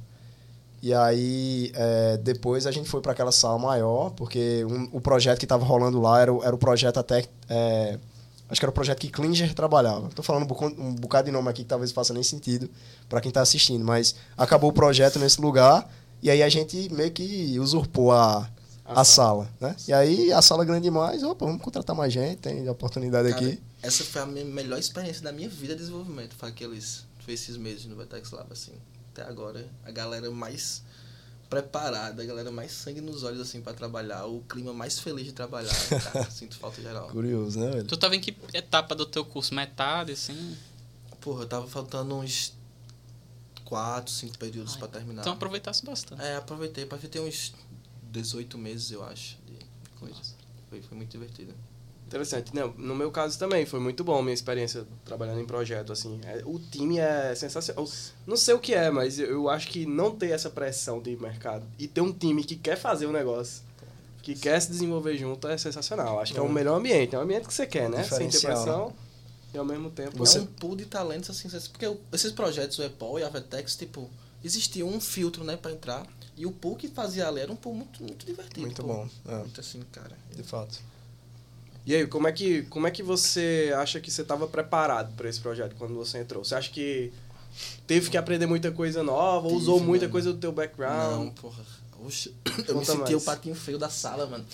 E 0.81 0.93
aí, 0.93 1.71
é, 1.73 2.17
depois 2.17 2.65
a 2.67 2.71
gente 2.71 2.87
foi 2.87 3.01
para 3.01 3.11
aquela 3.11 3.31
sala 3.31 3.57
maior, 3.57 4.11
porque 4.11 4.63
um- 4.65 4.89
o 4.93 5.01
projeto 5.01 5.39
que 5.39 5.45
estava 5.45 5.65
rolando 5.65 5.99
lá 5.99 6.21
era, 6.21 6.31
o- 6.33 6.43
era 6.43 6.55
o 6.55 6.57
projeto 6.57 6.97
até. 6.97 7.25
é, 7.49 7.97
acho 8.49 8.59
que 8.59 8.65
era 8.65 8.71
o 8.71 8.73
projeto 8.73 8.99
que 8.99 9.09
Klinger 9.09 9.53
trabalhava. 9.53 10.09
Tô 10.09 10.23
falando 10.23 10.43
um 10.77 10.95
bocado 10.95 11.25
de 11.25 11.31
nome 11.31 11.49
aqui 11.49 11.63
que 11.63 11.67
talvez 11.67 11.91
faça 11.91 12.13
nem 12.13 12.23
sentido 12.23 12.69
para 13.09 13.21
quem 13.21 13.31
tá 13.31 13.41
assistindo, 13.41 13.83
mas 13.83 14.15
acabou 14.37 14.69
o 14.69 14.73
projeto 14.73 15.19
nesse 15.19 15.39
lugar, 15.41 15.89
e 16.21 16.29
aí 16.29 16.41
a 16.41 16.49
gente 16.49 16.89
meio 16.93 17.11
que 17.11 17.59
usurpou 17.59 18.11
a, 18.11 18.49
A 18.85 19.01
a 19.01 19.03
sala, 19.03 19.49
né? 19.59 19.75
E 19.87 19.93
aí 19.93 20.31
a 20.31 20.41
sala 20.41 20.63
grande 20.63 20.83
demais, 20.83 21.21
opa, 21.23 21.45
vamos 21.45 21.61
contratar 21.61 21.95
mais 21.95 22.11
gente, 22.13 22.37
tem 22.37 22.67
oportunidade 22.69 23.29
Cara, 23.29 23.45
aqui. 23.45 23.61
Essa 23.81 24.03
foi 24.03 24.21
a 24.21 24.25
minha 24.25 24.45
melhor 24.45 24.79
experiência 24.79 25.21
da 25.21 25.31
minha 25.31 25.49
vida 25.49 25.73
de 25.73 25.81
desenvolvimento. 25.81 26.35
Foi 26.35 26.49
aqueles. 26.49 27.05
Foi 27.19 27.33
esses 27.33 27.57
meses 27.57 27.85
no 27.85 27.95
Vertex 27.95 28.31
Lab, 28.31 28.51
assim. 28.51 28.71
Até 29.11 29.23
agora, 29.23 29.67
a 29.85 29.91
galera 29.91 30.31
mais 30.31 30.81
preparada, 31.49 32.21
a 32.21 32.25
galera 32.25 32.51
mais 32.51 32.71
sangue 32.71 33.01
nos 33.01 33.23
olhos, 33.23 33.39
assim, 33.39 33.61
pra 33.61 33.73
trabalhar. 33.73 34.25
O 34.25 34.41
clima 34.41 34.73
mais 34.73 34.99
feliz 34.99 35.25
de 35.25 35.31
trabalhar. 35.31 35.73
Cara, 35.89 36.29
sinto 36.31 36.57
falta 36.57 36.81
geral. 36.81 37.09
Curioso, 37.09 37.59
né, 37.59 37.71
velho? 37.71 37.85
Tu 37.85 37.97
tava 37.97 38.15
em 38.15 38.21
que 38.21 38.35
etapa 38.53 38.93
do 38.93 39.05
teu 39.05 39.23
curso? 39.23 39.53
Metade, 39.53 40.11
assim? 40.11 40.57
Porra, 41.21 41.43
eu 41.43 41.47
tava 41.47 41.67
faltando 41.67 42.15
uns 42.15 42.53
4, 43.65 44.11
5 44.13 44.37
períodos 44.37 44.75
pra 44.75 44.87
terminar. 44.87 45.21
Então 45.21 45.33
aproveitasse 45.33 45.85
bastante. 45.85 46.21
É, 46.21 46.35
aproveitei. 46.35 46.85
Passei 46.85 47.09
ter 47.09 47.19
uns 47.19 47.53
18 48.03 48.57
meses, 48.57 48.91
eu 48.91 49.03
acho, 49.03 49.37
de 49.45 49.59
coisa. 49.99 50.21
Foi, 50.69 50.81
foi 50.81 50.97
muito 50.97 51.11
divertido. 51.11 51.53
Interessante. 52.07 52.55
Não, 52.55 52.69
no 52.77 52.95
meu 52.95 53.11
caso 53.11 53.37
também, 53.37 53.65
foi 53.65 53.79
muito 53.81 54.01
bom 54.03 54.17
a 54.17 54.21
minha 54.23 54.33
experiência 54.33 54.85
trabalhando 55.03 55.41
em 55.41 55.45
projeto, 55.45 55.91
assim. 55.91 56.19
É, 56.23 56.41
o 56.45 56.57
time 56.57 56.99
é 56.99 57.35
sensacional. 57.35 57.85
Não 58.25 58.37
sei 58.37 58.53
o 58.53 58.59
que 58.59 58.73
é, 58.73 58.89
mas 58.89 59.19
eu, 59.19 59.49
acho 59.49 59.67
que 59.67 59.85
não 59.85 60.11
ter 60.15 60.29
essa 60.31 60.49
pressão 60.49 61.01
de 61.01 61.15
mercado 61.17 61.65
e 61.77 61.85
ter 61.85 61.99
um 61.99 62.13
time 62.13 62.43
que 62.45 62.55
quer 62.55 62.77
fazer 62.77 63.05
o 63.07 63.11
negócio, 63.11 63.61
que 64.23 64.33
quer 64.35 64.57
se 64.61 64.69
desenvolver 64.71 65.17
junto, 65.17 65.47
é 65.49 65.57
sensacional. 65.57 66.19
Acho 66.21 66.31
que 66.33 66.39
é 66.39 66.41
o 66.41 66.45
É. 66.45 66.49
melhor 66.51 66.77
ambiente. 66.77 67.13
É 67.13 67.19
o 67.19 67.21
ambiente 67.21 67.45
que 67.47 67.53
você 67.53 67.67
quer, 67.67 67.89
né? 67.89 68.03
Sem 68.03 68.19
ter 68.19 68.27
Diferencial, 68.37 68.53
pressão 68.63 68.93
e 69.53 69.57
ao 69.57 69.65
mesmo 69.65 69.89
tempo... 69.91 70.17
Você- 70.17 70.37
É 70.37 70.41
um 70.41 70.45
pool 70.45 70.77
de 70.77 70.85
talentos, 70.85 71.29
assim, 71.29 71.49
porque 71.69 71.93
esses 72.13 72.31
projetos, 72.31 72.79
o 72.79 72.85
Apple 72.85 73.19
e 73.19 73.23
a 73.23 73.29
Vertex, 73.29 73.75
tipo, 73.75 74.09
existia 74.43 74.85
um 74.85 75.01
filtro, 75.01 75.43
né, 75.43 75.57
pra 75.57 75.71
entrar. 75.73 76.07
E 76.37 76.45
o 76.45 76.51
pool 76.51 76.75
que 76.77 76.87
fazia 76.87 77.27
ali 77.27 77.41
era 77.41 77.51
um 77.51 77.55
pool 77.55 77.73
muito, 77.73 78.01
muito 78.03 78.25
divertido. 78.25 78.61
Muito 78.61 78.81
pô. 78.81 78.87
bom, 78.87 79.09
é. 79.27 79.35
Muito 79.39 79.59
assim, 79.59 79.81
cara. 79.91 80.15
De 80.33 80.43
fato. 80.43 80.79
E 81.87 81.95
aí, 81.95 82.05
como 82.05 82.27
é 82.27 82.31
que, 82.33 82.63
como 82.63 82.85
é 82.85 82.91
que 82.91 83.01
você 83.01 83.73
acha 83.77 83.99
que 84.01 84.11
você 84.11 84.21
estava 84.21 84.45
preparado 84.45 85.15
para 85.15 85.29
esse 85.29 85.39
projeto 85.39 85.73
quando 85.77 85.95
você 85.95 86.17
entrou? 86.19 86.43
Você 86.43 86.53
acha 86.53 86.69
que 86.69 87.13
teve 87.87 88.09
que 88.09 88.17
aprender 88.17 88.45
muita 88.45 88.71
coisa 88.73 89.01
nova, 89.01 89.47
Tive, 89.47 89.57
usou 89.61 89.79
muita 89.79 90.03
mano. 90.03 90.11
coisa 90.11 90.33
do 90.33 90.37
teu 90.39 90.51
background? 90.51 91.25
Não, 91.27 91.29
porra. 91.31 91.63
Oxe, 92.05 92.35
eu 92.67 92.77
me 92.77 92.85
sentia 92.85 92.99
mais. 93.03 93.13
o 93.15 93.21
patinho 93.21 93.55
feio 93.55 93.79
da 93.79 93.89
sala, 93.89 94.27
mano. 94.27 94.45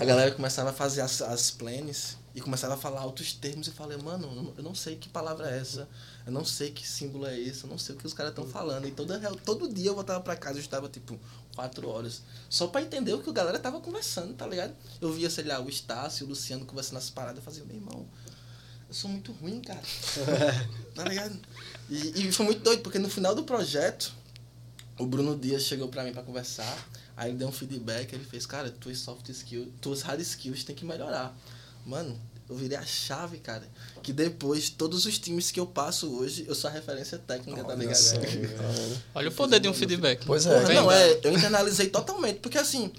A 0.00 0.04
galera 0.04 0.30
começava 0.30 0.70
a 0.70 0.72
fazer 0.72 1.00
as, 1.02 1.20
as 1.20 1.50
planes 1.50 2.16
e 2.34 2.40
começava 2.40 2.74
a 2.74 2.76
falar 2.78 3.04
outros 3.04 3.32
termos 3.34 3.66
e 3.66 3.70
eu 3.70 3.74
falei, 3.74 3.98
mano, 3.98 4.54
eu 4.56 4.62
não- 4.62 4.74
sei 4.74 4.94
que 4.96 5.08
palavra 5.08 5.50
é 5.50 5.58
essa, 5.58 5.86
eu 6.24 6.32
não 6.32 6.44
sei 6.46 6.70
que 6.70 6.86
símbolo 6.88 7.26
é 7.26 7.38
esse, 7.38 7.64
eu 7.64 7.68
não 7.70 7.76
sei 7.76 7.94
o 7.94 7.98
que 7.98 8.06
os 8.06 8.14
caras 8.14 8.30
estão 8.32 8.46
falando. 8.46 8.86
E 8.88 8.90
toda, 8.92 9.18
todo 9.44 9.68
dia 9.68 9.90
eu 9.90 9.94
voltava 9.96 10.20
pra 10.20 10.34
casa, 10.36 10.58
eu 10.58 10.62
estava 10.62 10.88
tipo 10.88 11.18
quatro 11.58 11.88
horas, 11.88 12.22
só 12.48 12.68
pra 12.68 12.80
entender 12.80 13.12
o 13.12 13.20
que 13.20 13.28
a 13.30 13.32
galera 13.32 13.58
tava 13.58 13.80
conversando, 13.80 14.32
tá 14.32 14.46
ligado? 14.46 14.72
Eu 15.00 15.12
via, 15.12 15.28
sei 15.28 15.42
lá, 15.42 15.60
o 15.60 15.68
Estácio, 15.68 16.24
o 16.24 16.28
Luciano 16.28 16.64
conversando 16.64 16.98
as 16.98 17.10
paradas, 17.10 17.38
eu 17.38 17.42
fazia, 17.42 17.64
meu 17.64 17.74
irmão, 17.74 18.06
eu 18.88 18.94
sou 18.94 19.10
muito 19.10 19.32
ruim, 19.32 19.60
cara. 19.60 19.82
tá 20.94 21.02
ligado? 21.02 21.36
E, 21.90 22.28
e 22.28 22.32
foi 22.32 22.46
muito 22.46 22.62
doido, 22.62 22.80
porque 22.80 23.00
no 23.00 23.10
final 23.10 23.34
do 23.34 23.42
projeto, 23.42 24.14
o 25.00 25.04
Bruno 25.04 25.36
Dias 25.36 25.64
chegou 25.64 25.88
pra 25.88 26.04
mim 26.04 26.12
pra 26.12 26.22
conversar, 26.22 26.88
aí 27.16 27.30
ele 27.30 27.38
deu 27.38 27.48
um 27.48 27.52
feedback, 27.52 28.12
ele 28.12 28.24
fez, 28.24 28.46
cara, 28.46 28.70
tuas 28.70 29.00
soft 29.00 29.28
skills, 29.28 29.68
tuas 29.80 30.02
hard 30.02 30.20
skills 30.20 30.62
tem 30.62 30.76
que 30.76 30.84
melhorar. 30.84 31.36
Mano, 31.84 32.16
eu 32.48 32.56
virei 32.56 32.76
a 32.78 32.84
chave, 32.84 33.38
cara. 33.38 33.66
Que 34.02 34.12
depois, 34.12 34.70
todos 34.70 35.04
os 35.06 35.18
times 35.18 35.50
que 35.50 35.60
eu 35.60 35.66
passo 35.66 36.10
hoje, 36.18 36.44
eu 36.48 36.54
sou 36.54 36.70
a 36.70 36.72
referência 36.72 37.18
técnica, 37.18 37.62
tá 37.64 37.74
ligado? 37.74 37.98
Olha 39.14 39.28
o 39.28 39.32
poder 39.32 39.60
de 39.60 39.68
um 39.68 39.74
feedback. 39.74 40.24
Pois 40.24 40.46
é. 40.46 40.60
Porra, 40.60 40.74
não, 40.74 40.90
é, 40.90 41.20
eu 41.22 41.32
internalizei 41.32 41.88
totalmente, 41.88 42.38
porque 42.40 42.56
assim, 42.58 42.90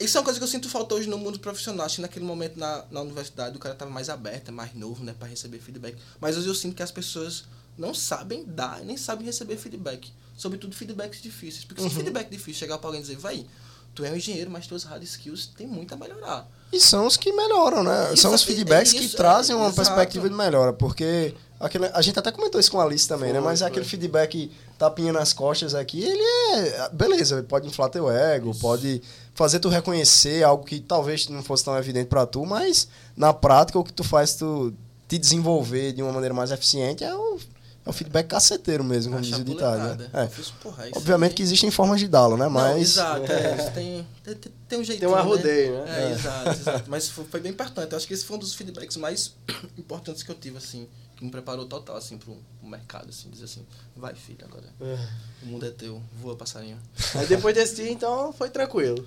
isso 0.00 0.16
é 0.16 0.20
uma 0.20 0.24
coisa 0.24 0.38
que 0.40 0.44
eu 0.44 0.48
sinto 0.48 0.68
falta 0.68 0.94
hoje 0.94 1.08
no 1.08 1.16
mundo 1.18 1.38
profissional. 1.38 1.86
Acho 1.86 1.96
que 1.96 2.02
naquele 2.02 2.24
momento 2.24 2.58
na, 2.58 2.84
na 2.90 3.00
universidade 3.02 3.56
o 3.56 3.60
cara 3.60 3.74
tava 3.74 3.90
mais 3.90 4.08
aberto, 4.08 4.48
é 4.48 4.50
mais 4.50 4.74
novo, 4.74 5.04
né, 5.04 5.14
pra 5.16 5.28
receber 5.28 5.58
feedback. 5.60 5.96
Mas 6.20 6.36
hoje 6.36 6.48
eu 6.48 6.54
sinto 6.54 6.74
que 6.74 6.82
as 6.82 6.90
pessoas 6.90 7.44
não 7.78 7.94
sabem 7.94 8.44
dar, 8.44 8.80
nem 8.80 8.96
sabem 8.96 9.24
receber 9.24 9.56
feedback. 9.56 10.10
Sobretudo 10.36 10.74
feedbacks 10.74 11.22
difíceis. 11.22 11.64
Porque 11.64 11.80
se 11.82 11.88
Uhum. 11.88 11.94
feedback 11.94 12.28
difícil 12.30 12.58
chegar 12.58 12.78
pra 12.78 12.88
alguém 12.88 13.00
e 13.00 13.02
dizer, 13.04 13.16
vai, 13.16 13.46
tu 13.94 14.04
é 14.04 14.10
um 14.10 14.16
engenheiro, 14.16 14.50
mas 14.50 14.66
tuas 14.66 14.82
hard 14.82 15.02
skills 15.04 15.46
tem 15.56 15.66
muito 15.66 15.94
a 15.94 15.96
melhorar. 15.96 16.48
E 16.72 16.80
são 16.80 17.06
os 17.06 17.16
que 17.16 17.32
melhoram, 17.32 17.84
né? 17.84 18.10
Isso, 18.14 18.22
são 18.22 18.32
os 18.34 18.42
é- 18.42 18.46
feedbacks 18.46 18.94
é 18.94 18.98
que 18.98 19.04
isso, 19.04 19.16
trazem 19.16 19.54
é, 19.54 19.58
uma 19.58 19.70
perspectiva 19.72 20.28
de 20.28 20.34
melhora, 20.34 20.72
porque 20.72 21.34
aquele, 21.60 21.86
a 21.92 22.00
gente 22.00 22.18
até 22.18 22.32
comentou 22.32 22.58
isso 22.58 22.70
com 22.70 22.80
a 22.80 22.84
Alice 22.84 23.06
também, 23.06 23.32
né? 23.32 23.38
Foi, 23.40 23.48
Mas 23.50 23.58
foi. 23.58 23.68
aquele 23.68 23.84
feedback 23.84 24.50
tapinha 24.78 25.12
nas 25.12 25.32
costas 25.34 25.74
aqui, 25.74 26.02
ele 26.02 26.22
é. 26.56 26.88
Beleza, 26.92 27.36
ele 27.36 27.42
pode 27.46 27.68
inflar 27.68 27.90
teu 27.90 28.10
ego, 28.10 28.54
pode 28.58 29.02
fazer 29.34 29.60
tu 29.60 29.68
reconhecer 29.68 30.42
algo 30.42 30.64
que 30.64 30.80
talvez 30.80 31.28
não 31.28 31.42
fosse 31.42 31.64
tão 31.64 31.76
evidente 31.76 32.06
pra 32.06 32.24
tu, 32.26 32.44
mas 32.46 32.88
na 33.14 33.32
prática 33.34 33.78
o 33.78 33.84
que 33.84 33.92
tu 33.92 34.02
faz 34.02 34.34
tu 34.34 34.72
te 35.06 35.18
desenvolver 35.18 35.92
de 35.92 36.02
uma 36.02 36.10
maneira 36.12 36.34
mais 36.34 36.50
eficiente 36.50 37.04
é 37.04 37.14
o, 37.14 37.38
é 37.84 37.90
o 37.90 37.92
feedback 37.92 38.28
caceteiro 38.28 38.84
mesmo, 38.84 39.12
como 39.12 39.22
diz 39.24 39.36
o 39.38 39.44
ditado. 39.44 39.98
Né? 39.98 40.10
Eu 40.12 40.20
É. 40.20 40.28
fiz, 40.28 40.50
porra, 40.50 40.88
isso 40.88 40.98
Obviamente 40.98 41.30
aí- 41.30 41.36
que 41.36 41.42
existem 41.42 41.70
formas 41.70 41.98
de 42.00 42.08
dá-lo, 42.08 42.36
né? 42.36 42.44
Não, 42.44 42.50
Mas. 42.50 42.80
exato, 42.92 43.30
é, 43.32 43.56
isso 43.56 43.70
tem, 43.72 44.06
tem, 44.22 44.34
tem- 44.36 44.52
tem 44.68 44.78
um 44.80 44.84
jeitinho, 44.84 45.10
um 45.10 45.14
arrodeio, 45.14 45.84
né? 45.84 45.84
É, 45.86 46.08
É. 46.08 46.12
exato, 46.12 46.48
exato. 46.50 46.84
Mas 46.90 47.08
foi, 47.08 47.24
foi 47.24 47.40
bem 47.40 47.50
importante. 47.52 47.90
Eu 47.92 47.96
acho 47.98 48.06
que 48.06 48.14
esse 48.14 48.24
foi 48.24 48.36
um 48.36 48.38
dos 48.40 48.54
feedbacks 48.54 48.96
mais 48.96 49.34
importantes 49.76 50.22
que 50.22 50.30
eu 50.30 50.34
tive, 50.36 50.58
assim, 50.58 50.86
que 51.16 51.24
me 51.24 51.30
preparou 51.30 51.66
total, 51.66 51.96
assim, 51.96 52.18
pro, 52.18 52.36
pro 52.60 52.68
mercado, 52.68 53.08
assim, 53.10 53.28
dizer 53.30 53.44
assim, 53.44 53.66
vai 53.96 54.14
filho, 54.14 54.38
agora 54.44 54.64
o 55.42 55.46
mundo 55.46 55.66
é 55.66 55.70
teu, 55.70 56.00
voa 56.20 56.36
passarinho. 56.36 56.78
Aí 57.14 57.26
depois 57.26 57.54
desse 57.54 57.76
dia, 57.76 57.90
então, 57.90 58.32
foi 58.32 58.48
tranquilo. 58.48 59.04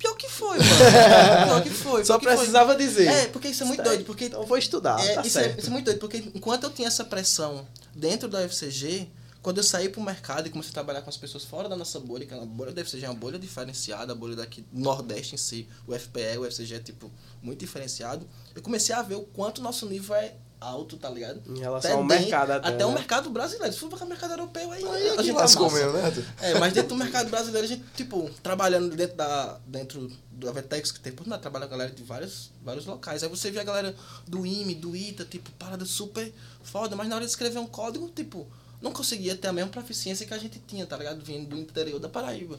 Pior 0.00 0.16
que 0.16 0.30
foi, 0.30 0.56
mano. 0.56 0.64
Pior 1.46 1.62
que 1.62 1.70
foi. 1.70 2.04
Só 2.06 2.18
que 2.18 2.24
foi. 2.24 2.34
precisava 2.34 2.74
dizer. 2.74 3.06
É, 3.06 3.26
porque 3.26 3.48
isso 3.48 3.62
é 3.62 3.66
muito 3.66 3.82
doido, 3.82 4.04
porque 4.04 4.24
Então 4.24 4.46
vou 4.46 4.56
estudar, 4.56 4.98
É, 4.98 5.14
tá 5.16 5.20
isso, 5.20 5.38
é, 5.38 5.54
isso 5.58 5.66
é 5.66 5.70
muito 5.70 5.84
doido, 5.84 5.98
porque 5.98 6.16
enquanto 6.34 6.64
eu 6.64 6.70
tinha 6.70 6.88
essa 6.88 7.04
pressão 7.04 7.68
dentro 7.94 8.26
da 8.26 8.40
UFCG, 8.40 9.10
quando 9.42 9.58
eu 9.58 9.62
saí 9.62 9.90
pro 9.90 10.00
mercado 10.02 10.46
e 10.46 10.50
comecei 10.50 10.70
a 10.70 10.72
trabalhar 10.72 11.02
com 11.02 11.10
as 11.10 11.18
pessoas 11.18 11.44
fora 11.44 11.68
da 11.68 11.76
nossa 11.76 12.00
bolha, 12.00 12.24
que 12.24 12.32
a 12.32 12.38
bolha 12.38 12.72
da 12.72 12.80
UFCG 12.80 13.04
é 13.04 13.10
uma 13.10 13.14
bolha 13.14 13.38
diferenciada, 13.38 14.14
a 14.14 14.16
bolha 14.16 14.34
daqui 14.36 14.62
do 14.72 14.80
Nordeste 14.80 15.34
em 15.34 15.38
si, 15.38 15.68
o 15.86 15.92
FPE, 15.92 16.38
o 16.38 16.46
UFCG 16.46 16.74
é, 16.74 16.78
tipo, 16.78 17.12
muito 17.42 17.60
diferenciado, 17.60 18.26
eu 18.54 18.62
comecei 18.62 18.94
a 18.94 19.02
ver 19.02 19.16
o 19.16 19.22
quanto 19.22 19.58
o 19.58 19.62
nosso 19.62 19.84
nível 19.84 20.16
é 20.16 20.34
alto, 20.60 20.96
tá 20.96 21.08
ligado? 21.08 21.40
Em 21.46 21.58
relação 21.58 21.92
ao 21.98 22.04
mercado 22.04 22.50
até, 22.52 22.68
Até 22.68 22.84
o 22.84 22.88
né? 22.90 22.94
mercado 22.96 23.30
brasileiro. 23.30 23.72
Se 23.72 23.78
for 23.80 23.88
para 23.88 24.04
o 24.04 24.08
mercado 24.08 24.32
europeu, 24.32 24.70
aí, 24.70 24.84
Aí 24.84 25.08
a 25.08 25.12
aqui 25.14 25.22
gente 25.24 25.36
lascou 25.36 25.66
amassa. 25.68 25.84
mesmo, 25.92 25.98
né? 25.98 26.26
É, 26.42 26.58
mas 26.58 26.72
dentro 26.72 26.90
do 26.90 26.96
mercado 26.96 27.30
brasileiro, 27.30 27.64
a 27.66 27.68
gente, 27.68 27.82
tipo, 27.96 28.30
trabalhando 28.42 28.94
dentro 28.94 29.16
da 29.16 29.58
dentro 29.66 30.10
do 30.30 30.48
Avetex, 30.48 30.92
que 30.92 31.00
tem 31.00 31.12
por 31.12 31.26
nada, 31.26 31.40
trabalha 31.40 31.66
com 31.66 31.74
a 31.74 31.78
galera 31.78 31.94
de 31.94 32.02
vários, 32.02 32.50
vários 32.62 32.84
locais. 32.86 33.22
Aí 33.22 33.28
você 33.28 33.50
vê 33.50 33.60
a 33.60 33.64
galera 33.64 33.94
do 34.26 34.44
IME, 34.46 34.74
do 34.74 34.94
ITA, 34.94 35.24
tipo, 35.24 35.50
parada 35.52 35.84
super 35.84 36.30
foda, 36.62 36.94
mas 36.94 37.08
na 37.08 37.16
hora 37.16 37.24
de 37.24 37.30
escrever 37.30 37.58
um 37.58 37.66
código, 37.66 38.08
tipo, 38.10 38.46
não 38.82 38.92
conseguia 38.92 39.34
ter 39.36 39.48
a 39.48 39.52
mesma 39.52 39.70
proficiência 39.70 40.26
que 40.26 40.32
a 40.34 40.38
gente 40.38 40.58
tinha, 40.66 40.86
tá 40.86 40.96
ligado? 40.96 41.22
Vindo 41.24 41.48
do 41.48 41.58
interior 41.58 41.98
da 41.98 42.08
Paraíba. 42.08 42.54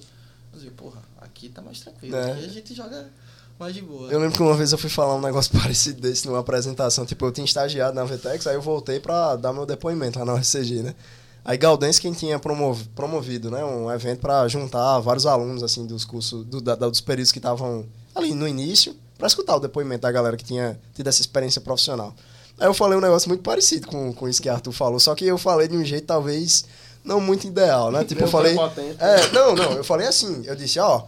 Eu 0.51 0.57
dizia, 0.59 0.71
porra, 0.71 1.01
aqui 1.19 1.49
tá 1.49 1.61
mais 1.61 1.79
tranquilo, 1.79 2.15
É. 2.15 2.31
aqui 2.33 2.45
a 2.45 2.49
gente 2.49 2.73
joga 2.75 3.09
mais 3.61 3.75
de 3.75 3.81
boa. 3.83 4.11
Eu 4.11 4.19
lembro 4.19 4.35
que 4.35 4.41
uma 4.41 4.55
vez 4.55 4.71
eu 4.71 4.77
fui 4.77 4.89
falar 4.89 5.13
um 5.15 5.21
negócio 5.21 5.51
parecido 5.57 6.01
desse 6.01 6.25
numa 6.27 6.39
apresentação. 6.39 7.05
Tipo, 7.05 7.25
eu 7.27 7.31
tinha 7.31 7.45
estagiado 7.45 7.93
na 7.95 8.03
Vetex, 8.03 8.47
aí 8.47 8.55
eu 8.55 8.61
voltei 8.61 8.99
pra 8.99 9.35
dar 9.35 9.53
meu 9.53 9.65
depoimento 9.67 10.17
lá 10.17 10.25
na 10.25 10.33
UFCG, 10.33 10.81
né? 10.81 10.95
Aí 11.45 11.57
Galdense 11.57 12.01
quem 12.01 12.11
tinha 12.11 12.39
promov- 12.39 12.87
promovido, 12.95 13.49
né? 13.51 13.63
Um 13.63 13.91
evento 13.91 14.19
pra 14.19 14.47
juntar 14.47 14.99
vários 14.99 15.25
alunos, 15.27 15.61
assim, 15.63 15.85
dos 15.85 16.03
cursos, 16.03 16.43
do- 16.45 16.59
da- 16.61 16.75
dos 16.75 17.01
períodos 17.01 17.31
que 17.31 17.37
estavam 17.39 17.85
ali 18.15 18.33
no 18.33 18.47
início, 18.47 18.95
pra 19.17 19.27
escutar 19.27 19.55
o 19.55 19.59
depoimento 19.59 20.01
da 20.01 20.11
galera 20.11 20.35
que 20.35 20.43
tinha 20.43 20.79
tido 20.95 21.07
essa 21.07 21.21
experiência 21.21 21.61
profissional. 21.61 22.13
Aí 22.59 22.67
eu 22.67 22.73
falei 22.73 22.97
um 22.97 23.01
negócio 23.01 23.29
muito 23.29 23.41
parecido 23.43 23.87
com, 23.87 24.11
com 24.13 24.27
isso 24.27 24.41
que 24.41 24.49
Arthur 24.49 24.71
falou, 24.71 24.99
só 24.99 25.13
que 25.15 25.25
eu 25.25 25.37
falei 25.37 25.67
de 25.67 25.75
um 25.77 25.83
jeito 25.85 26.05
talvez 26.05 26.65
não 27.03 27.19
muito 27.21 27.47
ideal, 27.47 27.91
né? 27.91 28.03
Tipo, 28.05 28.21
eu 28.21 28.27
falei. 28.27 28.55
É, 28.99 29.27
não, 29.31 29.55
não, 29.55 29.71
eu 29.73 29.83
falei 29.83 30.07
assim, 30.07 30.43
eu 30.45 30.55
disse, 30.55 30.79
ó. 30.79 31.03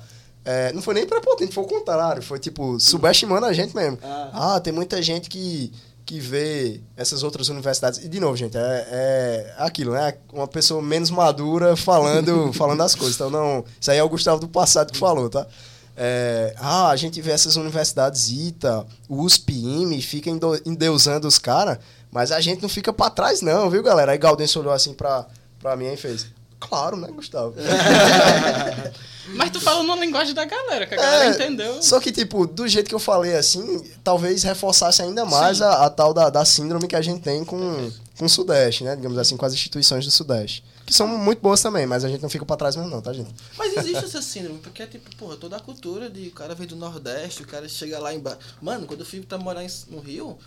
É, 0.46 0.74
não 0.74 0.82
foi 0.82 0.94
nem 0.94 1.06
prepotente, 1.06 1.54
foi 1.54 1.64
o 1.64 1.68
contrário. 1.68 2.22
Foi 2.22 2.39
tipo, 2.39 2.80
subestimando 2.80 3.46
a 3.46 3.54
gente 3.54 3.76
mesmo. 3.76 3.98
Ah. 4.04 4.56
Ah, 4.56 4.60
tem 4.60 4.74
muita 4.74 5.02
gente 5.02 5.30
que, 5.30 5.72
que 6.06 6.20
vê 6.20 6.82
essas 6.98 7.24
outras 7.24 7.50
universidades. 7.50 8.04
E 8.04 8.10
de 8.10 8.20
novo, 8.20 8.36
gente, 8.36 8.58
é, 8.58 8.88
é 8.91 9.56
aquilo, 9.58 9.94
né? 9.94 10.16
Uma 10.32 10.48
pessoa 10.48 10.82
menos 10.82 11.10
madura 11.10 11.76
falando, 11.76 12.52
falando 12.54 12.82
as 12.82 12.94
coisas. 12.94 13.16
Então, 13.16 13.30
não. 13.30 13.64
Isso 13.80 13.89
aí 13.89 13.98
é 13.98 14.04
o 14.04 14.10
Gustavo 14.10 14.41
do 14.41 14.48
passado 14.48 14.91
que 14.91 14.98
falou, 14.98 15.30
tá? 15.30 15.48
É, 15.96 16.56
ah, 16.58 16.89
a 16.89 16.96
gente 16.96 17.22
vê 17.22 17.32
essas 17.32 17.56
universidades 17.56 18.30
ITA, 18.30 18.86
USP, 19.08 19.54
IME, 19.54 20.02
fica 20.02 20.30
endeusando 20.66 21.28
os 21.28 21.38
caras, 21.38 21.78
mas 22.12 22.32
a 22.32 22.41
gente 22.41 22.64
não 22.64 22.70
fica 22.70 22.91
pra 22.91 23.12
trás, 23.12 23.41
não, 23.41 23.70
viu, 23.70 23.84
galera? 23.84 24.12
Aí 24.12 24.18
Gaudense 24.18 24.58
olhou 24.58 24.74
assim 24.74 24.94
pra, 24.94 25.28
pra 25.60 25.76
mim 25.76 25.86
e 25.86 25.98
fez. 25.98 26.26
Claro, 26.68 26.95
né, 26.97 27.09
Gustavo? 27.11 27.53
Mas 29.36 29.51
tu 29.51 29.59
falou 29.61 29.84
na 29.84 29.95
linguagem 29.95 30.34
da 30.34 30.45
galera, 30.45 30.86
que 30.86 30.93
a 30.93 30.97
galera 30.97 31.26
É, 31.26 31.30
entendeu. 31.30 31.82
Só 31.82 31.99
que, 31.99 32.11
tipo, 32.11 32.45
do 32.45 32.68
jeito 32.68 32.88
que 32.89 32.95
eu 32.95 32.99
falei 32.99 33.36
assim, 33.36 33.82
talvez 34.03 34.43
reforçasse 34.43 35.01
ainda 35.01 35.26
mais 35.26 35.61
a, 35.61 35.86
a 35.86 35.89
tal 35.89 36.14
da, 36.14 36.30
da 36.30 36.43
síndrome 36.45 36.88
que 36.88 36.95
a 36.95 37.01
gente 37.01 37.22
tem 37.22 37.43
com, 37.43 37.91
com 38.18 38.26
o 38.26 38.30
Sudeste, 38.30 38.84
né? 38.84 38.95
Digamos 38.95 39.18
assim, 39.18 39.38
com 39.38 39.45
as 39.45 39.53
instituições 39.53 40.05
do 40.05 40.11
Sudeste. 40.11 40.64
Que 40.86 40.93
são 40.93 41.07
muito 41.07 41.39
boas 41.41 41.61
também, 41.61 41.86
mas 41.86 42.03
a 42.03 42.09
gente 42.09 42.22
não 42.22 42.30
fica 42.30 42.45
pra 42.45 42.57
trás 42.57 42.76
mesmo, 42.76 42.91
não, 42.91 43.01
tá, 43.01 43.14
gente? 43.14 43.34
Mas 43.57 43.76
existe 43.78 44.03
essa 44.03 44.22
síndrome, 44.22 44.59
porque 44.59 44.84
é 44.84 44.88
tipo, 44.88 45.16
porra, 45.16 45.38
toda 45.38 45.55
a 45.55 45.59
cultura 45.59 46.09
de 46.09 46.28
o 46.28 46.32
cara 46.32 46.53
veio 46.53 46.70
do 46.70 46.76
Nordeste, 46.76 47.43
o 47.43 47.47
cara 47.47 47.68
chega 47.70 47.97
lá 47.99 48.14
embaixo. 48.14 48.39
Mano, 48.61 48.86
quando 48.86 48.99
eu 48.99 49.05
fui 49.05 49.22
pra 49.22 49.38
morar 49.38 49.64
no 49.88 49.99
Rio, 50.01 50.38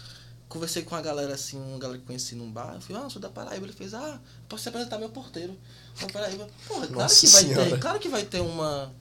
conversei 0.51 0.83
com 0.83 0.95
uma 0.95 1.01
galera 1.01 1.33
assim, 1.33 1.57
uma 1.57 1.79
galera 1.79 1.99
que 1.99 2.05
conheci 2.05 2.35
num 2.35 2.51
bar, 2.51 2.75
eu 2.75 2.81
falei, 2.83 3.03
ah, 3.07 3.11
sou 3.11 3.21
da 3.21 3.31
Paraíba. 3.31 3.65
Ele 3.65 3.73
fez, 3.73 3.95
ah, 3.95 4.21
posso 4.47 4.65
te 4.65 4.69
apresentar 4.69 4.99
meu 4.99 5.09
porteiro. 5.09 5.57
Paraíba. 6.13 6.47
Porra, 6.69 6.87
claro 6.87 7.15
que 7.15 7.27
vai 7.27 7.43
Senhora. 7.43 7.71
ter, 7.71 7.79
claro 7.81 7.99
que 7.99 8.09
vai 8.09 8.25
ter 8.25 8.41
uma. 8.41 8.93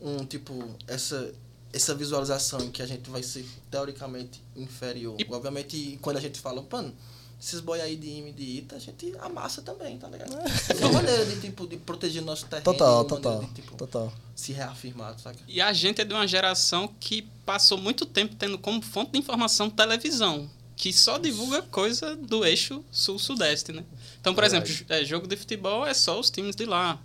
Um 0.00 0.24
tipo, 0.24 0.62
essa. 0.86 1.32
Essa 1.72 1.92
visualização 1.92 2.60
em 2.60 2.70
que 2.70 2.80
a 2.80 2.86
gente 2.86 3.10
vai 3.10 3.20
ser 3.20 3.44
teoricamente 3.68 4.40
inferior. 4.54 5.16
E- 5.20 5.26
Obviamente, 5.28 5.98
quando 6.00 6.18
a 6.18 6.20
gente 6.20 6.38
fala, 6.38 6.64
mano, 6.70 6.94
esses 7.42 7.58
boi 7.58 7.80
aí 7.80 7.96
de 7.96 8.08
IME 8.08 8.30
e 8.30 8.32
de 8.32 8.42
ITA, 8.58 8.76
a 8.76 8.78
gente 8.78 9.12
amassa 9.18 9.60
também, 9.60 9.98
tá 9.98 10.06
ligado? 10.06 10.32
É 10.70 10.84
uma 10.86 10.92
maneira 10.92 11.26
de, 11.26 11.40
tipo, 11.40 11.66
de 11.66 11.76
proteger 11.76 12.22
nosso 12.22 12.46
terreno. 12.46 12.62
Total, 12.64 13.04
total. 13.04 13.40
de, 13.42 13.54
tipo, 13.54 13.74
Total. 13.76 14.12
se 14.36 14.52
reafirmar, 14.52 15.18
saca? 15.18 15.40
E 15.48 15.60
a 15.60 15.72
gente 15.72 16.00
é 16.00 16.04
de 16.04 16.14
uma 16.14 16.28
geração 16.28 16.86
que 17.00 17.22
passou 17.44 17.76
muito 17.76 18.06
tempo 18.06 18.36
tendo 18.36 18.56
como 18.56 18.80
fonte 18.80 19.10
de 19.10 19.18
informação 19.18 19.68
televisão, 19.68 20.48
que 20.76 20.92
só 20.92 21.18
divulga 21.18 21.62
coisa 21.62 22.16
do 22.16 22.44
eixo 22.44 22.84
sul-sudeste, 22.90 23.72
né? 23.72 23.84
Então, 24.20 24.34
por 24.34 24.42
Verdade. 24.42 24.70
exemplo, 24.72 24.86
é, 24.94 25.04
jogo 25.04 25.26
de 25.26 25.36
futebol 25.36 25.86
é 25.86 25.94
só 25.94 26.18
os 26.18 26.30
times 26.30 26.56
de 26.56 26.64
lá. 26.64 26.98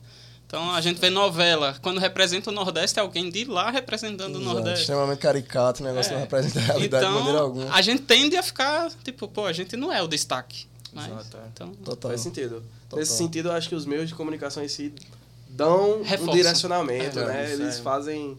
Então 0.48 0.72
a 0.72 0.82
gente 0.82 1.00
vê 1.00 1.12
novela, 1.12 1.78
quando 1.82 2.00
representa 2.00 2.50
o 2.50 2.54
Nordeste, 2.54 2.98
é 2.98 3.02
alguém 3.04 3.30
de 3.30 3.46
lá 3.46 3.70
representando 3.70 4.36
o 4.38 4.42
Exato. 4.42 4.54
Nordeste. 4.56 4.80
Extremamente 4.82 5.20
caricato, 5.20 5.84
o 5.84 5.86
negócio 5.86 6.12
É. 6.12 6.14
não 6.16 6.22
representa 6.22 6.60
a 6.60 6.64
realidade 6.64 7.06
de 7.06 7.12
maneira 7.12 7.32
Então, 7.38 7.44
alguma. 7.46 7.72
a 7.72 7.82
gente 7.84 8.02
tende 8.02 8.36
a 8.36 8.42
ficar, 8.42 8.90
tipo, 9.04 9.28
pô, 9.28 9.46
a 9.46 9.54
gente 9.54 9.78
não 9.78 9.94
é 9.94 10.02
o 10.02 10.08
destaque. 10.08 10.66
Mas, 10.92 11.06
Exato, 11.12 11.38
é. 11.38 11.42
então, 11.54 11.76
Total. 11.86 12.10
Faz 12.10 12.22
sentido. 12.22 12.64
Total. 12.90 12.98
Nesse 13.00 13.16
sentido, 13.16 13.50
eu 13.50 13.52
acho 13.54 13.70
que 13.70 13.76
os 13.76 13.86
meios 13.86 14.10
de 14.10 14.16
comunicação 14.16 14.64
em 14.64 14.68
si 14.68 14.92
dão 15.48 16.02
um 16.02 16.32
direcionamento, 16.32 17.20
É, 17.20 17.26
né? 17.28 17.54
Eles 17.54 17.78
é. 17.78 17.82
fazem... 17.84 18.36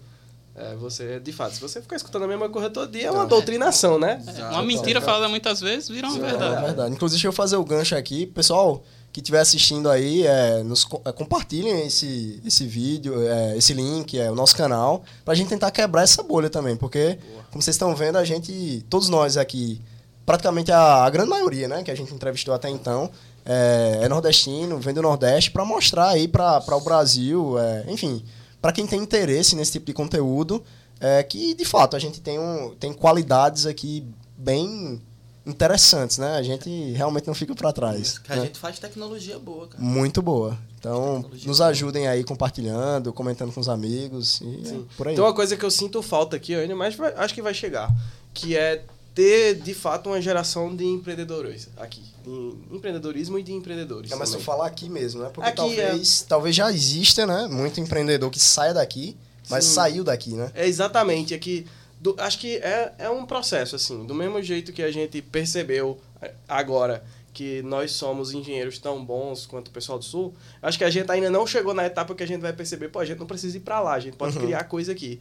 é, 0.61 0.76
você, 0.76 1.18
de 1.20 1.32
fato, 1.32 1.54
se 1.54 1.61
você 1.61 1.80
ficar 1.80 1.96
escutando 1.96 2.24
a 2.24 2.28
mesma 2.28 2.48
coisa 2.48 2.68
todo 2.68 2.90
dia, 2.90 3.06
é 3.06 3.11
uma 3.11 3.26
doutrinação, 3.26 3.98
né? 3.98 4.22
Exato. 4.26 4.54
uma 4.54 4.62
mentira 4.62 5.00
Total. 5.00 5.14
falada 5.14 5.28
muitas 5.28 5.61
vezes 5.61 5.88
vira 5.88 6.06
uma 6.08 6.16
É 6.18 6.30
verdade. 6.30 6.64
verdade. 6.66 6.94
Inclusive, 6.94 7.16
deixa 7.16 7.28
eu 7.28 7.32
fazer 7.32 7.56
o 7.56 7.64
gancho 7.64 7.96
aqui. 7.96 8.26
Pessoal 8.26 8.82
que 9.12 9.20
estiver 9.20 9.40
assistindo 9.40 9.90
aí, 9.90 10.26
é, 10.26 10.62
nos, 10.62 10.86
é, 11.04 11.12
compartilhem 11.12 11.86
esse, 11.86 12.40
esse 12.44 12.66
vídeo, 12.66 13.14
é, 13.26 13.56
esse 13.56 13.72
link, 13.72 14.18
é, 14.18 14.30
o 14.30 14.34
nosso 14.34 14.54
canal, 14.54 15.02
pra 15.24 15.34
gente 15.34 15.48
tentar 15.48 15.70
quebrar 15.70 16.02
essa 16.02 16.22
bolha 16.22 16.48
também. 16.48 16.76
Porque, 16.76 17.18
como 17.50 17.61
vocês 17.62 17.74
estão 17.74 17.94
vendo, 17.96 18.16
a 18.16 18.24
gente, 18.24 18.84
todos 18.88 19.08
nós 19.08 19.36
aqui, 19.36 19.80
praticamente 20.24 20.70
a, 20.70 21.04
a 21.04 21.11
grande 21.11 21.30
maioria, 21.30 21.66
né, 21.66 21.82
que 21.82 21.90
a 21.90 21.94
gente 21.94 22.14
entrevistou 22.14 22.54
até 22.54 22.68
então, 22.68 23.11
é, 23.44 24.00
é 24.02 24.08
nordestino, 24.08 24.78
vem 24.78 24.94
do 24.94 25.02
Nordeste, 25.02 25.50
pra 25.50 25.64
mostrar 25.64 26.11
aí 26.11 26.28
pra, 26.28 26.61
pra 26.61 26.76
o 26.76 26.80
Brasil, 26.80 27.58
é, 27.58 27.84
enfim, 27.88 28.22
pra 28.61 28.72
quem 28.72 28.86
tem 28.86 29.00
interesse 29.00 29.56
nesse 29.56 29.72
tipo 29.72 29.86
de 29.86 29.92
conteúdo, 29.92 30.62
é, 31.00 31.22
que 31.22 31.54
de 31.54 31.64
fato 31.64 31.96
a 31.96 31.98
gente 31.98 32.20
tem, 32.20 32.38
um, 32.38 32.74
tem 32.78 32.92
qualidades 32.92 33.66
aqui 33.66 34.04
bem 34.36 35.00
interessantes, 35.46 36.18
né? 36.18 36.36
A 36.36 36.42
gente 36.42 36.92
realmente 36.92 37.26
não 37.26 37.34
fica 37.34 37.54
para 37.54 37.72
trás. 37.72 38.18
Que 38.18 38.32
a 38.32 38.36
né? 38.36 38.42
gente 38.42 38.58
faz 38.58 38.78
tecnologia 38.78 39.38
boa, 39.38 39.66
cara. 39.68 39.82
Muito 39.82 40.20
boa. 40.20 40.58
Então, 40.78 41.24
nos 41.44 41.61
ajudem 41.61 42.08
aí 42.08 42.24
compartilhando, 42.24 43.12
comentando 43.12 43.52
com 43.52 43.61
os 43.61 43.68
amigos 43.68 44.40
e 44.40 44.62
é 44.66 44.78
por 44.96 45.08
aí. 45.08 45.14
Tem 45.14 45.22
uma 45.22 45.34
coisa 45.34 45.56
que 45.56 45.64
eu 45.64 45.70
sinto 45.70 46.00
falta 46.02 46.36
aqui 46.36 46.54
ainda, 46.54 46.74
mas 46.74 46.98
acho 47.16 47.34
que 47.34 47.42
vai 47.42 47.52
chegar. 47.52 47.94
Que 48.32 48.56
é 48.56 48.84
ter, 49.21 49.55
de 49.57 49.75
fato, 49.75 50.09
uma 50.09 50.21
geração 50.21 50.75
de 50.75 50.85
empreendedores 50.85 51.68
aqui. 51.77 52.03
De 52.25 52.75
empreendedorismo 52.75 53.39
e 53.39 53.43
de 53.43 53.53
empreendedores. 53.53 54.11
É, 54.11 54.16
mas 54.16 54.31
se 54.31 54.37
eu 54.37 54.41
falar 54.41 54.66
aqui 54.66 54.89
mesmo, 54.89 55.23
né? 55.23 55.31
Porque 55.33 55.49
Aqui 55.49 55.57
talvez, 55.57 56.23
talvez 56.27 56.57
já 56.57 56.71
exista, 56.73 57.27
né? 57.27 57.47
Muito 57.51 57.81
empreendedor 57.81 58.31
que 58.31 58.41
saia 58.41 58.73
daqui, 58.73 59.16
mas 59.51 59.64
Sim. 59.64 59.75
saiu 59.75 60.05
daqui, 60.05 60.31
né? 60.33 60.51
É 60.55 60.66
exatamente, 60.66 61.35
é 61.35 61.39
que 61.39 61.66
do- 62.01 62.14
acho 62.18 62.39
que 62.39 62.57
é, 62.57 62.93
é 62.99 63.11
um 63.11 63.27
processo, 63.27 63.77
assim, 63.77 64.07
do 64.07 64.14
mesmo 64.14 64.43
jeito 64.43 64.73
que 64.73 64.83
a 64.83 64.91
gente 64.91 65.21
percebeu 65.21 65.99
é, 66.23 66.33
agora 66.49 67.05
que 67.33 67.62
nós 67.62 67.93
somos 67.93 68.33
engenheiros 68.33 68.79
tão 68.79 69.05
bons 69.05 69.47
quanto 69.47 69.68
o 69.68 69.71
pessoal 69.71 69.99
do 69.99 70.05
Sul, 70.05 70.35
acho 70.62 70.77
que 70.79 70.85
a 70.85 70.91
gente 70.91 71.11
ainda 71.12 71.31
não 71.31 71.47
chegou 71.47 71.73
na 71.75 71.85
etapa 71.87 72.14
que 72.14 72.23
a 72.23 72.27
gente 72.27 72.41
vai 72.41 72.53
perceber, 72.53 72.89
pô, 72.89 72.99
a 72.99 73.05
gente 73.05 73.18
não 73.18 73.27
precisa 73.27 73.57
ir 73.57 73.61
pra 73.61 73.81
lá, 73.81 73.95
a 73.95 74.01
gente 74.01 74.16
pode 74.16 74.37
Uhum. 74.37 74.45
criar 74.45 74.64
coisa 74.64 74.93
aqui. 74.93 75.21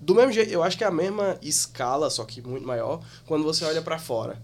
Do 0.00 0.14
mesmo 0.16 0.32
jeito, 0.32 0.50
eu 0.50 0.62
acho 0.64 0.76
que 0.76 0.82
é 0.82 0.86
a 0.86 0.90
mesma 0.90 1.38
escala, 1.40 2.10
só 2.10 2.24
que 2.24 2.42
muito 2.42 2.66
maior, 2.66 3.00
quando 3.26 3.44
você 3.44 3.64
olha 3.64 3.80
pra 3.80 3.98
fora. 3.98 4.36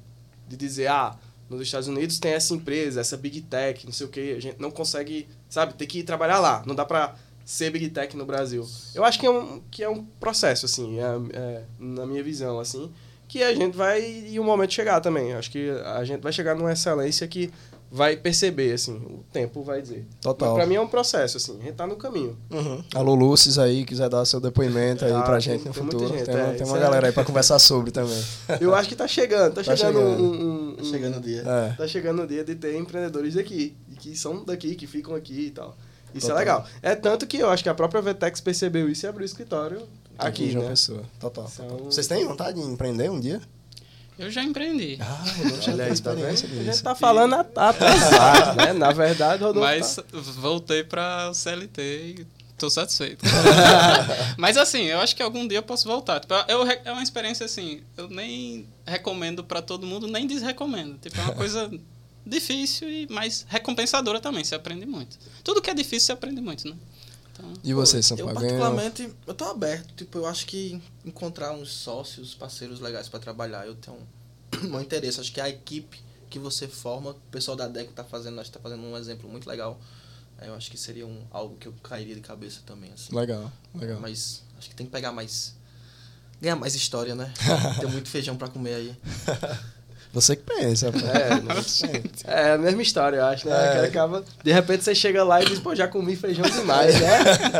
De 0.48 0.56
dizer, 0.56 0.86
ah, 0.86 1.16
nos 1.50 1.60
Estados 1.60 1.88
Unidos 1.88 2.18
tem 2.20 2.32
essa 2.32 2.54
empresa, 2.54 3.00
essa 3.00 3.16
Big 3.16 3.40
Tech, 3.40 3.84
não 3.84 3.92
sei 3.92 4.06
o 4.06 4.08
que, 4.08 4.32
a 4.34 4.40
gente 4.40 4.60
não 4.60 4.70
consegue, 4.70 5.28
sabe, 5.48 5.74
ter 5.74 5.86
que 5.86 5.98
ir 5.98 6.02
trabalhar 6.04 6.38
lá, 6.38 6.62
não 6.64 6.74
dá 6.76 6.84
pra 6.84 7.16
ser 7.44 7.70
Big 7.70 7.88
Tech 7.90 8.16
no 8.16 8.24
Brasil. 8.24 8.64
Eu 8.94 9.04
acho 9.04 9.18
que 9.18 9.26
é 9.26 9.30
um, 9.30 9.60
que 9.70 9.82
é 9.82 9.88
um 9.88 10.04
processo, 10.04 10.66
assim, 10.66 11.00
é- 11.00 11.36
é, 11.36 11.64
na 11.78 12.06
minha 12.06 12.22
visão, 12.22 12.60
assim, 12.60 12.92
que 13.26 13.42
a 13.42 13.52
gente 13.52 13.76
vai 13.76 14.28
e 14.28 14.38
o 14.38 14.44
momento 14.44 14.72
chegar 14.72 15.00
também. 15.00 15.32
Acho 15.32 15.50
que 15.50 15.68
a 15.70 16.04
gente 16.04 16.20
vai 16.22 16.32
chegar 16.32 16.54
numa 16.54 16.72
excelência 16.72 17.26
que 17.26 17.50
vai 17.90 18.16
perceber, 18.16 18.72
assim, 18.72 18.94
o 18.96 19.24
tempo 19.32 19.62
vai 19.62 19.80
dizer. 19.80 20.06
Total. 20.20 20.48
Mas 20.50 20.56
pra 20.58 20.66
mim 20.66 20.74
é 20.74 20.80
um 20.80 20.88
processo, 20.88 21.36
assim, 21.36 21.58
a 21.60 21.62
gente 21.64 21.74
tá 21.74 21.86
no 21.86 21.96
caminho. 21.96 22.36
Uhum. 22.50 22.82
Alô, 22.94 23.14
Lúcis 23.14 23.58
aí, 23.58 23.84
quiser 23.84 24.08
dar 24.08 24.24
seu 24.24 24.40
depoimento 24.40 25.04
aí 25.04 25.12
Ah, 25.12 25.22
pra 25.22 25.34
tem- 25.34 25.40
gente 25.40 25.66
no 25.68 25.72
tem 25.72 25.82
muita 25.82 25.98
futuro. 25.98 26.18
gente, 26.18 26.26
tem 26.26 26.34
é, 26.34 26.44
uma, 26.44 26.52
tem 26.54 26.66
uma 26.66 26.76
é- 26.76 26.80
galera 26.80 27.06
aí 27.06 27.12
pra 27.12 27.24
conversar 27.24 27.58
sobre 27.58 27.90
também. 27.90 28.22
Eu 28.60 28.74
acho 28.74 28.88
que 28.88 28.96
tá 28.96 29.06
chegando, 29.06 29.54
tá, 29.54 29.62
Tá 29.62 29.76
chegando, 29.76 29.98
chegando. 29.98 30.22
Um, 30.22 30.26
um- 30.30 30.70
um- 30.70 30.74
Tá 30.76 30.84
chegando 30.84 31.16
o 31.16 31.20
dia. 31.20 31.42
É. 31.46 31.72
Tá 31.76 31.88
chegando 31.88 32.22
o 32.22 32.26
dia 32.26 32.44
de 32.44 32.54
ter 32.54 32.76
empreendedores 32.76 33.34
daqui, 33.34 33.76
e 33.90 33.94
que 33.96 34.16
são 34.16 34.44
daqui, 34.44 34.74
que 34.74 34.86
ficam 34.86 35.14
aqui 35.14 35.46
e 35.46 35.50
tal. 35.50 35.76
Isso 36.14 36.26
Total. 36.28 36.36
é 36.36 36.40
legal. 36.40 36.66
É 36.82 36.94
tanto 36.94 37.26
que 37.26 37.36
eu 37.38 37.48
acho 37.50 37.62
que 37.62 37.68
a 37.68 37.74
própria 37.74 38.00
Vetex 38.00 38.40
percebeu 38.40 38.88
isso 38.88 39.04
e 39.04 39.08
abriu 39.08 39.22
o 39.22 39.26
escritório 39.26 39.82
aqui, 40.18 40.50
João 40.50 40.64
né? 40.64 40.70
Pessoa. 40.70 41.02
Total. 41.20 41.50
Então- 41.52 41.78
Vocês 41.84 42.06
têm 42.06 42.24
vontade 42.24 42.60
de 42.60 42.66
empreender 42.66 43.10
um 43.10 43.20
dia? 43.20 43.40
Eu 44.18 44.30
já 44.30 44.42
empreendi. 44.42 44.96
Ah, 45.00 45.24
Rodolfo 45.36 45.62
já 45.62 45.72
Olha 45.72 45.84
aí, 45.84 46.00
tá 46.00 46.12
vendo? 46.14 46.26
A 46.28 46.34
gente 46.34 46.82
tá 46.82 46.94
falando 46.94 47.34
a- 47.34 47.40
atrasado, 47.68 48.56
né? 48.56 48.72
Na 48.72 48.90
verdade, 48.92 49.42
Rodolfo 49.42 49.60
Mas 49.68 49.96
tá- 49.96 50.04
voltei 50.12 50.82
pra 50.82 51.32
CLT 51.34 51.82
e 51.82 52.26
tô 52.56 52.70
satisfeito. 52.70 53.24
Mas 54.38 54.56
assim, 54.56 54.84
eu 54.84 55.00
acho 55.00 55.14
que 55.14 55.22
algum 55.22 55.46
dia 55.46 55.58
eu 55.58 55.62
posso 55.62 55.86
voltar. 55.86 56.20
Tipo, 56.20 56.34
eu, 56.48 56.62
é 56.66 56.92
uma 56.92 57.02
experiência 57.02 57.44
assim, 57.44 57.82
eu 57.96 58.08
nem 58.08 58.66
recomendo 58.86 59.44
pra 59.44 59.60
todo 59.60 59.86
mundo, 59.86 60.06
nem 60.06 60.26
desrecomendo. 60.26 60.96
Tipo, 60.98 61.18
é 61.20 61.24
uma 61.24 61.34
coisa 61.34 61.70
difícil 62.26 62.88
e 62.88 63.06
mais 63.10 63.44
recompensadora 63.48 64.18
também, 64.18 64.42
você 64.42 64.54
aprende 64.54 64.86
muito. 64.86 65.18
Tudo 65.44 65.60
que 65.62 65.70
é 65.70 65.74
difícil 65.74 66.06
você 66.06 66.12
aprende 66.12 66.40
muito, 66.40 66.68
né? 66.68 66.74
Então, 67.38 67.52
E 67.62 67.74
você, 67.74 67.98
Eu, 67.98 68.02
Sampaio? 68.02 68.26
Ganhou- 68.26 68.34
particularmente, 68.34 69.12
eu 69.26 69.34
tô 69.34 69.44
aberto. 69.44 69.94
Tipo, 69.94 70.18
eu 70.18 70.26
acho 70.26 70.46
que 70.46 70.80
encontrar 71.04 71.52
uns 71.52 71.70
sócios, 71.72 72.34
parceiros 72.34 72.80
legais 72.80 73.08
pra 73.08 73.18
trabalhar, 73.20 73.66
eu 73.66 73.74
tenho 73.74 73.96
um, 74.62 74.66
um 74.76 74.80
interesse. 74.80 75.20
Acho 75.20 75.32
que 75.32 75.40
a 75.40 75.48
equipe 75.48 76.00
que 76.30 76.38
você 76.38 76.66
forma, 76.66 77.10
o 77.10 77.14
pessoal 77.30 77.56
da 77.56 77.68
DEC 77.68 77.92
tá 77.92 78.02
fazendo, 78.04 78.40
acho 78.40 78.50
que 78.50 78.56
tá 78.56 78.62
fazendo 78.62 78.82
um 78.82 78.96
exemplo 78.96 79.28
muito 79.30 79.48
legal. 79.48 79.78
É, 80.38 80.48
Eu 80.48 80.54
acho 80.54 80.70
que 80.70 80.76
seria 80.76 81.06
um, 81.06 81.22
algo 81.30 81.56
que 81.56 81.66
eu 81.68 81.74
cairia 81.82 82.14
de 82.14 82.20
cabeça 82.20 82.60
também, 82.66 82.92
assim. 82.92 83.14
Legal, 83.14 83.50
legal. 83.74 84.00
Mas 84.00 84.42
acho 84.58 84.68
que 84.68 84.74
tem 84.74 84.86
que 84.86 84.92
pegar 84.92 85.12
mais. 85.12 85.54
Ganhar 86.40 86.56
mais 86.56 86.74
história, 86.74 87.14
né? 87.14 87.32
tem 87.80 87.88
muito 87.90 88.08
feijão 88.10 88.36
pra 88.36 88.48
comer 88.48 88.74
aí. 88.74 88.96
Você 90.16 90.34
que 90.34 90.42
pensa, 90.44 90.90
pô. 90.90 90.98
É, 90.98 92.48
É 92.48 92.52
a 92.52 92.58
mesma 92.58 92.80
história, 92.80 93.18
eu 93.18 93.24
acho, 93.26 93.46
né? 93.46 93.54
É. 93.54 93.80
Que 93.82 93.86
acaba, 93.88 94.24
de 94.42 94.50
repente 94.50 94.82
você 94.82 94.94
chega 94.94 95.22
lá 95.22 95.42
e 95.42 95.44
diz, 95.44 95.58
pô, 95.58 95.74
já 95.74 95.86
comi 95.86 96.16
feijão 96.16 96.44
demais, 96.48 96.98
né? 96.98 97.18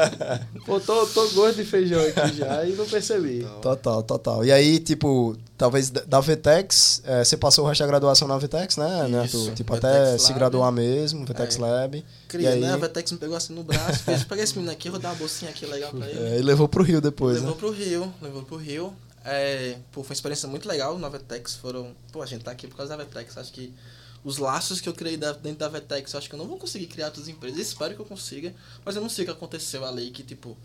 pô, 0.64 0.80
tô, 0.80 1.06
tô 1.06 1.28
gordo 1.30 1.56
de 1.56 1.64
feijão 1.64 2.00
aqui 2.00 2.36
já 2.38 2.64
e 2.64 2.72
não 2.72 2.86
percebi. 2.86 3.46
Total, 3.60 4.02
total. 4.02 4.42
E 4.44 4.50
aí, 4.50 4.78
tipo, 4.78 5.36
talvez 5.58 5.90
da- 5.90 6.20
Vetex, 6.20 7.02
eh, 7.04 7.22
você 7.24 7.36
passou 7.36 7.64
o 7.64 7.68
resto 7.68 7.80
da 7.82 7.86
graduação 7.86 8.26
na 8.26 8.38
Vetex, 8.38 8.76
né, 8.78 9.06
né 9.08 9.24
Isso, 9.26 9.38
Arthur? 9.38 9.54
Tipo, 9.54 9.74
até 9.76 10.16
se 10.18 10.28
Lab. 10.30 10.38
graduar 10.38 10.72
mesmo, 10.72 11.24
Vetex 11.26 11.56
É. 11.56 11.60
Lab. 11.60 12.04
Cria, 12.26 12.50
e 12.50 12.52
aí, 12.54 12.60
né? 12.60 12.72
A 12.72 12.76
Vetex 12.78 13.12
me 13.12 13.18
pegou 13.18 13.36
assim 13.36 13.52
no 13.54 13.62
braço, 13.62 14.00
fez, 14.02 14.24
pega 14.24 14.42
esse 14.42 14.54
menino 14.54 14.72
aqui, 14.72 14.88
vou 14.90 14.98
dar 14.98 15.10
uma 15.10 15.14
bolsinha 15.16 15.50
aqui 15.50 15.66
legal 15.66 15.90
pra 15.92 16.08
ele. 16.08 16.18
eh, 16.18 16.38
e 16.40 16.42
levou 16.42 16.66
pro 16.66 16.82
Rio 16.82 17.00
depois, 17.00 17.36
levou 17.36 17.50
né? 17.50 17.56
pro 17.58 17.70
Rio, 17.70 18.12
levou 18.22 18.42
pro 18.42 18.56
Rio. 18.56 18.92
É, 19.28 19.80
pô, 19.90 20.04
foi 20.04 20.10
uma 20.10 20.14
experiência 20.14 20.48
muito 20.48 20.68
legal 20.68 20.96
na 20.98 21.08
Vetex. 21.08 21.56
Foram. 21.56 21.96
Pô, 22.12 22.22
a 22.22 22.26
gente 22.26 22.44
tá 22.44 22.52
aqui 22.52 22.68
por 22.68 22.76
causa 22.76 22.96
da 22.96 23.04
Vetex. 23.04 23.36
Acho 23.36 23.52
que 23.52 23.74
os 24.22 24.38
laços 24.38 24.80
que 24.80 24.88
eu 24.88 24.94
criei 24.94 25.16
dentro 25.16 25.56
da 25.56 25.68
Vetex, 25.68 26.12
eu 26.12 26.18
acho 26.18 26.28
que 26.28 26.34
eu 26.36 26.38
não 26.38 26.46
vou 26.46 26.56
conseguir 26.56 26.86
criar 26.86 27.06
outras 27.06 27.26
empresas. 27.26 27.58
Espero 27.58 27.94
que 27.94 28.00
eu 28.00 28.06
consiga, 28.06 28.54
mas 28.84 28.94
eu 28.94 29.02
não 29.02 29.08
sei 29.08 29.24
o 29.24 29.26
que 29.26 29.32
aconteceu 29.32 29.84
ali. 29.84 30.12
Que, 30.12 30.22
tipo, 30.22 30.56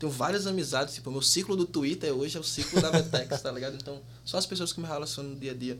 tenho 0.00 0.10
várias 0.10 0.48
amizades. 0.48 0.94
Tipo, 0.94 1.12
meu 1.12 1.22
ciclo 1.22 1.56
do 1.56 1.64
Twitter 1.64 2.12
hoje 2.12 2.36
é 2.36 2.40
o 2.40 2.44
ciclo 2.44 2.82
da 2.82 2.90
Vetex, 2.90 3.40
tá 3.40 3.52
ligado? 3.52 3.76
Então, 3.76 4.02
só 4.24 4.36
as 4.36 4.46
pessoas 4.46 4.72
que 4.72 4.80
me 4.80 4.86
relacionam 4.88 5.30
no 5.30 5.36
dia 5.36 5.52
a 5.52 5.54
dia. 5.54 5.78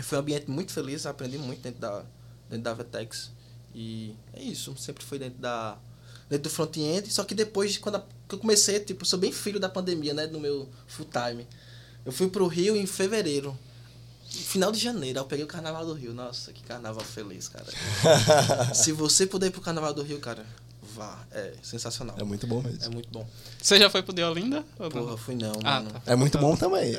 Foi 0.00 0.16
um 0.16 0.22
ambiente 0.22 0.50
muito 0.50 0.72
feliz, 0.72 1.04
aprendi 1.04 1.36
muito 1.36 1.60
dentro 1.60 1.80
da, 1.80 2.02
dentro 2.48 2.64
da 2.64 2.72
Vetex. 2.72 3.30
E 3.74 4.16
é 4.32 4.42
isso, 4.42 4.74
sempre 4.78 5.04
foi 5.04 5.18
dentro 5.18 5.38
da 5.38 5.78
dentro 6.32 6.50
do 6.50 6.50
front-end, 6.54 7.12
só 7.12 7.22
que 7.24 7.34
depois, 7.34 7.76
quando 7.78 7.96
a- 7.96 8.04
eu 8.30 8.38
comecei, 8.38 8.80
tipo, 8.80 9.02
eu 9.02 9.06
sou 9.06 9.18
bem 9.18 9.30
filho 9.30 9.60
da 9.60 9.68
pandemia, 9.68 10.14
né, 10.14 10.26
no 10.26 10.40
meu 10.40 10.68
full 10.86 11.06
time. 11.06 11.46
Eu 12.04 12.10
fui 12.12 12.28
pro 12.28 12.46
Rio 12.46 12.76
em 12.76 12.86
fevereiro. 12.86 13.56
Final 14.28 14.72
de 14.72 14.78
janeiro, 14.80 15.18
aí 15.18 15.22
eu 15.22 15.28
peguei 15.28 15.44
o 15.44 15.48
Carnaval 15.48 15.84
do 15.84 15.92
Rio. 15.92 16.14
Nossa, 16.14 16.52
que 16.54 16.62
carnaval 16.62 17.04
feliz, 17.04 17.48
cara. 17.48 17.66
Se 18.74 18.90
você 18.90 19.26
puder 19.26 19.48
ir 19.48 19.50
pro 19.50 19.60
Carnaval 19.60 19.92
do 19.92 20.02
Rio, 20.02 20.18
cara, 20.20 20.44
vá. 20.96 21.18
É 21.32 21.52
sensacional. 21.62 22.16
É 22.18 22.24
muito 22.24 22.46
bom 22.46 22.62
mesmo. 22.62 22.82
É 22.82 22.88
muito 22.88 23.10
bom. 23.10 23.28
você 23.60 23.78
já 23.78 23.90
foi 23.90 24.02
pro 24.02 24.14
de 24.14 24.22
Olinda? 24.22 24.64
ou 24.78 24.84
não? 24.88 24.90
Porra, 24.90 25.18
fui 25.18 25.34
não, 25.34 25.52
Ah, 25.62 25.80
mano. 25.80 25.90
tá. 25.90 26.00
É 26.06 26.16
muito 26.16 26.38
bom 26.38 26.56
também. 26.56 26.96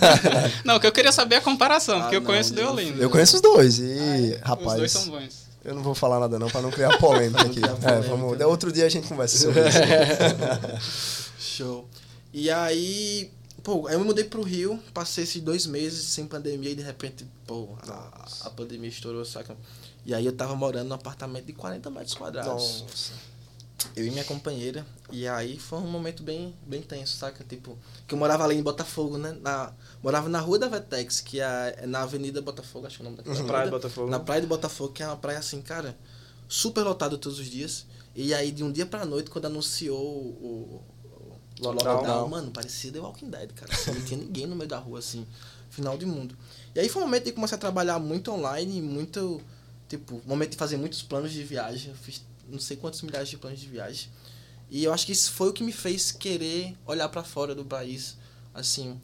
Não, 0.64 0.80
que 0.80 0.86
eu 0.86 0.92
queria 0.92 1.12
saber 1.12 1.36
a 1.36 1.40
comparação, 1.42 1.98
Ah, 1.98 2.02
porque 2.02 2.16
eu 2.16 2.20
não, 2.20 2.26
conheço 2.26 2.52
o 2.52 2.56
de 2.56 2.62
eu 2.62 2.70
Olinda. 2.72 3.02
Eu 3.02 3.10
conheço 3.10 3.36
os 3.36 3.42
dois 3.42 3.78
e, 3.78 3.82
Os 3.82 4.28
dois 4.28 4.40
rapaz, 4.40 4.90
são 4.92 5.08
bons. 5.08 5.49
Eu 5.64 5.74
não 5.74 5.82
vou 5.82 5.94
falar 5.94 6.20
nada 6.20 6.38
não 6.38 6.48
pra 6.48 6.62
não 6.62 6.70
criar 6.70 6.96
polêmica 6.98 7.42
aqui. 7.46 7.60
É, 7.62 8.00
vamos, 8.00 8.38
né? 8.38 8.46
outro 8.46 8.72
dia 8.72 8.86
a 8.86 8.88
gente 8.88 9.06
conversa 9.06 9.38
sobre 9.38 9.60
isso. 9.68 11.30
Show. 11.38 11.88
E 12.32 12.50
aí, 12.50 13.30
pô, 13.62 13.86
aí 13.86 13.94
eu 13.94 14.00
me 14.00 14.06
mudei 14.06 14.24
pro 14.24 14.42
Rio, 14.42 14.82
passei 14.94 15.24
esses 15.24 15.42
dois 15.42 15.66
meses 15.66 16.06
sem 16.06 16.26
pandemia 16.26 16.70
e 16.70 16.74
de 16.74 16.82
repente, 16.82 17.26
pô, 17.46 17.68
a, 17.86 18.28
a 18.46 18.50
pandemia 18.50 18.88
estourou, 18.88 19.24
saca? 19.24 19.56
E 20.04 20.14
aí 20.14 20.24
eu 20.24 20.32
tava 20.32 20.54
morando 20.54 20.88
num 20.88 20.94
apartamento 20.94 21.46
de 21.46 21.52
40 21.52 21.90
metros 21.90 22.14
quadrados. 22.14 22.82
Nossa. 22.82 23.12
Eu 23.96 24.06
e 24.06 24.10
minha 24.10 24.24
companheira. 24.24 24.86
E 25.10 25.26
aí 25.26 25.58
foi 25.58 25.78
um 25.78 25.90
momento 25.90 26.22
bem, 26.22 26.54
bem 26.66 26.82
tenso, 26.82 27.16
saca? 27.16 27.44
Tipo, 27.44 27.78
que 28.06 28.14
eu 28.14 28.18
morava 28.18 28.44
ali 28.44 28.56
em 28.56 28.62
Botafogo, 28.62 29.18
né? 29.18 29.36
Na, 29.40 29.72
morava 30.02 30.28
na 30.28 30.40
rua 30.40 30.58
da 30.58 30.68
Vetex, 30.68 31.20
que 31.20 31.40
é, 31.40 31.76
é 31.78 31.86
na 31.86 32.02
Avenida 32.02 32.40
Botafogo, 32.40 32.86
acho 32.86 32.96
que 32.96 33.02
é 33.02 33.06
o 33.06 33.10
nome 33.10 33.16
daquela 33.16 33.38
Na 33.38 33.44
Praia 33.44 33.64
de. 33.64 33.70
Botafogo. 33.70 34.10
Na 34.10 34.20
Praia 34.20 34.40
de 34.40 34.46
Botafogo, 34.46 34.92
que 34.92 35.02
é 35.02 35.06
uma 35.06 35.16
praia 35.16 35.38
assim, 35.38 35.60
cara, 35.60 35.96
super 36.48 36.82
lotada 36.82 37.16
todos 37.16 37.38
os 37.38 37.46
dias. 37.46 37.86
E 38.14 38.34
aí, 38.34 38.50
de 38.50 38.64
um 38.64 38.72
dia 38.72 38.86
pra 38.86 39.04
noite, 39.04 39.30
quando 39.30 39.46
anunciou 39.46 39.98
o, 39.98 40.84
o 41.60 41.64
Lockdown. 41.70 42.28
mano, 42.28 42.50
parecia 42.50 42.90
The 42.90 42.98
Walking 42.98 43.30
Dead, 43.30 43.52
cara. 43.52 43.72
Assim, 43.72 43.92
não 43.92 44.04
tinha 44.04 44.18
ninguém 44.18 44.46
no 44.46 44.56
meio 44.56 44.68
da 44.68 44.78
rua, 44.78 44.98
assim, 44.98 45.26
final 45.70 45.96
de 45.96 46.06
mundo. 46.06 46.36
E 46.74 46.80
aí 46.80 46.88
foi 46.88 47.02
um 47.02 47.04
momento 47.04 47.24
de 47.24 47.32
começar 47.32 47.56
a 47.56 47.58
trabalhar 47.58 47.98
muito 47.98 48.32
online, 48.32 48.80
muito, 48.82 49.40
tipo, 49.88 50.20
momento 50.26 50.52
de 50.52 50.56
fazer 50.56 50.76
muitos 50.76 51.02
planos 51.02 51.30
de 51.32 51.42
viagem. 51.42 51.90
Eu 51.90 51.96
fiz 51.96 52.22
não 52.48 52.58
sei 52.58 52.76
quantos 52.76 53.00
milhares 53.02 53.28
de 53.28 53.36
planos 53.36 53.60
de 53.60 53.68
viagem. 53.68 54.10
E 54.68 54.84
eu 54.84 54.92
acho 54.92 55.06
que 55.06 55.12
isso 55.12 55.32
foi 55.32 55.48
o 55.48 55.52
que 55.52 55.62
me 55.62 55.72
fez 55.72 56.12
querer 56.12 56.76
olhar 56.86 57.08
pra 57.08 57.22
fora 57.22 57.54
do 57.54 57.64
país, 57.64 58.16
assim, 58.54 59.00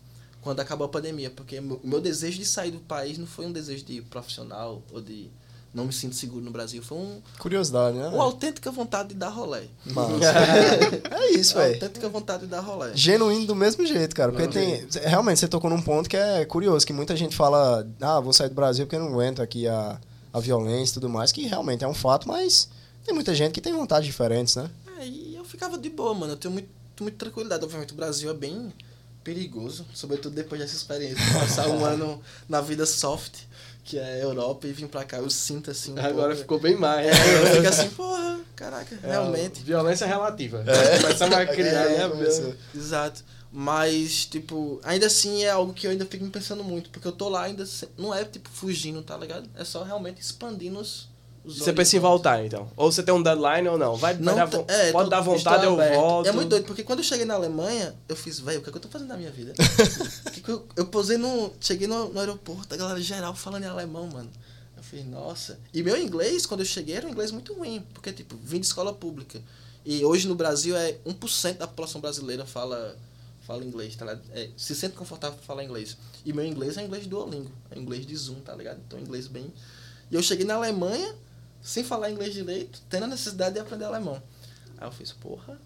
quando 0.47 0.61
acabou 0.61 0.85
a 0.85 0.89
pandemia. 0.89 1.29
Porque 1.29 1.59
o 1.59 1.81
meu 1.83 2.01
desejo 2.01 2.39
de 2.39 2.47
sair 2.47 2.71
do 2.71 2.79
país 2.79 3.19
não 3.19 3.27
foi 3.27 3.47
um 3.47 3.53
desejo 3.53 3.85
de 3.85 4.01
profissional 4.03 4.81
ou 4.93 5.01
de 5.01 5.29
não 5.75 5.87
me 5.87 5.93
sinto 5.93 6.15
seguro 6.15 6.45
no 6.45 6.53
Brasil. 6.53 6.81
Foi 6.83 6.97
um, 6.97 7.21
Curiosidade, 7.37 7.99
né? 7.99 8.07
uma 8.07 8.23
autêntica 8.23 8.71
vontade 8.71 9.09
de 9.09 9.17
dar 9.17 9.29
rolé. 9.29 9.65
Massa. 9.85 10.33
é 11.11 11.33
isso, 11.33 11.57
Uma 11.57 11.65
velho. 11.65 11.75
autêntica 11.75 12.09
vontade 12.09 12.43
de 12.45 12.49
dar 12.49 12.61
rolé. 12.61 12.93
Genuíno 12.95 13.45
do 13.45 13.57
mesmo 13.57 13.85
jeito, 13.85 14.15
cara. 14.15 14.31
Porque 14.31 14.47
tem. 14.47 14.87
Realmente, 15.03 15.41
você 15.41 15.49
tocou 15.49 15.69
num 15.69 15.83
ponto 15.83 16.09
que 16.09 16.17
é 16.17 16.45
curioso, 16.45 16.87
que 16.87 16.93
muita 16.93 17.17
gente 17.17 17.35
fala, 17.35 17.85
ah, 18.01 18.21
vou 18.21 18.33
sair 18.33 18.49
do 18.49 18.55
Brasil 18.55 18.87
porque 18.87 18.95
eu 18.95 19.01
não 19.01 19.09
aguento 19.09 19.43
aqui 19.43 19.67
a, 19.67 20.01
a 20.33 20.39
violência 20.39 20.93
e 20.93 20.95
tudo 20.95 21.09
mais, 21.09 21.33
que 21.33 21.43
realmente 21.43 21.83
é 21.83 21.89
um 21.89 21.95
fato, 21.95 22.29
mas 22.29 22.69
tem 23.05 23.13
muita 23.13 23.35
gente 23.35 23.53
que 23.53 23.61
tem 23.61 23.73
vontades 23.73 24.07
diferentes, 24.07 24.55
né? 24.55 24.71
É, 25.01 25.07
e 25.07 25.35
eu 25.35 25.45
ficava 25.45 25.77
de 25.77 25.91
boa, 25.91 26.15
mano. 26.15 26.35
Eu 26.35 26.37
tenho 26.37 26.55
muito, 26.55 26.69
muita 27.01 27.19
tranquilidade. 27.19 27.65
Obviamente, 27.65 27.93
o 27.93 27.97
Brasil 27.97 28.31
é 28.31 28.35
bem 28.35 28.73
perigoso, 29.27 29.85
sobretudo 29.93 30.37
depois 30.37 30.61
dessa 30.61 30.77
experiência. 30.77 31.17
Passar 31.33 31.67
um 31.69 31.83
ano 31.85 32.23
na 32.49 32.61
vida 32.61 32.87
soft, 32.87 33.41
que 33.85 33.99
é 33.99 34.23
Europa, 34.23 34.69
e 34.69 34.73
vir 34.73 34.87
pra 34.87 35.03
cá, 35.05 35.17
eu 35.19 35.29
sinto 35.29 35.69
assim. 35.71 35.93
Um 35.95 35.99
Agora 35.99 36.29
pouco, 36.29 36.37
ficou 36.37 36.61
bem 36.61 36.77
mais. 36.77 37.07
É, 37.09 37.43
eu 37.43 37.57
fico 37.57 37.69
assim, 37.69 37.89
porra, 37.91 38.39
caraca, 38.55 38.97
É, 39.03 39.11
realmente. 39.11 39.63
Violência 39.65 40.07
relativa. 40.07 40.63
É. 40.65 41.01
Começar 41.01 41.27
a 41.33 41.45
criar, 41.47 41.91
É, 41.91 41.99
né? 41.99 42.09
começou. 42.09 42.55
Exato. 42.75 43.25
Mas, 43.53 44.27
tipo, 44.27 44.81
ainda 44.85 45.07
assim 45.07 45.43
é 45.43 45.51
algo 45.51 45.73
que 45.73 45.87
eu 45.87 45.91
ainda 45.91 46.05
fico 46.07 46.25
me 46.25 46.31
pensando 46.31 46.63
muito, 46.63 46.91
porque 46.91 47.09
eu 47.09 47.13
tô 47.13 47.29
lá 47.29 47.45
ainda. 47.45 47.65
Não 47.99 48.15
é, 48.15 48.25
tipo, 48.25 48.49
fugindo, 48.49 49.03
tá 49.03 49.17
ligado? 49.17 49.49
É 49.57 49.65
só 49.65 49.83
realmente 49.83 50.21
expandindo 50.21 50.79
os. 50.79 51.09
Você 51.47 51.73
pensa 51.73 51.97
em 51.97 52.01
voltar, 52.01 52.45
então. 52.45 52.69
Ou 52.77 52.91
você 52.91 53.03
tem 53.03 53.15
um 53.15 53.23
deadline 53.23 53.69
ou 53.69 53.79
não. 53.79 53.95
Vai, 53.97 54.15
vai 54.15 54.23
Não, 54.23 54.35
dar 54.35 54.49
tá- 54.51 54.59
vo- 54.59 54.65
é, 54.69 54.91
pode 54.93 55.05
tô- 55.05 55.11
dar 55.11 55.21
vontade, 55.21 55.65
eu 55.65 55.75
aberto. 55.75 55.95
volto. 55.95 56.27
É 56.27 56.33
muito 56.33 56.49
doido, 56.49 56.65
porque 56.67 56.83
quando 56.83 56.99
eu 57.01 57.05
cheguei 57.05 57.25
na 57.25 57.35
Alemanha, 57.35 57.95
eu 58.09 58.17
fiz, 58.17 58.41
velho, 58.41 58.59
o 58.59 58.63
que, 58.63 58.69
é 58.69 58.73
que 58.73 58.79
eu 58.79 58.83
tô 58.83 58.89
fazendo 58.89 59.09
na 59.09 59.17
minha 59.17 59.31
vida? 59.31 59.53
Eu, 60.47 60.65
eu 60.77 60.87
posei 60.87 61.17
no. 61.19 61.53
Cheguei 61.61 61.89
no, 61.89 62.09
no 62.13 62.21
aeroporto, 62.21 62.73
a 62.73 62.77
galera 62.77 63.01
geral 63.01 63.35
falando 63.35 63.65
em 63.65 63.67
alemão, 63.67 64.07
mano. 64.07 64.31
Eu 64.77 64.83
falei, 64.83 65.05
nossa. 65.05 65.59
E 65.75 65.83
meu 65.83 65.97
inglês, 66.01 66.47
quando 66.47 66.61
eu 66.61 66.67
cheguei, 66.67 66.95
era 66.95 67.05
um 67.07 67.11
inglês 67.11 67.33
muito 67.33 67.53
ruim, 67.53 67.85
porque, 67.93 68.13
tipo, 68.13 68.37
vim 68.43 68.61
de 68.61 68.67
escola 68.67 68.93
pública. 68.93 69.41
E 69.85 70.05
hoje 70.05 70.29
no 70.29 70.37
Brasil 70.37 70.77
é 70.77 70.99
1% 71.05 71.57
da 71.59 71.67
população 71.67 72.01
brasileira 72.01 72.45
fala, 72.47 72.97
fala 73.45 73.65
inglês, 73.65 73.97
tá 73.97 74.05
ligado? 74.05 74.23
É, 74.35 74.49
se 74.57 74.75
sente 74.77 74.95
confortável 74.95 75.37
pra 75.37 75.45
falar 75.47 75.65
inglês. 75.65 75.97
E 76.25 76.33
meu 76.33 76.45
inglês 76.45 76.77
é 76.77 76.85
inglês 76.85 77.07
Duolingo, 77.09 77.51
é 77.71 77.77
inglês 77.79 78.07
de 78.07 78.15
Zoom, 78.17 78.37
tá 78.41 78.55
ligado? 78.55 78.79
Então, 78.87 78.99
inglês 79.01 79.27
bem. 79.27 79.53
E 80.11 80.15
eu 80.15 80.23
cheguei 80.23 80.45
na 80.47 80.55
Alemanha, 80.55 81.13
sem 81.67 81.83
falar 81.83 82.13
inglês 82.13 82.33
direito, 82.33 82.81
tendo 82.89 83.05
a 83.05 83.09
necessidade 83.09 83.55
de 83.55 83.61
aprender 83.61 83.85
alemão. 83.85 84.23
Aí 84.79 84.87
eu 84.87 84.93
fiz, 84.93 85.11
porra. 85.11 85.59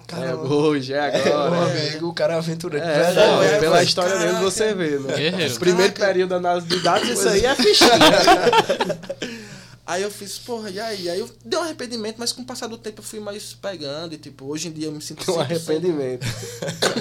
É 0.00 0.02
Caramba. 0.04 0.42
hoje, 0.44 0.92
é 0.92 1.24
Meu 1.24 1.38
agora. 1.38 1.70
amigo, 1.70 2.08
o 2.08 2.12
cara 2.12 2.34
é 2.34 2.36
aventureiro. 2.36 2.84
É, 2.84 3.12
não, 3.14 3.42
é, 3.42 3.58
pela 3.60 3.82
história 3.82 4.12
dele 4.18 4.32
caraca. 4.32 4.44
você 4.44 4.74
vê, 4.74 4.98
né? 4.98 5.14
Guerreiro. 5.16 5.54
Primeiro 5.54 5.92
Caraca. 5.92 6.12
período 6.12 6.30
da 6.30 6.36
análise 6.36 6.66
de 6.66 6.80
dados, 6.80 7.08
isso 7.08 7.28
aí 7.28 7.44
é 7.44 7.54
fichinha. 7.54 7.90
Aí 9.86 10.02
eu 10.02 10.10
fiz, 10.10 10.36
porra, 10.36 10.68
e 10.68 10.80
aí? 10.80 11.08
Aí 11.08 11.20
eu 11.20 11.30
dei 11.44 11.56
um 11.56 11.62
arrependimento, 11.62 12.16
mas 12.18 12.32
com 12.32 12.42
o 12.42 12.44
passar 12.44 12.66
do 12.66 12.76
tempo 12.76 12.98
eu 12.98 13.04
fui 13.04 13.20
mais 13.20 13.54
pegando 13.54 14.14
e, 14.14 14.18
tipo, 14.18 14.44
hoje 14.46 14.66
em 14.66 14.72
dia 14.72 14.86
eu 14.88 14.92
me 14.92 15.00
sinto 15.00 15.22
um 15.30 15.36
100%. 15.36 15.40
arrependimento. 15.42 16.26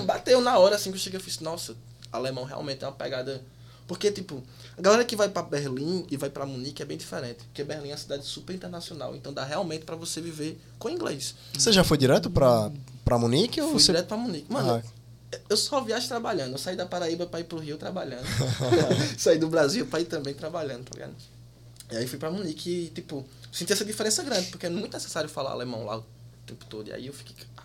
Bateu 0.06 0.40
na 0.40 0.60
hora, 0.60 0.76
assim, 0.76 0.92
que 0.92 0.98
eu 0.98 1.02
cheguei 1.02 1.20
e 1.20 1.24
fiz, 1.24 1.40
nossa, 1.40 1.76
alemão 2.12 2.44
realmente 2.44 2.84
é 2.84 2.88
uma 2.88 2.94
pegada... 2.94 3.42
Porque, 3.88 4.12
tipo, 4.12 4.44
a 4.78 4.82
galera 4.82 5.06
que 5.06 5.16
vai 5.16 5.30
pra 5.30 5.42
Berlim 5.42 6.06
e 6.12 6.18
vai 6.18 6.30
pra 6.30 6.46
Munique 6.46 6.82
é 6.82 6.86
bem 6.86 6.98
diferente. 6.98 7.38
Porque 7.46 7.64
Berlim 7.64 7.90
é 7.90 7.92
uma 7.92 7.98
cidade 7.98 8.26
super 8.26 8.54
internacional, 8.54 9.16
então 9.16 9.32
dá 9.34 9.44
realmente 9.46 9.86
pra 9.86 9.96
você 9.96 10.20
viver 10.22 10.60
com 10.78 10.90
inglês. 10.90 11.36
Você 11.54 11.72
já 11.72 11.84
foi 11.84 11.98
direto 11.98 12.30
pra, 12.30 12.72
pra 13.04 13.18
Munique 13.18 13.62
ou 13.62 13.72
Fui 13.72 13.80
você... 13.80 13.88
direto 13.92 14.08
pra 14.08 14.18
Munique. 14.18 14.52
Mano, 14.52 14.84
Ah, 14.84 15.38
eu 15.50 15.58
só 15.58 15.82
viajo 15.82 16.08
trabalhando. 16.08 16.54
Eu 16.54 16.58
saí 16.58 16.76
da 16.76 16.86
Paraíba 16.86 17.26
pra 17.26 17.40
ir 17.40 17.46
pro 17.46 17.58
Rio 17.60 17.78
trabalhando. 17.78 18.26
saí 19.18 19.38
do 19.38 19.48
Brasil 19.48 19.86
pra 19.86 20.00
ir 20.02 20.06
também 20.06 20.34
trabalhando, 20.34 20.86
tá 20.86 20.92
ligado? 20.94 21.14
E 21.92 21.96
aí 21.98 22.08
fui 22.08 22.18
pra 22.18 22.32
Munique 22.32 22.70
e, 22.70 22.90
tipo, 22.90 23.26
senti 23.52 23.72
essa 23.74 23.86
diferença 23.86 24.24
grande, 24.24 24.48
porque 24.50 24.66
é 24.66 24.70
muito 24.70 24.94
necessário 24.94 25.30
falar 25.30 25.52
alemão 25.52 25.86
lá 25.86 25.98
o 26.00 26.06
tempo 26.46 26.66
todo. 26.66 26.88
E 26.90 26.94
aí 26.94 27.08
eu 27.08 27.14
fiquei, 27.14 27.36
"Ah, 27.58 27.64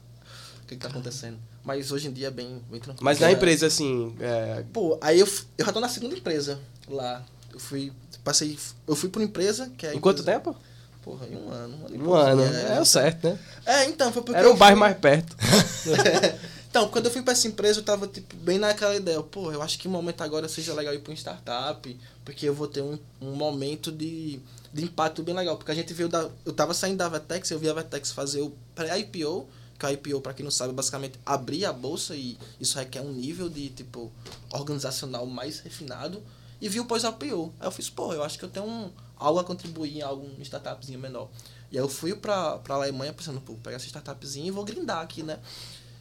o 0.63 0.67
que 0.67 0.75
que 0.77 0.81
tá 0.83 0.89
acontecendo? 0.89 1.39
Mas 1.65 1.91
hoje 1.93 2.09
em 2.09 2.13
dia 2.13 2.29
é 2.29 2.31
bem, 2.31 2.63
bem 2.71 2.81
tranquilo. 2.81 3.05
Mas 3.05 3.19
na 3.21 3.31
empresa, 3.33 3.67
assim, 3.67 4.15
é, 4.21 4.65
Pô, 4.73 4.99
aí 5.01 5.21
eu, 5.21 5.29
eu 5.59 5.65
já 5.67 5.73
tô 5.73 5.81
na 5.81 5.89
segunda 5.89 6.15
empresa 6.17 6.59
lá. 6.97 7.23
Eu 7.53 7.59
fui, 7.59 7.93
passei, 8.25 8.59
eu 8.87 8.95
fui 8.97 9.09
pra 9.09 9.21
uma 9.21 9.25
empresa 9.27 9.71
que 9.77 9.87
é... 9.87 9.91
a 9.91 9.95
em 9.95 10.01
quanto 10.01 10.21
empresa- 10.21 10.39
tempo? 10.41 10.57
Porra, 11.03 11.27
em 11.27 11.35
um 11.37 11.51
ano. 11.51 11.77
Um 11.77 11.87
ano, 11.87 12.09
Um 12.11 12.15
ano. 12.15 12.43
é. 12.45 12.77
É 12.77 12.81
o 12.81 12.85
certo, 12.85 13.27
né? 13.29 13.39
É, 13.65 13.85
então, 13.87 14.13
foi 14.13 14.23
porque... 14.23 14.39
Era 14.39 14.51
o 14.51 14.57
bairro 14.57 14.77
fui- 14.77 14.81
mais 14.81 14.99
perto. 14.99 15.35
então, 16.69 16.89
quando 16.89 17.07
eu 17.07 17.11
fui 17.11 17.23
pra 17.23 17.33
essa 17.33 17.49
empresa, 17.49 17.81
eu 17.81 17.85
tava, 17.85 18.07
tipo, 18.07 18.37
bem 18.37 18.59
naquela 18.59 18.95
ideia. 18.95 19.21
Pô, 19.23 19.51
eu 19.51 19.63
acho 19.63 19.79
que 19.79 19.89
o 19.89 19.91
momento 19.91 20.21
agora 20.23 20.47
seja 20.49 20.75
legal 20.75 20.93
ir 20.95 20.99
pra 21.01 21.11
uma 21.11 21.17
startup, 21.17 21.99
porque 22.25 22.47
eu 22.47 22.55
vou 22.55 22.69
ter 22.69 22.83
um, 22.83 22.99
um 23.21 23.33
momento 23.35 23.91
de, 23.91 24.41
de 24.73 24.85
impacto 24.85 25.23
bem 25.23 25.35
legal. 25.35 25.57
Porque 25.57 25.73
a 25.73 25.75
gente 25.75 25.93
veio 25.95 26.09
da... 26.09 26.29
Eu 26.45 26.53
tava 26.53 26.75
saindo 26.75 26.99
da 26.99 27.09
Vetex, 27.09 27.51
eu 27.51 27.59
vi 27.59 27.69
a 27.71 27.73
Vetex 27.75 28.13
fazer 28.13 28.43
o 28.43 28.53
pré-IPO, 28.75 29.49
que 29.79 29.87
o 29.87 29.91
IPO, 29.91 30.21
pra 30.21 30.35
quem 30.35 30.45
não 30.45 30.51
sabe, 30.51 30.71
é 30.73 30.75
basicamente 30.75 31.19
abrir 31.25 31.65
a 31.65 31.73
bolsa 31.73 32.15
e 32.15 32.37
isso 32.61 32.79
requer 32.79 33.01
um 33.01 33.11
nível 33.13 33.49
de, 33.49 33.71
tipo, 33.71 34.13
organizacional 34.53 35.25
mais 35.25 35.61
refinado. 35.61 36.23
E 36.61 36.69
vi 36.69 36.81
o 36.81 36.85
pós-IPO. 36.85 37.55
Aí 37.59 37.67
eu 37.67 37.71
fiz, 37.71 37.89
pô, 37.89 38.13
eu 38.13 38.23
acho 38.23 38.39
que 38.39 38.45
eu 38.45 38.49
tenho 38.51 38.67
um, 38.67 38.91
algo 39.17 39.39
a 39.39 39.45
contribuir 39.45 39.99
em 39.99 40.03
algum 40.03 40.41
startupzinho 40.43 40.99
menor. 40.99 41.29
E 41.71 41.79
aí 41.79 41.83
eu 41.85 41.89
fui 41.89 42.15
pra, 42.15 42.59
pra 42.59 42.75
Alemanha 42.75 43.13
pensando, 43.13 43.41
pô, 43.41 43.55
pegar 43.55 43.77
essa 43.77 43.87
startupzinha 43.87 44.47
e 44.49 44.51
vou 44.51 44.65
grindar 44.65 44.99
aqui, 45.03 45.23
né? 45.23 45.39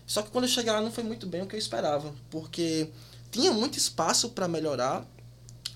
Só 0.05 0.21
que 0.21 0.31
quando 0.31 0.45
eu 0.45 0.49
cheguei 0.49 0.71
lá 0.71 0.81
não 0.81 0.91
foi 0.91 1.03
muito 1.03 1.27
bem 1.27 1.41
o 1.41 1.45
que 1.47 1.55
eu 1.55 1.59
esperava, 1.59 2.13
porque 2.31 2.89
tinha 3.31 3.51
muito 3.53 3.77
espaço 3.77 4.29
para 4.29 4.47
melhorar, 4.47 5.05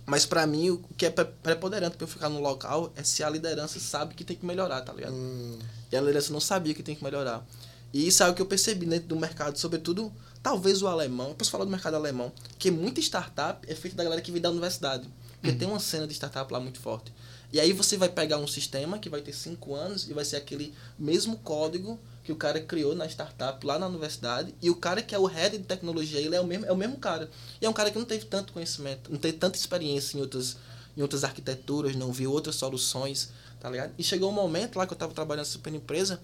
mas 0.05 0.25
para 0.25 0.45
mim 0.45 0.71
o 0.71 0.77
que 0.97 1.05
é 1.05 1.09
pre- 1.09 1.25
preponderante 1.25 1.95
para 1.95 2.03
eu 2.05 2.07
ficar 2.09 2.29
no 2.29 2.39
local 2.41 2.91
é 2.95 3.03
se 3.03 3.23
a 3.23 3.29
liderança 3.29 3.79
sabe 3.79 4.15
que 4.15 4.23
tem 4.23 4.35
que 4.35 4.45
melhorar, 4.45 4.81
tá 4.81 4.91
ligado? 4.93 5.13
hum, 5.13 5.59
E 5.91 5.95
a 5.95 6.01
liderança 6.01 6.33
não 6.33 6.39
sabia 6.39 6.73
que 6.73 6.83
tem 6.83 6.95
que 6.95 7.03
melhorar. 7.03 7.45
E 7.93 8.07
isso 8.07 8.23
é 8.23 8.29
o 8.29 8.33
que 8.33 8.41
eu 8.41 8.45
percebi 8.47 8.85
dentro 8.87 9.07
do 9.07 9.15
mercado, 9.15 9.57
sobretudo, 9.57 10.11
talvez 10.43 10.81
o 10.81 10.87
alemão. 10.87 11.29
Eu 11.29 11.35
posso 11.35 11.49
falar 11.49 11.63
do 11.63 11.71
mercado 11.71 11.95
alemão, 11.95 12.31
que 12.59 12.69
muita 12.69 12.99
startup 12.99 13.65
é 13.71 13.73
feita 13.73 13.95
da 13.95 14.03
galera 14.03 14.21
que 14.21 14.31
vem 14.31 14.41
da 14.41 14.51
universidade. 14.51 15.07
Porque 15.41 15.57
tem 15.57 15.67
uma 15.67 15.79
cena 15.79 16.05
de 16.05 16.13
startup 16.13 16.51
lá 16.53 16.59
muito 16.59 16.79
forte. 16.79 17.11
E 17.51 17.59
aí 17.59 17.71
você 17.71 17.97
vai 17.97 18.09
pegar 18.09 18.37
um 18.37 18.47
sistema 18.47 18.97
que 18.97 19.09
vai 19.09 19.21
ter 19.21 19.33
cinco 19.33 19.75
anos 19.75 20.09
e 20.09 20.13
vai 20.13 20.25
ser 20.25 20.37
aquele 20.37 20.73
mesmo 20.97 21.37
código 21.37 21.99
que 22.23 22.31
o 22.31 22.35
cara 22.35 22.59
criou 22.59 22.95
na 22.95 23.05
startup 23.05 23.65
lá 23.65 23.77
na 23.77 23.87
universidade. 23.87 24.55
E 24.61 24.69
o 24.69 24.75
cara 24.75 25.01
que 25.01 25.13
é 25.13 25.19
o 25.19 25.25
head 25.25 25.57
de 25.57 25.63
tecnologia, 25.63 26.19
ele 26.19 26.35
é 26.35 26.41
o 26.41 26.47
mesmo, 26.47 26.65
é 26.65 26.71
o 26.71 26.77
mesmo 26.77 26.97
cara. 26.97 27.29
E 27.61 27.65
é 27.65 27.69
um 27.69 27.73
cara 27.73 27.91
que 27.91 27.99
não 27.99 28.05
teve 28.05 28.25
tanto 28.25 28.53
conhecimento, 28.53 29.11
não 29.11 29.19
teve 29.19 29.37
tanta 29.37 29.57
experiência 29.57 30.17
em 30.17 30.21
outras, 30.21 30.57
em 30.95 31.01
outras 31.01 31.23
arquiteturas, 31.23 31.95
não 31.95 32.11
viu 32.11 32.31
outras 32.31 32.55
soluções, 32.55 33.29
tá 33.59 33.69
ligado? 33.69 33.93
E 33.97 34.03
chegou 34.03 34.29
um 34.29 34.33
momento 34.33 34.77
lá 34.77 34.87
que 34.87 34.93
eu 34.93 34.95
estava 34.95 35.13
trabalhando 35.13 35.41
nessa 35.41 35.51
super 35.51 35.73
empresa 35.73 36.19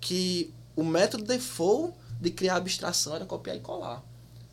que 0.00 0.52
o 0.74 0.84
método 0.84 1.24
default 1.24 1.94
de 2.20 2.30
criar 2.30 2.56
abstração 2.56 3.14
era 3.14 3.24
copiar 3.24 3.56
e 3.56 3.60
colar. 3.60 4.02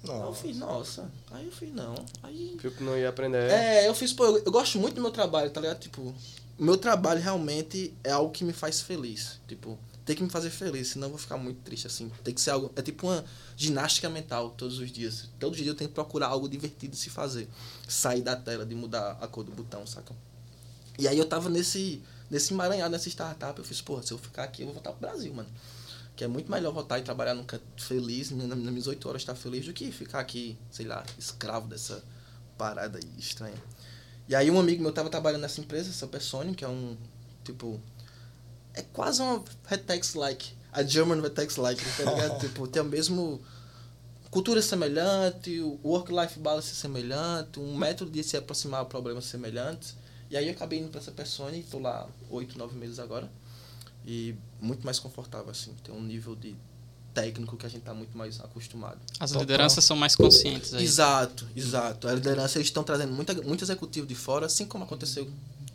Aí 0.03 0.09
eu 0.09 0.19
nossa. 0.19 0.41
fiz, 0.41 0.57
nossa. 0.57 1.11
Aí 1.31 1.45
eu 1.45 1.51
fiz, 1.51 1.73
não. 1.73 1.95
Aí. 2.21 2.57
Viu 2.59 2.71
que 2.71 2.83
não 2.83 2.97
ia 2.97 3.09
aprender. 3.09 3.49
É, 3.49 3.87
eu 3.87 3.95
fiz, 3.95 4.11
pô, 4.11 4.25
eu, 4.25 4.37
eu 4.39 4.51
gosto 4.51 4.77
muito 4.77 4.95
do 4.95 5.01
meu 5.01 5.11
trabalho, 5.11 5.49
tá 5.49 5.61
ligado? 5.61 5.79
Tipo, 5.79 6.13
meu 6.59 6.77
trabalho 6.77 7.21
realmente 7.21 7.93
é 8.03 8.11
algo 8.11 8.31
que 8.31 8.43
me 8.43 8.51
faz 8.51 8.81
feliz. 8.81 9.39
Tipo, 9.47 9.79
tem 10.05 10.15
que 10.15 10.23
me 10.23 10.29
fazer 10.29 10.49
feliz, 10.49 10.89
senão 10.89 11.07
eu 11.07 11.11
vou 11.11 11.19
ficar 11.19 11.37
muito 11.37 11.61
triste, 11.61 11.87
assim. 11.87 12.11
Tem 12.23 12.33
que 12.33 12.41
ser 12.41 12.49
algo. 12.49 12.69
É 12.75 12.81
tipo 12.81 13.07
uma 13.07 13.23
ginástica 13.55 14.09
mental 14.09 14.49
todos 14.49 14.77
os 14.77 14.91
dias. 14.91 15.29
Todos 15.39 15.57
os 15.57 15.63
dias 15.63 15.73
eu 15.73 15.77
tenho 15.77 15.89
que 15.89 15.95
procurar 15.95 16.27
algo 16.27 16.49
divertido 16.49 16.91
de 16.91 16.99
se 16.99 17.09
fazer. 17.09 17.47
Sair 17.87 18.21
da 18.21 18.35
tela, 18.35 18.65
de 18.65 18.75
mudar 18.75 19.17
a 19.21 19.27
cor 19.27 19.45
do 19.45 19.51
botão, 19.53 19.87
saca? 19.87 20.13
E 20.99 21.07
aí 21.07 21.17
eu 21.17 21.25
tava 21.25 21.49
nesse, 21.49 22.03
nesse 22.29 22.53
emaranhado, 22.53 22.91
nessa 22.91 23.09
startup, 23.09 23.57
eu 23.57 23.65
fiz, 23.65 23.81
pô, 23.81 24.01
se 24.01 24.11
eu 24.11 24.17
ficar 24.17 24.43
aqui, 24.43 24.61
eu 24.61 24.67
vou 24.67 24.73
voltar 24.75 24.91
pro 24.91 24.99
Brasil, 24.99 25.33
mano. 25.33 25.49
Que 26.15 26.23
é 26.23 26.27
muito 26.27 26.49
melhor 26.51 26.71
voltar 26.73 26.99
e 26.99 27.01
trabalhar 27.01 27.33
num 27.33 27.43
canto 27.43 27.63
feliz, 27.77 28.29
na- 28.31 28.45
nas 28.47 28.57
minhas 28.57 28.87
oito 28.87 29.07
horas 29.09 29.21
estar 29.23 29.35
feliz, 29.35 29.65
do 29.65 29.73
que 29.73 29.91
ficar 29.91 30.19
aqui, 30.19 30.57
sei 30.71 30.85
lá, 30.85 31.03
escravo 31.17 31.67
dessa 31.67 32.03
parada 32.57 32.99
aí 32.99 33.09
estranha. 33.17 33.57
E 34.29 34.35
aí 34.35 34.49
um 34.51 34.59
amigo 34.59 34.81
meu 34.81 34.91
tava 34.91 35.09
trabalhando 35.09 35.41
nessa 35.41 35.59
empresa, 35.59 35.91
Supersonic, 35.91 36.57
que 36.57 36.63
é 36.65 36.67
um, 36.69 36.95
tipo, 37.43 37.79
é 38.73 38.81
quase 38.83 39.21
uma 39.21 39.43
Vetex-like, 39.69 40.53
a 40.71 40.83
German 40.83 41.19
Vetex-like, 41.21 41.83
tá 41.97 42.11
ligado? 42.11 42.39
tipo, 42.41 42.67
tem 42.67 42.81
o 42.81 42.85
mesmo 42.85 43.41
cultura 44.29 44.61
semelhante, 44.61 45.59
o 45.61 45.79
work-life 45.83 46.39
balance 46.39 46.73
semelhante, 46.75 47.59
um 47.59 47.75
método 47.75 48.09
de 48.11 48.23
se 48.23 48.37
aproximar 48.37 48.81
a 48.81 48.85
problemas 48.85 49.25
semelhantes. 49.25 49.95
E 50.29 50.37
aí 50.37 50.47
eu 50.47 50.53
acabei 50.53 50.79
indo 50.79 50.89
pra 50.89 50.99
essa 50.99 51.11
Persona 51.11 51.55
e 51.55 51.63
tô 51.63 51.77
lá 51.79 52.07
oito, 52.29 52.57
nove 52.57 52.75
meses 52.77 52.97
agora. 52.97 53.29
E 54.05 54.35
muito 54.63 54.85
mais 54.85 54.99
confortável, 54.99 55.49
assim. 55.49 55.73
Tem 55.83 55.93
um 55.93 56.01
nível 56.01 56.35
de 56.35 56.55
técnico 57.13 57.55
que 57.55 57.65
a 57.65 57.69
gente 57.69 57.83
tá 57.83 57.93
muito 57.93 58.17
mais 58.17 58.39
acostumado. 58.39 58.97
As 59.19 59.29
Total. 59.29 59.41
lideranças 59.43 59.83
são 59.83 59.95
mais 59.95 60.15
conscientes 60.15 60.73
aí. 60.73 60.83
Exato, 60.83 61.47
exato. 61.55 62.07
A 62.07 62.13
liderança, 62.13 62.57
eles 62.57 62.67
estão 62.67 62.83
trazendo 62.83 63.13
muita, 63.13 63.33
muito 63.43 63.63
executivo 63.63 64.07
de 64.07 64.15
fora, 64.15 64.47
assim 64.47 64.65
como 64.65 64.83
aconteceu 64.83 65.29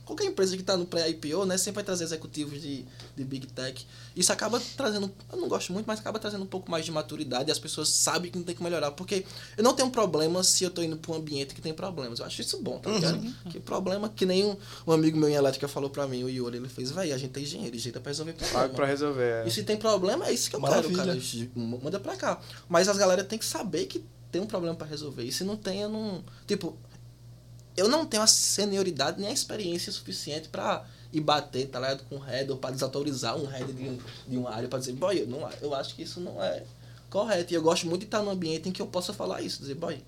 qualquer 0.09 0.25
empresa 0.25 0.57
que 0.57 0.63
está 0.63 0.75
no 0.75 0.87
pré-IPO, 0.87 1.45
né, 1.45 1.59
sempre 1.59 1.77
vai 1.77 1.85
trazer 1.85 2.05
executivos 2.05 2.61
de, 2.63 2.83
de 3.15 3.25
Big 3.25 3.47
Tech. 3.49 3.87
Isso 4.17 4.33
acaba 4.33 4.59
trazendo, 4.75 5.13
eu 5.31 5.39
não 5.39 5.49
gosto 5.49 5.71
muito, 5.73 5.87
mas 5.87 6.01
acaba 6.01 6.19
trazendo 6.19 6.43
um 6.45 6.47
pouco 6.47 6.71
mais 6.71 6.85
de 6.87 6.91
maturidade 6.91 7.51
e 7.51 7.53
as 7.53 7.59
pessoas 7.59 7.91
sabem 7.91 8.31
que 8.31 8.39
não 8.39 8.45
tem 8.45 8.55
que 8.55 8.63
melhorar. 8.63 8.91
Porque 8.93 9.27
eu 9.57 9.63
não 9.63 9.75
tenho 9.75 9.91
problema 9.91 10.43
se 10.43 10.65
eu 10.65 10.69
estou 10.69 10.83
indo 10.83 10.97
para 10.97 11.13
um 11.13 11.17
ambiente 11.17 11.55
que 11.55 11.61
tem 11.61 11.75
problemas. 11.75 12.19
Eu 12.19 12.25
acho 12.25 12.41
isso 12.41 12.61
bom, 12.63 12.79
tá 12.79 12.91
ligado? 12.91 13.21
Que 13.51 13.61
problema 13.61 14.09
que 14.09 14.25
nem 14.25 14.47
um, 14.47 14.57
um 14.87 14.93
amigo 14.93 15.19
meu 15.19 15.29
em 15.29 15.35
elétrica 15.35 15.69
falou 15.69 15.91
para 15.91 16.07
mim, 16.09 16.25
o 16.25 16.31
Yuri, 16.31 16.57
ele 16.57 16.69
fez, 16.71 16.91
velho, 16.91 17.15
a 17.15 17.19
gente 17.19 17.39
é 17.39 17.43
engenheiro, 17.43 17.79
jeito 17.79 18.01
para 18.01 18.11
resolver 18.11 18.33
Pago 18.33 18.49
problema. 18.51 18.75
pra 18.75 18.87
resolver. 18.87 19.47
E 19.47 19.51
se 19.51 19.63
tem 19.63 19.77
problema, 19.77 20.27
é 20.27 20.33
isso 20.33 20.49
que 20.49 20.57
eu 20.57 20.61
Maravilha. 20.61 21.05
quero, 21.05 21.21
cara. 21.21 21.51
Manda 21.55 22.01
pra 22.01 22.17
cá. 22.17 22.41
Mas 22.67 22.89
as 22.89 22.97
galera 22.97 23.23
tem 23.23 23.39
que 23.39 23.45
saber 23.45 23.85
que 23.87 24.03
tem 24.33 24.41
um 24.41 24.47
problema 24.47 24.75
pra 24.75 24.87
resolver. 24.87 25.23
E 25.25 25.33
se 25.33 25.45
não 25.45 25.57
tem, 25.57 25.83
eu 25.83 25.89
não. 25.89 26.25
Tipo, 26.47 26.77
eu 27.79 27.89
não 27.89 28.05
tenho 28.05 28.23
a 28.23 28.27
senioridade 28.27 29.21
nem 29.21 29.31
a 29.31 29.33
experiência 29.33 29.93
suficiente 29.93 30.49
pra 30.49 30.85
ir 31.13 31.21
bater, 31.21 31.69
tá 31.69 31.81
ligado? 31.81 32.05
Com 32.09 32.17
um 32.17 32.21
head 32.21 32.51
ou 32.51 32.59
pra 32.59 32.71
desautorizar 32.71 33.37
um 33.37 33.47
head 33.47 33.73
de, 33.73 33.89
um, 33.89 33.99
de 34.27 34.37
uma 34.37 34.51
área 34.51 34.69
pra 34.69 34.79
dizer, 34.79 34.93
boy, 34.93 35.21
eu, 35.21 35.27
não, 35.27 35.49
eu 35.61 35.75
acho 35.75 35.95
que 35.95 36.03
isso 36.03 36.21
não 36.21 36.43
é 36.43 36.65
correta. 37.09 37.53
E 37.53 37.57
eu 37.57 37.63
gosto 37.63 37.87
muito 37.87 38.01
de 38.01 38.07
estar 38.07 38.23
num 38.23 38.31
ambiente 38.31 38.69
em 38.69 38.73
que 38.73 38.83
eu 38.83 38.87
possa 38.87 39.13
falar 39.13 39.41
isso, 39.43 39.61
dizer, 39.61 39.75
boy, 39.75 40.03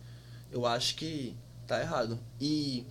eu 0.52 0.66
acho 0.66 0.96
que 0.96 1.34
tá 1.66 1.80
errado. 1.80 2.18
E 2.40 2.84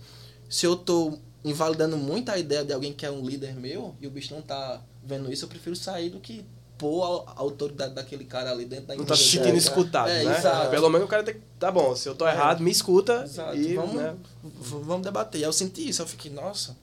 se 0.48 0.66
eu 0.66 0.76
tô 0.76 1.18
invalidando 1.44 1.96
muito 1.96 2.30
a 2.30 2.38
ideia 2.38 2.64
de 2.64 2.72
alguém 2.72 2.92
que 2.92 3.06
é 3.06 3.10
um 3.10 3.24
líder 3.24 3.54
meu 3.54 3.94
e 4.00 4.06
o 4.06 4.10
bicho 4.10 4.34
não 4.34 4.42
tá 4.42 4.82
vendo 5.02 5.32
isso, 5.32 5.44
eu 5.44 5.48
prefiro 5.48 5.76
sair 5.76 6.10
do 6.10 6.20
que 6.20 6.44
pôr 6.80 7.24
a 7.28 7.34
autoridade 7.36 7.92
daquele 7.94 8.24
cara 8.24 8.50
ali 8.50 8.64
dentro 8.64 8.86
da 8.86 8.96
Não 8.96 9.04
tá 9.04 9.12
empresa 9.12 9.22
se 9.22 9.36
dele. 9.38 9.44
sentindo 9.50 9.58
escutado, 9.58 10.08
É, 10.08 10.24
né? 10.24 10.38
exato. 10.38 10.70
Pelo 10.70 10.88
menos 10.88 11.06
o 11.06 11.10
cara 11.10 11.22
tem 11.22 11.34
que. 11.34 11.40
Tá 11.58 11.70
bom, 11.70 11.94
se 11.94 12.08
eu 12.08 12.14
tô 12.14 12.26
errado, 12.26 12.62
me 12.62 12.70
escuta. 12.70 13.22
Exato. 13.22 13.54
E, 13.54 13.74
vamos, 13.74 13.94
né? 13.96 14.16
vamos 14.42 15.02
debater. 15.04 15.42
Eu 15.42 15.52
senti 15.52 15.86
isso, 15.86 16.00
eu 16.00 16.06
fiquei, 16.06 16.30
nossa, 16.32 16.74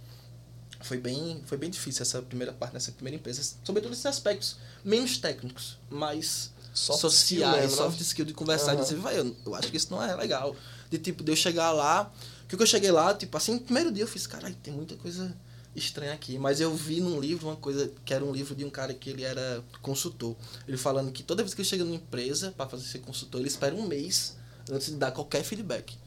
foi 0.82 0.98
bem, 0.98 1.42
foi 1.48 1.58
bem 1.58 1.70
difícil 1.72 2.04
essa 2.04 2.22
primeira 2.22 2.54
parte 2.54 2.76
nessa 2.76 2.92
primeira 2.92 3.16
empresa, 3.18 3.42
sobretudo 3.64 3.92
esses 3.94 4.06
aspectos 4.06 4.58
menos 4.86 5.18
técnicos, 5.18 5.78
mais 5.90 6.52
Soft 6.76 7.00
sociais, 7.02 7.72
skill 7.72 7.86
né? 7.86 7.90
soft 7.90 8.02
skill 8.02 8.26
de 8.26 8.34
conversar, 8.36 8.74
Aham. 8.74 8.82
de 8.82 8.82
dizer, 8.84 8.96
vai, 8.98 9.18
eu, 9.20 9.36
eu 9.48 9.56
acho 9.56 9.72
que 9.72 9.78
isso 9.78 9.88
não 9.90 10.02
é 10.04 10.16
legal. 10.16 10.56
De 10.92 11.00
tipo, 11.00 11.24
de 11.24 11.32
eu 11.32 11.36
chegar 11.36 11.72
lá, 11.72 12.12
que 12.48 12.56
eu 12.56 12.66
cheguei 12.68 12.92
lá, 12.92 13.16
tipo, 13.16 13.36
assim, 13.36 13.56
no 13.56 13.60
primeiro 13.62 13.92
dia 13.92 14.04
eu 14.04 14.08
fiz, 14.08 14.28
caralho, 14.28 14.56
tem 14.62 14.72
muita 14.72 14.96
coisa 14.96 15.36
estranha 15.78 16.14
aqui, 16.14 16.38
mas 16.40 16.60
eu 16.60 16.74
vi 16.76 17.00
num 17.00 17.20
livro 17.20 17.48
uma 17.48 17.56
coisa 17.56 17.92
que 18.04 18.14
era 18.14 18.24
um 18.24 18.32
livro 18.32 18.56
de 18.56 18.66
um 18.66 18.70
cara 18.70 18.94
que 18.94 19.10
ele 19.10 19.24
era 19.24 19.64
consultor. 19.82 20.36
Ele 20.68 20.78
falando 20.78 21.12
que 21.12 21.24
toda 21.24 21.44
vez 21.44 21.54
que 21.54 21.62
ele 21.62 21.70
chega 21.70 21.84
numa 21.84 21.96
empresa 21.96 22.54
para 22.58 22.68
fazer 22.68 22.84
ser 22.86 23.00
consultor, 23.00 23.42
ele 23.42 23.48
espera 23.48 23.76
um 23.76 23.86
mês 23.88 24.36
antes 24.72 24.88
de 24.88 24.96
dar 24.96 25.12
qualquer 25.12 25.44
feedback. 25.44 25.98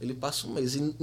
Ele 0.00 0.14
passa 0.14 0.46
um 0.46 0.52
mês. 0.52 0.74
E 0.74 0.94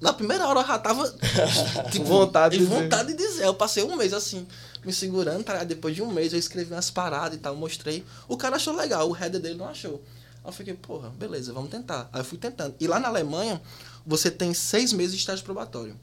na 0.00 0.12
primeira 0.12 0.46
hora 0.48 0.60
eu 0.60 0.66
já 0.66 0.78
tava. 0.78 1.08
tipo, 1.90 2.04
Vontade 2.04 2.56
de 2.56 2.62
e 2.62 2.66
dizer. 2.66 2.82
vontade 2.82 3.08
de 3.12 3.18
dizer. 3.18 3.44
Eu 3.44 3.54
passei 3.54 3.82
um 3.82 3.96
mês 3.96 4.12
assim, 4.12 4.46
me 4.84 4.92
segurando. 4.92 5.44
Tá? 5.44 5.62
Depois 5.64 5.94
de 5.94 6.02
um 6.02 6.10
mês 6.10 6.32
eu 6.32 6.38
escrevi 6.38 6.72
umas 6.72 6.90
paradas 6.90 7.36
e 7.36 7.40
tal, 7.40 7.54
mostrei. 7.56 8.04
O 8.28 8.36
cara 8.36 8.56
achou 8.56 8.74
legal, 8.74 9.10
o 9.10 9.16
header 9.16 9.40
dele 9.40 9.56
não 9.56 9.68
achou. 9.68 10.02
Aí 10.42 10.48
eu 10.48 10.52
fiquei, 10.52 10.74
porra, 10.74 11.10
beleza, 11.10 11.52
vamos 11.52 11.70
tentar. 11.70 12.08
Aí 12.12 12.20
eu 12.20 12.24
fui 12.24 12.38
tentando. 12.38 12.74
E 12.78 12.86
lá 12.86 13.00
na 13.00 13.08
Alemanha, 13.08 13.60
você 14.06 14.30
tem 14.30 14.52
seis 14.54 14.92
meses 14.92 15.12
de 15.14 15.20
estágio 15.20 15.44
probatório. 15.44 15.98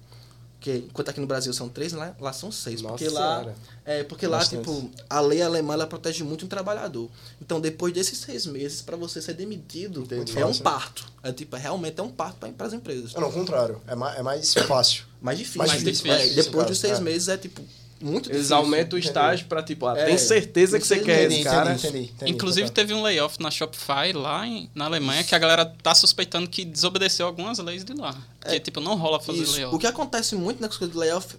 Que, 0.61 0.77
enquanto 0.87 1.09
aqui 1.09 1.19
no 1.19 1.25
Brasil 1.25 1.51
são 1.53 1.67
três, 1.67 1.91
lá, 1.91 2.15
lá 2.19 2.31
são 2.31 2.51
seis. 2.51 2.83
Nossa 2.83 2.93
porque 3.03 3.09
lá, 3.09 3.53
é, 3.83 4.03
porque 4.03 4.27
lá, 4.27 4.45
tipo, 4.45 4.91
a 5.09 5.19
lei 5.19 5.41
alemã 5.41 5.73
ela 5.73 5.87
protege 5.87 6.23
muito 6.23 6.45
o 6.45 6.47
trabalhador. 6.47 7.09
Então, 7.41 7.59
depois 7.59 7.91
desses 7.91 8.19
seis 8.19 8.45
meses, 8.45 8.79
para 8.79 8.95
você 8.95 9.19
ser 9.23 9.33
demitido, 9.33 10.01
Entendi. 10.03 10.37
é 10.39 10.45
um 10.45 10.55
parto. 10.59 11.03
É 11.23 11.33
tipo, 11.33 11.55
é, 11.55 11.59
realmente 11.59 11.99
é 11.99 12.03
um 12.03 12.11
parto 12.11 12.47
para 12.53 12.67
as 12.67 12.73
empresas. 12.73 13.11
Não, 13.15 13.23
ao 13.23 13.31
contrário. 13.31 13.81
É 13.87 13.95
mais, 13.95 14.19
é 14.19 14.21
mais 14.21 14.53
fácil. 14.53 15.03
Mais 15.19 15.39
difícil. 15.39 15.57
Mais 15.57 15.71
difícil, 15.71 16.11
É, 16.13 16.17
difícil, 16.17 16.35
depois 16.43 16.55
cara. 16.63 16.69
dos 16.69 16.77
seis 16.79 16.97
É. 16.99 17.01
meses 17.01 17.27
é 17.27 17.37
tipo 17.37 17.61
muito 18.01 18.27
Eles 18.29 18.37
difícil. 18.47 18.55
aumentam 18.57 18.95
o 18.97 18.99
Entendi. 18.99 19.07
estágio 19.07 19.45
pra, 19.47 19.61
tipo, 19.63 19.85
ah, 19.87 19.97
É, 19.97 20.05
tem 20.05 20.17
certeza 20.17 20.79
que 20.79 20.85
você 20.87 20.95
tem 20.95 21.03
quer 21.05 21.31
esse 21.31 21.43
cara. 21.43 21.71
entendi, 21.73 21.87
entendi, 21.87 22.11
entendi. 22.13 22.31
Inclusive, 22.31 22.67
Tá. 22.69 22.73
teve 22.75 22.93
um 22.93 23.01
layoff 23.01 23.41
na 23.41 23.49
Shopify 23.51 24.11
lá 24.13 24.45
em- 24.47 24.69
na 24.75 24.85
Alemanha 24.85 25.23
que 25.23 25.33
a 25.35 25.39
galera 25.39 25.65
tá 25.65 25.93
suspeitando 25.95 26.47
que 26.49 26.63
desobedeceu 26.65 27.25
algumas 27.25 27.59
leis 27.59 27.83
de 27.83 27.93
lá. 27.93 28.15
Que, 28.47 28.59
tipo, 28.59 28.79
não 28.79 28.95
rola 28.95 29.19
fazer 29.19 29.43
Isso. 29.43 29.53
layoff. 29.55 29.75
O 29.75 29.79
que 29.79 29.87
acontece 29.87 30.35
muito 30.35 30.61
nas 30.61 30.75
coisas 30.77 30.93
de 30.93 30.99
layoff, 30.99 31.35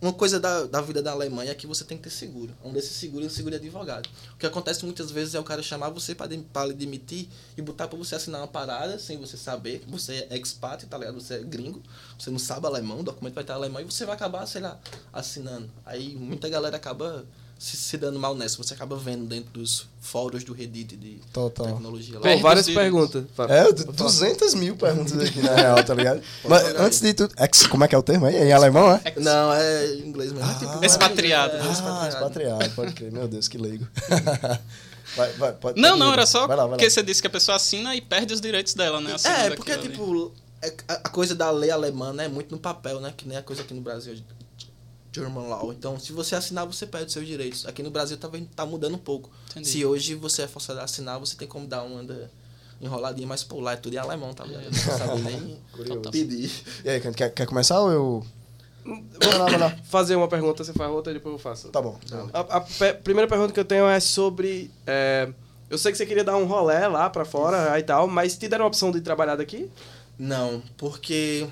uma 0.00 0.12
coisa 0.12 0.38
da, 0.38 0.64
da 0.64 0.80
vida 0.82 1.02
da 1.02 1.12
Alemanha 1.12 1.52
é 1.52 1.54
que 1.54 1.66
você 1.66 1.82
tem 1.82 1.96
que 1.96 2.04
ter 2.04 2.10
seguro. 2.10 2.54
Um 2.62 2.72
desses 2.72 2.92
seguros 2.96 3.28
é 3.28 3.30
seguro 3.30 3.58
de 3.58 3.66
advogado. 3.66 4.06
O 4.34 4.36
que 4.36 4.46
acontece 4.46 4.84
muitas 4.84 5.10
vezes 5.10 5.34
é 5.34 5.40
o 5.40 5.44
cara 5.44 5.62
chamar 5.62 5.88
você 5.88 6.14
para 6.14 6.66
lhe 6.66 6.74
demitir 6.74 7.28
e 7.56 7.62
botar 7.62 7.88
para 7.88 7.96
você 7.96 8.14
assinar 8.14 8.42
uma 8.42 8.48
parada 8.48 8.98
sem 8.98 9.18
você 9.18 9.36
saber 9.38 9.84
você 9.88 10.26
é 10.28 10.36
expat, 10.36 10.86
tá 10.86 10.98
ligado? 10.98 11.18
Você 11.20 11.34
é 11.34 11.38
gringo, 11.38 11.82
você 12.18 12.30
não 12.30 12.38
sabe 12.38 12.66
alemão, 12.66 13.00
o 13.00 13.02
documento 13.02 13.34
vai 13.34 13.42
estar 13.42 13.54
em 13.54 13.56
alemão 13.56 13.80
e 13.80 13.84
você 13.84 14.04
vai 14.04 14.14
acabar, 14.14 14.46
sei 14.46 14.60
lá, 14.60 14.78
assinando. 15.12 15.70
Aí 15.84 16.14
muita 16.14 16.48
galera 16.48 16.76
acaba 16.76 17.24
se, 17.58 17.76
se 17.76 17.96
dando 17.96 18.18
mal 18.18 18.34
nessa. 18.34 18.56
Você 18.58 18.74
acaba 18.74 18.96
vendo 18.96 19.24
dentro 19.26 19.50
dos 19.52 19.86
fóruns 20.00 20.44
do 20.44 20.52
Reddit 20.52 20.96
de 20.96 21.18
Total. 21.32 21.66
tecnologia 21.66 22.18
lá. 22.18 22.20
Pô, 22.20 22.38
várias 22.40 22.68
perguntas. 22.68 23.24
É, 23.48 23.72
du- 23.72 23.92
200 23.92 24.54
mil 24.54 24.76
perguntas 24.76 25.18
aqui 25.18 25.40
na 25.40 25.54
real, 25.56 25.82
tá 25.84 25.94
ligado? 25.94 26.22
Mas 26.44 26.62
antes 26.76 27.00
de 27.00 27.14
tudo. 27.14 27.34
Ex, 27.38 27.66
como 27.66 27.82
é 27.84 27.88
que 27.88 27.94
é 27.94 27.98
o 27.98 28.02
termo 28.02 28.26
aí? 28.26 28.36
Em 28.36 28.52
alemão, 28.52 28.90
é? 28.92 29.02
Não, 29.18 29.52
é 29.52 29.86
em 29.94 30.06
inglês 30.06 30.32
mesmo. 30.32 30.48
É 30.50 30.54
tipo, 30.58 30.84
Expatriado. 30.84 31.56
é, 31.56 31.60
Ah, 31.60 32.08
expatriado, 32.08 32.70
pode 32.70 32.92
crer. 32.92 33.10
Meu 33.10 33.26
Deus, 33.26 33.48
que 33.48 33.58
leigo. 33.58 33.86
vai, 35.16 35.32
vai, 35.32 35.52
pode, 35.52 35.80
Não, 35.80 35.90
pode 35.90 36.00
não, 36.00 36.12
era 36.12 36.26
só 36.26 36.46
Vai 36.46 36.56
lá, 36.56 36.62
vai 36.64 36.70
lá. 36.72 36.76
porque 36.76 36.90
você 36.90 37.02
disse 37.02 37.20
que 37.20 37.26
a 37.26 37.30
pessoa 37.30 37.56
assina 37.56 37.94
e 37.96 38.00
perde 38.00 38.34
os 38.34 38.40
direitos 38.40 38.74
dela, 38.74 39.00
né? 39.00 39.14
assinando 39.14 39.40
É, 39.52 39.56
porque, 39.56 39.72
ali. 39.72 39.88
tipo, 39.88 40.32
é- 40.62 40.74
a 40.88 40.94
a 41.04 41.08
coisa 41.08 41.34
da 41.34 41.50
lei 41.50 41.70
alemã 41.70 42.12
né, 42.12 42.24
é 42.26 42.28
muito 42.28 42.50
no 42.52 42.58
papel, 42.58 43.00
né? 43.00 43.12
Que 43.16 43.26
nem 43.28 43.36
a 43.38 43.42
coisa 43.42 43.62
aqui 43.62 43.72
no 43.74 43.80
Brasil, 43.80 44.16
German 45.20 45.48
Law. 45.48 45.72
Então, 45.72 45.98
se 45.98 46.12
você 46.12 46.34
assinar, 46.34 46.66
você 46.66 46.86
perde 46.86 47.12
seus 47.12 47.26
direitos. 47.26 47.66
Aqui 47.66 47.82
no 47.82 47.90
Brasil 47.90 48.16
tá, 48.16 48.28
vendo- 48.28 48.48
tá 48.54 48.64
mudando 48.66 48.94
um 48.94 48.98
pouco. 48.98 49.30
Entendi. 49.50 49.68
Se 49.68 49.84
hoje 49.84 50.14
você 50.14 50.42
é 50.42 50.46
forçado 50.48 50.80
a 50.80 50.84
assinar, 50.84 51.18
você 51.18 51.36
tem 51.36 51.46
como 51.48 51.66
dar 51.66 51.82
uma 51.82 52.00
anda- 52.00 52.30
enroladinha, 52.80 53.26
mas 53.26 53.42
pô, 53.42 53.58
lá 53.60 53.72
é 53.72 53.76
tudo 53.76 53.94
em 53.94 53.98
alemão, 53.98 54.32
tá 54.34 54.44
ligado? 54.44 54.64
Não 54.64 54.72
sabe 54.72 55.22
nem 55.22 55.58
pedir. 56.12 56.50
E 56.84 56.90
aí, 56.90 57.00
quer, 57.14 57.30
quer 57.32 57.46
começar 57.46 57.80
ou 57.80 57.90
eu. 57.90 58.26
Vai 58.84 59.38
lá, 59.38 59.44
vai 59.46 59.58
lá. 59.58 59.76
Fazer 59.84 60.14
uma 60.14 60.28
pergunta, 60.28 60.62
você 60.62 60.72
faz 60.72 60.90
outra 60.92 61.10
e 61.10 61.14
depois 61.14 61.32
eu 61.32 61.38
faço. 61.38 61.68
Tá 61.70 61.82
bom. 61.82 61.98
A, 62.32 62.58
a 62.58 62.60
primeira 63.02 63.26
pergunta 63.28 63.52
que 63.52 63.58
eu 63.58 63.64
tenho 63.64 63.86
é 63.86 63.98
sobre. 63.98 64.70
é, 64.86 65.28
eu 65.68 65.76
sei 65.78 65.90
que 65.90 65.98
você 65.98 66.06
queria 66.06 66.22
dar 66.22 66.36
um 66.36 66.44
rolé 66.44 66.86
lá 66.86 67.10
pra 67.10 67.24
fora 67.24 67.72
aí 67.72 67.80
e 67.80 67.84
tal, 67.84 68.06
mas 68.06 68.36
te 68.36 68.46
deram 68.46 68.64
a 68.64 68.68
opção 68.68 68.92
de 68.92 69.00
trabalhar 69.00 69.34
daqui? 69.36 69.68
Não, 70.16 70.62
porque 70.76 71.48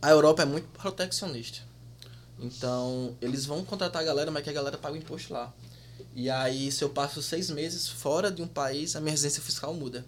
a 0.00 0.10
Europa 0.10 0.42
é 0.42 0.46
muito 0.46 0.68
proteccionista. 0.78 1.60
Então, 2.40 3.16
eles 3.20 3.44
vão 3.46 3.64
contratar 3.64 4.02
a 4.02 4.04
galera, 4.04 4.30
mas 4.30 4.42
que 4.44 4.50
a 4.50 4.52
galera 4.52 4.78
paga 4.78 4.94
o 4.94 4.98
imposto 4.98 5.32
lá. 5.32 5.52
E 6.14 6.30
aí, 6.30 6.70
se 6.70 6.82
eu 6.84 6.90
passo 6.90 7.20
seis 7.22 7.50
meses 7.50 7.88
fora 7.88 8.30
de 8.30 8.40
um 8.42 8.46
país, 8.46 8.94
a 8.96 9.00
minha 9.00 9.10
residência 9.10 9.42
fiscal 9.42 9.74
muda. 9.74 10.04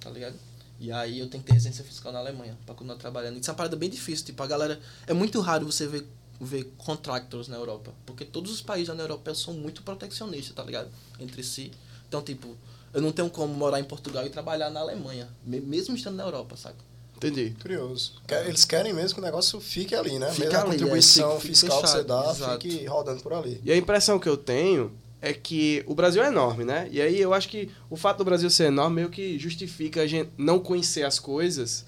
Tá 0.00 0.10
ligado? 0.10 0.34
E 0.78 0.92
aí 0.92 1.18
eu 1.18 1.28
tenho 1.28 1.42
que 1.42 1.48
ter 1.48 1.54
residência 1.54 1.84
fiscal 1.84 2.12
na 2.12 2.18
Alemanha 2.18 2.56
pra 2.66 2.74
continuar 2.74 2.96
trabalhando. 2.98 3.38
Isso 3.40 3.50
é 3.50 3.52
uma 3.52 3.56
parada 3.56 3.76
bem 3.76 3.88
difícil. 3.90 4.26
Tipo, 4.26 4.42
a 4.42 4.46
galera. 4.46 4.78
É 5.06 5.12
muito 5.14 5.40
raro 5.40 5.66
você 5.66 5.86
ver, 5.86 6.06
ver 6.40 6.64
contractors 6.76 7.48
na 7.48 7.56
Europa. 7.56 7.92
Porque 8.04 8.24
todos 8.24 8.52
os 8.52 8.60
países 8.60 8.88
União 8.90 9.04
Europeia 9.04 9.34
são 9.34 9.54
muito 9.54 9.82
proteccionistas, 9.82 10.54
tá 10.54 10.62
ligado? 10.62 10.88
Entre 11.18 11.42
si. 11.42 11.72
Então, 12.08 12.22
tipo, 12.22 12.56
eu 12.92 13.00
não 13.00 13.10
tenho 13.10 13.28
como 13.30 13.52
morar 13.54 13.80
em 13.80 13.84
Portugal 13.84 14.24
e 14.26 14.30
trabalhar 14.30 14.70
na 14.70 14.80
Alemanha. 14.80 15.28
me- 15.44 15.60
Mesmo 15.60 15.96
estando 15.96 16.16
na 16.16 16.24
Europa, 16.24 16.56
saca? 16.56 16.76
Entendi. 17.16 17.54
Curioso. 17.60 18.12
Eles 18.46 18.64
querem 18.64 18.92
mesmo 18.92 19.14
que 19.14 19.20
o 19.20 19.24
negócio 19.24 19.58
fique 19.60 19.94
ali, 19.94 20.18
né? 20.18 20.30
Fica 20.30 20.44
mesmo 20.46 20.56
a 20.58 20.60
ali, 20.60 20.68
é, 20.68 20.72
contribuição 20.72 21.30
fique- 21.40 21.42
fique 21.42 21.54
fiscal 21.60 21.80
que 21.82 21.88
você 21.88 21.92
fechado, 22.02 22.06
dá, 22.24 22.30
exato. 22.30 22.60
fique 22.68 22.84
rodando 22.86 23.22
por 23.22 23.32
ali. 23.32 23.60
E 23.64 23.72
a 23.72 23.76
impressão 23.76 24.18
que 24.18 24.28
eu 24.28 24.36
tenho 24.36 24.92
é 25.22 25.32
que 25.32 25.82
o 25.86 25.94
Brasil 25.94 26.22
é 26.22 26.28
enorme, 26.28 26.64
né? 26.64 26.88
E 26.92 27.00
aí 27.00 27.18
eu 27.20 27.32
acho 27.32 27.48
que 27.48 27.70
o 27.88 27.96
fato 27.96 28.18
do 28.18 28.24
Brasil 28.24 28.50
ser 28.50 28.64
enorme 28.64 28.96
meio 28.96 29.08
que 29.10 29.38
justifica 29.38 30.02
a 30.02 30.06
gente 30.06 30.30
não 30.36 30.58
conhecer 30.58 31.04
as 31.04 31.18
coisas 31.18 31.84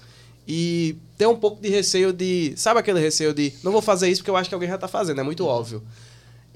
e 0.47 0.97
ter 1.17 1.27
um 1.27 1.35
pouco 1.37 1.61
de 1.61 1.69
receio 1.69 2.11
de. 2.11 2.53
Sabe 2.57 2.79
aquele 2.79 2.99
receio 2.99 3.33
de 3.33 3.53
não 3.63 3.71
vou 3.71 3.81
fazer 3.83 4.09
isso 4.09 4.21
porque 4.21 4.31
eu 4.31 4.35
acho 4.35 4.49
que 4.49 4.55
alguém 4.55 4.69
já 4.69 4.77
tá 4.79 4.87
fazendo, 4.87 5.21
é 5.21 5.23
muito 5.23 5.45
óbvio. 5.45 5.83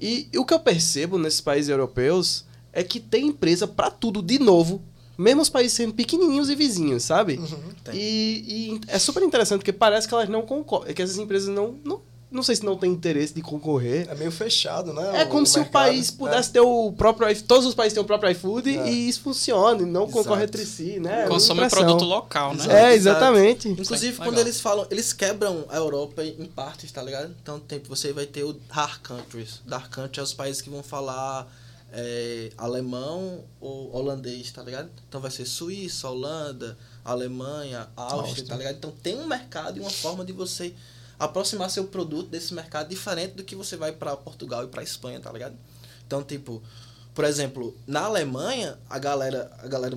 E, 0.00 0.28
e 0.32 0.38
o 0.38 0.44
que 0.44 0.52
eu 0.52 0.58
percebo 0.58 1.16
nesses 1.16 1.40
países 1.40 1.68
europeus 1.68 2.44
é 2.72 2.82
que 2.82 2.98
tem 2.98 3.28
empresa 3.28 3.68
pra 3.68 3.88
tudo 3.88 4.20
de 4.20 4.40
novo, 4.40 4.82
mesmo 5.16 5.42
os 5.42 5.48
países 5.48 5.72
sendo 5.76 5.94
pequenininhos 5.94 6.48
e 6.50 6.54
vizinhos, 6.54 7.02
sabe? 7.04 7.40
Tem. 7.84 7.94
E, 7.94 8.44
e 8.76 8.80
é 8.88 8.98
super 8.98 9.22
interessante 9.22 9.58
porque 9.60 9.72
parece 9.72 10.06
que 10.08 10.14
elas 10.14 10.28
não 10.28 10.42
concorrem, 10.42 10.94
que 10.94 11.02
essas 11.02 11.18
empresas 11.18 11.48
não, 11.48 11.76
não. 11.84 12.00
Não 12.32 12.42
sei 12.42 12.56
se 12.56 12.64
não 12.64 12.76
tem 12.76 12.90
interesse 12.90 13.32
de 13.32 13.40
concorrer. 13.40 14.08
É 14.10 14.14
meio 14.16 14.32
fechado, 14.32 14.92
né? 14.92 15.20
É 15.20 15.24
como 15.24 15.46
se 15.46 15.54
o 15.54 15.60
mercado. 15.60 15.72
país 15.84 16.10
pudesse 16.10 16.50
ter 16.50 16.58
o 16.58 16.90
próprio 16.90 17.42
todos 17.44 17.64
os 17.64 17.76
países 17.76 17.94
têm 17.94 18.02
o 18.02 18.04
próprio 18.04 18.28
iFood 18.32 18.76
É. 18.76 18.90
e 18.90 19.08
isso 19.08 19.20
funcione, 19.20 19.84
não 19.84 20.02
Exato. 20.02 20.18
concorre 20.18 20.42
entre 20.42 20.66
si, 20.66 20.98
né? 20.98 21.26
É 21.26 21.28
Consome 21.28 21.60
impressão. 21.60 21.84
produto 21.86 22.04
local, 22.04 22.52
né? 22.56 22.90
É, 22.90 22.94
exatamente. 22.96 23.68
Inclusive, 23.68 24.14
Legal. 24.14 24.26
quando 24.26 24.38
eles 24.40 24.60
falam, 24.60 24.84
eles 24.90 25.12
quebram 25.12 25.64
a 25.68 25.76
Europa 25.76 26.24
em 26.24 26.44
partes, 26.46 26.90
tá 26.90 27.00
ligado? 27.00 27.32
Então, 27.40 27.60
tem, 27.60 27.80
você 27.88 28.12
vai 28.12 28.26
ter 28.26 28.42
o 28.42 28.52
Dark 28.52 29.06
Countries. 29.06 29.60
Dark 29.64 29.94
Countries 29.94 30.18
é 30.18 30.22
os 30.22 30.34
países 30.34 30.60
que 30.60 30.68
vão 30.68 30.82
falar 30.82 31.46
é, 31.96 32.50
alemão 32.58 33.44
ou 33.60 33.94
holandês, 33.94 34.50
tá 34.50 34.62
ligado? 34.62 34.90
Então 35.08 35.20
vai 35.20 35.30
ser 35.30 35.46
Suíça, 35.46 36.10
Holanda, 36.10 36.76
Alemanha, 37.04 37.88
Áustria, 37.96 38.20
Áustria. 38.22 38.46
tá 38.46 38.56
ligado? 38.56 38.76
Então 38.76 38.90
tem 38.90 39.16
um 39.18 39.26
mercado 39.26 39.78
e 39.78 39.80
uma 39.80 39.90
forma 39.90 40.24
de 40.24 40.32
você 40.32 40.74
aproximar 41.18 41.70
seu 41.70 41.84
produto 41.84 42.28
desse 42.28 42.52
mercado 42.52 42.88
diferente 42.88 43.34
do 43.34 43.44
que 43.44 43.54
você 43.54 43.76
vai 43.76 43.92
pra 43.92 44.16
Portugal 44.16 44.64
e 44.64 44.68
pra 44.68 44.82
Espanha, 44.82 45.20
tá 45.20 45.30
ligado? 45.32 45.56
Então, 46.04 46.22
tipo, 46.22 46.60
por 47.14 47.24
exemplo, 47.24 47.76
na 47.86 48.00
Alemanha, 48.00 48.76
a 48.90 48.98
galera, 48.98 49.56
a 49.62 49.68
galera 49.68 49.96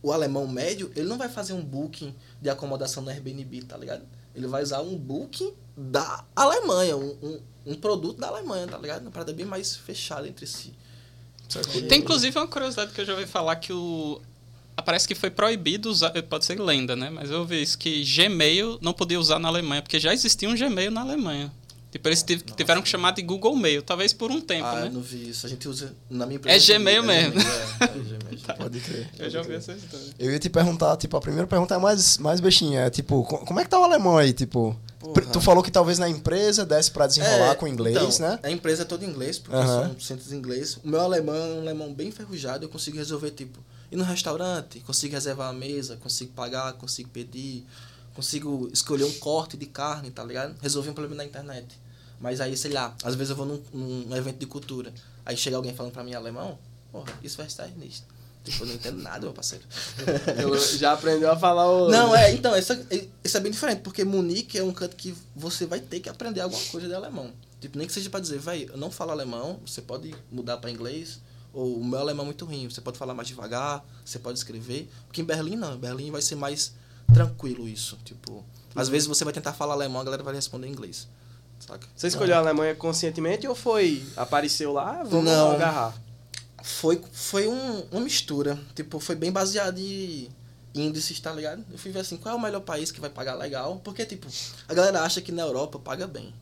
o 0.00 0.12
alemão 0.12 0.46
médio, 0.46 0.92
ele 0.94 1.08
não 1.08 1.18
vai 1.18 1.28
fazer 1.28 1.52
um 1.52 1.62
booking 1.62 2.14
de 2.40 2.48
acomodação 2.48 3.02
no 3.02 3.10
Airbnb, 3.10 3.62
tá 3.62 3.76
ligado? 3.76 4.06
Ele 4.34 4.46
vai 4.46 4.62
usar 4.62 4.80
um 4.80 4.96
booking 4.96 5.52
da 5.76 6.24
Alemanha, 6.36 6.96
um, 6.96 7.16
um, 7.20 7.40
um 7.66 7.74
produto 7.74 8.18
da 8.20 8.28
Alemanha, 8.28 8.68
tá 8.68 8.78
ligado? 8.78 9.02
Uma 9.02 9.10
parada 9.10 9.32
bem 9.32 9.44
mais 9.44 9.76
fechada 9.76 10.28
entre 10.28 10.46
si. 10.46 10.72
Tem 11.88 11.98
inclusive 12.00 12.36
uma 12.38 12.46
curiosidade 12.46 12.92
que 12.92 13.00
eu 13.00 13.04
já 13.04 13.14
ouvi 13.14 13.26
falar 13.26 13.56
que 13.56 13.72
o. 13.72 14.20
ah, 14.76 14.82
Parece 14.82 15.08
que 15.08 15.14
foi 15.14 15.30
proibido 15.30 15.88
usar, 15.90 16.10
pode 16.24 16.44
ser 16.44 16.60
lenda, 16.60 16.94
né? 16.94 17.08
Mas 17.10 17.30
eu 17.30 17.40
ouvi 17.40 17.62
isso 17.62 17.78
que 17.78 18.04
Gmail 18.04 18.78
não 18.82 18.92
podia 18.92 19.18
usar 19.18 19.38
na 19.38 19.48
Alemanha, 19.48 19.80
porque 19.82 19.98
já 19.98 20.12
existia 20.12 20.48
um 20.48 20.54
Gmail 20.54 20.90
na 20.90 21.00
Alemanha. 21.00 21.50
Tipo, 21.90 22.06
eles 22.10 22.22
tiv- 22.22 22.42
tiveram 22.54 22.82
que 22.82 22.88
chamar 22.88 23.12
de 23.12 23.22
Google 23.22 23.56
Mail, 23.56 23.82
talvez 23.82 24.12
por 24.12 24.30
um 24.30 24.42
tempo, 24.42 24.66
Ah, 24.66 24.80
eu 24.80 24.84
né? 24.84 24.90
não 24.92 25.00
vi 25.00 25.30
isso. 25.30 25.46
A 25.46 25.48
gente 25.48 25.66
usa 25.66 25.94
na 26.10 26.26
minha 26.26 26.36
empresa. 26.36 26.72
É 26.74 26.76
Gmail 26.78 27.02
mesmo. 27.02 27.32
Gmail, 27.32 27.48
é, 27.80 27.84
é 27.84 27.86
Gmail. 27.88 28.38
Pode 28.58 28.80
crer. 28.80 29.08
Eu 29.18 29.30
já 29.30 29.38
ouvi 29.38 29.54
essa 29.54 29.72
história. 29.72 30.06
Eu 30.18 30.30
ia 30.30 30.38
te 30.38 30.50
perguntar, 30.50 30.94
tipo, 30.98 31.16
a 31.16 31.20
primeira 31.20 31.46
pergunta 31.46 31.74
é 31.74 31.78
mais, 31.78 32.18
mais 32.18 32.40
bestinha. 32.40 32.80
É, 32.80 32.90
tipo, 32.90 33.24
co- 33.24 33.38
como 33.38 33.58
é 33.58 33.64
que 33.64 33.70
tá 33.70 33.78
o 33.80 33.84
alemão 33.84 34.18
aí, 34.18 34.34
tipo? 34.34 34.78
Porra. 34.98 35.22
Tu 35.22 35.40
falou 35.40 35.62
que 35.62 35.70
talvez 35.70 35.98
na 35.98 36.08
empresa 36.08 36.66
desse 36.66 36.90
pra 36.90 37.06
desenrolar 37.06 37.52
É, 37.52 37.54
com 37.54 37.68
inglês, 37.68 37.96
então, 37.96 38.28
né? 38.28 38.38
A 38.42 38.50
empresa 38.50 38.82
é 38.82 38.84
toda 38.84 39.04
em 39.04 39.08
inglês, 39.08 39.38
porque 39.38 39.56
Aham. 39.56 39.88
são 39.88 40.00
centros 40.00 40.32
em 40.32 40.36
inglês. 40.36 40.76
O 40.82 40.88
meu 40.88 41.00
alemão 41.00 41.34
é 41.34 41.54
um 41.54 41.60
alemão 41.60 41.94
bem 41.94 42.08
enferrujado, 42.08 42.64
eu 42.64 42.68
consigo 42.68 42.96
resolver, 42.96 43.30
tipo, 43.30 43.60
ir 43.92 43.96
no 43.96 44.02
restaurante, 44.04 44.80
consigo 44.80 45.14
reservar 45.14 45.50
a 45.50 45.52
mesa, 45.52 45.96
consigo 45.96 46.32
pagar, 46.32 46.72
consigo 46.72 47.08
pedir, 47.10 47.64
consigo 48.14 48.68
escolher 48.72 49.04
um 49.04 49.12
corte 49.20 49.56
de 49.56 49.66
carne, 49.66 50.10
tá 50.10 50.24
ligado? 50.24 50.56
Resolver 50.60 50.90
um 50.90 50.94
problema 50.94 51.16
na 51.16 51.24
internet. 51.24 51.78
Mas 52.20 52.40
aí, 52.40 52.56
sei 52.56 52.72
lá, 52.72 52.92
às 53.04 53.14
vezes 53.14 53.30
eu 53.30 53.36
vou 53.36 53.46
num, 53.46 53.62
num 53.72 54.16
evento 54.16 54.38
de 54.38 54.46
cultura, 54.46 54.92
aí 55.24 55.36
chega 55.36 55.56
alguém 55.56 55.72
falando 55.74 55.92
pra 55.92 56.02
mim 56.02 56.14
alemão, 56.14 56.58
porra, 56.90 57.12
isso 57.22 57.36
vai 57.36 57.46
estar 57.46 57.68
nisso. 57.76 58.02
Tipo, 58.48 58.62
eu 58.64 58.68
não 58.68 58.74
entendo 58.74 59.02
nada, 59.02 59.20
meu 59.20 59.32
parceiro. 59.32 59.64
Eu 60.40 60.58
já 60.58 60.92
aprendeu 60.92 61.30
a 61.30 61.36
falar 61.36 61.70
o. 61.70 61.88
Não, 61.90 62.14
é, 62.14 62.32
então, 62.32 62.56
isso, 62.56 62.72
é- 62.72 63.06
isso 63.24 63.36
é 63.36 63.40
bem 63.40 63.52
diferente, 63.52 63.80
porque 63.82 64.04
Munique 64.04 64.56
é 64.58 64.62
um 64.62 64.72
canto 64.72 64.96
que 64.96 65.14
você 65.34 65.66
vai 65.66 65.80
ter 65.80 66.00
que 66.00 66.08
aprender 66.08 66.40
alguma 66.40 66.62
coisa 66.66 66.86
de 66.88 66.94
alemão. 66.94 67.32
Tipo, 67.60 67.76
nem 67.76 67.86
que 67.86 67.92
seja 67.92 68.08
pra 68.08 68.20
dizer, 68.20 68.38
vai, 68.38 68.68
eu 68.70 68.76
não 68.76 68.90
falo 68.90 69.10
alemão, 69.10 69.58
você 69.66 69.82
pode 69.82 70.14
mudar 70.30 70.58
pra 70.58 70.70
inglês, 70.70 71.20
ou 71.52 71.76
o 71.78 71.84
meu 71.84 71.98
alemão 71.98 72.24
é 72.24 72.26
muito 72.26 72.44
ruim, 72.44 72.68
você 72.70 72.80
pode 72.80 72.96
falar 72.98 73.14
mais 73.14 73.26
devagar, 73.28 73.84
você 74.04 74.18
pode 74.18 74.38
escrever. 74.38 74.88
Porque 75.06 75.20
em 75.20 75.24
Berlim 75.24 75.56
não, 75.56 75.74
em 75.74 75.78
Berlim 75.78 76.10
vai 76.10 76.22
ser 76.22 76.36
mais 76.36 76.72
tranquilo 77.12 77.68
isso. 77.68 77.98
Tipo, 78.04 78.44
às 78.76 78.88
vezes 78.88 79.08
você 79.08 79.24
vai 79.24 79.32
tentar 79.32 79.52
falar 79.54 79.74
alemão, 79.74 80.00
a 80.00 80.04
galera 80.04 80.22
vai 80.22 80.34
responder 80.34 80.68
em 80.68 80.70
inglês. 80.70 81.08
Saca? 81.58 81.86
Você 81.96 82.06
escolheu 82.06 82.36
a 82.36 82.38
Alemanha 82.38 82.74
conscientemente 82.76 83.46
ou 83.48 83.54
foi. 83.54 84.04
Apareceu 84.16 84.72
lá, 84.72 85.02
vamos 85.02 85.24
Não. 85.24 85.50
agarrar? 85.50 85.92
Foi, 86.68 87.00
foi 87.12 87.48
um, 87.48 87.80
uma 87.90 88.00
mistura. 88.02 88.58
Tipo, 88.74 89.00
foi 89.00 89.16
bem 89.16 89.32
baseado 89.32 89.78
em 89.78 90.28
índices, 90.74 91.18
tá 91.18 91.32
ligado? 91.32 91.64
Eu 91.72 91.78
fui 91.78 91.90
ver 91.90 92.00
assim, 92.00 92.16
qual 92.18 92.34
é 92.34 92.38
o 92.38 92.40
melhor 92.40 92.60
país 92.60 92.90
que 92.92 93.00
vai 93.00 93.10
pagar 93.10 93.34
legal? 93.34 93.80
Porque, 93.82 94.04
tipo, 94.04 94.26
a 94.68 94.74
galera 94.74 95.00
acha 95.02 95.20
que 95.20 95.32
na 95.32 95.42
Europa 95.42 95.78
paga 95.78 96.06
bem. 96.06 96.32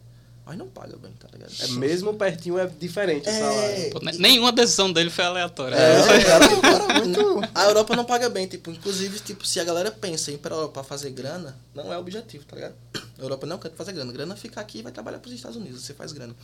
Mas 0.45 0.57
não 0.59 0.69
paga 0.69 0.97
bem, 0.97 1.11
tá 1.19 1.27
ligado? 1.33 1.53
É 1.61 1.67
mesmo 1.69 2.15
pertinho, 2.15 2.57
é 2.59 2.67
diferente 2.67 3.27
o 3.27 3.31
É, 3.31 3.39
salário. 3.41 3.91
Pô, 3.91 3.99
ne- 4.01 4.13
Nenhuma 4.19 4.53
decisão 4.53 4.93
dele 4.93 5.11
foi 5.11 5.25
aleatória. 5.25 5.75
É, 5.75 5.99
muito. 7.03 7.41
A 7.55 7.65
Europa 7.65 7.97
não 7.97 8.05
paga 8.05 8.29
bem, 8.29 8.47
tipo, 8.47 8.71
inclusive, 8.71 9.19
tipo, 9.21 9.45
se 9.47 9.59
a 9.59 9.65
galera 9.65 9.91
pensa 9.91 10.31
em 10.31 10.35
ir 10.35 10.39
pra 10.39 10.55
Europa 10.55 10.75
pra 10.75 10.85
fazer 10.85 11.11
grana, 11.11 11.57
não 11.75 11.93
é 11.93 11.97
o 11.97 12.01
objetivo, 12.01 12.45
tá 12.45 12.55
ligado? 12.57 12.75
A 13.19 13.23
Europa 13.23 13.45
não 13.47 13.59
quer 13.59 13.73
fazer 13.73 13.93
grana. 13.93 14.13
Grana 14.13 14.37
fica 14.37 14.61
aqui 14.61 14.79
e 14.79 14.83
vai 14.83 14.93
trabalhar 14.93 15.19
pros 15.19 15.35
Estados 15.35 15.57
Unidos, 15.57 15.83
você 15.85 15.95
faz 15.95 16.13
grana. 16.13 16.35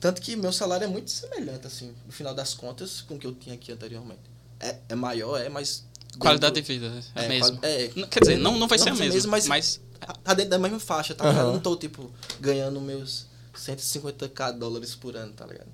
Tanto 0.00 0.20
que 0.22 0.36
meu 0.36 0.52
salário 0.52 0.84
é 0.84 0.86
muito 0.88 1.10
semelhante, 1.10 1.66
assim, 1.66 1.92
no 2.06 2.12
final 2.12 2.32
das 2.34 2.54
contas, 2.54 3.00
com 3.02 3.14
o 3.14 3.18
que 3.18 3.26
eu 3.26 3.34
tinha 3.34 3.54
aqui 3.54 3.72
anteriormente. 3.72 4.20
É, 4.60 4.76
é 4.90 4.94
maior, 4.94 5.40
é, 5.40 5.48
mas. 5.48 5.84
Qualidade 6.18 6.54
de 6.54 6.60
dentro- 6.62 6.88
vida 6.88 7.04
é, 7.14 7.24
É, 7.24 7.28
mesmo. 7.28 7.58
é. 7.62 7.88
Quer 8.10 8.20
dizer, 8.20 8.36
não, 8.38 8.56
não 8.58 8.66
vai 8.68 8.78
Não 8.78 8.84
ser 8.84 8.90
a 8.90 8.94
mesma, 8.94 9.14
mesmo, 9.14 9.30
mas, 9.30 9.46
mas- 9.46 9.80
Tá 10.22 10.32
dentro 10.34 10.50
da 10.50 10.58
mesma 10.58 10.78
faixa, 10.78 11.14
tá 11.14 11.24
ligado? 11.24 11.40
Aham. 11.42 11.48
Eu 11.50 11.54
não 11.54 11.60
tô, 11.60 11.74
tipo, 11.76 12.10
ganhando 12.40 12.80
meus 12.80 13.26
150k 13.56 14.52
dólares 14.52 14.94
por 14.94 15.16
ano, 15.16 15.32
tá 15.32 15.44
ligado? 15.46 15.68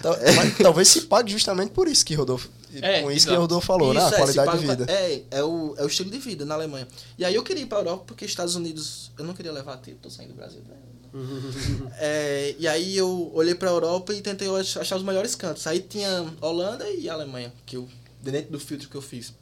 Tal- 0.00 0.16
mas 0.36 0.58
talvez 0.58 0.88
se 0.88 1.02
pague 1.02 1.30
justamente 1.32 1.70
por 1.72 1.88
isso 1.88 2.04
que 2.04 2.14
Rodolfo. 2.14 2.48
É, 2.74 3.02
com 3.02 3.10
isso 3.10 3.26
exato. 3.26 3.32
que 3.34 3.40
Rodolfo 3.40 3.66
falou, 3.66 3.92
né? 3.92 4.00
Isso, 4.00 4.08
A 4.08 4.14
é, 4.14 4.18
qualidade 4.20 4.50
se 4.52 4.58
de 4.58 4.66
paga- 4.66 4.84
vida. 4.86 4.92
É, 4.92 5.22
é 5.30 5.44
o, 5.44 5.74
é 5.76 5.82
o 5.84 5.86
estilo 5.86 6.10
de 6.10 6.18
vida 6.18 6.44
na 6.44 6.54
Alemanha. 6.54 6.86
E 7.18 7.24
aí 7.24 7.34
eu 7.34 7.42
queria 7.42 7.62
ir 7.62 7.66
pra 7.66 7.78
Europa 7.78 8.04
porque 8.06 8.24
Estados 8.24 8.54
Unidos. 8.54 9.10
Eu 9.18 9.24
não 9.24 9.34
queria 9.34 9.52
levar 9.52 9.76
tempo, 9.78 9.98
tô 10.02 10.08
saindo 10.10 10.30
do 10.30 10.36
Brasil. 10.36 10.62
né? 10.68 10.76
É, 11.98 12.54
e 12.58 12.66
aí 12.66 12.96
eu 12.96 13.30
olhei 13.34 13.54
pra 13.54 13.70
Europa 13.70 14.12
e 14.14 14.20
tentei 14.22 14.48
ach- 14.48 14.78
achar 14.78 14.96
os 14.96 15.02
melhores 15.02 15.34
cantos. 15.34 15.66
Aí 15.66 15.80
tinha 15.80 16.26
Holanda 16.40 16.88
e 16.90 17.08
Alemanha, 17.08 17.52
que 17.66 17.76
eu, 17.76 17.88
dentro 18.22 18.52
do 18.52 18.58
filtro 18.60 18.88
que 18.88 18.96
eu 18.96 19.02
fiz. 19.02 19.32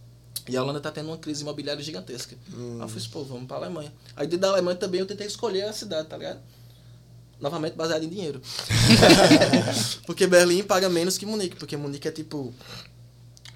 E 0.48 0.56
a 0.56 0.62
Holanda 0.62 0.80
tá 0.80 0.90
tendo 0.90 1.06
uma 1.08 1.18
crise 1.18 1.42
imobiliária 1.42 1.82
gigantesca. 1.82 2.36
Aí 2.52 2.80
eu 2.80 2.88
fiz, 2.88 3.06
pô, 3.06 3.22
vamos 3.22 3.46
pra 3.46 3.56
Alemanha. 3.56 3.92
Aí 4.16 4.26
dentro 4.26 4.40
da 4.42 4.48
Alemanha 4.50 4.76
também 4.76 5.00
eu 5.00 5.06
tentei 5.06 5.26
escolher 5.26 5.62
a 5.62 5.72
cidade, 5.72 6.08
tá 6.08 6.16
ligado? 6.16 6.40
Novamente 7.40 7.74
baseado 7.74 8.02
em 8.04 8.08
dinheiro. 8.08 8.40
porque 10.06 10.26
Berlim 10.26 10.62
paga 10.62 10.88
menos 10.88 11.16
que 11.16 11.24
Munique, 11.24 11.56
porque 11.56 11.76
Munique 11.76 12.08
é 12.08 12.10
tipo 12.10 12.52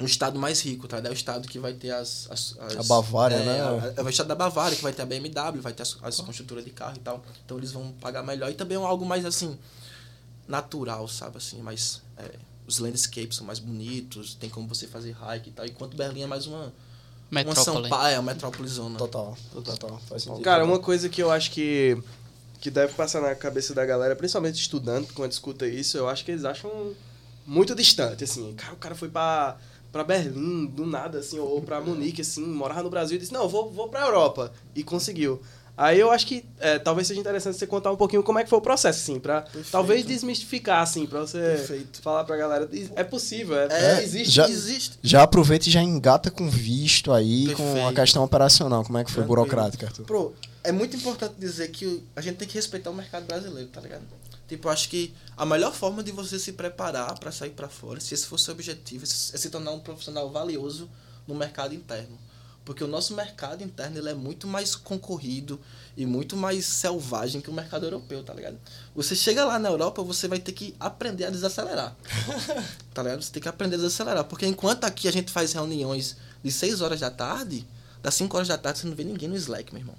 um 0.00 0.04
estado 0.04 0.38
mais 0.38 0.60
rico, 0.60 0.88
tá? 0.88 0.98
É 0.98 1.08
o 1.08 1.12
estado 1.12 1.46
que 1.46 1.58
vai 1.58 1.72
ter 1.72 1.90
as... 1.92 2.26
as, 2.30 2.56
as- 2.58 2.76
A 2.76 2.82
Bavária, 2.82 3.36
é, 3.36 3.44
né? 3.44 3.94
É 3.96 4.02
o 4.02 4.08
estado 4.08 4.26
da 4.26 4.34
Bavária, 4.34 4.76
que 4.76 4.82
vai 4.82 4.92
ter 4.92 5.02
a 5.02 5.06
BMW, 5.06 5.60
vai 5.60 5.72
ter 5.72 5.82
as, 5.82 5.96
as 6.02 6.20
construtoras 6.20 6.64
de 6.64 6.70
carro 6.70 6.96
e 6.96 7.00
tal. 7.00 7.24
Então 7.44 7.56
eles 7.58 7.70
vão 7.72 7.92
pagar 8.00 8.22
melhor. 8.22 8.50
E 8.50 8.54
também 8.54 8.76
é 8.76 8.80
algo 8.80 9.06
mais, 9.06 9.24
assim, 9.24 9.56
natural, 10.48 11.06
sabe? 11.08 11.36
Assim, 11.38 11.60
mais... 11.62 12.02
é, 12.18 12.30
os 12.66 12.78
landscapes 12.78 13.36
são 13.36 13.46
mais 13.46 13.58
bonitos, 13.58 14.34
tem 14.34 14.48
como 14.48 14.66
você 14.66 14.86
fazer 14.86 15.14
hike 15.20 15.50
e 15.50 15.52
tal. 15.52 15.66
Enquanto 15.66 15.96
Berlim 15.96 16.22
é 16.22 16.26
mais 16.26 16.46
uma... 16.46 16.72
Uma 17.30 17.42
São 17.54 17.74
metrópole. 17.74 17.88
Paulo, 17.88 18.06
é, 18.06 18.18
uma 18.18 18.32
metrópole 18.32 18.68
zona. 18.68 18.98
Total, 18.98 19.36
total. 19.52 20.00
Faz 20.08 20.22
sentido. 20.22 20.42
Cara, 20.42 20.64
uma 20.64 20.78
coisa 20.78 21.08
que 21.08 21.20
eu 21.22 21.30
acho 21.32 21.50
que, 21.50 22.00
que 22.60 22.70
deve 22.70 22.92
passar 22.94 23.20
na 23.20 23.34
cabeça 23.34 23.74
da 23.74 23.84
galera, 23.84 24.14
principalmente 24.14 24.60
estudando, 24.60 25.08
quando 25.14 25.32
escuta 25.32 25.66
isso, 25.66 25.96
eu 25.96 26.08
acho 26.08 26.24
que 26.24 26.30
eles 26.30 26.44
acham 26.44 26.94
muito 27.44 27.74
distante, 27.74 28.22
assim. 28.22 28.54
Cara, 28.54 28.74
o 28.74 28.76
cara 28.76 28.94
foi 28.94 29.08
pra, 29.08 29.56
pra 29.94 30.02
Berlim, 30.02 30.66
do 30.66 30.84
nada, 30.84 31.18
assim, 31.20 31.38
ou 31.38 31.62
pra 31.62 31.80
Munique, 31.80 32.20
assim, 32.20 32.44
morava 32.44 32.82
no 32.82 32.90
Brasil 32.90 33.16
e 33.16 33.20
disse, 33.20 33.32
não, 33.32 33.48
vou, 33.48 33.70
vou 33.70 33.86
pra 33.88 34.00
Europa. 34.00 34.52
E 34.74 34.82
conseguiu. 34.82 35.40
Aí 35.76 36.00
eu 36.00 36.10
acho 36.10 36.26
que 36.26 36.44
é, 36.58 36.80
talvez 36.80 37.06
seja 37.06 37.20
interessante 37.20 37.56
você 37.56 37.66
contar 37.66 37.92
um 37.92 37.96
pouquinho 37.96 38.20
como 38.22 38.38
é 38.40 38.42
que 38.44 38.50
foi 38.50 38.58
o 38.58 38.62
processo, 38.62 38.98
assim, 39.00 39.20
pra 39.20 39.42
Perfeito. 39.42 39.70
talvez 39.70 40.04
desmistificar, 40.04 40.82
assim, 40.82 41.06
pra 41.06 41.20
você 41.20 41.38
Perfeito. 41.38 42.02
falar 42.02 42.24
pra 42.24 42.36
galera. 42.36 42.68
É 42.96 43.04
possível, 43.04 43.56
é, 43.56 43.68
É, 43.70 44.02
existe. 44.02 44.32
já- 44.32 44.48
existe. 44.48 44.98
Já 45.00 45.22
aproveita 45.22 45.68
e 45.68 45.70
já 45.72 45.80
engata 45.82 46.28
com 46.28 46.48
visto 46.50 47.12
aí, 47.12 47.54
com 47.54 47.62
a 47.62 47.74
Perfeito. 47.74 47.94
questão 47.94 48.24
operacional. 48.24 48.82
Como 48.84 48.98
é 48.98 49.04
que 49.04 49.10
foi 49.12 49.22
Tranquilo. 49.22 49.44
burocrática, 49.46 49.86
Arthur? 49.86 50.04
Pro, 50.04 50.32
é 50.64 50.72
muito 50.72 50.96
importante 50.96 51.34
dizer 51.38 51.68
que 51.70 52.02
a 52.16 52.20
gente 52.20 52.36
tem 52.36 52.48
que 52.48 52.54
respeitar 52.54 52.90
o 52.90 52.94
mercado 52.94 53.26
brasileiro, 53.26 53.68
tá 53.68 53.80
ligado? 53.80 54.02
Tipo, 54.54 54.68
acho 54.68 54.88
que 54.88 55.12
a 55.36 55.44
melhor 55.44 55.74
forma 55.74 56.00
de 56.00 56.12
você 56.12 56.38
se 56.38 56.52
preparar 56.52 57.18
para 57.18 57.32
sair 57.32 57.50
para 57.50 57.68
fora, 57.68 57.98
se 57.98 58.14
esse 58.14 58.24
for 58.24 58.38
seu 58.38 58.54
objetivo, 58.54 59.02
é 59.02 59.06
se 59.06 59.34
é 59.34 59.38
se 59.38 59.50
tornar 59.50 59.72
um 59.72 59.80
profissional 59.80 60.30
valioso 60.30 60.88
no 61.26 61.34
mercado 61.34 61.74
interno. 61.74 62.16
Porque 62.64 62.84
o 62.84 62.86
nosso 62.86 63.16
mercado 63.16 63.64
interno 63.64 63.98
ele 63.98 64.10
é 64.10 64.14
muito 64.14 64.46
mais 64.46 64.76
concorrido 64.76 65.60
e 65.96 66.06
muito 66.06 66.36
mais 66.36 66.64
selvagem 66.64 67.40
que 67.40 67.50
o 67.50 67.52
mercado 67.52 67.84
europeu, 67.84 68.22
tá 68.22 68.32
ligado? 68.32 68.56
Você 68.94 69.16
chega 69.16 69.44
lá 69.44 69.58
na 69.58 69.68
Europa, 69.68 70.04
você 70.04 70.28
vai 70.28 70.38
ter 70.38 70.52
que 70.52 70.72
aprender 70.78 71.24
a 71.24 71.30
desacelerar. 71.30 71.96
tá 72.94 73.02
ligado? 73.02 73.22
Você 73.22 73.32
tem 73.32 73.42
que 73.42 73.48
aprender 73.48 73.74
a 73.74 73.78
desacelerar. 73.78 74.24
Porque 74.24 74.46
enquanto 74.46 74.84
aqui 74.84 75.08
a 75.08 75.12
gente 75.12 75.32
faz 75.32 75.52
reuniões 75.52 76.16
de 76.44 76.52
6 76.52 76.80
horas 76.80 77.00
da 77.00 77.10
tarde, 77.10 77.66
das 78.00 78.14
5 78.14 78.36
horas 78.36 78.46
da 78.46 78.56
tarde 78.56 78.78
você 78.78 78.86
não 78.86 78.94
vê 78.94 79.02
ninguém 79.02 79.28
no 79.28 79.34
Slack, 79.34 79.74
meu 79.74 79.82
irmão. 79.82 79.96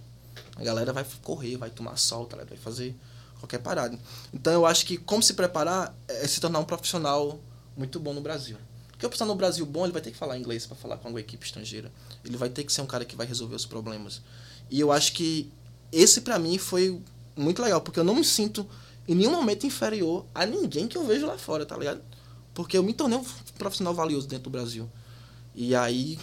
A 0.55 0.63
galera 0.63 0.93
vai 0.93 1.05
correr, 1.21 1.57
vai 1.57 1.69
tomar 1.69 1.97
sol, 1.97 2.25
tá 2.25 2.37
ligado? 2.37 2.49
vai 2.49 2.57
fazer 2.57 2.95
qualquer 3.39 3.59
parada. 3.59 3.97
Então 4.33 4.53
eu 4.53 4.65
acho 4.65 4.85
que 4.85 4.97
como 4.97 5.21
se 5.21 5.33
preparar 5.33 5.95
é 6.07 6.27
se 6.27 6.39
tornar 6.39 6.59
um 6.59 6.65
profissional 6.65 7.39
muito 7.75 7.99
bom 7.99 8.13
no 8.13 8.21
Brasil. 8.21 8.57
Porque 8.89 9.05
o 9.05 9.09
profissional 9.09 9.35
no 9.35 9.37
Brasil 9.37 9.65
bom, 9.65 9.83
ele 9.85 9.93
vai 9.93 10.01
ter 10.01 10.11
que 10.11 10.17
falar 10.17 10.37
inglês 10.37 10.65
para 10.65 10.75
falar 10.75 10.97
com 10.97 11.09
uma 11.09 11.19
equipe 11.19 11.45
estrangeira. 11.45 11.91
Ele 12.23 12.37
vai 12.37 12.49
ter 12.49 12.63
que 12.63 12.71
ser 12.71 12.81
um 12.81 12.85
cara 12.85 13.03
que 13.03 13.15
vai 13.15 13.27
resolver 13.27 13.55
os 13.55 13.65
problemas. 13.65 14.21
E 14.69 14.79
eu 14.79 14.91
acho 14.91 15.13
que 15.13 15.51
esse 15.91 16.21
pra 16.21 16.39
mim 16.39 16.57
foi 16.57 17.01
muito 17.35 17.61
legal, 17.61 17.81
porque 17.81 17.99
eu 17.99 18.03
não 18.03 18.15
me 18.15 18.23
sinto 18.23 18.65
em 19.07 19.13
nenhum 19.13 19.31
momento 19.31 19.65
inferior 19.67 20.25
a 20.33 20.45
ninguém 20.45 20.87
que 20.87 20.97
eu 20.97 21.05
vejo 21.05 21.27
lá 21.27 21.37
fora, 21.37 21.65
tá 21.65 21.77
ligado? 21.77 22.01
Porque 22.53 22.77
eu 22.77 22.83
me 22.83 22.93
tornei 22.93 23.17
um 23.17 23.25
profissional 23.57 23.93
valioso 23.93 24.27
dentro 24.27 24.45
do 24.45 24.49
Brasil. 24.49 24.89
E 25.53 25.75
aí, 25.75 26.17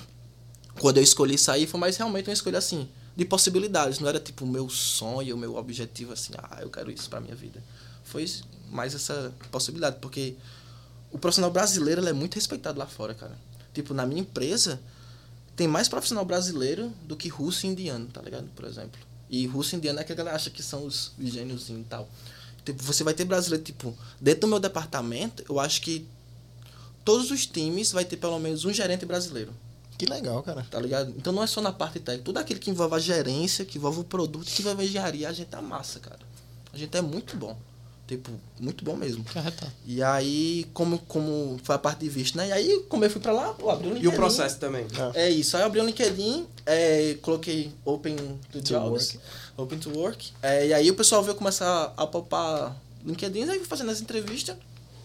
quando 0.80 0.96
eu 0.96 1.02
escolhi 1.02 1.36
sair, 1.36 1.66
foi 1.66 1.78
mais 1.78 1.96
realmente 1.96 2.28
uma 2.28 2.32
escolha 2.32 2.58
assim, 2.58 2.88
de 3.16 3.24
possibilidades. 3.24 3.98
Não 3.98 4.08
era 4.08 4.20
tipo 4.20 4.44
o 4.44 4.48
meu 4.48 4.68
sonho, 4.68 5.34
o 5.34 5.38
meu 5.38 5.56
objetivo 5.56 6.12
assim, 6.12 6.32
ah, 6.38 6.58
eu 6.60 6.70
quero 6.70 6.90
isso 6.90 7.08
pra 7.08 7.20
minha 7.20 7.34
vida. 7.34 7.62
Foi 8.04 8.26
mais 8.70 8.94
essa 8.94 9.32
possibilidade, 9.50 9.96
porque 10.00 10.34
o 11.10 11.18
profissional 11.18 11.50
brasileiro 11.50 12.06
é 12.06 12.12
muito 12.12 12.34
respeitado 12.34 12.78
lá 12.78 12.86
fora, 12.86 13.14
cara. 13.14 13.36
Tipo, 13.74 13.94
na 13.94 14.06
minha 14.06 14.20
empresa, 14.20 14.80
tem 15.54 15.68
mais 15.68 15.88
profissional 15.88 16.24
brasileiro 16.24 16.92
do 17.04 17.16
que 17.16 17.28
russo 17.28 17.66
e 17.66 17.68
indiano, 17.68 18.06
tá 18.06 18.20
ligado? 18.22 18.48
Por 18.54 18.64
exemplo. 18.64 18.98
E 19.28 19.46
russo 19.46 19.74
e 19.74 19.78
indiano 19.78 20.00
é 20.00 20.04
que 20.04 20.12
a 20.12 20.14
galera 20.14 20.36
acha 20.36 20.50
que 20.50 20.62
são 20.62 20.86
os 20.86 21.12
gênios 21.18 21.68
e 21.68 21.84
tal. 21.88 22.08
Tipo, 22.64 22.82
você 22.82 23.02
vai 23.02 23.14
ter 23.14 23.24
brasileiro, 23.24 23.64
tipo, 23.64 23.96
dentro 24.20 24.42
do 24.42 24.46
meu 24.48 24.60
departamento, 24.60 25.44
eu 25.48 25.58
acho 25.58 25.80
que 25.80 26.06
todos 27.04 27.30
os 27.30 27.46
times 27.46 27.92
vai 27.92 28.04
ter 28.04 28.16
pelo 28.16 28.38
menos 28.38 28.64
um 28.64 28.72
gerente 28.72 29.04
brasileiro, 29.04 29.52
Que 29.98 30.06
legal, 30.06 30.42
cara. 30.42 30.66
tá 30.70 30.80
ligado? 30.80 31.12
Então 31.16 31.32
não 31.32 31.42
é 31.42 31.46
só 31.46 31.60
na 31.60 31.72
parte 31.72 32.00
técnica, 32.00 32.24
tudo 32.24 32.38
aquilo 32.38 32.58
que 32.60 32.70
envolve 32.70 32.94
a 32.94 32.98
gerência, 32.98 33.64
que 33.64 33.78
envolve 33.78 34.00
o 34.00 34.04
produto, 34.04 34.46
que 34.46 34.60
envolve 34.62 34.82
a 34.82 34.84
engenharia, 34.84 35.28
a 35.28 35.32
gente 35.32 35.54
é 35.54 35.60
massa, 35.60 36.00
cara. 36.00 36.18
A 36.72 36.76
gente 36.78 36.96
é 36.96 37.00
muito 37.00 37.36
bom. 37.36 37.56
Tipo, 38.08 38.30
muito 38.58 38.84
bom 38.84 38.96
mesmo. 38.96 39.22
Que 39.24 39.38
arretado. 39.38 39.70
E 39.86 40.02
aí, 40.02 40.66
como, 40.74 40.98
como 40.98 41.58
foi 41.62 41.74
a 41.76 41.78
parte 41.78 42.00
de 42.00 42.08
visto, 42.08 42.36
né? 42.36 42.48
E 42.48 42.52
aí, 42.52 42.84
como 42.88 43.04
eu 43.04 43.10
fui 43.10 43.20
pra 43.20 43.32
lá, 43.32 43.54
eu 43.58 43.70
abri 43.70 43.86
o 43.86 43.90
E 43.90 43.94
LinkedIn. 43.94 44.08
o 44.08 44.12
processo 44.16 44.58
também. 44.58 44.86
É 45.14 45.30
isso. 45.30 45.56
Aí 45.56 45.62
eu 45.62 45.66
abri 45.66 45.80
o 45.80 45.84
LinkedIn, 45.84 46.46
é, 46.66 47.14
coloquei 47.22 47.72
Open 47.84 48.16
to, 48.16 48.38
To 48.52 48.60
Jobs, 48.60 49.18
Open 49.56 49.78
to 49.78 49.90
Work. 49.96 50.32
É, 50.42 50.66
e 50.66 50.74
aí 50.74 50.90
o 50.90 50.94
pessoal 50.94 51.22
veio 51.22 51.36
começar 51.36 51.94
a 51.96 52.06
palpar 52.06 52.76
LinkedIn, 53.06 53.44
aí 53.48 53.58
fui 53.60 53.68
fazendo 53.68 53.90
as 53.90 54.00
entrevistas. 54.00 54.56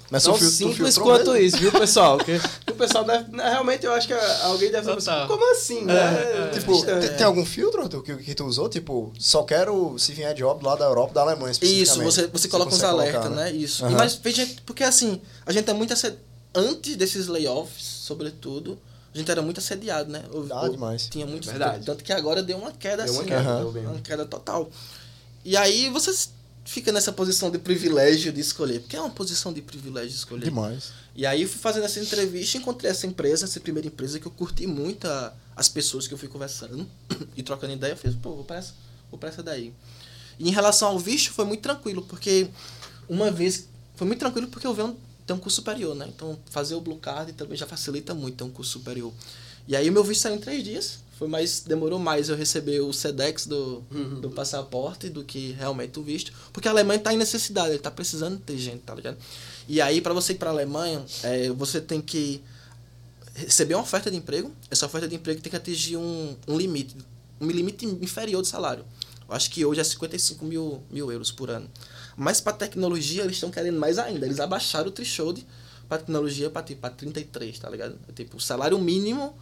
Mas 0.10 0.24
Tão 0.24 0.36
fil- 0.36 0.50
simples 0.50 0.98
quanto 0.98 1.32
mesmo? 1.34 1.46
isso, 1.46 1.58
viu, 1.58 1.72
pessoal? 1.72 2.18
Que 2.18 2.40
o 2.72 2.76
pessoal 2.76 3.04
deve. 3.04 3.30
né, 3.36 3.50
Realmente, 3.50 3.86
eu 3.86 3.92
acho 3.92 4.08
que 4.08 4.14
alguém 4.14 4.72
deve 4.72 4.84
Total. 4.84 4.96
pensar, 4.96 5.28
como 5.28 5.52
assim, 5.52 5.84
né? 5.84 5.94
É, 5.94 6.50
tipo, 6.54 6.72
Estranho. 6.72 7.02
tem, 7.02 7.18
tem 7.18 7.26
algum 7.26 7.46
filtro 7.46 8.02
que, 8.02 8.16
que 8.16 8.34
tu 8.34 8.46
usou? 8.46 8.70
Tipo, 8.70 9.12
só 9.20 9.44
quero 9.44 9.98
se 10.00 10.14
vier 10.14 10.34
job 10.34 10.64
lá 10.64 10.76
da 10.78 10.86
Europa, 10.86 11.14
da 11.14 11.22
Alemanha 11.24 11.54
Isso, 11.62 12.02
você, 12.02 12.28
você 12.28 12.48
coloca 12.48 12.70
uns 12.70 12.76
consegue 12.76 12.92
alertas, 12.94 13.22
colocar, 13.24 13.36
né? 13.36 13.52
Isso. 13.52 13.84
Aham. 13.84 13.94
E, 13.94 13.96
mas 13.98 14.16
veja, 14.16 14.48
porque 14.66 14.84
assim, 14.84 15.22
a 15.46 15.52
gente 15.52 15.70
é 15.70 15.74
muito 15.74 15.92
assediado. 15.92 16.22
Antes 16.56 16.96
desses 16.96 17.28
layoffs, 17.28 17.84
sobretudo, 17.86 18.80
a 19.14 19.18
gente 19.18 19.30
era 19.30 19.42
muito 19.42 19.60
assediado, 19.60 20.10
né? 20.10 20.24
Ou- 20.32 20.48
Ah, 20.52 20.70
demais. 20.70 21.08
Tinha 21.12 21.26
muito. 21.26 21.48
Verdade. 21.50 21.86
Tanto 21.86 22.04
que 22.04 22.14
agora 22.14 22.42
deu 22.42 22.58
uma 22.58 22.72
queda 22.72 23.04
Deu 23.04 23.14
uma 23.14 23.20
assim. 23.22 23.30
queda, 23.30 23.44
né? 23.44 23.60
deu 23.60 23.72
bem. 23.74 23.86
Uma 23.86 24.00
queda 24.00 24.26
total. 24.26 24.70
E 25.44 25.56
aí 25.58 25.90
você 25.90 26.14
fica 26.68 26.91
nessa 26.91 27.11
posição 27.11 27.49
de 27.49 27.57
privilégio 27.57 28.31
de 28.31 28.41
escolher. 28.41 28.81
Porque 28.81 28.95
é 28.95 28.99
uma 28.99 29.10
posição 29.10 29.53
de 29.53 29.61
privilégio 29.61 30.10
de 30.10 30.15
escolher. 30.18 30.44
Demais. 30.45 30.91
E 31.15 31.26
aí 31.26 31.48
fui 31.48 31.60
fazendo 31.60 31.85
essa 31.85 31.99
entrevista, 31.99 32.57
encontrei 32.57 32.91
essa 32.91 33.07
empresa, 33.07 33.45
essa 33.45 33.60
primeira 33.60 33.88
empresa, 33.88 34.19
que 34.19 34.26
eu 34.27 34.31
curti 34.31 34.68
muito 34.68 35.07
a- 35.07 35.34
as 35.56 35.68
pessoas 35.69 36.07
que 36.07 36.14
eu 36.14 36.18
fui 36.18 36.27
conversando 36.27 36.85
e 37.35 37.41
trocando 37.41 37.73
ideia. 37.73 37.94
Eu 37.94 37.98
fiz, 37.98 38.14
pô, 38.15 38.35
vou 38.35 38.44
pra 38.44 38.57
essa, 38.57 38.73
vou 39.10 39.18
pra 39.19 39.30
essa 39.30 39.41
daí. 39.41 39.73
E 40.38 40.48
em 40.48 40.52
relação 40.52 40.89
ao 40.89 40.99
visto, 40.99 41.31
foi 41.31 41.45
muito 41.45 41.61
tranquilo, 41.61 42.02
porque 42.03 42.48
uma 43.10 43.31
vez. 43.31 43.68
Foi 43.95 44.06
muito 44.06 44.19
tranquilo 44.19 44.48
porque 44.49 44.68
eu 44.68 44.73
venho 44.76 44.95
ter 45.26 45.34
um 45.34 45.39
curso 45.39 45.56
superior, 45.56 45.95
né? 45.95 46.06
Então 46.14 46.38
fazer 46.52 46.76
o 46.76 46.81
Blue 46.81 46.98
Card 46.99 47.34
também 47.34 47.57
já 47.57 47.65
facilita 47.65 48.14
muito 48.14 48.35
ter 48.38 48.44
um 48.44 48.49
curso 48.52 48.73
superior. 48.73 49.11
E 49.68 49.76
aí 49.76 49.89
o 49.89 49.91
meu 49.91 50.03
visto 50.03 50.22
saiu 50.22 50.35
em 50.35 50.39
três 50.39 50.64
dias. 50.64 50.99
Foi 51.18 51.27
mais, 51.27 51.61
demorou 51.61 51.98
mais 51.98 52.30
eu 52.30 52.35
receber 52.35 52.80
o 52.80 52.94
SEDEX 52.94 53.48
do, 53.48 53.81
do 54.22 54.30
passaporte 54.30 55.10
do 55.10 55.23
que 55.23 55.52
realmente 55.53 55.98
o 55.99 56.03
visto. 56.03 56.31
Porque 56.53 56.68
a 56.68 56.72
Alemanha 56.72 56.99
está 56.99 57.11
em 57.11 57.18
necessidade, 57.18 57.69
ele 57.69 57.77
está 57.77 57.89
precisando 57.89 58.38
ter 58.39 58.56
gente, 58.57 58.81
tá 58.81 58.94
ligado? 58.94 59.18
E 59.68 59.81
aí, 59.81 59.99
para 59.99 60.14
você 60.14 60.34
ir 60.34 60.35
para 60.35 60.52
a 60.52 60.53
Alemanha, 60.53 61.03
é, 61.23 61.49
você 61.49 61.81
tem 61.81 61.99
que 62.02 62.44
receber 63.34 63.73
uma 63.73 63.81
oferta 63.81 64.11
de 64.11 64.18
emprego. 64.18 64.52
Essa 64.69 64.85
oferta 64.85 65.07
de 65.07 65.15
emprego 65.15 65.41
tem 65.41 65.49
que 65.49 65.56
atingir 65.56 65.98
um, 65.98 66.35
um 66.48 66.56
limite, 66.56 66.95
um 67.41 67.48
limite 67.48 67.85
inferior 67.85 68.44
de 68.44 68.48
salário. 68.48 68.85
Eu 69.27 69.35
acho 69.35 69.49
que 69.49 69.65
hoje 69.65 69.81
é 69.81 69.84
55 69.84 70.45
mil, 70.45 70.84
mil 70.89 71.11
euros 71.11 71.31
por 71.31 71.49
ano. 71.49 71.68
Mas 72.15 72.39
para 72.39 72.53
tecnologia, 72.53 73.23
eles 73.23 73.38
estão 73.38 73.49
querendo 73.49 73.80
mais 73.80 73.98
ainda. 73.98 74.26
Eles 74.26 74.39
abaixaram 74.39 74.89
o 74.89 74.91
threshold 74.91 75.45
para 75.89 75.98
tecnologia 75.98 76.49
para 76.49 76.61
tipo, 76.61 76.81
pra 76.81 76.89
33, 76.89 77.57
tá 77.57 77.69
ligado? 77.69 77.98
Tipo, 78.14 78.38
o 78.38 78.39
salário 78.39 78.77
mínimo. 78.80 79.35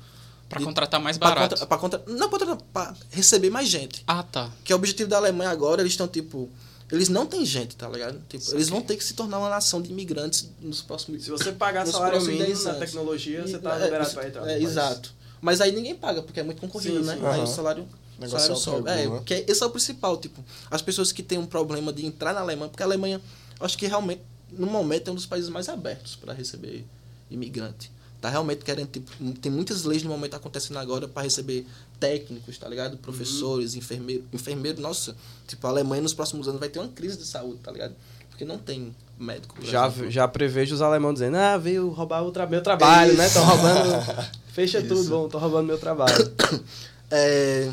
Pra 0.49 0.59
de- 0.59 0.65
contratar 0.65 0.99
mais 1.01 1.17
pra 1.17 1.29
barato. 1.29 1.49
contra- 1.55 1.65
pra 1.67 1.77
contra- 1.77 2.03
não, 2.07 2.29
pra, 2.29 2.55
pra 2.71 2.95
receber 3.11 3.49
mais 3.49 3.67
gente. 3.67 4.03
Ah, 4.05 4.21
tá. 4.23 4.51
Que 4.63 4.71
é 4.71 4.75
o 4.75 4.77
objetivo 4.79 5.09
da 5.09 5.17
Alemanha 5.17 5.49
agora, 5.49 5.81
eles 5.81 5.93
estão 5.93 6.07
tipo. 6.07 6.49
Eles 6.91 7.09
não 7.09 7.25
têm 7.25 7.43
gente, 7.43 7.75
tá 7.75 7.89
ligado? 7.89 8.21
Tipo, 8.29 8.51
eles 8.53 8.69
vão 8.69 8.79
ter 8.79 8.95
que 8.95 9.03
se 9.03 9.15
tornar 9.15 9.39
uma 9.39 9.49
nação 9.49 9.81
de 9.81 9.89
imigrantes 9.91 10.47
nos 10.61 10.83
próximos 10.83 11.23
Se 11.23 11.31
você 11.31 11.51
pagar 11.51 11.87
salário 11.87 12.21
mínimo 12.21 12.45
10 12.45 12.63
na 12.63 12.73
tecnologia, 12.75 13.41
você 13.41 13.55
E- 13.55 13.59
tá 13.59 13.75
é, 13.79 13.83
liberado 13.85 14.11
pra 14.13 14.27
entrar. 14.27 14.47
É, 14.47 14.61
exato. 14.61 15.11
Mas 15.41 15.61
aí 15.61 15.71
ninguém 15.71 15.95
paga, 15.95 16.21
porque 16.21 16.39
é 16.39 16.43
muito 16.43 16.61
concorrido, 16.61 16.99
Sim, 16.99 17.05
né? 17.05 17.15
sim. 17.15 17.25
Aí 17.25 17.33
Aham. 17.39 17.43
o 17.43 17.47
salário, 17.47 17.87
o 18.19 18.27
salário 18.29 18.53
o 18.53 18.55
sobe. 18.55 18.89
É, 18.89 18.95
né? 18.97 19.07
porque 19.09 19.43
esse 19.47 19.63
é 19.63 19.65
o 19.65 19.69
principal, 19.71 20.15
tipo, 20.17 20.45
as 20.69 20.81
pessoas 20.83 21.11
que 21.11 21.23
têm 21.23 21.39
um 21.39 21.45
problema 21.47 21.91
de 21.91 22.05
entrar 22.05 22.33
na 22.35 22.41
Alemanha, 22.41 22.69
porque 22.69 22.83
a 22.83 22.85
Alemanha, 22.85 23.19
eu 23.59 23.65
acho 23.65 23.75
que 23.79 23.87
realmente, 23.87 24.21
no 24.51 24.67
momento, 24.67 25.07
é 25.07 25.11
um 25.11 25.15
dos 25.15 25.25
países 25.25 25.49
mais 25.49 25.67
abertos 25.67 26.15
para 26.15 26.33
receber 26.33 26.85
imigrante. 27.31 27.91
Tá 28.25 28.31
realmente 28.31 28.65
querendo, 28.65 28.87
tipo, 28.87 29.11
tem 29.39 29.51
muitas 29.51 29.83
leis 29.83 30.01
no 30.01 30.09
momento 30.09 30.35
acontecendo 30.35 30.77
agora 30.77 31.07
para 31.07 31.21
receber 31.21 31.63
técnicos, 31.99 32.57
tá 32.57 32.67
ligado? 32.67 32.97
Professores, 32.97 33.75
enfermeiro, 33.75 34.23
enfermeiro, 34.33 34.81
nossa, 34.81 35.15
tipo, 35.47 35.67
a 35.67 35.69
Alemanha 35.69 36.01
nos 36.01 36.11
próximos 36.11 36.47
anos 36.47 36.59
vai 36.59 36.67
ter 36.67 36.79
uma 36.79 36.87
crise 36.87 37.19
de 37.19 37.23
saúde, 37.23 37.59
tá 37.61 37.71
ligado? 37.71 37.93
Porque 38.27 38.43
não 38.43 38.57
tem 38.57 38.95
médico. 39.19 39.63
Já, 39.63 39.85
exemplo. 39.85 40.09
já 40.09 40.27
prevejo 40.27 40.73
os 40.73 40.81
alemães 40.81 41.13
dizendo, 41.13 41.37
ah, 41.37 41.55
veio 41.55 41.87
roubar 41.89 42.23
o 42.23 42.31
tra 42.31 42.47
meu 42.47 42.63
trabalho, 42.63 43.15
né? 43.15 43.27
Estão 43.27 43.45
roubando. 43.45 43.91
Fecha 44.53 44.79
Isso. 44.79 44.87
tudo, 44.87 45.03
vão, 45.03 45.25
estão 45.27 45.39
roubando 45.39 45.67
meu 45.67 45.77
trabalho. 45.77 46.15
É, 47.11 47.71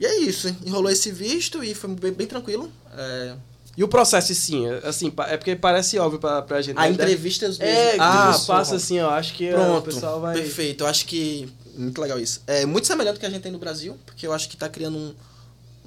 e 0.00 0.04
é 0.04 0.18
isso, 0.18 0.48
enrolou 0.66 0.90
esse 0.90 1.12
visto 1.12 1.62
e 1.62 1.76
foi 1.76 1.90
bem, 1.90 2.12
bem 2.12 2.26
tranquilo. 2.26 2.68
É, 2.92 3.36
E 3.78 3.84
o 3.84 3.86
processo, 3.86 4.34
sim, 4.34 4.66
assim, 4.82 5.12
é 5.28 5.36
porque 5.36 5.54
parece 5.54 5.96
óbvio 6.00 6.18
pra, 6.18 6.42
pra 6.42 6.60
gente. 6.60 6.76
a 6.76 6.82
né? 6.82 6.90
entrevistas 6.90 7.58
mesmo. 7.58 7.72
É, 7.72 7.96
ah, 8.00 8.30
ah, 8.30 8.38
passa 8.44 8.74
assim, 8.74 8.98
ó, 8.98 9.10
acho 9.10 9.32
que 9.34 9.52
Pronto, 9.52 9.78
o 9.78 9.82
pessoal 9.82 10.20
vai... 10.20 10.34
perfeito. 10.34 10.82
Eu 10.82 10.88
acho 10.88 11.06
que 11.06 11.48
muito 11.76 12.00
legal 12.00 12.18
isso. 12.18 12.42
É 12.44 12.66
muito 12.66 12.88
semelhante 12.88 13.14
ao 13.14 13.20
que 13.20 13.26
a 13.26 13.30
gente 13.30 13.42
tem 13.42 13.52
no 13.52 13.58
Brasil, 13.58 13.96
porque 14.04 14.26
eu 14.26 14.32
acho 14.32 14.48
que 14.48 14.56
tá 14.56 14.68
criando 14.68 14.98
um 14.98 15.14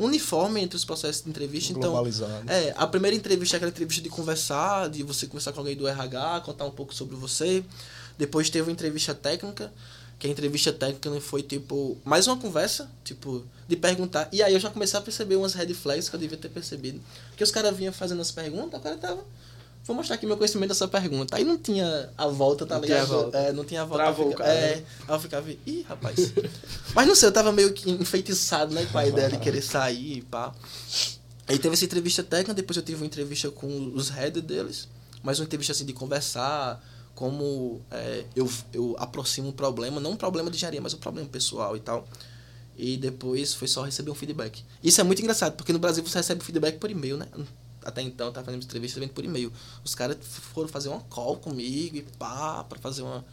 uniforme 0.06 0.62
entre 0.62 0.78
os 0.78 0.86
processos 0.86 1.22
de 1.22 1.30
entrevista. 1.30 1.74
Então, 1.74 1.92
Globalizado. 1.92 2.50
é, 2.50 2.74
a 2.78 2.88
primeira 2.88 3.14
entrevista 3.14 3.58
é 3.58 3.58
aquela 3.58 3.72
entrevista 3.72 4.02
de 4.02 4.08
conversar, 4.08 4.90
de 4.90 5.04
você 5.04 5.28
conversar 5.28 5.52
com 5.52 5.60
alguém 5.60 5.76
do 5.76 5.86
RH, 5.86 6.44
contar 6.46 6.64
um 6.64 6.72
pouco 6.72 6.96
sobre 6.96 7.18
você. 7.18 7.62
Depois 8.18 8.50
teve 8.50 8.70
uma 8.70 8.72
entrevista 8.72 9.14
técnica, 9.14 9.70
que 10.22 10.28
a 10.28 10.30
entrevista 10.30 10.72
técnica 10.72 11.20
foi 11.20 11.42
tipo 11.42 11.98
mais 12.06 12.28
uma 12.28 12.38
conversa, 12.38 12.88
tipo, 13.04 13.44
de 13.68 13.76
perguntar. 13.76 14.30
E 14.32 14.44
aí 14.44 14.54
eu 14.54 14.60
já 14.60 14.70
comecei 14.70 14.98
a 15.00 15.02
perceber 15.02 15.36
umas 15.36 15.56
red 15.56 15.74
flags 15.74 16.08
que 16.08 16.16
eu 16.16 16.20
devia 16.20 16.38
ter 16.38 16.50
percebido. 16.50 17.02
Que 17.36 17.44
os 17.44 17.50
caras 17.50 17.76
vinham 17.76 17.92
fazendo 17.92 18.22
as 18.22 18.30
perguntas, 18.30 18.80
o 18.80 18.84
cara 18.84 18.98
tava. 18.98 19.26
Vou 19.84 19.96
mostrar 19.96 20.14
aqui 20.18 20.28
meu 20.28 20.38
conhecimento 20.38 20.70
dessa 20.70 20.88
pergunta. 20.88 21.36
Aí 21.36 21.44
não 21.44 21.58
tinha 21.58 22.12
a 22.16 22.28
volta, 22.28 22.68
tá 22.68 22.76
Não 22.76 22.82
tinha 22.84 22.98
ligado? 23.00 23.14
a 23.16 23.18
volta. 23.24 23.38
É, 23.40 23.52
não 23.52 23.66
tinha 23.66 23.82
a 23.82 23.86
volta. 23.86 24.04
Travou 24.04 24.26
Eu 24.26 24.30
o 24.30 24.32
ficava- 24.34 24.50
cara, 24.52 24.60
É, 24.62 24.76
né? 24.76 24.84
aí 25.08 25.16
eu 25.16 25.20
ficava, 25.20 25.52
ih, 25.66 25.86
rapaz. 25.90 26.34
Mas 26.94 27.08
não 27.08 27.16
sei, 27.16 27.28
eu 27.30 27.34
tava 27.34 27.52
meio 27.52 27.74
que 27.74 27.90
enfeitiçado, 27.90 28.76
né, 28.76 28.86
com 28.92 28.98
a 29.00 29.08
ideia 29.08 29.28
de 29.28 29.38
querer 29.40 29.64
sair 29.64 30.18
e 30.18 30.22
pá. 30.22 30.54
Aí 31.48 31.58
teve 31.58 31.74
essa 31.74 31.84
entrevista 31.84 32.22
técnica, 32.22 32.54
depois 32.54 32.78
eu 32.78 32.84
tive 32.84 33.02
uma 33.02 33.08
entrevista 33.08 33.50
com 33.50 33.92
os 33.96 34.10
head 34.10 34.40
deles, 34.40 34.88
mais 35.24 35.40
uma 35.40 35.46
entrevista 35.46 35.74
assim 35.74 35.84
de 35.84 35.94
conversar, 35.94 36.80
como 37.22 37.80
é, 37.92 38.26
eu, 38.36 38.52
eu 38.74 38.96
aproximo 38.98 39.50
um 39.50 39.52
problema, 39.52 40.02
não 40.02 40.14
um 40.14 40.16
problema 40.16 40.50
de 40.50 40.58
engenharia, 40.58 40.82
mas 40.82 40.96
um 40.96 40.98
problema 40.98 41.30
pessoal 41.30 41.78
e 41.78 41.80
tal. 41.80 42.08
E 42.76 42.98
depois 42.98 43.54
foi 43.54 43.68
só 43.68 43.84
receber 43.84 44.10
um 44.10 44.16
feedback. 44.16 44.64
Isso 44.84 45.00
é 45.00 45.04
muito 45.04 45.22
engraçado, 45.22 45.54
porque 45.56 45.72
no 45.72 45.78
Brasil 45.78 46.04
você 46.04 46.18
recebe 46.18 46.44
feedback 46.44 46.80
por 46.80 46.90
e-mail, 46.90 47.18
né? 47.18 47.28
Até 47.86 48.02
então 48.02 48.26
eu 48.26 48.34
tava 48.34 48.46
fazendo 48.46 48.64
entrevista 48.64 48.96
também 48.96 49.08
por 49.08 49.24
e-mail. 49.24 49.54
Os 49.86 49.94
caras 49.94 50.18
foram 50.20 50.68
fazer 50.68 50.90
uma 50.90 51.02
call 51.02 51.38
comigo 51.38 51.96
e 51.98 52.02
pá, 52.18 52.64
pra 52.64 52.80
fazer 52.80 53.04
uma 53.04 53.24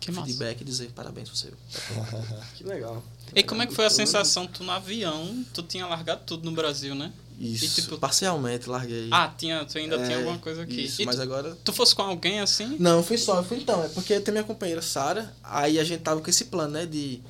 Que 0.00 0.10
massa. 0.10 0.26
feedback 0.26 0.62
e 0.62 0.64
dizer 0.64 0.90
parabéns 0.92 1.28
você. 1.28 1.52
Que 2.56 2.64
legal. 2.64 3.04
E 3.34 3.42
como 3.42 3.60
é 3.60 3.66
que 3.66 3.74
foi 3.74 3.84
a 3.84 3.90
sensação? 3.90 4.46
Tu 4.46 4.64
no 4.64 4.72
avião, 4.72 5.44
tu 5.52 5.62
tinha 5.62 5.86
largado 5.86 6.22
tudo 6.24 6.46
no 6.46 6.52
Brasil, 6.52 6.94
né? 6.94 7.12
Isso, 7.38 7.64
E, 7.64 7.68
tipo, 7.82 7.98
parcialmente 7.98 8.68
larguei. 8.68 9.08
Ah, 9.10 9.32
tinha, 9.36 9.64
tu 9.64 9.76
ainda 9.78 9.96
É, 9.96 10.04
tinha 10.06 10.18
alguma 10.18 10.38
coisa 10.38 10.62
aqui. 10.62 10.84
Isso, 10.84 11.02
E 11.02 11.06
mas 11.06 11.16
tu, 11.16 11.22
agora 11.22 11.56
tu 11.64 11.72
fosse 11.72 11.94
com 11.94 12.02
alguém 12.02 12.40
assim? 12.40 12.76
Não, 12.78 13.02
fui 13.02 13.18
só, 13.18 13.38
eu 13.38 13.44
fui 13.44 13.58
então, 13.58 13.82
é 13.84 13.88
porque 13.88 14.18
tem 14.20 14.32
minha 14.32 14.44
companheira 14.44 14.80
Sara, 14.82 15.34
aí 15.42 15.78
a 15.78 15.84
gente 15.84 16.00
tava 16.02 16.20
com 16.20 16.30
esse 16.30 16.44
plano, 16.46 16.72
né, 16.72 16.86
de 16.86 17.20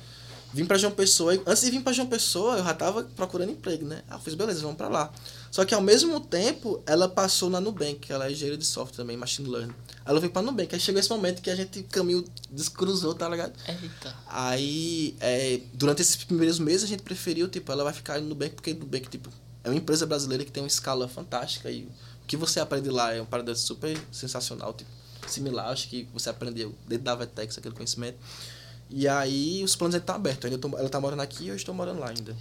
vir 0.53 0.65
pra 0.65 0.77
João 0.77 0.93
Pessoa, 0.93 1.35
e 1.35 1.41
antes 1.45 1.63
de 1.63 1.71
vir 1.71 1.81
pra 1.81 1.91
João 1.91 2.07
Pessoa, 2.07 2.57
eu 2.57 2.63
já 2.63 2.73
tava 2.73 3.03
procurando 3.03 3.51
emprego, 3.51 3.85
né? 3.85 4.03
Aí 4.07 4.15
eu 4.15 4.21
fiz, 4.21 4.33
beleza, 4.35 4.61
vamos 4.61 4.77
pra 4.77 4.87
lá. 4.87 5.11
Só 5.51 5.65
que 5.65 5.73
ao 5.73 5.81
mesmo 5.81 6.19
tempo, 6.19 6.81
ela 6.85 7.09
passou 7.09 7.49
na 7.49 7.59
Nubank, 7.59 8.11
ela 8.11 8.27
é 8.27 8.31
engenheira 8.31 8.57
de 8.57 8.65
software 8.65 8.95
também, 8.95 9.17
machine 9.17 9.49
learning. 9.49 9.73
Ela 10.05 10.19
veio 10.19 10.31
pra 10.31 10.41
Nubank, 10.41 10.73
aí 10.73 10.79
chegou 10.79 10.99
esse 10.99 11.09
momento 11.09 11.41
que 11.41 11.49
a 11.49 11.55
gente 11.55 11.83
caminho 11.83 12.23
descruzou, 12.51 13.13
tá 13.15 13.27
ligado? 13.27 13.53
Eita. 13.67 14.15
Aí, 14.27 15.15
é, 15.19 15.59
durante 15.73 16.01
esses 16.01 16.15
primeiros 16.23 16.59
meses, 16.59 16.83
a 16.83 16.87
gente 16.87 17.03
preferiu, 17.03 17.47
tipo, 17.49 17.69
ela 17.71 17.83
vai 17.83 17.91
ficar 17.93 18.21
no 18.21 18.27
Nubank, 18.29 18.53
porque 18.55 18.73
Nubank, 18.73 19.09
tipo, 19.09 19.29
é 19.65 19.69
uma 19.69 19.75
empresa 19.75 20.05
brasileira 20.05 20.45
que 20.45 20.51
tem 20.51 20.63
uma 20.63 20.67
escala 20.67 21.07
fantástica 21.07 21.69
e 21.69 21.83
o 21.83 22.27
que 22.27 22.37
você 22.37 22.59
aprende 22.59 22.89
lá 22.89 23.13
é 23.13 23.21
um 23.21 23.25
parada 23.25 23.53
super 23.55 23.97
sensacional, 24.11 24.73
tipo, 24.73 24.89
similar, 25.27 25.69
acho 25.69 25.89
que 25.89 26.07
você 26.13 26.29
aprendeu 26.29 26.73
dentro 26.87 27.03
da 27.05 27.15
Vetex 27.15 27.57
aquele 27.57 27.73
conhecimento. 27.75 28.17
E 28.89 29.07
aí, 29.07 29.63
os 29.63 29.75
planos 29.75 29.95
estão 29.95 30.15
abertos, 30.15 30.45
ainda 30.45 30.57
tô- 30.59 30.77
ela 30.77 30.87
tá 30.89 30.99
morando 30.99 31.21
aqui 31.21 31.45
e 31.45 31.47
eu 31.49 31.55
estou 31.55 31.73
morando 31.73 31.99
lá 31.99 32.09
ainda. 32.09 32.35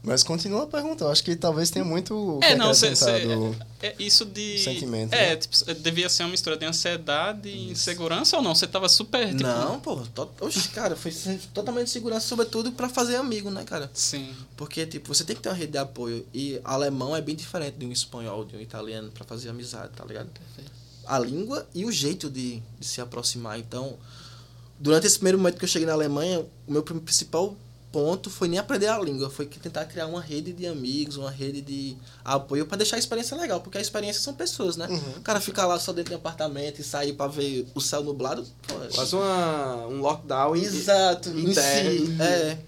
Mas 0.00 0.22
continua 0.22 0.62
a 0.62 0.66
pergunta. 0.66 1.04
Eu 1.04 1.10
acho 1.10 1.22
que 1.24 1.34
talvez 1.34 1.70
tenha 1.70 1.84
muito 1.84 2.38
É, 2.42 2.54
não, 2.54 2.72
cê, 2.72 2.94
cê- 2.94 3.26
do- 3.26 3.54
é, 3.82 3.94
isso 3.98 4.24
de. 4.24 4.58
sentimento, 4.62 5.12
É, 5.12 5.30
né? 5.30 5.36
tipo, 5.36 5.74
devia 5.74 6.08
ser 6.08 6.22
uma 6.22 6.30
mistura 6.30 6.56
de 6.56 6.64
ansiedade 6.64 7.48
e 7.48 7.70
insegurança 7.72 8.36
ou 8.36 8.42
não? 8.42 8.54
Você 8.54 8.66
tava 8.66 8.88
super. 8.88 9.28
Tipo, 9.28 9.42
Não, 9.42 9.80
pô, 9.80 9.96
to, 10.14 10.30
oxe, 10.40 10.68
cara, 10.68 10.94
foi 10.96 11.12
totalmente 11.52 11.86
de 11.86 11.90
segurança, 11.92 12.26
sobretudo 12.28 12.70
pra 12.72 12.88
fazer 12.88 13.16
amigo, 13.16 13.50
né, 13.50 13.64
cara? 13.64 13.90
Sim. 13.92 14.32
Porque, 14.56 14.86
tipo, 14.86 15.12
você 15.12 15.24
tem 15.24 15.34
que 15.34 15.42
ter 15.42 15.48
uma 15.48 15.54
rede 15.56 15.72
de 15.72 15.78
apoio. 15.78 16.24
E 16.32 16.60
alemão 16.64 17.14
é 17.14 17.20
bem 17.20 17.34
diferente 17.34 17.76
de 17.76 17.84
um 17.84 17.92
espanhol, 17.92 18.44
de 18.44 18.56
um 18.56 18.60
italiano, 18.60 19.10
pra 19.10 19.24
fazer 19.24 19.48
amizade, 19.50 19.90
tá 19.96 20.04
ligado? 20.04 20.30
A 21.06 21.18
língua 21.18 21.66
e 21.74 21.84
o 21.84 21.90
jeito 21.92 22.30
de, 22.30 22.62
de 22.78 22.86
se 22.86 23.00
aproximar. 23.00 23.58
Então, 23.58 23.96
durante 24.78 25.06
esse 25.08 25.16
primeiro 25.16 25.38
momento 25.38 25.58
que 25.58 25.64
eu 25.64 25.68
cheguei 25.68 25.86
na 25.86 25.92
Alemanha, 25.94 26.40
o 26.66 26.72
meu 26.72 26.82
principal 26.82 27.56
ponto 27.90 28.28
foi 28.28 28.48
nem 28.48 28.58
aprender 28.58 28.86
a 28.86 28.98
língua, 28.98 29.30
foi 29.30 29.46
tentar 29.46 29.84
criar 29.86 30.06
uma 30.06 30.20
rede 30.20 30.52
de 30.52 30.66
amigos, 30.66 31.16
uma 31.16 31.30
rede 31.30 31.60
de 31.60 31.96
apoio 32.24 32.66
para 32.66 32.78
deixar 32.78 32.96
a 32.96 32.98
experiência 32.98 33.36
legal, 33.36 33.60
porque 33.60 33.78
a 33.78 33.80
experiência 33.80 34.20
são 34.22 34.34
pessoas, 34.34 34.76
né? 34.76 34.86
O 35.16 35.20
cara 35.20 35.40
ficar 35.40 35.66
lá 35.66 35.78
só 35.78 35.92
dentro 35.92 36.10
de 36.10 36.14
um 36.14 36.18
apartamento 36.18 36.80
e 36.80 36.84
sair 36.84 37.14
para 37.14 37.30
ver 37.30 37.66
o 37.74 37.80
céu 37.80 38.02
nublado, 38.02 38.46
Faz 38.94 39.12
uma, 39.12 39.86
um 39.86 40.00
lockdown 40.00 40.56
Exato, 40.56 41.30
em 41.30 41.52
si, 41.52 41.60
é. 42.20 42.58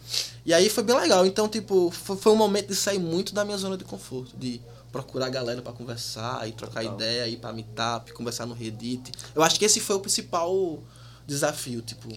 E 0.44 0.54
aí 0.54 0.70
foi 0.70 0.82
bem 0.82 0.96
legal. 0.96 1.26
Então, 1.26 1.48
tipo, 1.48 1.90
foi, 1.90 2.16
foi 2.16 2.32
um 2.32 2.36
momento 2.36 2.68
de 2.68 2.74
sair 2.74 2.98
muito 2.98 3.34
da 3.34 3.44
minha 3.44 3.58
zona 3.58 3.76
de 3.76 3.84
conforto, 3.84 4.36
de 4.36 4.60
procurar 4.90 5.28
galera 5.28 5.62
pra 5.62 5.72
conversar 5.72 6.48
e 6.48 6.52
trocar 6.52 6.82
Total. 6.82 6.94
ideia, 6.94 7.28
ir 7.28 7.36
pra 7.36 7.52
meetup, 7.52 8.12
conversar 8.12 8.46
no 8.46 8.54
Reddit. 8.54 9.12
Eu 9.34 9.42
acho 9.42 9.58
que 9.58 9.64
esse 9.64 9.80
foi 9.80 9.96
o 9.96 10.00
principal 10.00 10.82
desafio, 11.26 11.80
tipo, 11.82 12.08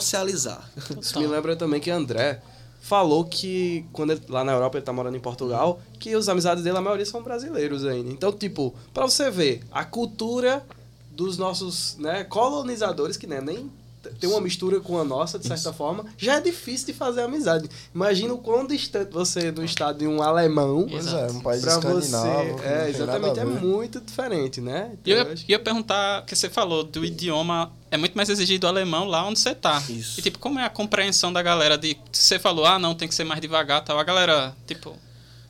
socializar. 0.00 0.70
Isso 1.00 1.18
me 1.18 1.26
lembra 1.26 1.56
também 1.56 1.80
que 1.80 1.90
André 1.90 2.40
falou 2.80 3.24
que 3.24 3.84
quando 3.92 4.10
ele, 4.10 4.22
lá 4.28 4.42
na 4.42 4.52
Europa 4.52 4.78
ele 4.78 4.84
tá 4.84 4.92
morando 4.92 5.16
em 5.16 5.20
Portugal, 5.20 5.80
que 5.98 6.16
os 6.16 6.28
amizades 6.28 6.64
dele 6.64 6.76
a 6.76 6.80
maioria 6.80 7.06
são 7.06 7.22
brasileiros 7.22 7.84
ainda. 7.84 8.10
Então, 8.10 8.32
tipo, 8.32 8.74
pra 8.92 9.04
você 9.06 9.30
ver 9.30 9.62
a 9.70 9.84
cultura 9.84 10.64
dos 11.10 11.36
nossos, 11.38 11.96
né, 11.98 12.24
colonizadores 12.24 13.16
que 13.16 13.26
né, 13.26 13.40
nem 13.40 13.70
tem 14.20 14.28
uma 14.28 14.40
mistura 14.40 14.80
com 14.80 14.98
a 14.98 15.04
nossa 15.04 15.38
de 15.38 15.46
certa 15.46 15.72
forma, 15.72 16.04
já 16.16 16.36
é 16.36 16.40
difícil 16.40 16.86
de 16.88 16.92
fazer 16.92 17.22
amizade. 17.22 17.68
Imagina 17.94 18.34
o 18.34 18.38
quão 18.38 18.66
distante 18.66 19.12
você 19.12 19.46
é 19.48 19.52
do 19.52 19.64
estado 19.64 19.98
de 19.98 20.06
um 20.06 20.22
alemão 20.22 20.86
Pois 20.90 21.06
é, 21.12 21.26
um 21.30 21.40
país 21.40 21.62
pra 21.62 21.78
você. 21.78 21.98
escandinavo. 22.06 22.56
que 22.56 22.62
não 22.62 22.70
É, 22.72 22.90
exatamente, 22.90 23.38
é 23.40 23.44
muito 23.44 24.00
diferente, 24.00 24.60
né? 24.60 24.92
E 25.04 25.10
eu 25.10 25.16
Então, 25.16 25.24
ia, 25.26 25.28
eu 25.28 25.32
acho- 25.32 25.44
ia 25.48 25.58
perguntar, 25.58 26.24
que 26.26 26.34
você 26.36 26.48
falou 26.50 26.84
do 26.84 27.04
idioma, 27.04 27.70
é 27.90 27.96
muito 27.96 28.14
mais 28.14 28.28
exigido 28.28 28.66
o 28.66 28.68
alemão 28.70 29.04
lá 29.06 29.26
onde 29.26 29.38
você 29.38 29.54
tá. 29.54 29.82
Isso. 29.88 30.18
E 30.18 30.22
tipo, 30.22 30.38
como 30.38 30.58
é 30.58 30.64
a 30.64 30.70
compreensão 30.70 31.32
da 31.32 31.42
galera 31.42 31.76
de. 31.78 31.96
Você 32.10 32.38
falou, 32.38 32.64
ah, 32.66 32.78
não, 32.78 32.94
tem 32.94 33.06
que 33.08 33.14
ser 33.14 33.24
mais 33.24 33.40
devagar 33.40 33.84
tal. 33.84 33.98
A 33.98 34.04
galera, 34.04 34.54
tipo. 34.66 34.96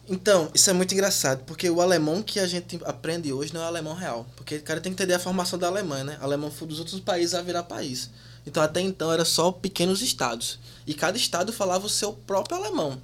Então, 0.08 0.50
isso 0.52 0.68
é 0.68 0.72
muito 0.72 0.92
engraçado, 0.92 1.44
porque 1.46 1.70
o 1.70 1.80
alemão 1.80 2.22
que 2.22 2.40
a 2.40 2.46
gente 2.46 2.78
aprende 2.84 3.32
hoje 3.32 3.54
não 3.54 3.60
é 3.60 3.64
o 3.64 3.68
alemão 3.68 3.94
real. 3.94 4.26
Porque 4.36 4.56
o 4.56 4.62
cara 4.62 4.80
tem 4.80 4.92
que 4.92 5.00
entender 5.00 5.14
a 5.14 5.18
formação 5.18 5.56
da 5.58 5.68
Alemanha, 5.68 6.02
né? 6.04 6.18
O 6.20 6.24
alemão 6.24 6.50
foi 6.50 6.66
dos 6.66 6.80
outros 6.80 6.98
países 7.00 7.34
a 7.34 7.40
virar 7.40 7.62
país. 7.62 8.10
Então, 8.47 8.62
até 8.62 8.81
então, 8.81 9.12
era 9.12 9.24
só 9.24 9.52
pequenos 9.52 10.02
estados. 10.02 10.59
E 10.86 10.94
cada 10.94 11.16
estado 11.16 11.52
falava 11.52 11.86
o 11.86 11.90
seu 11.90 12.12
próprio 12.12 12.56
alemão. 12.56 13.01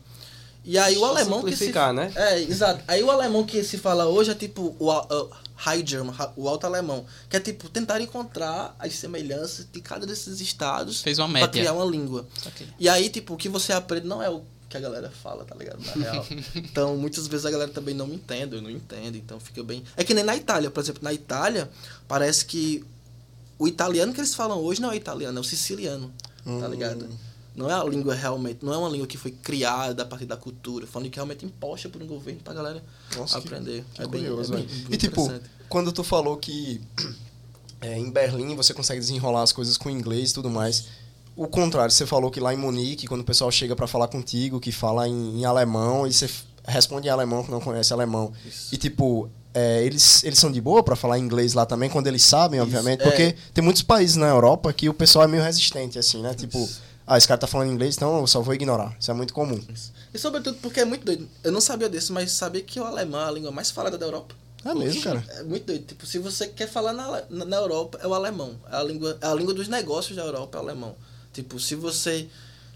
E 0.65 0.77
aí, 0.77 0.97
o 0.97 1.01
Só 1.01 1.07
alemão 1.07 1.43
que 1.43 1.57
se... 1.57 1.73
né? 1.95 2.13
É, 2.15 2.41
exato. 2.43 2.83
Aí, 2.87 3.03
o 3.03 3.11
alemão 3.11 3.45
que 3.45 3.63
se 3.65 3.79
fala 3.79 4.07
hoje 4.07 4.31
é 4.31 4.35
tipo 4.35 4.77
o 4.79 4.91
uh, 4.93 5.31
High 5.55 5.83
German, 5.87 6.15
o 6.37 6.49
alto 6.49 6.67
alemão. 6.67 7.07
Que 7.31 7.37
é 7.37 7.41
tipo 7.41 7.69
tentar 7.69 8.01
encontrar 8.01 8.77
as 8.79 8.95
semelhanças 8.95 9.67
de 9.73 9.81
cada 9.81 10.07
desses 10.07 10.41
estados 10.41 11.01
Fez 11.01 11.19
uma 11.19 11.27
pra 11.29 11.41
média. 11.41 11.49
criar 11.49 11.73
uma 11.73 11.85
língua. 11.85 12.27
Ok. 12.45 12.67
E 12.79 12.89
aí, 12.89 13.09
tipo, 13.09 13.35
o 13.35 13.37
que 13.37 13.49
você 13.49 13.73
aprende 13.73 14.07
não 14.07 14.23
é 14.23 14.29
o 14.29 14.43
que 14.69 14.77
a 14.77 14.81
galera 14.81 15.11
fala, 15.11 15.45
tá 15.45 15.55
ligado? 15.55 15.81
Na 15.85 15.93
real. 15.93 16.27
Então, 16.55 16.97
muitas 16.97 17.27
vezes 17.27 17.47
a 17.47 17.51
galera 17.51 17.71
também 17.71 17.95
não 17.95 18.07
me 18.07 18.17
entende, 18.17 18.55
eu 18.55 18.61
não 18.61 18.71
entendo, 18.71 19.17
então 19.17 19.41
fica 19.41 19.63
bem. 19.63 19.83
É 19.97 20.05
que 20.05 20.13
nem 20.13 20.23
na 20.23 20.37
Itália, 20.37 20.71
por 20.71 20.83
exemplo, 20.83 21.03
na 21.03 21.13
Itália, 21.13 21.71
parece 22.07 22.45
que 22.45 22.85
o 23.59 23.67
italiano 23.69 24.13
que 24.13 24.21
eles 24.21 24.35
falam 24.35 24.59
hoje 24.59 24.81
não 24.81 24.91
é 24.91 24.93
o 24.93 24.97
italiano, 24.97 25.39
é 25.39 25.41
o 25.41 25.45
siciliano, 25.45 26.13
tá 26.45 26.51
Hum. 26.51 26.69
ligado? 26.71 27.09
Não 27.57 27.69
é 27.69 27.75
a 27.75 27.83
língua 27.83 28.15
realmente, 28.15 28.65
não 28.65 28.73
é 28.73 28.77
uma 28.77 28.89
língua 28.89 29.07
que 29.07 29.17
foi 29.19 29.33
criada 29.33 30.05
a 30.05 30.07
partir 30.07 30.27
da 30.27 30.37
cultura, 30.37 30.87
falando 30.87 31.11
que 31.11 31.17
realmente 31.17 31.45
imposta 31.45 31.89
por 31.89 32.01
um 32.01 32.07
governo 32.07 32.41
pra 32.45 32.55
galera 32.55 32.83
Nossa, 33.17 33.41
que- 33.41 33.49
aprender. 33.49 33.85
Que 33.95 34.03
é 34.03 34.07
bem, 34.07 34.21
curioso, 34.23 34.55
é 34.55 34.57
bem, 34.59 34.67
velho. 34.67 34.81
bem 34.85 34.95
E 34.95 34.97
tipo, 34.97 35.33
quando 35.69 35.91
tu 35.91 36.05
falou 36.05 36.37
que 36.37 36.81
é, 37.81 37.99
em 37.99 38.11
Berlim 38.11 38.55
você 38.55 38.73
consegue 38.73 39.01
desenrolar 39.01 39.43
as 39.43 39.53
coisas 39.53 39.77
com 39.77 39.91
inglês 39.91 40.31
e 40.31 40.35
tudo 40.35 40.49
mais, 40.49 40.87
o 41.37 41.47
contrário, 41.47 41.91
você 41.93 42.07
falou 42.07 42.31
que 42.31 42.41
lá 42.41 42.53
em 42.53 42.57
Munique, 42.57 43.07
quando 43.07 43.21
o 43.21 43.25
pessoal 43.25 43.51
chega 43.51 43.75
pra 43.77 43.87
falar 43.87 44.09
contigo, 44.09 44.59
que 44.61 44.73
fala 44.73 45.09
em, 45.09 45.41
em 45.41 45.45
alemão, 45.45 46.07
e 46.07 46.13
você 46.13 46.29
responde 46.67 47.07
em 47.09 47.11
alemão 47.11 47.43
que 47.45 47.51
não 47.51 47.61
conhece 47.61 47.93
alemão. 47.93 48.33
Isso. 48.47 48.75
E 48.75 48.77
tipo, 48.79 49.31
é, 49.59 49.85
eles, 49.85 50.23
eles 50.23 50.39
são 50.39 50.53
de 50.53 50.61
boa 50.61 50.85
pra 50.85 50.95
falar 50.95 51.19
inglês 51.19 51.53
lá 51.53 51.67
também, 51.67 51.91
quando 51.91 52.07
eles 52.07 52.23
sabem, 52.23 52.61
obviamente, 52.61 53.01
é. 53.01 53.05
porque 53.05 53.35
tem 53.53 53.65
muitos 53.65 53.83
países 53.83 54.15
na 54.15 54.29
Europa 54.29 54.73
que 54.73 54.89
o 54.89 54.95
pessoal 54.95 55.25
é 55.25 55.29
meio 55.29 55.43
resistente, 55.43 55.99
assim, 55.99 56.23
né? 56.23 56.33
Tipo, 56.33 56.63
Isso. 56.63 56.81
ah, 57.05 57.19
esse 57.19 57.27
cara 57.27 57.39
tá 57.39 57.49
falando 57.49 57.73
inglês, 57.73 57.97
então 57.97 58.21
eu 58.21 58.27
só 58.29 58.41
vou 58.41 58.55
ignorar. 58.55 58.97
Isso 59.01 59.11
é 59.11 59.15
muito 59.15 59.35
comum. 59.35 59.61
E 60.15 60.19
sobretudo 60.19 60.59
porque 60.63 60.79
é 60.79 60.85
muito 60.85 61.05
doido. 61.05 61.29
Eu 61.43 61.51
não 61.51 61.61
sabia 61.61 61.89
disso, 61.89 62.13
mas 62.13 62.31
sabia 62.31 62.63
que 62.63 62.79
o 62.79 62.85
alemão 62.85 63.21
é 63.21 63.25
a 63.25 63.31
língua 63.33 63.51
mais 63.51 63.69
falada 63.73 63.99
da 63.99 64.07
Europa. 64.07 64.33
É 64.65 64.73
mesmo, 64.75 65.03
cara. 65.03 65.25
É 65.31 65.43
muito 65.43 65.67
doido. 65.67 65.85
Tipo, 65.85 66.07
se 66.07 66.19
você 66.19 66.47
quer 66.47 66.69
falar 66.69 66.93
na, 66.93 67.23
na, 67.29 67.45
na 67.45 67.57
Europa, 67.57 67.99
é 68.01 68.07
o 68.07 68.15
alemão. 68.15 68.55
É 68.71 68.77
a, 68.77 68.83
língua, 68.85 69.19
é 69.21 69.27
a 69.27 69.35
língua 69.35 69.55
dos 69.55 69.67
negócios 69.67 70.17
da 70.17 70.23
Europa, 70.23 70.57
é 70.57 70.61
o 70.61 70.65
alemão. 70.65 70.95
Tipo, 71.33 71.59
se 71.59 71.75
você 71.75 72.29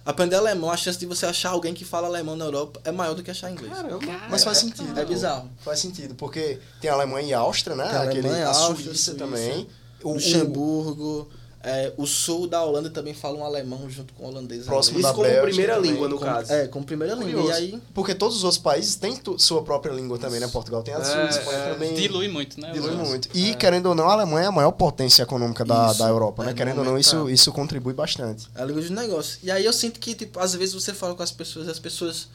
aprender 0.05 0.37
alemão, 0.37 0.71
a 0.71 0.77
chance 0.77 0.99
de 0.99 1.07
você 1.07 1.27
achar 1.27 1.51
alguém 1.51 1.75
que 1.75 1.85
fala 1.85 2.07
alemão 2.07 2.37
na 2.37 2.45
Europa 2.45 2.81
é 2.85 2.93
maior 2.93 3.15
do 3.15 3.23
que 3.23 3.31
achar 3.31 3.51
inglês. 3.51 3.73
Caramba. 3.73 4.07
Mas 4.31 4.45
faz 4.45 4.59
sentido. 4.59 4.99
É 4.99 5.05
bizarro. 5.05 5.51
Faz 5.61 5.79
sentido, 5.81 6.15
porque 6.15 6.59
tem 6.81 6.91
a 6.91 6.95
Alemanha 6.95 7.29
e 7.29 7.35
a 7.35 7.39
Áustria, 7.39 7.77
né? 7.77 7.89
Tem 7.89 7.97
a 7.97 8.03
Aquele, 8.03 8.29
Alemanha, 8.29 8.47
a 8.47 8.49
Áustria, 8.49 8.75
Suíça, 8.87 9.13
Suíça, 9.13 9.15
também. 9.15 9.69
O, 10.03 10.11
o 10.11 10.13
Luxemburgo, 10.15 11.29
é, 11.65 11.93
o 11.97 12.07
sul 12.07 12.47
da 12.49 12.63
Holanda 12.63 12.91
também 12.91 13.15
fala 13.15 13.39
um 13.39 13.45
alemão 13.45 13.89
junto 13.89 14.13
com 14.15 14.25
o 14.25 14.29
holandês. 14.29 14.65
Próximo 14.65 14.99
Isso 14.99 15.09
da 15.09 15.15
como 15.15 15.23
Bélgica 15.27 15.47
primeira 15.47 15.75
também, 15.77 15.91
língua, 15.93 16.09
no 16.09 16.19
Como- 16.19 16.31
caso. 16.31 16.53
É, 16.53 16.67
como 16.69 16.85
primeira 16.85 17.15
língua. 17.15 17.31
E 17.31 17.35
Curioso. 17.35 17.53
aí, 17.59 17.83
Porque 17.95 18.15
todos 18.15 18.37
os 18.39 18.45
outros 18.45 18.61
países 18.61 18.97
têm 18.97 19.17
tu- 19.17 19.39
sua 19.39 19.63
própria 19.63 19.93
língua 19.93 20.19
também, 20.19 20.41
né? 20.41 20.49
Portugal 20.49 20.83
tem 20.83 20.93
a 20.95 21.05
sua, 21.05 21.15
É, 21.21 21.23
a 21.23 21.29
Espanha 21.31 21.59
é. 21.59 21.73
também. 21.73 21.95
Dilui 21.95 22.29
muito, 22.29 22.61
né? 22.61 22.73
Dilui 22.73 22.97
muito. 22.97 23.29
E, 23.33 23.55
querendo 23.55 23.87
ou 23.87 23.95
não, 23.95 24.09
a 24.09 24.13
Alemanha 24.13 24.47
é 24.47 24.49
a 24.49 24.53
maior 24.53 24.73
potência 24.73 25.23
econômica 25.23 25.65
da, 25.65 25.89
Isso, 25.91 25.99
da 26.01 26.09
Europa, 26.09 26.45
né? 26.45 26.51
é, 26.51 26.55
Querendo 26.55 26.79
ou 26.79 26.85
não, 26.85 26.99
isso, 26.99 27.25
tá. 27.27 27.31
isso 27.31 27.53
contribui 27.53 27.93
bastante. 27.95 28.49
É 28.55 28.63
a 28.63 28.65
língua 28.65 28.83
dos 28.83 28.91
negócios. 28.91 29.39
E 29.43 29.51
aí 29.51 29.65
eu 29.65 29.73
sinto 29.73 30.01
que, 30.01 30.15
tipo, 30.15 30.41
às 30.41 30.55
vezes 30.55 30.75
você 30.75 30.93
fala 30.93 31.15
com 31.15 31.23
as 31.23 31.31
pessoas, 31.31 31.69
as 31.69 31.79
pessoas 31.79 32.29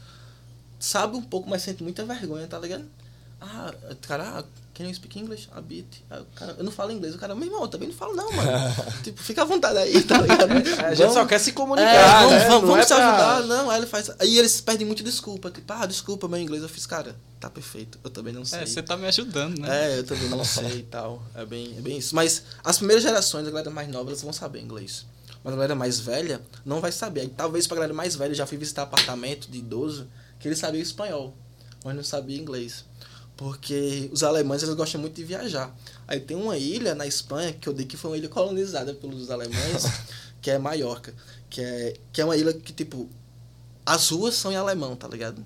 sabem 0.79 1.19
um 1.19 1.23
pouco, 1.23 1.49
mas 1.49 1.63
sentem 1.63 1.83
muita 1.83 2.05
vergonha, 2.05 2.47
tá 2.47 2.57
ligado? 2.59 2.85
Ah, 3.41 3.73
cara, 4.01 4.43
can 4.77 4.85
you 4.85 4.93
speak 4.93 5.17
English? 5.19 5.49
A 5.51 5.59
bit. 5.61 6.03
Ah, 6.09 6.21
cara, 6.35 6.55
eu 6.57 6.63
não 6.63 6.71
falo 6.71 6.91
inglês. 6.91 7.15
O 7.15 7.17
cara, 7.17 7.33
meu 7.33 7.45
irmão, 7.45 7.61
eu 7.63 7.67
também 7.67 7.87
não 7.89 7.95
falo 7.95 8.15
não, 8.15 8.31
mano. 8.31 8.49
tipo, 9.03 9.21
fica 9.21 9.41
à 9.41 9.45
vontade 9.45 9.77
aí, 9.79 10.03
tá 10.03 10.21
ligado? 10.21 10.51
A 10.51 10.55
gente 10.89 10.97
Vamos- 10.97 11.13
só 11.13 11.25
quer 11.25 11.39
se 11.39 11.49
É, 11.49 11.53
comunicar, 11.53 12.19
vamos, 12.21 12.31
né? 12.33 12.39
vamos, 12.47 12.61
Não 12.61 12.61
vamos 12.67 12.79
é 12.79 12.87
se 12.87 12.93
pra- 12.95 13.09
ajudar. 13.37 13.47
Não, 13.47 13.69
aí 13.71 13.79
ele 13.79 13.87
faz. 13.87 14.11
Aí 14.19 14.37
eles 14.37 14.61
pedem 14.61 14.85
muito 14.85 15.03
desculpa. 15.03 15.49
Tipo, 15.49 15.73
ah, 15.73 15.85
desculpa, 15.85 16.27
meu 16.27 16.39
inglês. 16.39 16.61
Eu 16.63 16.69
fiz, 16.69 16.85
cara, 16.85 17.15
tá 17.39 17.49
perfeito. 17.49 17.97
Eu 18.03 18.09
também 18.09 18.33
não 18.33 18.45
sei. 18.45 18.59
É, 18.59 18.65
você 18.65 18.81
tá 18.83 18.95
me 18.95 19.07
ajudando, 19.07 19.59
né? 19.59 19.95
É, 19.95 19.99
eu 19.99 20.03
também 20.05 20.29
não 20.29 20.43
sei 20.45 20.79
e 20.79 20.83
tal. 20.83 21.23
É 21.35 21.43
bem, 21.45 21.75
é 21.77 21.81
bem 21.81 21.97
isso. 21.97 22.15
Mas 22.15 22.43
as 22.63 22.77
primeiras 22.77 23.03
gerações, 23.03 23.47
a 23.47 23.49
galera 23.49 23.69
mais 23.71 23.87
nova, 23.89 24.09
elas 24.09 24.21
vão 24.21 24.31
saber 24.31 24.61
inglês. 24.61 25.05
Mas 25.43 25.53
a 25.53 25.55
galera 25.55 25.75
mais 25.75 25.99
velha 25.99 26.41
não 26.65 26.81
vai 26.81 26.91
saber. 26.91 27.21
Aí, 27.21 27.27
talvez 27.29 27.65
pra 27.67 27.75
galera 27.75 27.93
mais 27.93 28.15
velha, 28.15 28.33
já 28.33 28.45
fui 28.45 28.57
visitar 28.57 28.83
apartamento 28.83 29.49
de 29.49 29.59
idoso, 29.59 30.07
que 30.39 30.47
ele 30.47 30.55
sabia 30.55 30.81
espanhol, 30.81 31.35
mas 31.85 31.95
não 31.95 32.03
sabia 32.03 32.37
inglês. 32.37 32.83
Porque 33.37 34.09
os 34.11 34.23
alemães, 34.23 34.63
eles 34.63 34.73
gostam 34.75 34.99
muito 34.99 35.13
de 35.15 35.23
viajar. 35.23 35.73
Aí 36.07 36.19
tem 36.19 36.35
uma 36.35 36.57
ilha 36.57 36.95
na 36.95 37.05
Espanha, 37.05 37.53
que 37.53 37.69
eu 37.69 37.73
digo 37.73 37.87
que 37.87 37.95
foi 37.97 38.11
uma 38.11 38.17
ilha 38.17 38.27
colonizada 38.29 38.93
pelos 38.95 39.29
alemães, 39.29 39.83
que 40.41 40.49
é 40.49 40.57
Maiorca. 40.57 41.13
Que 41.49 41.61
é, 41.61 41.93
que 42.11 42.19
é 42.19 42.25
uma 42.25 42.35
ilha 42.35 42.51
que, 42.51 42.73
tipo, 42.73 43.07
as 43.85 44.09
ruas 44.09 44.35
são 44.35 44.51
em 44.51 44.55
alemão, 44.55 44.95
tá 44.95 45.07
ligado? 45.07 45.45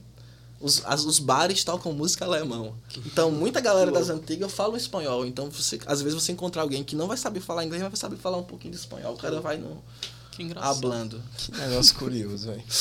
Os, 0.60 0.82
as- 0.86 1.04
os 1.06 1.20
bares 1.20 1.64
tocam 1.64 1.92
música 1.92 2.24
alemão. 2.24 2.76
Então, 3.06 3.30
muita 3.30 3.60
galera 3.60 3.92
das 3.92 4.10
antigas 4.10 4.52
fala 4.52 4.78
espanhol. 4.78 5.26
Então, 5.26 5.50
você, 5.50 5.80
às 5.86 6.02
vezes 6.02 6.20
você 6.22 6.32
encontra 6.32 6.62
alguém 6.62 6.84
que 6.84 6.96
não 6.96 7.08
vai 7.08 7.18
saber 7.18 7.42
falar 7.42 7.66
inglês, 7.66 7.84
mas 7.84 7.92
vai 7.92 8.00
saber 8.00 8.16
falar 8.18 8.38
um 8.38 8.44
pouquinho 8.44 8.74
de 8.74 8.80
espanhol. 8.80 9.14
O 9.16 9.18
cara 9.18 9.42
vai 9.42 9.58
no 9.58 9.84
Que 10.32 10.44
engraçado. 10.44 10.78
hablando. 10.78 11.22
Que 11.38 11.52
negócio 11.52 11.96
curioso, 11.96 12.48
velho. 12.48 12.64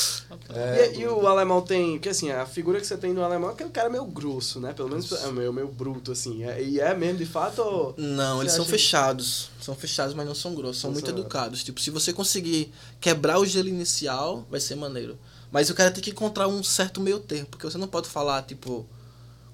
E, 0.53 0.99
e 0.99 1.07
o 1.07 1.27
alemão 1.27 1.61
tem. 1.61 1.93
Porque 1.93 2.09
assim, 2.09 2.31
a 2.31 2.45
figura 2.45 2.79
que 2.79 2.87
você 2.87 2.95
tem 2.97 3.13
do 3.13 3.21
alemão 3.21 3.49
é 3.49 3.53
aquele 3.53 3.69
cara 3.69 3.89
meio 3.89 4.05
grosso, 4.05 4.59
né? 4.59 4.71
Pelo 4.73 4.89
menos 4.89 5.11
é 5.11 5.31
meio, 5.31 5.51
meio 5.51 5.67
bruto, 5.67 6.11
assim. 6.11 6.43
É- 6.43 6.61
e 6.63 6.79
é 6.79 6.93
mesmo, 6.93 7.17
de 7.17 7.25
fato. 7.25 7.59
ou- 7.61 7.93
Não, 7.97 8.39
eles 8.41 8.53
são 8.53 8.61
acha- 8.63 8.71
fechados. 8.71 9.49
São 9.61 9.75
fechados, 9.75 10.13
mas 10.13 10.25
não 10.25 10.33
são 10.35 10.55
grossos. 10.55 10.79
São 10.81 10.89
Não 10.89 10.93
muito 10.93 11.09
são- 11.09 11.17
educados. 11.17 11.63
Tipo, 11.63 11.79
se 11.81 11.89
você 11.89 12.13
conseguir 12.13 12.71
quebrar 12.99 13.39
o 13.39 13.45
gelo 13.45 13.67
inicial, 13.69 14.45
vai 14.49 14.59
ser 14.59 14.75
maneiro. 14.75 15.17
Mas 15.51 15.69
o 15.69 15.73
cara 15.75 15.91
tem 15.91 16.01
que 16.03 16.11
encontrar 16.11 16.47
um 16.47 16.63
certo 16.63 17.01
meio 17.01 17.19
termo. 17.19 17.47
Porque 17.47 17.65
você 17.65 17.77
não 17.77 17.87
pode 17.87 18.07
falar, 18.07 18.41
tipo, 18.43 18.85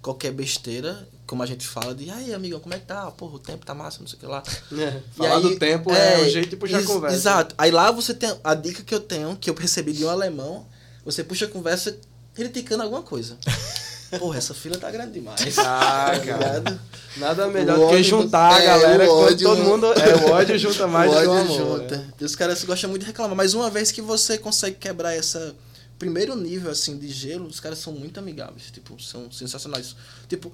qualquer 0.02 0.32
besteira, 0.32 1.08
como 1.28 1.44
a 1.44 1.46
gente 1.46 1.68
fala, 1.68 1.94
de 1.94 2.10
aí, 2.10 2.34
amigão, 2.34 2.60
como 2.60 2.74
é 2.74 2.80
que 2.80 2.86
tá? 2.86 3.12
Porra, 3.12 3.36
o 3.36 3.40
tempo 3.40 3.66
tá 3.66 3.76
massa, 3.76 4.00
não 4.00 4.08
sei 4.08 4.16
o 4.18 4.20
que 4.22 4.26
lá. 4.26 4.42
É, 4.72 5.00
falar 5.16 5.36
aí- 5.36 5.42
do 5.44 5.56
tempo 5.60 5.94
é, 5.94 6.22
o 6.22 6.30
jeito 6.30 6.50
de 6.50 6.56
puxar 6.56 6.78
ex- 6.80 6.88
conversa. 6.88 7.16
Exato. 7.18 7.54
Aí 7.58 7.70
lá 7.70 7.92
você 7.92 8.14
tem 8.14 8.34
a 8.44 8.56
dica 8.56 8.82
que 8.82 8.96
eu 8.96 9.00
tenho, 9.02 9.36
que 9.36 9.50
eu 9.50 9.54
recebi 9.54 9.92
de 9.94 10.04
um 10.06 10.10
alemão, 10.10 10.66
você 11.06 11.24
puxa 11.24 11.46
a 11.46 11.48
conversa 11.50 11.96
criticando 12.34 12.82
alguma 12.84 13.04
coisa. 13.04 13.38
Porra, 14.20 14.38
essa 14.38 14.54
fila 14.54 14.78
tá 14.78 14.90
grande 14.90 15.12
demais. 15.12 15.58
Ah, 15.60 16.12
cara. 16.26 16.80
Nada 17.18 17.48
melhor 17.48 17.76
do 17.78 17.88
que 17.90 17.96
ódio- 17.96 18.04
juntar 18.06 18.54
a 18.54 18.62
é, 18.62 18.66
galera 18.66 19.04
o 19.04 19.08
quando 19.08 19.26
ódio- 19.34 19.48
todo 19.50 19.64
mundo. 19.66 19.86
É, 19.94 20.16
o 20.16 20.32
ódio 20.32 20.58
junta 20.58 20.88
mais 20.88 21.12
o 21.12 21.14
do 21.16 21.20
que 21.22 21.28
o 21.28 21.32
ódio 21.32 21.42
amor. 21.56 21.80
junta. 21.82 21.98
né? 21.98 22.14
E 22.22 22.24
os 22.24 22.34
caras 22.36 22.64
gostam 22.64 22.90
muito 22.90 23.02
de 23.02 23.08
reclamar. 23.08 23.36
Mas 23.36 23.54
uma 23.54 23.70
vez 23.70 23.92
que 23.92 24.02
você 24.02 24.38
consegue 24.38 24.78
quebrar 24.78 25.14
essa 25.14 25.54
primeiro 26.00 26.36
nível 26.38 26.72
assim 26.72 26.98
de 26.98 27.10
gelo, 27.10 27.48
os 27.48 27.60
caras 27.60 27.80
são 27.80 27.92
muito 27.92 28.18
amigáveis, 28.18 28.72
tipo, 28.72 29.02
são 29.02 29.30
sensacionais. 29.32 29.94
Tipo, 30.30 30.54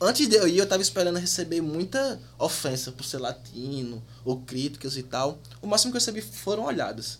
antes 0.00 0.28
de 0.28 0.36
eu 0.36 0.48
ir, 0.48 0.58
eu 0.58 0.68
tava 0.68 0.82
esperando 0.82 1.18
receber 1.18 1.60
muita 1.60 2.20
ofensa 2.38 2.92
por 2.92 3.04
ser 3.04 3.18
latino 3.18 4.02
ou 4.24 4.40
críticas 4.40 4.96
e 4.96 5.02
tal. 5.02 5.38
O 5.60 5.66
máximo 5.66 5.92
que 5.92 5.96
eu 5.96 6.00
recebi 6.00 6.20
foram 6.20 6.64
olhadas. 6.64 7.18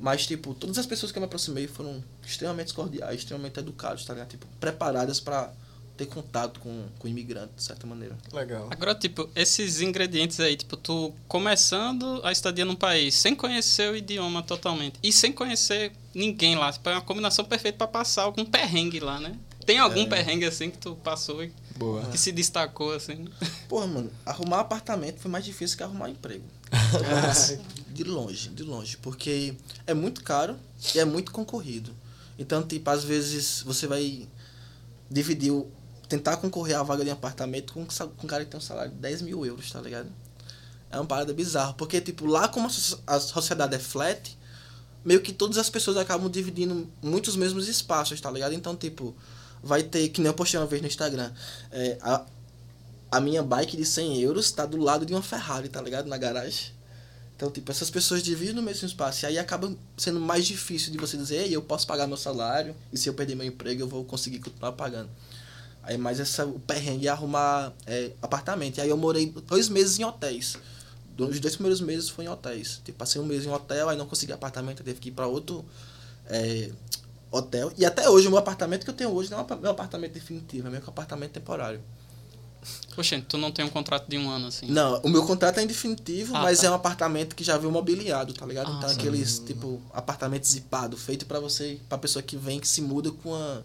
Mas, 0.00 0.26
tipo, 0.26 0.54
todas 0.54 0.78
as 0.78 0.86
pessoas 0.86 1.10
que 1.10 1.18
eu 1.18 1.20
me 1.20 1.26
aproximei 1.26 1.66
foram 1.66 2.02
extremamente 2.24 2.72
cordiais, 2.72 3.18
extremamente 3.18 3.58
educadas, 3.58 4.04
tá 4.04 4.12
ligado? 4.14 4.28
Tipo, 4.28 4.46
preparadas 4.60 5.18
pra 5.18 5.52
ter 5.96 6.06
contato 6.06 6.60
com, 6.60 6.86
com 6.96 7.08
o 7.08 7.10
imigrante, 7.10 7.54
de 7.56 7.62
certa 7.64 7.84
maneira. 7.84 8.16
Legal. 8.32 8.68
Agora, 8.70 8.94
tipo, 8.94 9.28
esses 9.34 9.80
ingredientes 9.80 10.38
aí, 10.38 10.56
tipo, 10.56 10.76
tu 10.76 11.12
começando 11.26 12.20
a 12.22 12.30
estadia 12.30 12.64
num 12.64 12.76
país 12.76 13.16
sem 13.16 13.34
conhecer 13.34 13.90
o 13.90 13.96
idioma 13.96 14.40
totalmente 14.40 15.00
e 15.02 15.12
sem 15.12 15.32
conhecer 15.32 15.90
ninguém 16.14 16.54
lá, 16.54 16.72
tipo, 16.72 16.88
é 16.88 16.92
uma 16.92 17.02
combinação 17.02 17.44
perfeita 17.44 17.78
pra 17.78 17.88
passar 17.88 18.22
algum 18.22 18.44
perrengue 18.44 19.00
lá, 19.00 19.18
né? 19.18 19.36
Tem 19.68 19.78
algum 19.78 20.00
É. 20.00 20.06
perrengue 20.06 20.46
assim 20.46 20.70
que 20.70 20.78
tu 20.78 20.96
passou 20.96 21.44
e 21.44 21.52
Boa. 21.76 22.02
que 22.06 22.16
se 22.16 22.32
destacou 22.32 22.90
assim? 22.94 23.28
Porra, 23.68 23.86
mano, 23.86 24.10
arrumar 24.24 24.60
apartamento 24.60 25.20
foi 25.20 25.30
mais 25.30 25.44
difícil 25.44 25.76
que 25.76 25.82
arrumar 25.82 26.08
emprego. 26.08 26.46
de 27.92 28.02
longe, 28.02 28.48
de 28.48 28.62
longe. 28.62 28.96
Porque 28.96 29.54
é 29.86 29.92
muito 29.92 30.24
caro 30.24 30.56
e 30.94 30.98
é 30.98 31.04
muito 31.04 31.30
concorrido. 31.32 31.94
Então, 32.38 32.62
tipo, 32.62 32.88
às 32.88 33.04
vezes 33.04 33.60
você 33.60 33.86
vai 33.86 34.26
dividir, 35.10 35.50
o, 35.50 35.70
tentar 36.08 36.38
concorrer 36.38 36.78
à 36.78 36.82
vaga 36.82 37.04
de 37.04 37.10
um 37.10 37.12
apartamento 37.12 37.74
com, 37.74 37.84
com 37.84 38.24
um 38.24 38.26
cara 38.26 38.46
que 38.46 38.50
tem 38.50 38.56
um 38.56 38.62
salário 38.62 38.90
de 38.92 38.96
10 38.96 39.20
mil 39.20 39.44
euros, 39.44 39.70
tá 39.70 39.82
ligado? 39.82 40.08
É 40.90 40.96
uma 40.98 41.04
parada 41.04 41.34
bizarra. 41.34 41.74
Porque, 41.74 42.00
tipo, 42.00 42.24
lá 42.24 42.48
como 42.48 42.70
a 43.06 43.20
sociedade 43.20 43.74
é 43.74 43.78
flat, 43.78 44.34
meio 45.04 45.20
que 45.20 45.30
todas 45.30 45.58
as 45.58 45.68
pessoas 45.68 45.98
acabam 45.98 46.30
dividindo 46.30 46.88
muitos 47.02 47.36
mesmos 47.36 47.68
espaços, 47.68 48.18
tá 48.18 48.30
ligado? 48.30 48.54
Então, 48.54 48.74
tipo, 48.74 49.14
vai 49.62 49.82
ter, 49.82 50.08
que 50.08 50.20
nem 50.20 50.28
eu 50.28 50.34
postei 50.34 50.58
uma 50.58 50.66
vez 50.66 50.80
no 50.80 50.88
Instagram, 50.88 51.32
é, 51.70 51.98
a, 52.00 52.24
a 53.10 53.20
minha 53.20 53.42
bike 53.42 53.76
de 53.76 53.84
100 53.84 54.20
euros 54.20 54.50
tá 54.50 54.66
do 54.66 54.76
lado 54.76 55.06
de 55.06 55.12
uma 55.12 55.22
Ferrari, 55.22 55.68
tá 55.68 55.80
ligado? 55.80 56.06
Na 56.06 56.16
garagem. 56.16 56.72
Então, 57.36 57.50
tipo, 57.50 57.70
essas 57.70 57.88
pessoas 57.88 58.22
dividem 58.22 58.54
no 58.54 58.62
mesmo 58.62 58.86
espaço. 58.86 59.24
E 59.24 59.26
aí 59.26 59.38
acaba 59.38 59.72
sendo 59.96 60.18
mais 60.18 60.44
difícil 60.44 60.90
de 60.90 60.98
você 60.98 61.16
dizer, 61.16 61.36
ei, 61.44 61.54
eu 61.54 61.62
posso 61.62 61.86
pagar 61.86 62.06
meu 62.06 62.16
salário, 62.16 62.74
e 62.92 62.98
se 62.98 63.08
eu 63.08 63.14
perder 63.14 63.36
meu 63.36 63.46
emprego, 63.46 63.82
eu 63.82 63.88
vou 63.88 64.04
conseguir 64.04 64.40
continuar 64.40 64.72
pagando. 64.72 65.08
Aí, 65.82 65.96
mais 65.96 66.18
essa, 66.18 66.44
o 66.44 66.58
perrengue 66.58 67.06
é 67.06 67.10
arrumar 67.10 67.72
é, 67.86 68.10
apartamento. 68.20 68.78
E 68.78 68.80
aí 68.80 68.88
eu 68.88 68.96
morei 68.96 69.32
dois 69.46 69.68
meses 69.68 69.98
em 69.98 70.04
hotéis. 70.04 70.56
Os 71.16 71.40
dois 71.40 71.54
primeiros 71.54 71.80
meses 71.80 72.08
foi 72.08 72.24
em 72.24 72.28
hotéis. 72.28 72.80
Tipo, 72.84 72.98
passei 72.98 73.20
um 73.20 73.24
mês 73.24 73.46
em 73.46 73.50
hotel, 73.50 73.88
aí 73.88 73.96
não 73.96 74.06
consegui 74.06 74.32
apartamento, 74.32 74.82
teve 74.82 75.00
que 75.00 75.08
ir 75.08 75.12
pra 75.12 75.26
outro 75.26 75.64
é, 76.26 76.70
hotel. 77.30 77.72
E 77.76 77.84
até 77.84 78.08
hoje, 78.08 78.26
o 78.26 78.30
meu 78.30 78.38
apartamento 78.38 78.84
que 78.84 78.90
eu 78.90 78.94
tenho 78.94 79.10
hoje 79.10 79.30
não 79.30 79.38
é 79.40 79.42
um 79.42 79.56
meu 79.60 79.70
apartamento 79.70 80.12
definitivo, 80.12 80.68
é 80.68 80.70
meu 80.70 80.82
apartamento 80.86 81.32
temporário. 81.32 81.80
Poxa, 82.94 83.22
tu 83.28 83.38
não 83.38 83.52
tem 83.52 83.64
um 83.64 83.68
contrato 83.68 84.08
de 84.08 84.18
um 84.18 84.28
ano 84.28 84.48
assim? 84.48 84.66
Não, 84.66 85.00
o 85.02 85.08
meu 85.08 85.24
contrato 85.24 85.58
é 85.58 85.62
indefinitivo, 85.62 86.34
Ah, 86.34 86.42
mas 86.42 86.60
tá. 86.60 86.66
é 86.66 86.70
um 86.70 86.74
apartamento 86.74 87.36
que 87.36 87.44
já 87.44 87.56
veio 87.56 87.70
mobiliado, 87.70 88.34
tá 88.34 88.44
ligado? 88.44 88.72
Ah, 88.72 88.74
então 88.78 88.88
sim. 88.88 88.96
aqueles, 88.96 89.38
tipo, 89.38 89.80
apartamento 89.92 90.46
zipado, 90.48 90.96
feito 90.96 91.24
pra 91.24 91.38
você, 91.38 91.78
pra 91.88 91.96
pessoa 91.96 92.22
que 92.22 92.36
vem, 92.36 92.58
que 92.58 92.66
se 92.66 92.82
muda 92.82 93.12
com 93.12 93.34
a, 93.34 93.62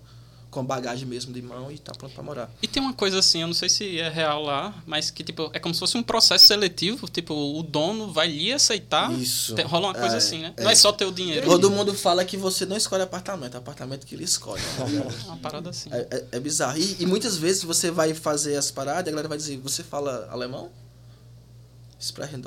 com 0.53 0.59
a 0.59 0.63
bagagem 0.63 1.05
mesmo 1.07 1.33
de 1.33 1.41
mão 1.41 1.71
e 1.71 1.77
tá 1.77 1.91
pronto 1.93 2.13
pra 2.13 2.23
morar. 2.23 2.49
E 2.61 2.67
tem 2.67 2.81
uma 2.81 2.93
coisa 2.93 3.19
assim, 3.19 3.41
eu 3.41 3.47
não 3.47 3.53
sei 3.53 3.67
se 3.67 3.99
é 3.99 4.07
real 4.09 4.43
lá, 4.43 4.73
mas 4.85 5.09
que 5.11 5.23
tipo, 5.23 5.49
é 5.53 5.59
como 5.59 5.73
se 5.73 5.79
fosse 5.79 5.97
um 5.97 6.03
processo 6.03 6.45
seletivo, 6.47 7.09
tipo, 7.09 7.33
o 7.33 7.63
dono 7.63 8.11
vai 8.13 8.27
lhe 8.27 8.53
aceitar. 8.53 9.11
Isso. 9.13 9.55
Tem- 9.55 9.65
rola 9.65 9.87
uma 9.87 9.93
coisa 9.93 10.15
É, 10.15 10.17
assim, 10.17 10.39
né? 10.39 10.53
é. 10.55 10.63
Não 10.63 10.69
é 10.69 10.75
só 10.75 10.91
ter 10.91 11.05
o 11.05 11.11
dinheiro. 11.11 11.45
Todo 11.47 11.69
mundo 11.71 11.93
fala 11.93 12.23
que 12.23 12.37
você 12.37 12.65
não 12.65 12.77
escolhe 12.77 13.01
apartamento, 13.03 13.55
é 13.55 13.57
apartamento 13.57 14.05
que 14.05 14.13
ele 14.15 14.23
escolhe. 14.23 14.61
ligado? 14.87 15.13
Uma 15.25 15.37
parada 15.37 15.69
assim. 15.71 15.89
É, 15.91 16.07
é, 16.11 16.25
é 16.33 16.39
bizarro. 16.39 16.77
E, 16.77 16.97
e 16.99 17.05
muitas 17.05 17.35
vezes 17.35 17.63
você 17.63 17.89
vai 17.89 18.13
fazer 18.13 18.55
as 18.55 18.69
paradas, 18.69 19.07
a 19.07 19.11
galera 19.11 19.27
vai 19.27 19.37
dizer, 19.37 19.57
você 19.57 19.83
fala 19.83 20.29
alemão? 20.31 20.69
Sprechen 21.99 22.41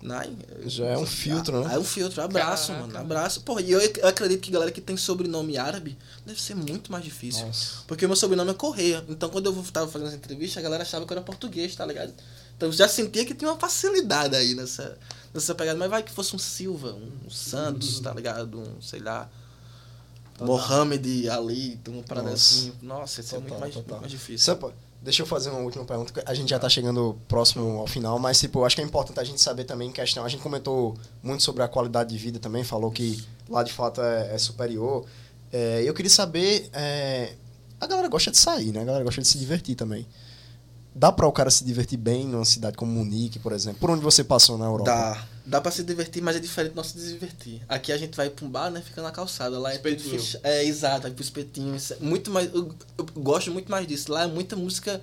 Nein. 0.00 0.38
Já 0.66 0.86
é 0.86 0.96
um 0.96 1.04
filtro, 1.04 1.64
né? 1.64 1.74
É 1.74 1.78
um 1.78 1.82
filtro, 1.84 2.22
abraço, 2.22 2.68
Caraca. 2.68 2.86
mano, 2.86 2.98
abraço. 2.98 3.40
Porra, 3.40 3.60
e 3.60 3.72
eu, 3.72 3.80
eu 3.80 4.06
acredito 4.06 4.40
que 4.40 4.50
galera 4.50 4.70
que 4.70 4.80
tem 4.80 4.96
sobrenome 4.96 5.58
árabe 5.58 5.98
deve 6.24 6.40
ser 6.40 6.54
muito 6.54 6.92
mais 6.92 7.02
difícil. 7.04 7.46
Nossa. 7.46 7.82
Porque 7.86 8.04
o 8.04 8.08
meu 8.08 8.16
sobrenome 8.16 8.50
é 8.52 8.54
Correia. 8.54 9.04
Então 9.08 9.28
quando 9.28 9.46
eu 9.46 9.64
tava 9.72 9.90
fazendo 9.90 10.08
essa 10.08 10.16
entrevista, 10.16 10.60
a 10.60 10.62
galera 10.62 10.82
achava 10.84 11.04
que 11.04 11.12
eu 11.12 11.16
era 11.16 11.24
português, 11.24 11.74
tá 11.74 11.84
ligado? 11.84 12.12
Então 12.56 12.68
eu 12.68 12.72
já 12.72 12.86
sentia 12.88 13.24
que 13.24 13.34
tinha 13.34 13.50
uma 13.50 13.58
facilidade 13.58 14.36
aí 14.36 14.54
nessa, 14.54 14.96
nessa 15.34 15.54
pegada. 15.54 15.76
Mas 15.78 15.90
vai 15.90 16.02
que 16.04 16.12
fosse 16.12 16.34
um 16.34 16.38
Silva, 16.38 16.92
um 16.92 17.28
Santos, 17.30 17.98
tá 17.98 18.14
ligado? 18.14 18.60
Um, 18.60 18.80
sei 18.80 19.00
lá. 19.00 19.28
Mohamed 20.40 21.28
Ali, 21.28 21.80
uma 21.88 22.02
parada 22.04 22.30
Nossa. 22.30 22.54
assim. 22.54 22.72
Nossa, 22.80 23.20
isso 23.20 23.34
é 23.34 23.38
muito 23.38 23.48
Total, 23.48 23.60
mais, 23.60 23.74
total. 23.74 23.88
muito 23.90 24.00
mais 24.02 24.12
difícil. 24.12 24.44
Sampa, 24.44 24.72
deixa 25.02 25.22
eu 25.22 25.26
fazer 25.26 25.50
uma 25.50 25.60
última 25.60 25.84
pergunta. 25.84 26.22
A 26.26 26.34
gente 26.34 26.50
já 26.50 26.58
tá 26.58 26.68
chegando 26.68 27.18
próximo 27.28 27.78
ao 27.78 27.86
final, 27.86 28.18
mas 28.18 28.38
tipo, 28.38 28.64
acho 28.64 28.76
que 28.76 28.82
é 28.82 28.84
importante 28.84 29.20
a 29.20 29.24
gente 29.24 29.40
saber 29.40 29.64
também 29.64 29.88
em 29.88 29.92
questão. 29.92 30.24
A 30.24 30.28
gente 30.28 30.42
comentou 30.42 30.96
muito 31.22 31.42
sobre 31.42 31.62
a 31.62 31.68
qualidade 31.68 32.10
de 32.10 32.18
vida 32.18 32.38
também, 32.38 32.64
falou 32.64 32.90
que 32.90 33.24
lá 33.48 33.62
de 33.62 33.72
fato 33.72 34.00
é, 34.00 34.34
é 34.34 34.38
superior. 34.38 35.04
É, 35.52 35.82
eu 35.84 35.94
queria 35.94 36.10
saber. 36.10 36.68
é, 36.72 37.34
a 37.80 37.86
galera 37.86 38.08
gosta 38.08 38.30
de 38.30 38.38
sair, 38.38 38.72
né? 38.72 38.80
A 38.80 38.84
galera 38.84 39.04
gosta 39.04 39.22
de 39.22 39.28
se 39.28 39.38
divertir 39.38 39.76
também. 39.76 40.06
Dá 40.94 41.12
pra 41.12 41.26
o 41.26 41.32
cara 41.32 41.50
se 41.50 41.64
divertir 41.64 41.96
bem 41.96 42.26
numa 42.26 42.44
cidade 42.44 42.76
como 42.76 42.90
Munique, 42.90 43.38
por 43.38 43.52
exemplo? 43.52 43.78
Por 43.78 43.90
onde 43.90 44.02
você 44.02 44.24
passou 44.24 44.58
na 44.58 44.64
Europa? 44.64 44.90
Dá. 44.90 45.26
Dá 45.48 45.60
pra 45.60 45.70
se 45.70 45.82
divertir, 45.82 46.22
mas 46.22 46.36
é 46.36 46.40
diferente 46.40 46.72
do 46.72 46.76
nosso 46.76 46.98
se 46.98 47.08
divertir. 47.12 47.62
Aqui 47.68 47.90
a 47.90 47.96
gente 47.96 48.16
vai 48.16 48.28
pra 48.28 48.44
um 48.44 48.50
bar, 48.50 48.70
né? 48.70 48.82
Fica 48.82 49.00
na 49.02 49.10
calçada. 49.10 49.58
Lá 49.58 49.72
é 49.72 49.76
Espetinho. 49.76 50.40
É, 50.42 50.64
exato, 50.64 51.02
vai 51.02 51.10
pro 51.10 51.22
espetinho. 51.22 51.74
É 51.76 51.96
muito 52.04 52.30
mais. 52.30 52.52
Eu, 52.52 52.74
eu 52.98 53.06
gosto 53.16 53.50
muito 53.50 53.70
mais 53.70 53.86
disso. 53.86 54.12
Lá 54.12 54.24
é 54.24 54.26
muita 54.26 54.54
música 54.56 55.00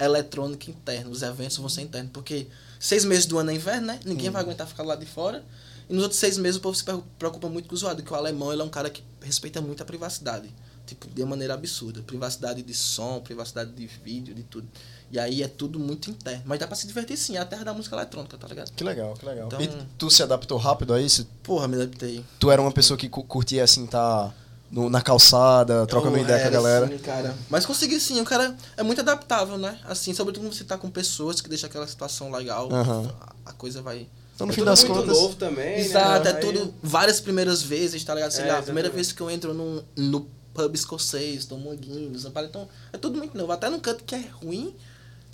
eletrônica 0.00 0.70
interna. 0.70 1.10
Os 1.10 1.22
eventos 1.22 1.56
vão 1.58 1.68
ser 1.68 1.82
internos. 1.82 2.10
Porque 2.12 2.46
seis 2.80 3.04
meses 3.04 3.26
do 3.26 3.38
ano 3.38 3.50
é 3.50 3.54
inverno, 3.54 3.86
né? 3.88 4.00
Ninguém 4.04 4.30
vai 4.30 4.42
aguentar 4.42 4.66
ficar 4.66 4.82
lá 4.82 4.96
de 4.96 5.06
fora. 5.06 5.44
E 5.88 5.92
nos 5.94 6.02
outros 6.04 6.20
seis 6.20 6.38
meses 6.38 6.56
o 6.58 6.60
povo 6.60 6.74
se 6.76 6.84
pre- 6.84 7.02
preocupa 7.18 7.48
muito 7.48 7.68
com 7.68 7.74
o 7.74 7.76
usuário, 7.76 8.02
que 8.02 8.12
o 8.12 8.16
alemão 8.16 8.52
ele 8.52 8.62
é 8.62 8.64
um 8.64 8.68
cara 8.70 8.88
que 8.88 9.02
respeita 9.20 9.60
muito 9.60 9.82
a 9.82 9.86
privacidade. 9.86 10.48
Tipo, 10.86 11.08
de 11.08 11.22
uma 11.22 11.30
maneira 11.30 11.54
absurda. 11.54 12.02
Privacidade 12.02 12.62
de 12.62 12.74
som, 12.74 13.20
privacidade 13.20 13.70
de 13.72 13.86
vídeo, 13.86 14.34
de 14.34 14.42
tudo. 14.42 14.66
E 15.10 15.18
aí 15.18 15.42
é 15.42 15.48
tudo 15.48 15.78
muito 15.78 16.10
interno. 16.10 16.42
Mas 16.46 16.58
dá 16.58 16.66
pra 16.66 16.74
se 16.76 16.86
divertir 16.86 17.16
sim, 17.16 17.36
é 17.36 17.40
a 17.40 17.44
terra 17.44 17.64
da 17.64 17.72
música 17.74 17.94
eletrônica, 17.96 18.36
tá 18.36 18.48
ligado? 18.48 18.72
Que 18.72 18.82
legal, 18.82 19.14
que 19.14 19.24
legal. 19.26 19.46
Então- 19.46 19.60
E 19.60 19.68
tu 19.98 20.10
se 20.10 20.22
adaptou 20.22 20.58
rápido 20.58 20.92
a 20.94 21.00
isso? 21.00 21.26
Porra, 21.42 21.68
me 21.68 21.76
adaptei. 21.76 22.24
Tu 22.38 22.50
era 22.50 22.60
uma 22.60 22.72
pessoa 22.72 22.96
que 22.96 23.08
cu- 23.08 23.22
curtia 23.22 23.62
assim, 23.62 23.86
tá 23.86 24.32
no- 24.70 24.88
na 24.90 25.00
calçada, 25.02 25.86
trocando 25.86 26.16
ideia 26.18 26.38
com 26.38 26.44
a 26.44 26.46
era 26.46 26.50
galera? 26.50 26.86
assim, 26.86 26.98
cara. 26.98 27.34
Mas 27.50 27.64
consegui 27.66 28.00
sim, 28.00 28.20
o 28.20 28.24
cara 28.24 28.56
é 28.76 28.82
muito 28.82 29.00
adaptável, 29.02 29.56
né? 29.58 29.78
Assim, 29.84 30.12
sobretudo 30.14 30.44
quando 30.44 30.54
você 30.54 30.64
tá 30.64 30.76
com 30.78 30.90
pessoas 30.90 31.40
que 31.40 31.48
deixam 31.48 31.68
aquela 31.68 31.86
situação 31.86 32.30
legal, 32.32 32.68
a, 32.72 33.50
a 33.50 33.52
coisa 33.52 33.80
vai. 33.82 34.08
Então, 34.34 34.46
no 34.46 34.52
É 34.52 34.54
fim 34.54 34.62
tudo 34.62 34.70
das 34.70 34.82
muito 34.82 34.94
contas. 34.98 35.16
novo 35.18 35.34
também, 35.36 35.78
Exato, 35.78 36.24
né? 36.24 36.30
é 36.30 36.32
tudo 36.32 36.74
várias 36.82 37.20
primeiras 37.20 37.62
vezes, 37.62 38.02
tá 38.02 38.14
ligado? 38.14 38.30
Sei 38.30 38.44
É, 38.44 38.52
lá, 38.52 38.58
a 38.60 38.62
primeira 38.62 38.88
vez 38.88 39.12
que 39.12 39.20
eu 39.20 39.30
entro 39.30 39.52
num, 39.52 39.82
no 39.94 40.26
pub 40.54 40.74
escocês, 40.74 41.44
tomo 41.46 41.70
um 41.70 41.76
Guinness, 41.76 42.24
então 42.24 42.68
é 42.92 42.98
tudo 42.98 43.18
muito 43.18 43.36
novo. 43.36 43.52
Até 43.52 43.68
num 43.70 43.80
canto 43.80 44.04
que 44.04 44.14
é 44.14 44.24
ruim, 44.42 44.74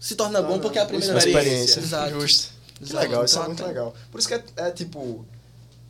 se 0.00 0.14
torna 0.14 0.40
bom 0.40 0.52
não, 0.52 0.60
porque 0.60 0.78
é 0.78 0.82
a 0.82 0.86
primeira 0.86 1.12
vez. 1.14 1.26
experiência. 1.26 1.80
Exato. 1.80 2.20
Justo. 2.20 2.50
Que 2.76 2.84
Exato. 2.84 2.98
legal, 3.04 3.24
isso 3.24 3.34
é 3.34 3.38
Então, 3.38 3.46
muito 3.48 3.60
até- 3.62 3.68
legal. 3.68 3.94
Por 4.12 4.18
isso 4.18 4.28
que 4.28 4.34
é, 4.34 4.44
é, 4.56 4.70
tipo. 4.70 5.24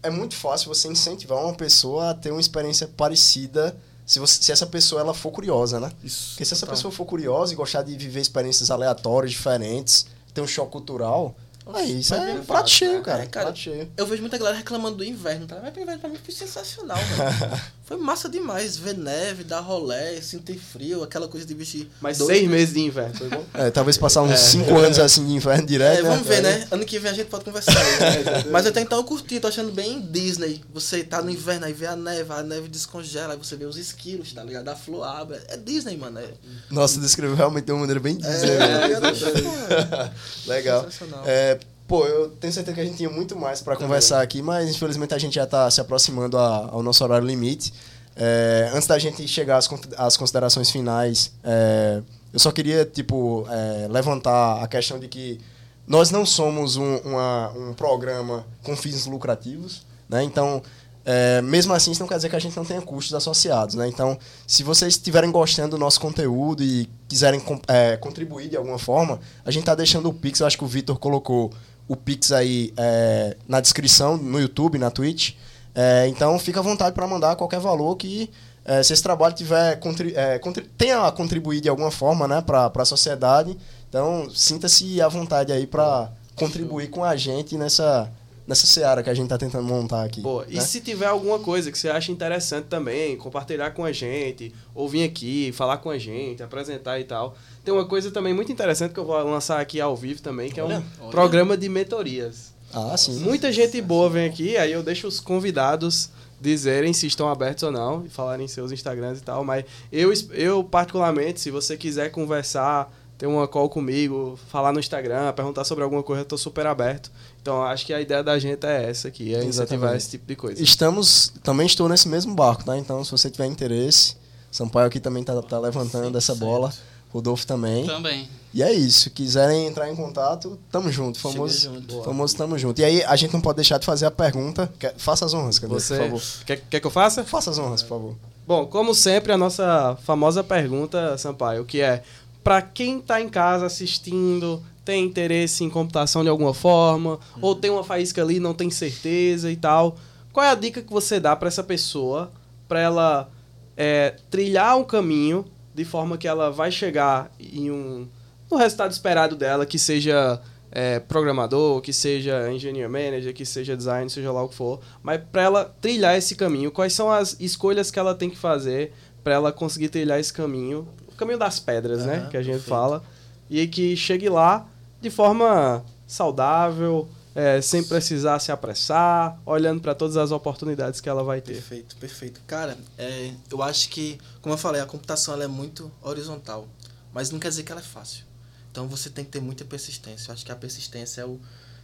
É 0.03 0.11
muito 0.11 0.35
fácil 0.37 0.73
você 0.73 0.89
incentivar 0.89 1.43
uma 1.45 1.55
pessoa 1.55 2.11
a 2.11 2.15
ter 2.15 2.31
uma 2.31 2.41
experiência 2.41 2.87
parecida 2.87 3.77
se, 4.07 4.19
você, 4.21 4.43
se 4.43 4.53
essa 4.53 4.65
pessoa 4.67 5.01
ela 5.03 5.13
for 5.13 5.31
curiosa, 5.31 5.79
né? 5.81 5.93
Isso. 6.03 6.31
Porque 6.31 6.45
se 6.45 6.55
essa 6.55 6.65
total. 6.65 6.77
pessoa 6.77 6.93
for 6.93 7.05
curiosa 7.05 7.53
e 7.53 7.57
gostar 7.57 7.83
de 7.83 7.95
viver 7.97 8.21
experiências 8.21 8.71
aleatórias, 8.71 9.33
diferentes, 9.33 10.07
ter 10.33 10.41
um 10.41 10.47
choque 10.47 10.73
cultural, 10.73 11.35
aí 11.77 12.01
isso 12.01 12.15
é 12.15 12.19
um 12.35 12.45
prato 12.45 12.63
fácil, 12.63 12.69
cheio, 12.77 12.93
né? 12.95 13.01
cara. 13.03 13.23
É, 13.23 13.27
cara, 13.27 13.47
Prato 13.47 13.59
cheio. 13.59 13.89
Eu 13.97 14.07
vejo 14.07 14.23
muita 14.23 14.39
galera 14.39 14.57
reclamando 14.57 14.97
do 14.97 15.05
inverno, 15.05 15.47
tá? 15.47 15.59
Mas 15.63 15.73
pro 15.73 15.83
inverno 15.83 16.01
pra 16.01 16.09
mim 16.11 16.19
foi 16.25 16.35
sensacional, 16.35 16.97
mano. 16.99 17.61
foi 17.85 17.97
massa 17.97 18.29
demais 18.29 18.77
ver 18.77 18.97
neve, 18.97 19.45
dar 19.45 19.61
rolé, 19.61 20.21
sentir 20.21 20.59
frio, 20.59 21.03
aquela 21.03 21.29
coisa 21.29 21.47
de 21.47 21.55
vestir. 21.55 21.89
Mas 22.01 22.19
dois 22.19 22.37
seis 22.39 22.49
meses 22.49 22.75
de 22.75 22.81
inverno, 22.81 23.15
foi 23.15 23.29
bom? 23.29 23.45
É, 23.55 23.71
talvez 23.71 23.97
passar 23.99 24.23
uns 24.23 24.39
5 24.39 24.77
anos 24.79 24.99
assim 24.99 25.27
de 25.27 25.33
inverno 25.33 25.67
direto. 25.67 25.99
É, 26.01 26.03
vamos 26.03 26.27
ver, 26.27 26.37
Aí- 26.37 26.43
né? 26.43 26.69
Ano 26.71 26.85
que 26.85 26.99
vem 26.99 27.11
a 27.11 27.15
gente 27.15 27.29
pode 27.29 27.45
conversar. 27.45 27.73
aí. 27.79 28.49
Mas 28.51 28.67
até 28.67 28.81
então 28.81 28.99
eu 28.99 29.05
curti, 29.05 29.41
tô 29.41 29.49
achando 29.49 29.73
bem 29.73 30.01
Disney. 30.01 30.63
Você 30.73 31.03
tá 31.05 31.21
no 31.23 31.31
inverno, 31.31 31.67
aí 31.67 31.73
vê 31.73 31.87
a 31.87 31.97
neve, 31.97 32.33
a 32.33 32.43
neve 32.43 32.69
descongela, 32.69 33.35
aí 33.35 33.39
você 33.39 33.57
vê 33.57 33.65
os 33.65 33.77
esquilos, 33.77 34.33
tá 34.33 34.43
ligado? 34.43 34.69
A 34.69 34.77
flor 34.77 35.05
abre. 35.05 35.39
É 35.49 35.57
Disney, 35.57 35.97
mano. 35.97 36.19
É, 36.19 36.29
Nossa, 36.71 37.01
descreveu 37.01 37.37
realmente 37.37 37.65
de 37.67 37.73
uma 37.73 37.81
maneira 37.81 38.01
bem 38.01 38.17
dizer. 38.17 38.49
é, 38.51 39.01
né? 39.01 39.13
é, 39.13 40.11
Legal. 40.49 40.85
Sensacional. 40.85 41.23
É, 41.27 41.58
pô, 41.89 42.05
eu 42.05 42.29
tenho 42.29 42.53
certeza 42.53 42.75
que 42.75 42.81
a 42.81 42.85
gente 42.85 42.99
tinha 42.99 43.11
muito 43.11 43.35
mais 43.35 43.61
para 43.63 43.75
conversar 43.75 44.21
aqui, 44.23 44.43
mas 44.43 44.69
infelizmente 44.71 45.15
a 45.15 45.19
gente 45.19 45.35
já 45.35 45.45
está 45.45 45.69
se 45.71 45.81
aproximando 45.81 46.37
a- 46.39 46.69
ao 46.71 46.83
nosso 46.83 47.03
horário 47.03 47.27
limite. 47.27 47.73
É, 48.15 48.71
antes 48.75 48.87
da 48.87 48.99
gente 48.99 49.27
chegar 49.27 49.57
às, 49.57 49.69
às 49.97 50.17
considerações 50.17 50.71
finais, 50.71 51.33
é, 51.43 52.03
eu 52.33 52.39
só 52.39 52.53
queria 52.53 52.85
tipo 52.85 53.47
é, 53.51 53.89
levantar 53.89 54.63
a 54.63 54.69
questão 54.69 54.99
de 54.99 55.09
que 55.09 55.41
nós 55.87 56.11
não 56.11 56.27
somos 56.27 56.77
um, 56.77 56.97
uma- 56.99 57.49
um 57.57 57.73
programa 57.73 58.45
com 58.63 58.77
fins 58.77 59.07
lucrativos, 59.07 59.87
né? 60.09 60.23
Então 60.23 60.63
é, 61.11 61.41
mesmo 61.41 61.73
assim, 61.73 61.91
isso 61.91 62.01
não 62.03 62.09
quer 62.09 62.17
dizer 62.17 62.29
que 62.29 62.37
a 62.37 62.39
gente 62.39 62.55
não 62.55 62.67
tenha 62.67 62.83
custos 62.83 63.15
associados, 63.15 63.75
né? 63.77 63.89
Então, 63.89 64.19
se 64.47 64.63
vocês 64.63 64.93
estiverem 64.93 65.31
gostando 65.31 65.71
do 65.71 65.79
nosso 65.79 65.99
conteúdo 65.99 66.63
e 66.63 66.87
quiserem 67.09 67.41
é, 67.67 67.97
contribuir 67.97 68.51
de 68.51 68.59
alguma 68.59 68.79
forma, 68.79 69.19
a 69.43 69.51
gente 69.51 69.65
tá 69.65 69.75
deixando 69.75 70.11
o 70.11 70.13
Pix, 70.13 70.41
eu 70.41 70.47
acho 70.47 70.59
que 70.59 70.65
o 70.65 70.67
Vitor 70.67 70.99
colocou 70.99 71.51
o 71.89 71.97
Pix 71.97 72.31
aí 72.31 72.73
é, 72.77 73.37
na 73.49 73.61
descrição, 73.61 74.17
no 74.17 74.39
YouTube, 74.39 74.79
na 74.79 74.91
Twitch. 74.91 75.35
É, 75.75 76.07
então 76.09 76.39
fica 76.39 76.61
à 76.61 76.63
vontade 76.63 76.95
para 76.95 77.07
mandar 77.07 77.37
qualquer 77.37 77.61
valor 77.61 77.97
que 77.97 78.31
é, 78.65 78.83
se 78.83 78.93
esse 78.93 79.03
trabalho 79.03 79.35
tiver 79.35 79.81
é, 80.15 80.39
tenha 80.77 81.07
a 81.07 81.11
contribuir 81.11 81.61
de 81.63 81.71
alguma 81.71 81.91
forma 81.91 82.29
né, 82.29 82.43
para 82.43 82.71
a 82.75 82.85
sociedade, 82.85 83.57
então 83.89 84.29
sinta-se 84.29 85.01
à 85.01 85.09
vontade 85.09 85.51
aí 85.51 85.67
para 85.67 86.11
contribuir 86.37 86.91
com 86.91 87.03
a 87.03 87.17
gente 87.17 87.57
nessa, 87.57 88.11
nessa 88.49 88.67
seara 88.67 89.03
que 89.03 89.11
a 89.11 89.15
gente 89.15 89.27
está 89.27 89.37
tentando 89.37 89.65
montar 89.65 90.05
aqui. 90.05 90.23
Boa. 90.23 90.45
Né? 90.47 90.55
E 90.55 90.61
se 90.63 90.81
tiver 90.81 91.07
alguma 91.07 91.39
coisa 91.39 91.71
que 91.71 91.79
você 91.79 91.91
acha 91.91 92.11
interessante 92.11 92.65
também, 92.65 93.15
compartilhar 93.15 93.73
com 93.73 93.85
a 93.85 93.93
gente, 93.93 94.55
ou 94.75 94.89
vir 94.89 95.05
aqui, 95.05 95.53
falar 95.53 95.77
com 95.77 95.91
a 95.91 95.99
gente, 95.99 96.43
apresentar 96.43 96.99
e 96.99 97.05
tal. 97.05 97.37
Tem 97.63 97.75
uma 97.75 97.85
coisa 97.85 98.11
também 98.11 98.33
muito 98.33 98.51
interessante 98.51 98.95
que 98.95 98.99
eu 98.99 99.05
vou 99.05 99.23
lançar 99.23 99.61
aqui 99.61 99.79
ao 99.79 99.95
vivo 99.95 100.23
também, 100.23 100.51
que 100.51 100.59
é 100.59 100.65
um 100.65 100.69
olha. 100.69 100.83
programa 101.11 101.59
de 101.59 101.69
mentorias. 101.69 102.55
Ah, 102.73 102.97
sim. 102.97 103.21
Muita 103.21 103.53
gente 103.53 103.81
boa 103.83 104.09
vem 104.09 104.27
aqui, 104.27 104.57
aí 104.57 104.73
eu 104.73 104.83
deixo 104.83 105.07
os 105.07 105.21
convidados 105.21 106.11
dizerem 106.41 106.93
se 106.93 107.07
estão 107.07 107.29
abertos 107.29 107.65
ou 107.65 107.73
não 107.73 108.07
e 108.07 108.09
falarem 108.09 108.47
seus 108.49 108.73
Instagrams 108.73 109.19
e 109.19 109.23
tal, 109.23 109.45
mas 109.45 109.65
eu, 109.93 110.11
eu 110.33 110.65
particularmente, 110.65 111.41
se 111.41 111.51
você 111.51 111.77
quiser 111.77 112.11
conversar, 112.11 112.91
ter 113.19 113.27
uma 113.27 113.49
call 113.49 113.69
comigo, 113.69 114.39
falar 114.49 114.73
no 114.73 114.79
Instagram, 114.79 115.33
perguntar 115.33 115.65
sobre 115.65 115.83
alguma 115.83 116.05
coisa, 116.05 116.23
eu 116.23 116.27
tô 116.27 116.39
super 116.39 116.65
aberto. 116.67 117.11
Então, 117.43 117.65
acho 117.65 117.85
que 117.85 117.93
a 117.93 118.01
ideia 118.01 118.23
da 118.23 118.39
gente 118.39 118.65
é 118.65 118.89
essa 118.89 119.09
aqui, 119.09 119.35
é 119.35 119.45
incentivar 119.45 119.97
esse 119.97 120.11
tipo 120.11 120.25
de 120.25 120.37
coisa. 120.37 120.63
Estamos, 120.63 121.33
também 121.43 121.67
estou 121.67 121.89
nesse 121.89 122.09
mesmo 122.09 122.33
barco, 122.35 122.65
tá? 122.65 122.79
Então, 122.79 123.03
se 123.05 123.11
você 123.11 123.29
tiver 123.29 123.47
interesse, 123.47 124.17
Sampaio 124.51 124.87
aqui 124.87 125.01
também 125.01 125.25
tá, 125.25 125.41
tá 125.43 125.59
levantando 125.59 126.17
essa 126.17 126.33
certo. 126.33 126.39
bola. 126.39 126.73
Rodolfo 127.11 127.47
também. 127.47 127.87
Também. 127.87 128.29
E 128.53 128.63
é 128.63 128.73
isso. 128.73 129.11
Quiserem 129.11 129.67
entrar 129.67 129.91
em 129.91 129.97
contato, 129.97 130.59
tamo 130.71 130.91
junto. 130.93 131.19
Famoso, 131.19 131.59
junto. 131.59 132.03
famoso 132.03 132.37
tamo 132.37 132.59
junto. 132.59 132.81
E 132.81 132.85
aí, 132.85 133.03
a 133.05 133.17
gente 133.17 133.33
não 133.33 133.41
pode 133.41 133.57
deixar 133.57 133.79
de 133.79 133.87
fazer 133.87 134.07
a 134.07 134.11
pergunta. 134.11 134.71
Faça 134.97 135.25
as 135.25 135.33
honras, 135.33 135.59
cadê, 135.59 135.73
Você... 135.73 135.97
por 135.97 136.05
favor. 136.05 136.23
Quer, 136.45 136.63
quer 136.71 136.81
que 136.81 136.87
eu 136.87 136.91
faça? 136.91 137.25
Faça 137.25 137.51
as 137.51 137.59
honras, 137.59 137.83
por 137.83 137.89
favor. 137.89 138.17
Bom, 138.47 138.67
como 138.67 138.95
sempre, 138.95 139.33
a 139.33 139.39
nossa 139.39 139.97
famosa 140.05 140.45
pergunta, 140.45 141.17
Sampaio, 141.19 141.65
que 141.65 141.81
é 141.81 142.03
para 142.49 142.63
quem 142.63 143.01
está 143.01 143.21
em 143.21 143.29
casa 143.29 143.67
assistindo, 143.67 144.63
tem 144.83 145.05
interesse 145.05 145.63
em 145.65 145.69
computação 145.69 146.23
de 146.23 146.31
alguma 146.31 146.55
forma, 146.55 147.19
uhum. 147.37 147.43
ou 147.43 147.55
tem 147.55 147.71
uma 147.71 147.85
faísca 147.85 148.23
ali, 148.23 148.41
não 148.41 148.55
tem 148.55 148.71
certeza 148.71 149.53
e 149.53 149.57
tal. 149.57 149.99
Qual 150.33 150.47
é 150.47 150.49
a 150.49 150.55
dica 150.55 150.81
que 150.81 150.91
você 150.91 151.21
dá 151.21 151.37
para 151.37 151.49
essa 151.49 151.63
pessoa, 151.63 152.33
para 152.67 152.81
ela 152.81 153.31
é, 153.77 154.15
trilhar 154.31 154.79
um 154.79 154.83
caminho 154.83 155.45
de 155.75 155.85
forma 155.85 156.17
que 156.17 156.27
ela 156.27 156.51
vai 156.51 156.73
chegar 156.73 157.31
em 157.39 157.71
um 157.71 158.09
no 158.51 158.57
resultado 158.57 158.93
esperado 158.93 159.37
dela, 159.37 159.67
que 159.67 159.79
seja 159.79 160.41
é, 160.73 161.01
programador, 161.01 161.83
que 161.83 161.93
seja 161.93 162.51
engineer 162.51 162.89
manager, 162.89 163.35
que 163.35 163.45
seja 163.45 163.77
design, 163.77 164.09
seja 164.09 164.33
lá 164.33 164.43
o 164.43 164.49
que 164.49 164.55
for, 164.55 164.81
mas 165.03 165.21
para 165.31 165.43
ela 165.43 165.77
trilhar 165.83 166.17
esse 166.17 166.35
caminho, 166.35 166.71
quais 166.71 166.95
são 166.95 167.13
as 167.13 167.37
escolhas 167.39 167.91
que 167.91 167.99
ela 167.99 168.15
tem 168.15 168.31
que 168.31 168.39
fazer 168.39 168.95
para 169.23 169.35
ela 169.35 169.53
conseguir 169.53 169.91
trilhar 169.91 170.19
esse 170.19 170.33
caminho, 170.33 170.89
caminho 171.19 171.39
das 171.39 171.61
pedras, 171.61 172.01
uhum, 172.01 172.07
né, 172.07 172.29
que 172.31 172.37
a 172.37 172.43
gente 172.43 172.55
perfeito. 172.55 172.69
fala, 172.69 173.03
e 173.51 173.67
que 173.67 173.97
chegue 173.97 174.29
lá 174.29 174.67
de 175.01 175.11
forma 175.11 175.85
saudável, 176.07 177.09
é, 177.35 177.61
sem 177.61 177.85
precisar 177.85 178.39
se 178.41 178.51
apressar, 178.51 179.41
olhando 179.47 179.81
para 179.81 179.95
todas 179.95 180.17
as 180.17 180.33
oportunidades 180.33 181.01
que 181.01 181.09
ela 181.09 181.23
vai 181.23 181.41
ter. 181.41 181.53
Perfeito, 181.53 181.97
perfeito. 181.97 182.41
Cara, 182.47 182.77
é, 182.97 183.33
eu 183.51 183.63
acho 183.63 183.89
que, 183.91 184.19
como 184.41 184.55
eu 184.55 184.59
falei, 184.59 184.81
a 184.81 184.87
computação 184.87 185.35
ela 185.35 185.45
é 185.45 185.47
muito 185.47 185.91
horizontal, 186.03 186.67
mas 187.13 187.31
não 187.31 187.39
quer 187.39 187.49
dizer 187.51 187.63
que 187.63 187.71
ela 187.71 187.81
é 187.81 187.85
fácil. 187.85 188.25
Então 188.73 188.89
você 188.89 189.09
tem 189.09 189.25
que 189.25 189.31
ter 189.31 189.41
muita 189.41 189.65
persistência. 189.65 190.31
Eu 190.31 190.35
acho 190.35 190.45
que 190.45 190.51
a 190.51 190.57
persistência 190.57 191.21
é 191.21 191.25
o, 191.25 191.41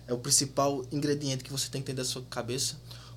é 0.09 0.13
o 0.13 0.19
principal 0.19 0.85
ingrediente 0.91 1.45
que 1.45 1.53
você 1.53 1.69
tem 1.69 1.81
que 1.81 1.87
ter 1.87 1.95
da 1.95 2.05
sua 2.05 2.23
cabeça, 2.29 2.75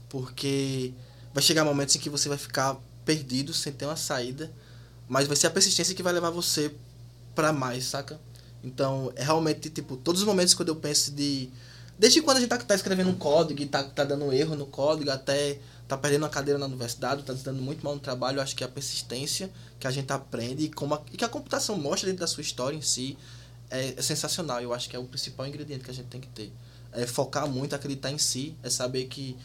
porque 0.08 0.94
vai 1.34 1.42
chegar 1.42 1.66
momentos 1.66 1.96
em 1.96 2.00
que 2.00 2.10
você 2.10 2.30
vai 2.30 2.38
ficar 2.38 2.78
perdido, 3.04 3.54
sem 3.54 3.74
ter 3.74 3.86
uma 3.86 3.96
saída, 3.96 4.52
mas 5.08 5.28
vai 5.28 5.36
ser 5.36 5.48
a 5.48 5.52
persistência 5.52 5.96
que 5.96 6.04
vai 6.04 6.14
levar 6.14 6.30
você 6.30 6.72
para 7.36 7.54
mais, 7.54 7.86
saca? 7.86 8.20
Então, 8.64 9.12
é 9.16 9.24
realmente, 9.24 9.70
tipo, 9.70 9.96
todos 9.98 10.22
os 10.22 10.28
momentos 10.28 10.54
quando 10.54 10.70
eu 10.70 10.76
penso 10.76 11.12
de 11.12 11.50
Desde 11.98 12.22
quando 12.22 12.38
a 12.38 12.40
gente 12.40 12.50
tá, 12.50 12.58
tá 12.58 12.76
escrevendo 12.76 13.10
um 13.10 13.16
código 13.16 13.60
e 13.60 13.66
tá, 13.66 13.84
tá 13.84 14.04
dando 14.04 14.32
erro 14.32 14.56
no 14.56 14.68
código, 14.68 15.10
até 15.10 15.60
tá 15.88 15.98
perdendo 15.98 16.26
a 16.26 16.30
cadeira 16.30 16.60
na 16.60 16.68
universidade, 16.68 17.24
tá 17.24 17.34
dando 17.34 17.62
muito 17.62 17.84
mal 17.84 17.96
no 17.96 18.00
trabalho, 18.00 18.38
eu 18.38 18.44
acho 18.44 18.56
que 18.56 18.64
a 18.64 18.68
persistência 18.68 19.50
que 19.80 19.88
a 19.88 19.92
gente 19.92 20.12
aprende 20.12 20.66
e, 20.66 20.70
como 20.70 20.94
a, 20.94 21.02
e 21.12 21.18
que 21.18 21.26
a 21.26 21.30
computação 21.30 21.76
mostra 21.78 22.08
dentro 22.08 22.20
da 22.20 22.28
sua 22.28 22.42
história 22.42 22.76
em 22.76 22.82
si 22.82 23.18
é, 23.72 23.96
é, 23.98 24.02
sensacional. 24.02 24.62
Eu 24.62 24.74
acho 24.74 24.88
que 24.88 24.96
é 24.96 25.00
o 25.00 25.06
principal 25.06 25.48
ingrediente 25.48 25.84
que 25.84 25.90
a 25.90 25.94
gente 25.94 26.08
tem 26.08 26.22
que 26.22 26.28
ter. 26.28 26.52
É 26.92 27.08
focar 27.08 27.48
muito, 27.48 27.74
acreditar 27.74 28.12
em 28.12 28.18
si, 28.20 28.56
é 28.62 28.70
saber 28.70 29.06
que 29.06 29.36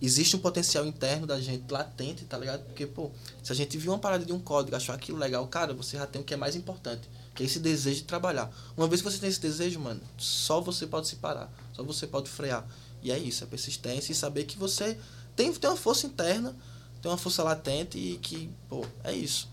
existe 0.00 0.36
um 0.36 0.38
potencial 0.38 0.86
interno 0.86 1.26
da 1.26 1.40
gente 1.40 1.70
latente, 1.70 2.24
tá 2.24 2.38
ligado? 2.38 2.64
Porque, 2.64 2.86
pô, 2.86 3.10
se 3.42 3.52
a 3.52 3.54
gente 3.54 3.76
viu 3.76 3.92
uma 3.92 3.98
parada 3.98 4.24
de 4.24 4.32
um 4.32 4.38
código, 4.38 4.76
achou 4.76 4.94
aquilo 4.94 5.18
legal, 5.18 5.46
cara, 5.46 5.72
você 5.74 5.96
já 5.96 6.06
tem 6.06 6.20
o 6.20 6.24
que 6.24 6.34
é 6.34 6.36
mais 6.36 6.54
importante 6.54 7.08
que 7.38 7.44
é 7.44 7.46
esse 7.46 7.60
desejo 7.60 7.98
de 7.98 8.02
trabalhar. 8.02 8.50
Uma 8.76 8.88
vez 8.88 9.00
que 9.00 9.08
você 9.08 9.16
tem 9.16 9.28
esse 9.28 9.40
desejo, 9.40 9.78
mano, 9.78 10.00
só 10.18 10.60
você 10.60 10.88
pode 10.88 11.06
se 11.06 11.14
parar, 11.16 11.48
só 11.72 11.84
você 11.84 12.04
pode 12.04 12.28
frear. 12.28 12.66
E 13.00 13.12
é 13.12 13.18
isso, 13.18 13.44
é 13.44 13.46
persistência 13.46 14.10
e 14.10 14.14
saber 14.14 14.42
que 14.42 14.58
você 14.58 14.98
tem, 15.36 15.52
tem 15.52 15.70
uma 15.70 15.76
força 15.76 16.08
interna, 16.08 16.56
tem 17.00 17.08
uma 17.08 17.16
força 17.16 17.44
latente 17.44 17.96
e 17.96 18.18
que, 18.18 18.50
pô, 18.68 18.84
é 19.04 19.12
isso. 19.12 19.48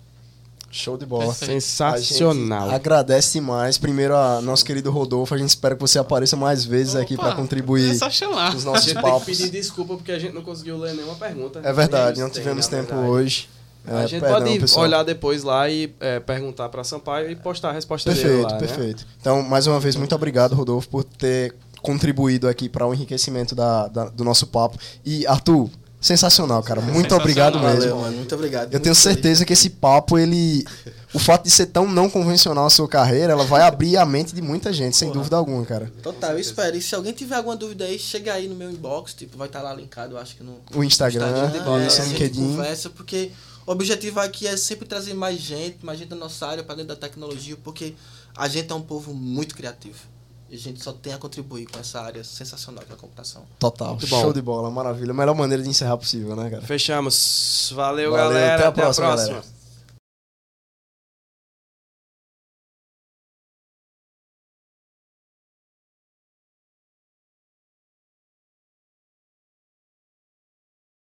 Show 0.76 0.98
de 0.98 1.06
bola. 1.06 1.34
Sensacional. 1.34 2.70
agradece 2.70 3.40
demais. 3.40 3.78
Primeiro 3.78 4.14
a 4.14 4.42
nosso 4.42 4.66
querido 4.66 4.92
Rodolfo. 4.92 5.34
A 5.34 5.38
gente 5.38 5.48
espera 5.48 5.74
que 5.74 5.80
você 5.80 5.98
apareça 5.98 6.36
mais 6.36 6.66
vezes 6.66 6.96
Opa, 6.96 7.04
aqui 7.04 7.16
para 7.16 7.34
contribuir 7.34 7.96
é 7.96 8.52
com 8.52 8.58
os 8.58 8.66
nossos 8.66 8.92
papos. 8.92 9.26
Tem 9.26 9.36
que 9.36 9.44
pedir 9.44 9.52
desculpa 9.52 9.96
porque 9.96 10.12
a 10.12 10.20
gente 10.20 10.34
não 10.34 10.42
conseguiu 10.42 10.78
ler 10.78 10.94
nenhuma 10.94 11.16
pergunta. 11.16 11.62
É 11.64 11.72
verdade, 11.72 12.20
não 12.20 12.30
tivemos 12.30 12.68
tempo 12.68 12.90
verdade. 12.90 13.10
hoje. 13.10 13.50
É, 13.88 13.94
a 13.94 14.06
gente 14.06 14.20
perdão, 14.20 14.42
pode 14.42 14.60
pessoal. 14.60 14.86
olhar 14.86 15.04
depois 15.04 15.44
lá 15.44 15.70
e 15.70 15.94
é, 16.00 16.20
perguntar 16.20 16.68
para 16.68 16.84
Sampaio 16.84 17.32
e 17.32 17.36
postar 17.38 17.70
a 17.70 17.72
resposta 17.72 18.10
perfeito, 18.10 18.32
dele 18.32 18.44
lá. 18.44 18.50
Perfeito, 18.50 18.72
né? 18.72 18.78
perfeito. 18.78 19.08
Então, 19.22 19.44
mais 19.44 19.68
uma 19.68 19.80
vez, 19.80 19.96
muito 19.96 20.14
obrigado, 20.14 20.56
Rodolfo, 20.56 20.90
por 20.90 21.04
ter 21.06 21.56
contribuído 21.82 22.50
aqui 22.50 22.68
para 22.68 22.86
o 22.86 22.94
enriquecimento 22.94 23.56
da, 23.56 23.88
da, 23.88 24.06
do 24.10 24.24
nosso 24.26 24.48
papo. 24.48 24.78
E, 25.06 25.26
Arthur, 25.26 25.70
sensacional, 26.06 26.62
cara. 26.62 26.80
Muito 26.82 27.16
obrigado 27.16 27.60
mesmo. 27.60 27.80
Valeu, 27.80 27.98
mano. 27.98 28.18
Muito 28.18 28.36
obrigado. 28.36 28.68
Eu 28.68 28.72
muito 28.74 28.84
tenho 28.84 28.96
certeza 28.96 29.40
feliz. 29.40 29.44
que 29.48 29.54
esse 29.54 29.70
papo, 29.72 30.18
ele. 30.18 30.64
O 31.14 31.20
fato 31.20 31.44
de 31.44 31.50
ser 31.50 31.68
tão 31.68 31.88
não 31.88 32.10
convencional 32.10 32.66
a 32.66 32.70
sua 32.70 32.88
carreira, 32.88 33.32
ela 33.32 33.46
vai 33.46 33.62
abrir 33.62 33.98
a 33.98 34.06
mente 34.06 34.36
de 34.36 34.42
muita 34.42 34.72
gente, 34.72 34.98
sem 34.98 35.08
Porra. 35.08 35.20
dúvida 35.20 35.38
alguma, 35.38 35.66
cara. 35.66 35.92
Total, 36.04 36.34
eu 36.34 36.40
espero. 36.40 36.76
E 36.76 36.82
se 36.82 36.94
alguém 36.94 37.14
tiver 37.14 37.36
alguma 37.36 37.56
dúvida 37.56 37.86
aí, 37.86 37.98
chega 37.98 38.34
aí 38.34 38.48
no 38.48 38.56
meu 38.56 38.70
inbox, 38.70 39.14
tipo, 39.14 39.38
vai 39.38 39.48
estar 39.48 39.62
tá 39.62 39.66
lá 39.66 39.74
linkado, 39.74 40.16
eu 40.16 40.20
acho 40.20 40.36
que 40.36 40.44
no. 40.44 40.58
O 40.76 40.84
Instagram, 40.84 41.48
Instagram 41.48 41.82
é, 41.82 42.06
LinkedIn. 42.08 42.48
Conversa, 42.52 42.90
porque 42.90 43.32
o 43.66 43.72
objetivo 43.72 44.20
aqui 44.20 44.46
é 44.46 44.56
sempre 44.58 44.88
trazer 44.88 45.14
mais 45.14 45.40
gente, 45.40 45.84
mais 45.84 45.98
gente 45.98 46.10
da 46.10 46.16
nossa 46.16 46.46
área 46.46 46.64
para 46.64 46.76
dentro 46.76 46.90
da 46.90 46.96
tecnologia, 46.96 47.58
porque 47.64 47.96
a 48.38 48.48
gente 48.48 48.72
é 48.72 48.76
um 48.76 48.82
povo 48.82 49.14
muito 49.14 49.56
criativo. 49.56 50.15
E 50.50 50.56
a 50.56 50.60
gente 50.60 50.84
só 50.84 50.94
tem 50.94 51.14
a 51.14 51.18
contribuir 51.18 51.66
com 51.66 51.80
essa 51.80 52.02
área 52.02 52.24
sensacional 52.24 52.84
que 52.86 52.92
é 52.92 52.96
a 52.96 52.98
computação. 52.98 53.44
Total. 53.58 53.90
Muito 53.90 54.06
Show 54.06 54.32
de 54.32 54.42
bola, 54.42 54.70
maravilha. 54.70 55.14
Melhor 55.14 55.34
maneira 55.34 55.64
de 55.64 55.70
encerrar 55.70 55.98
possível, 55.98 56.36
né, 56.36 56.50
cara? 56.50 56.62
Fechamos. 56.62 57.72
Valeu, 57.76 58.12
Valeu 58.12 58.30
galera. 58.30 58.56
Até 58.56 58.68
a 58.68 58.72
próxima. 58.72 59.14
Até 59.14 59.24
a 59.24 59.26
próxima. 59.26 59.55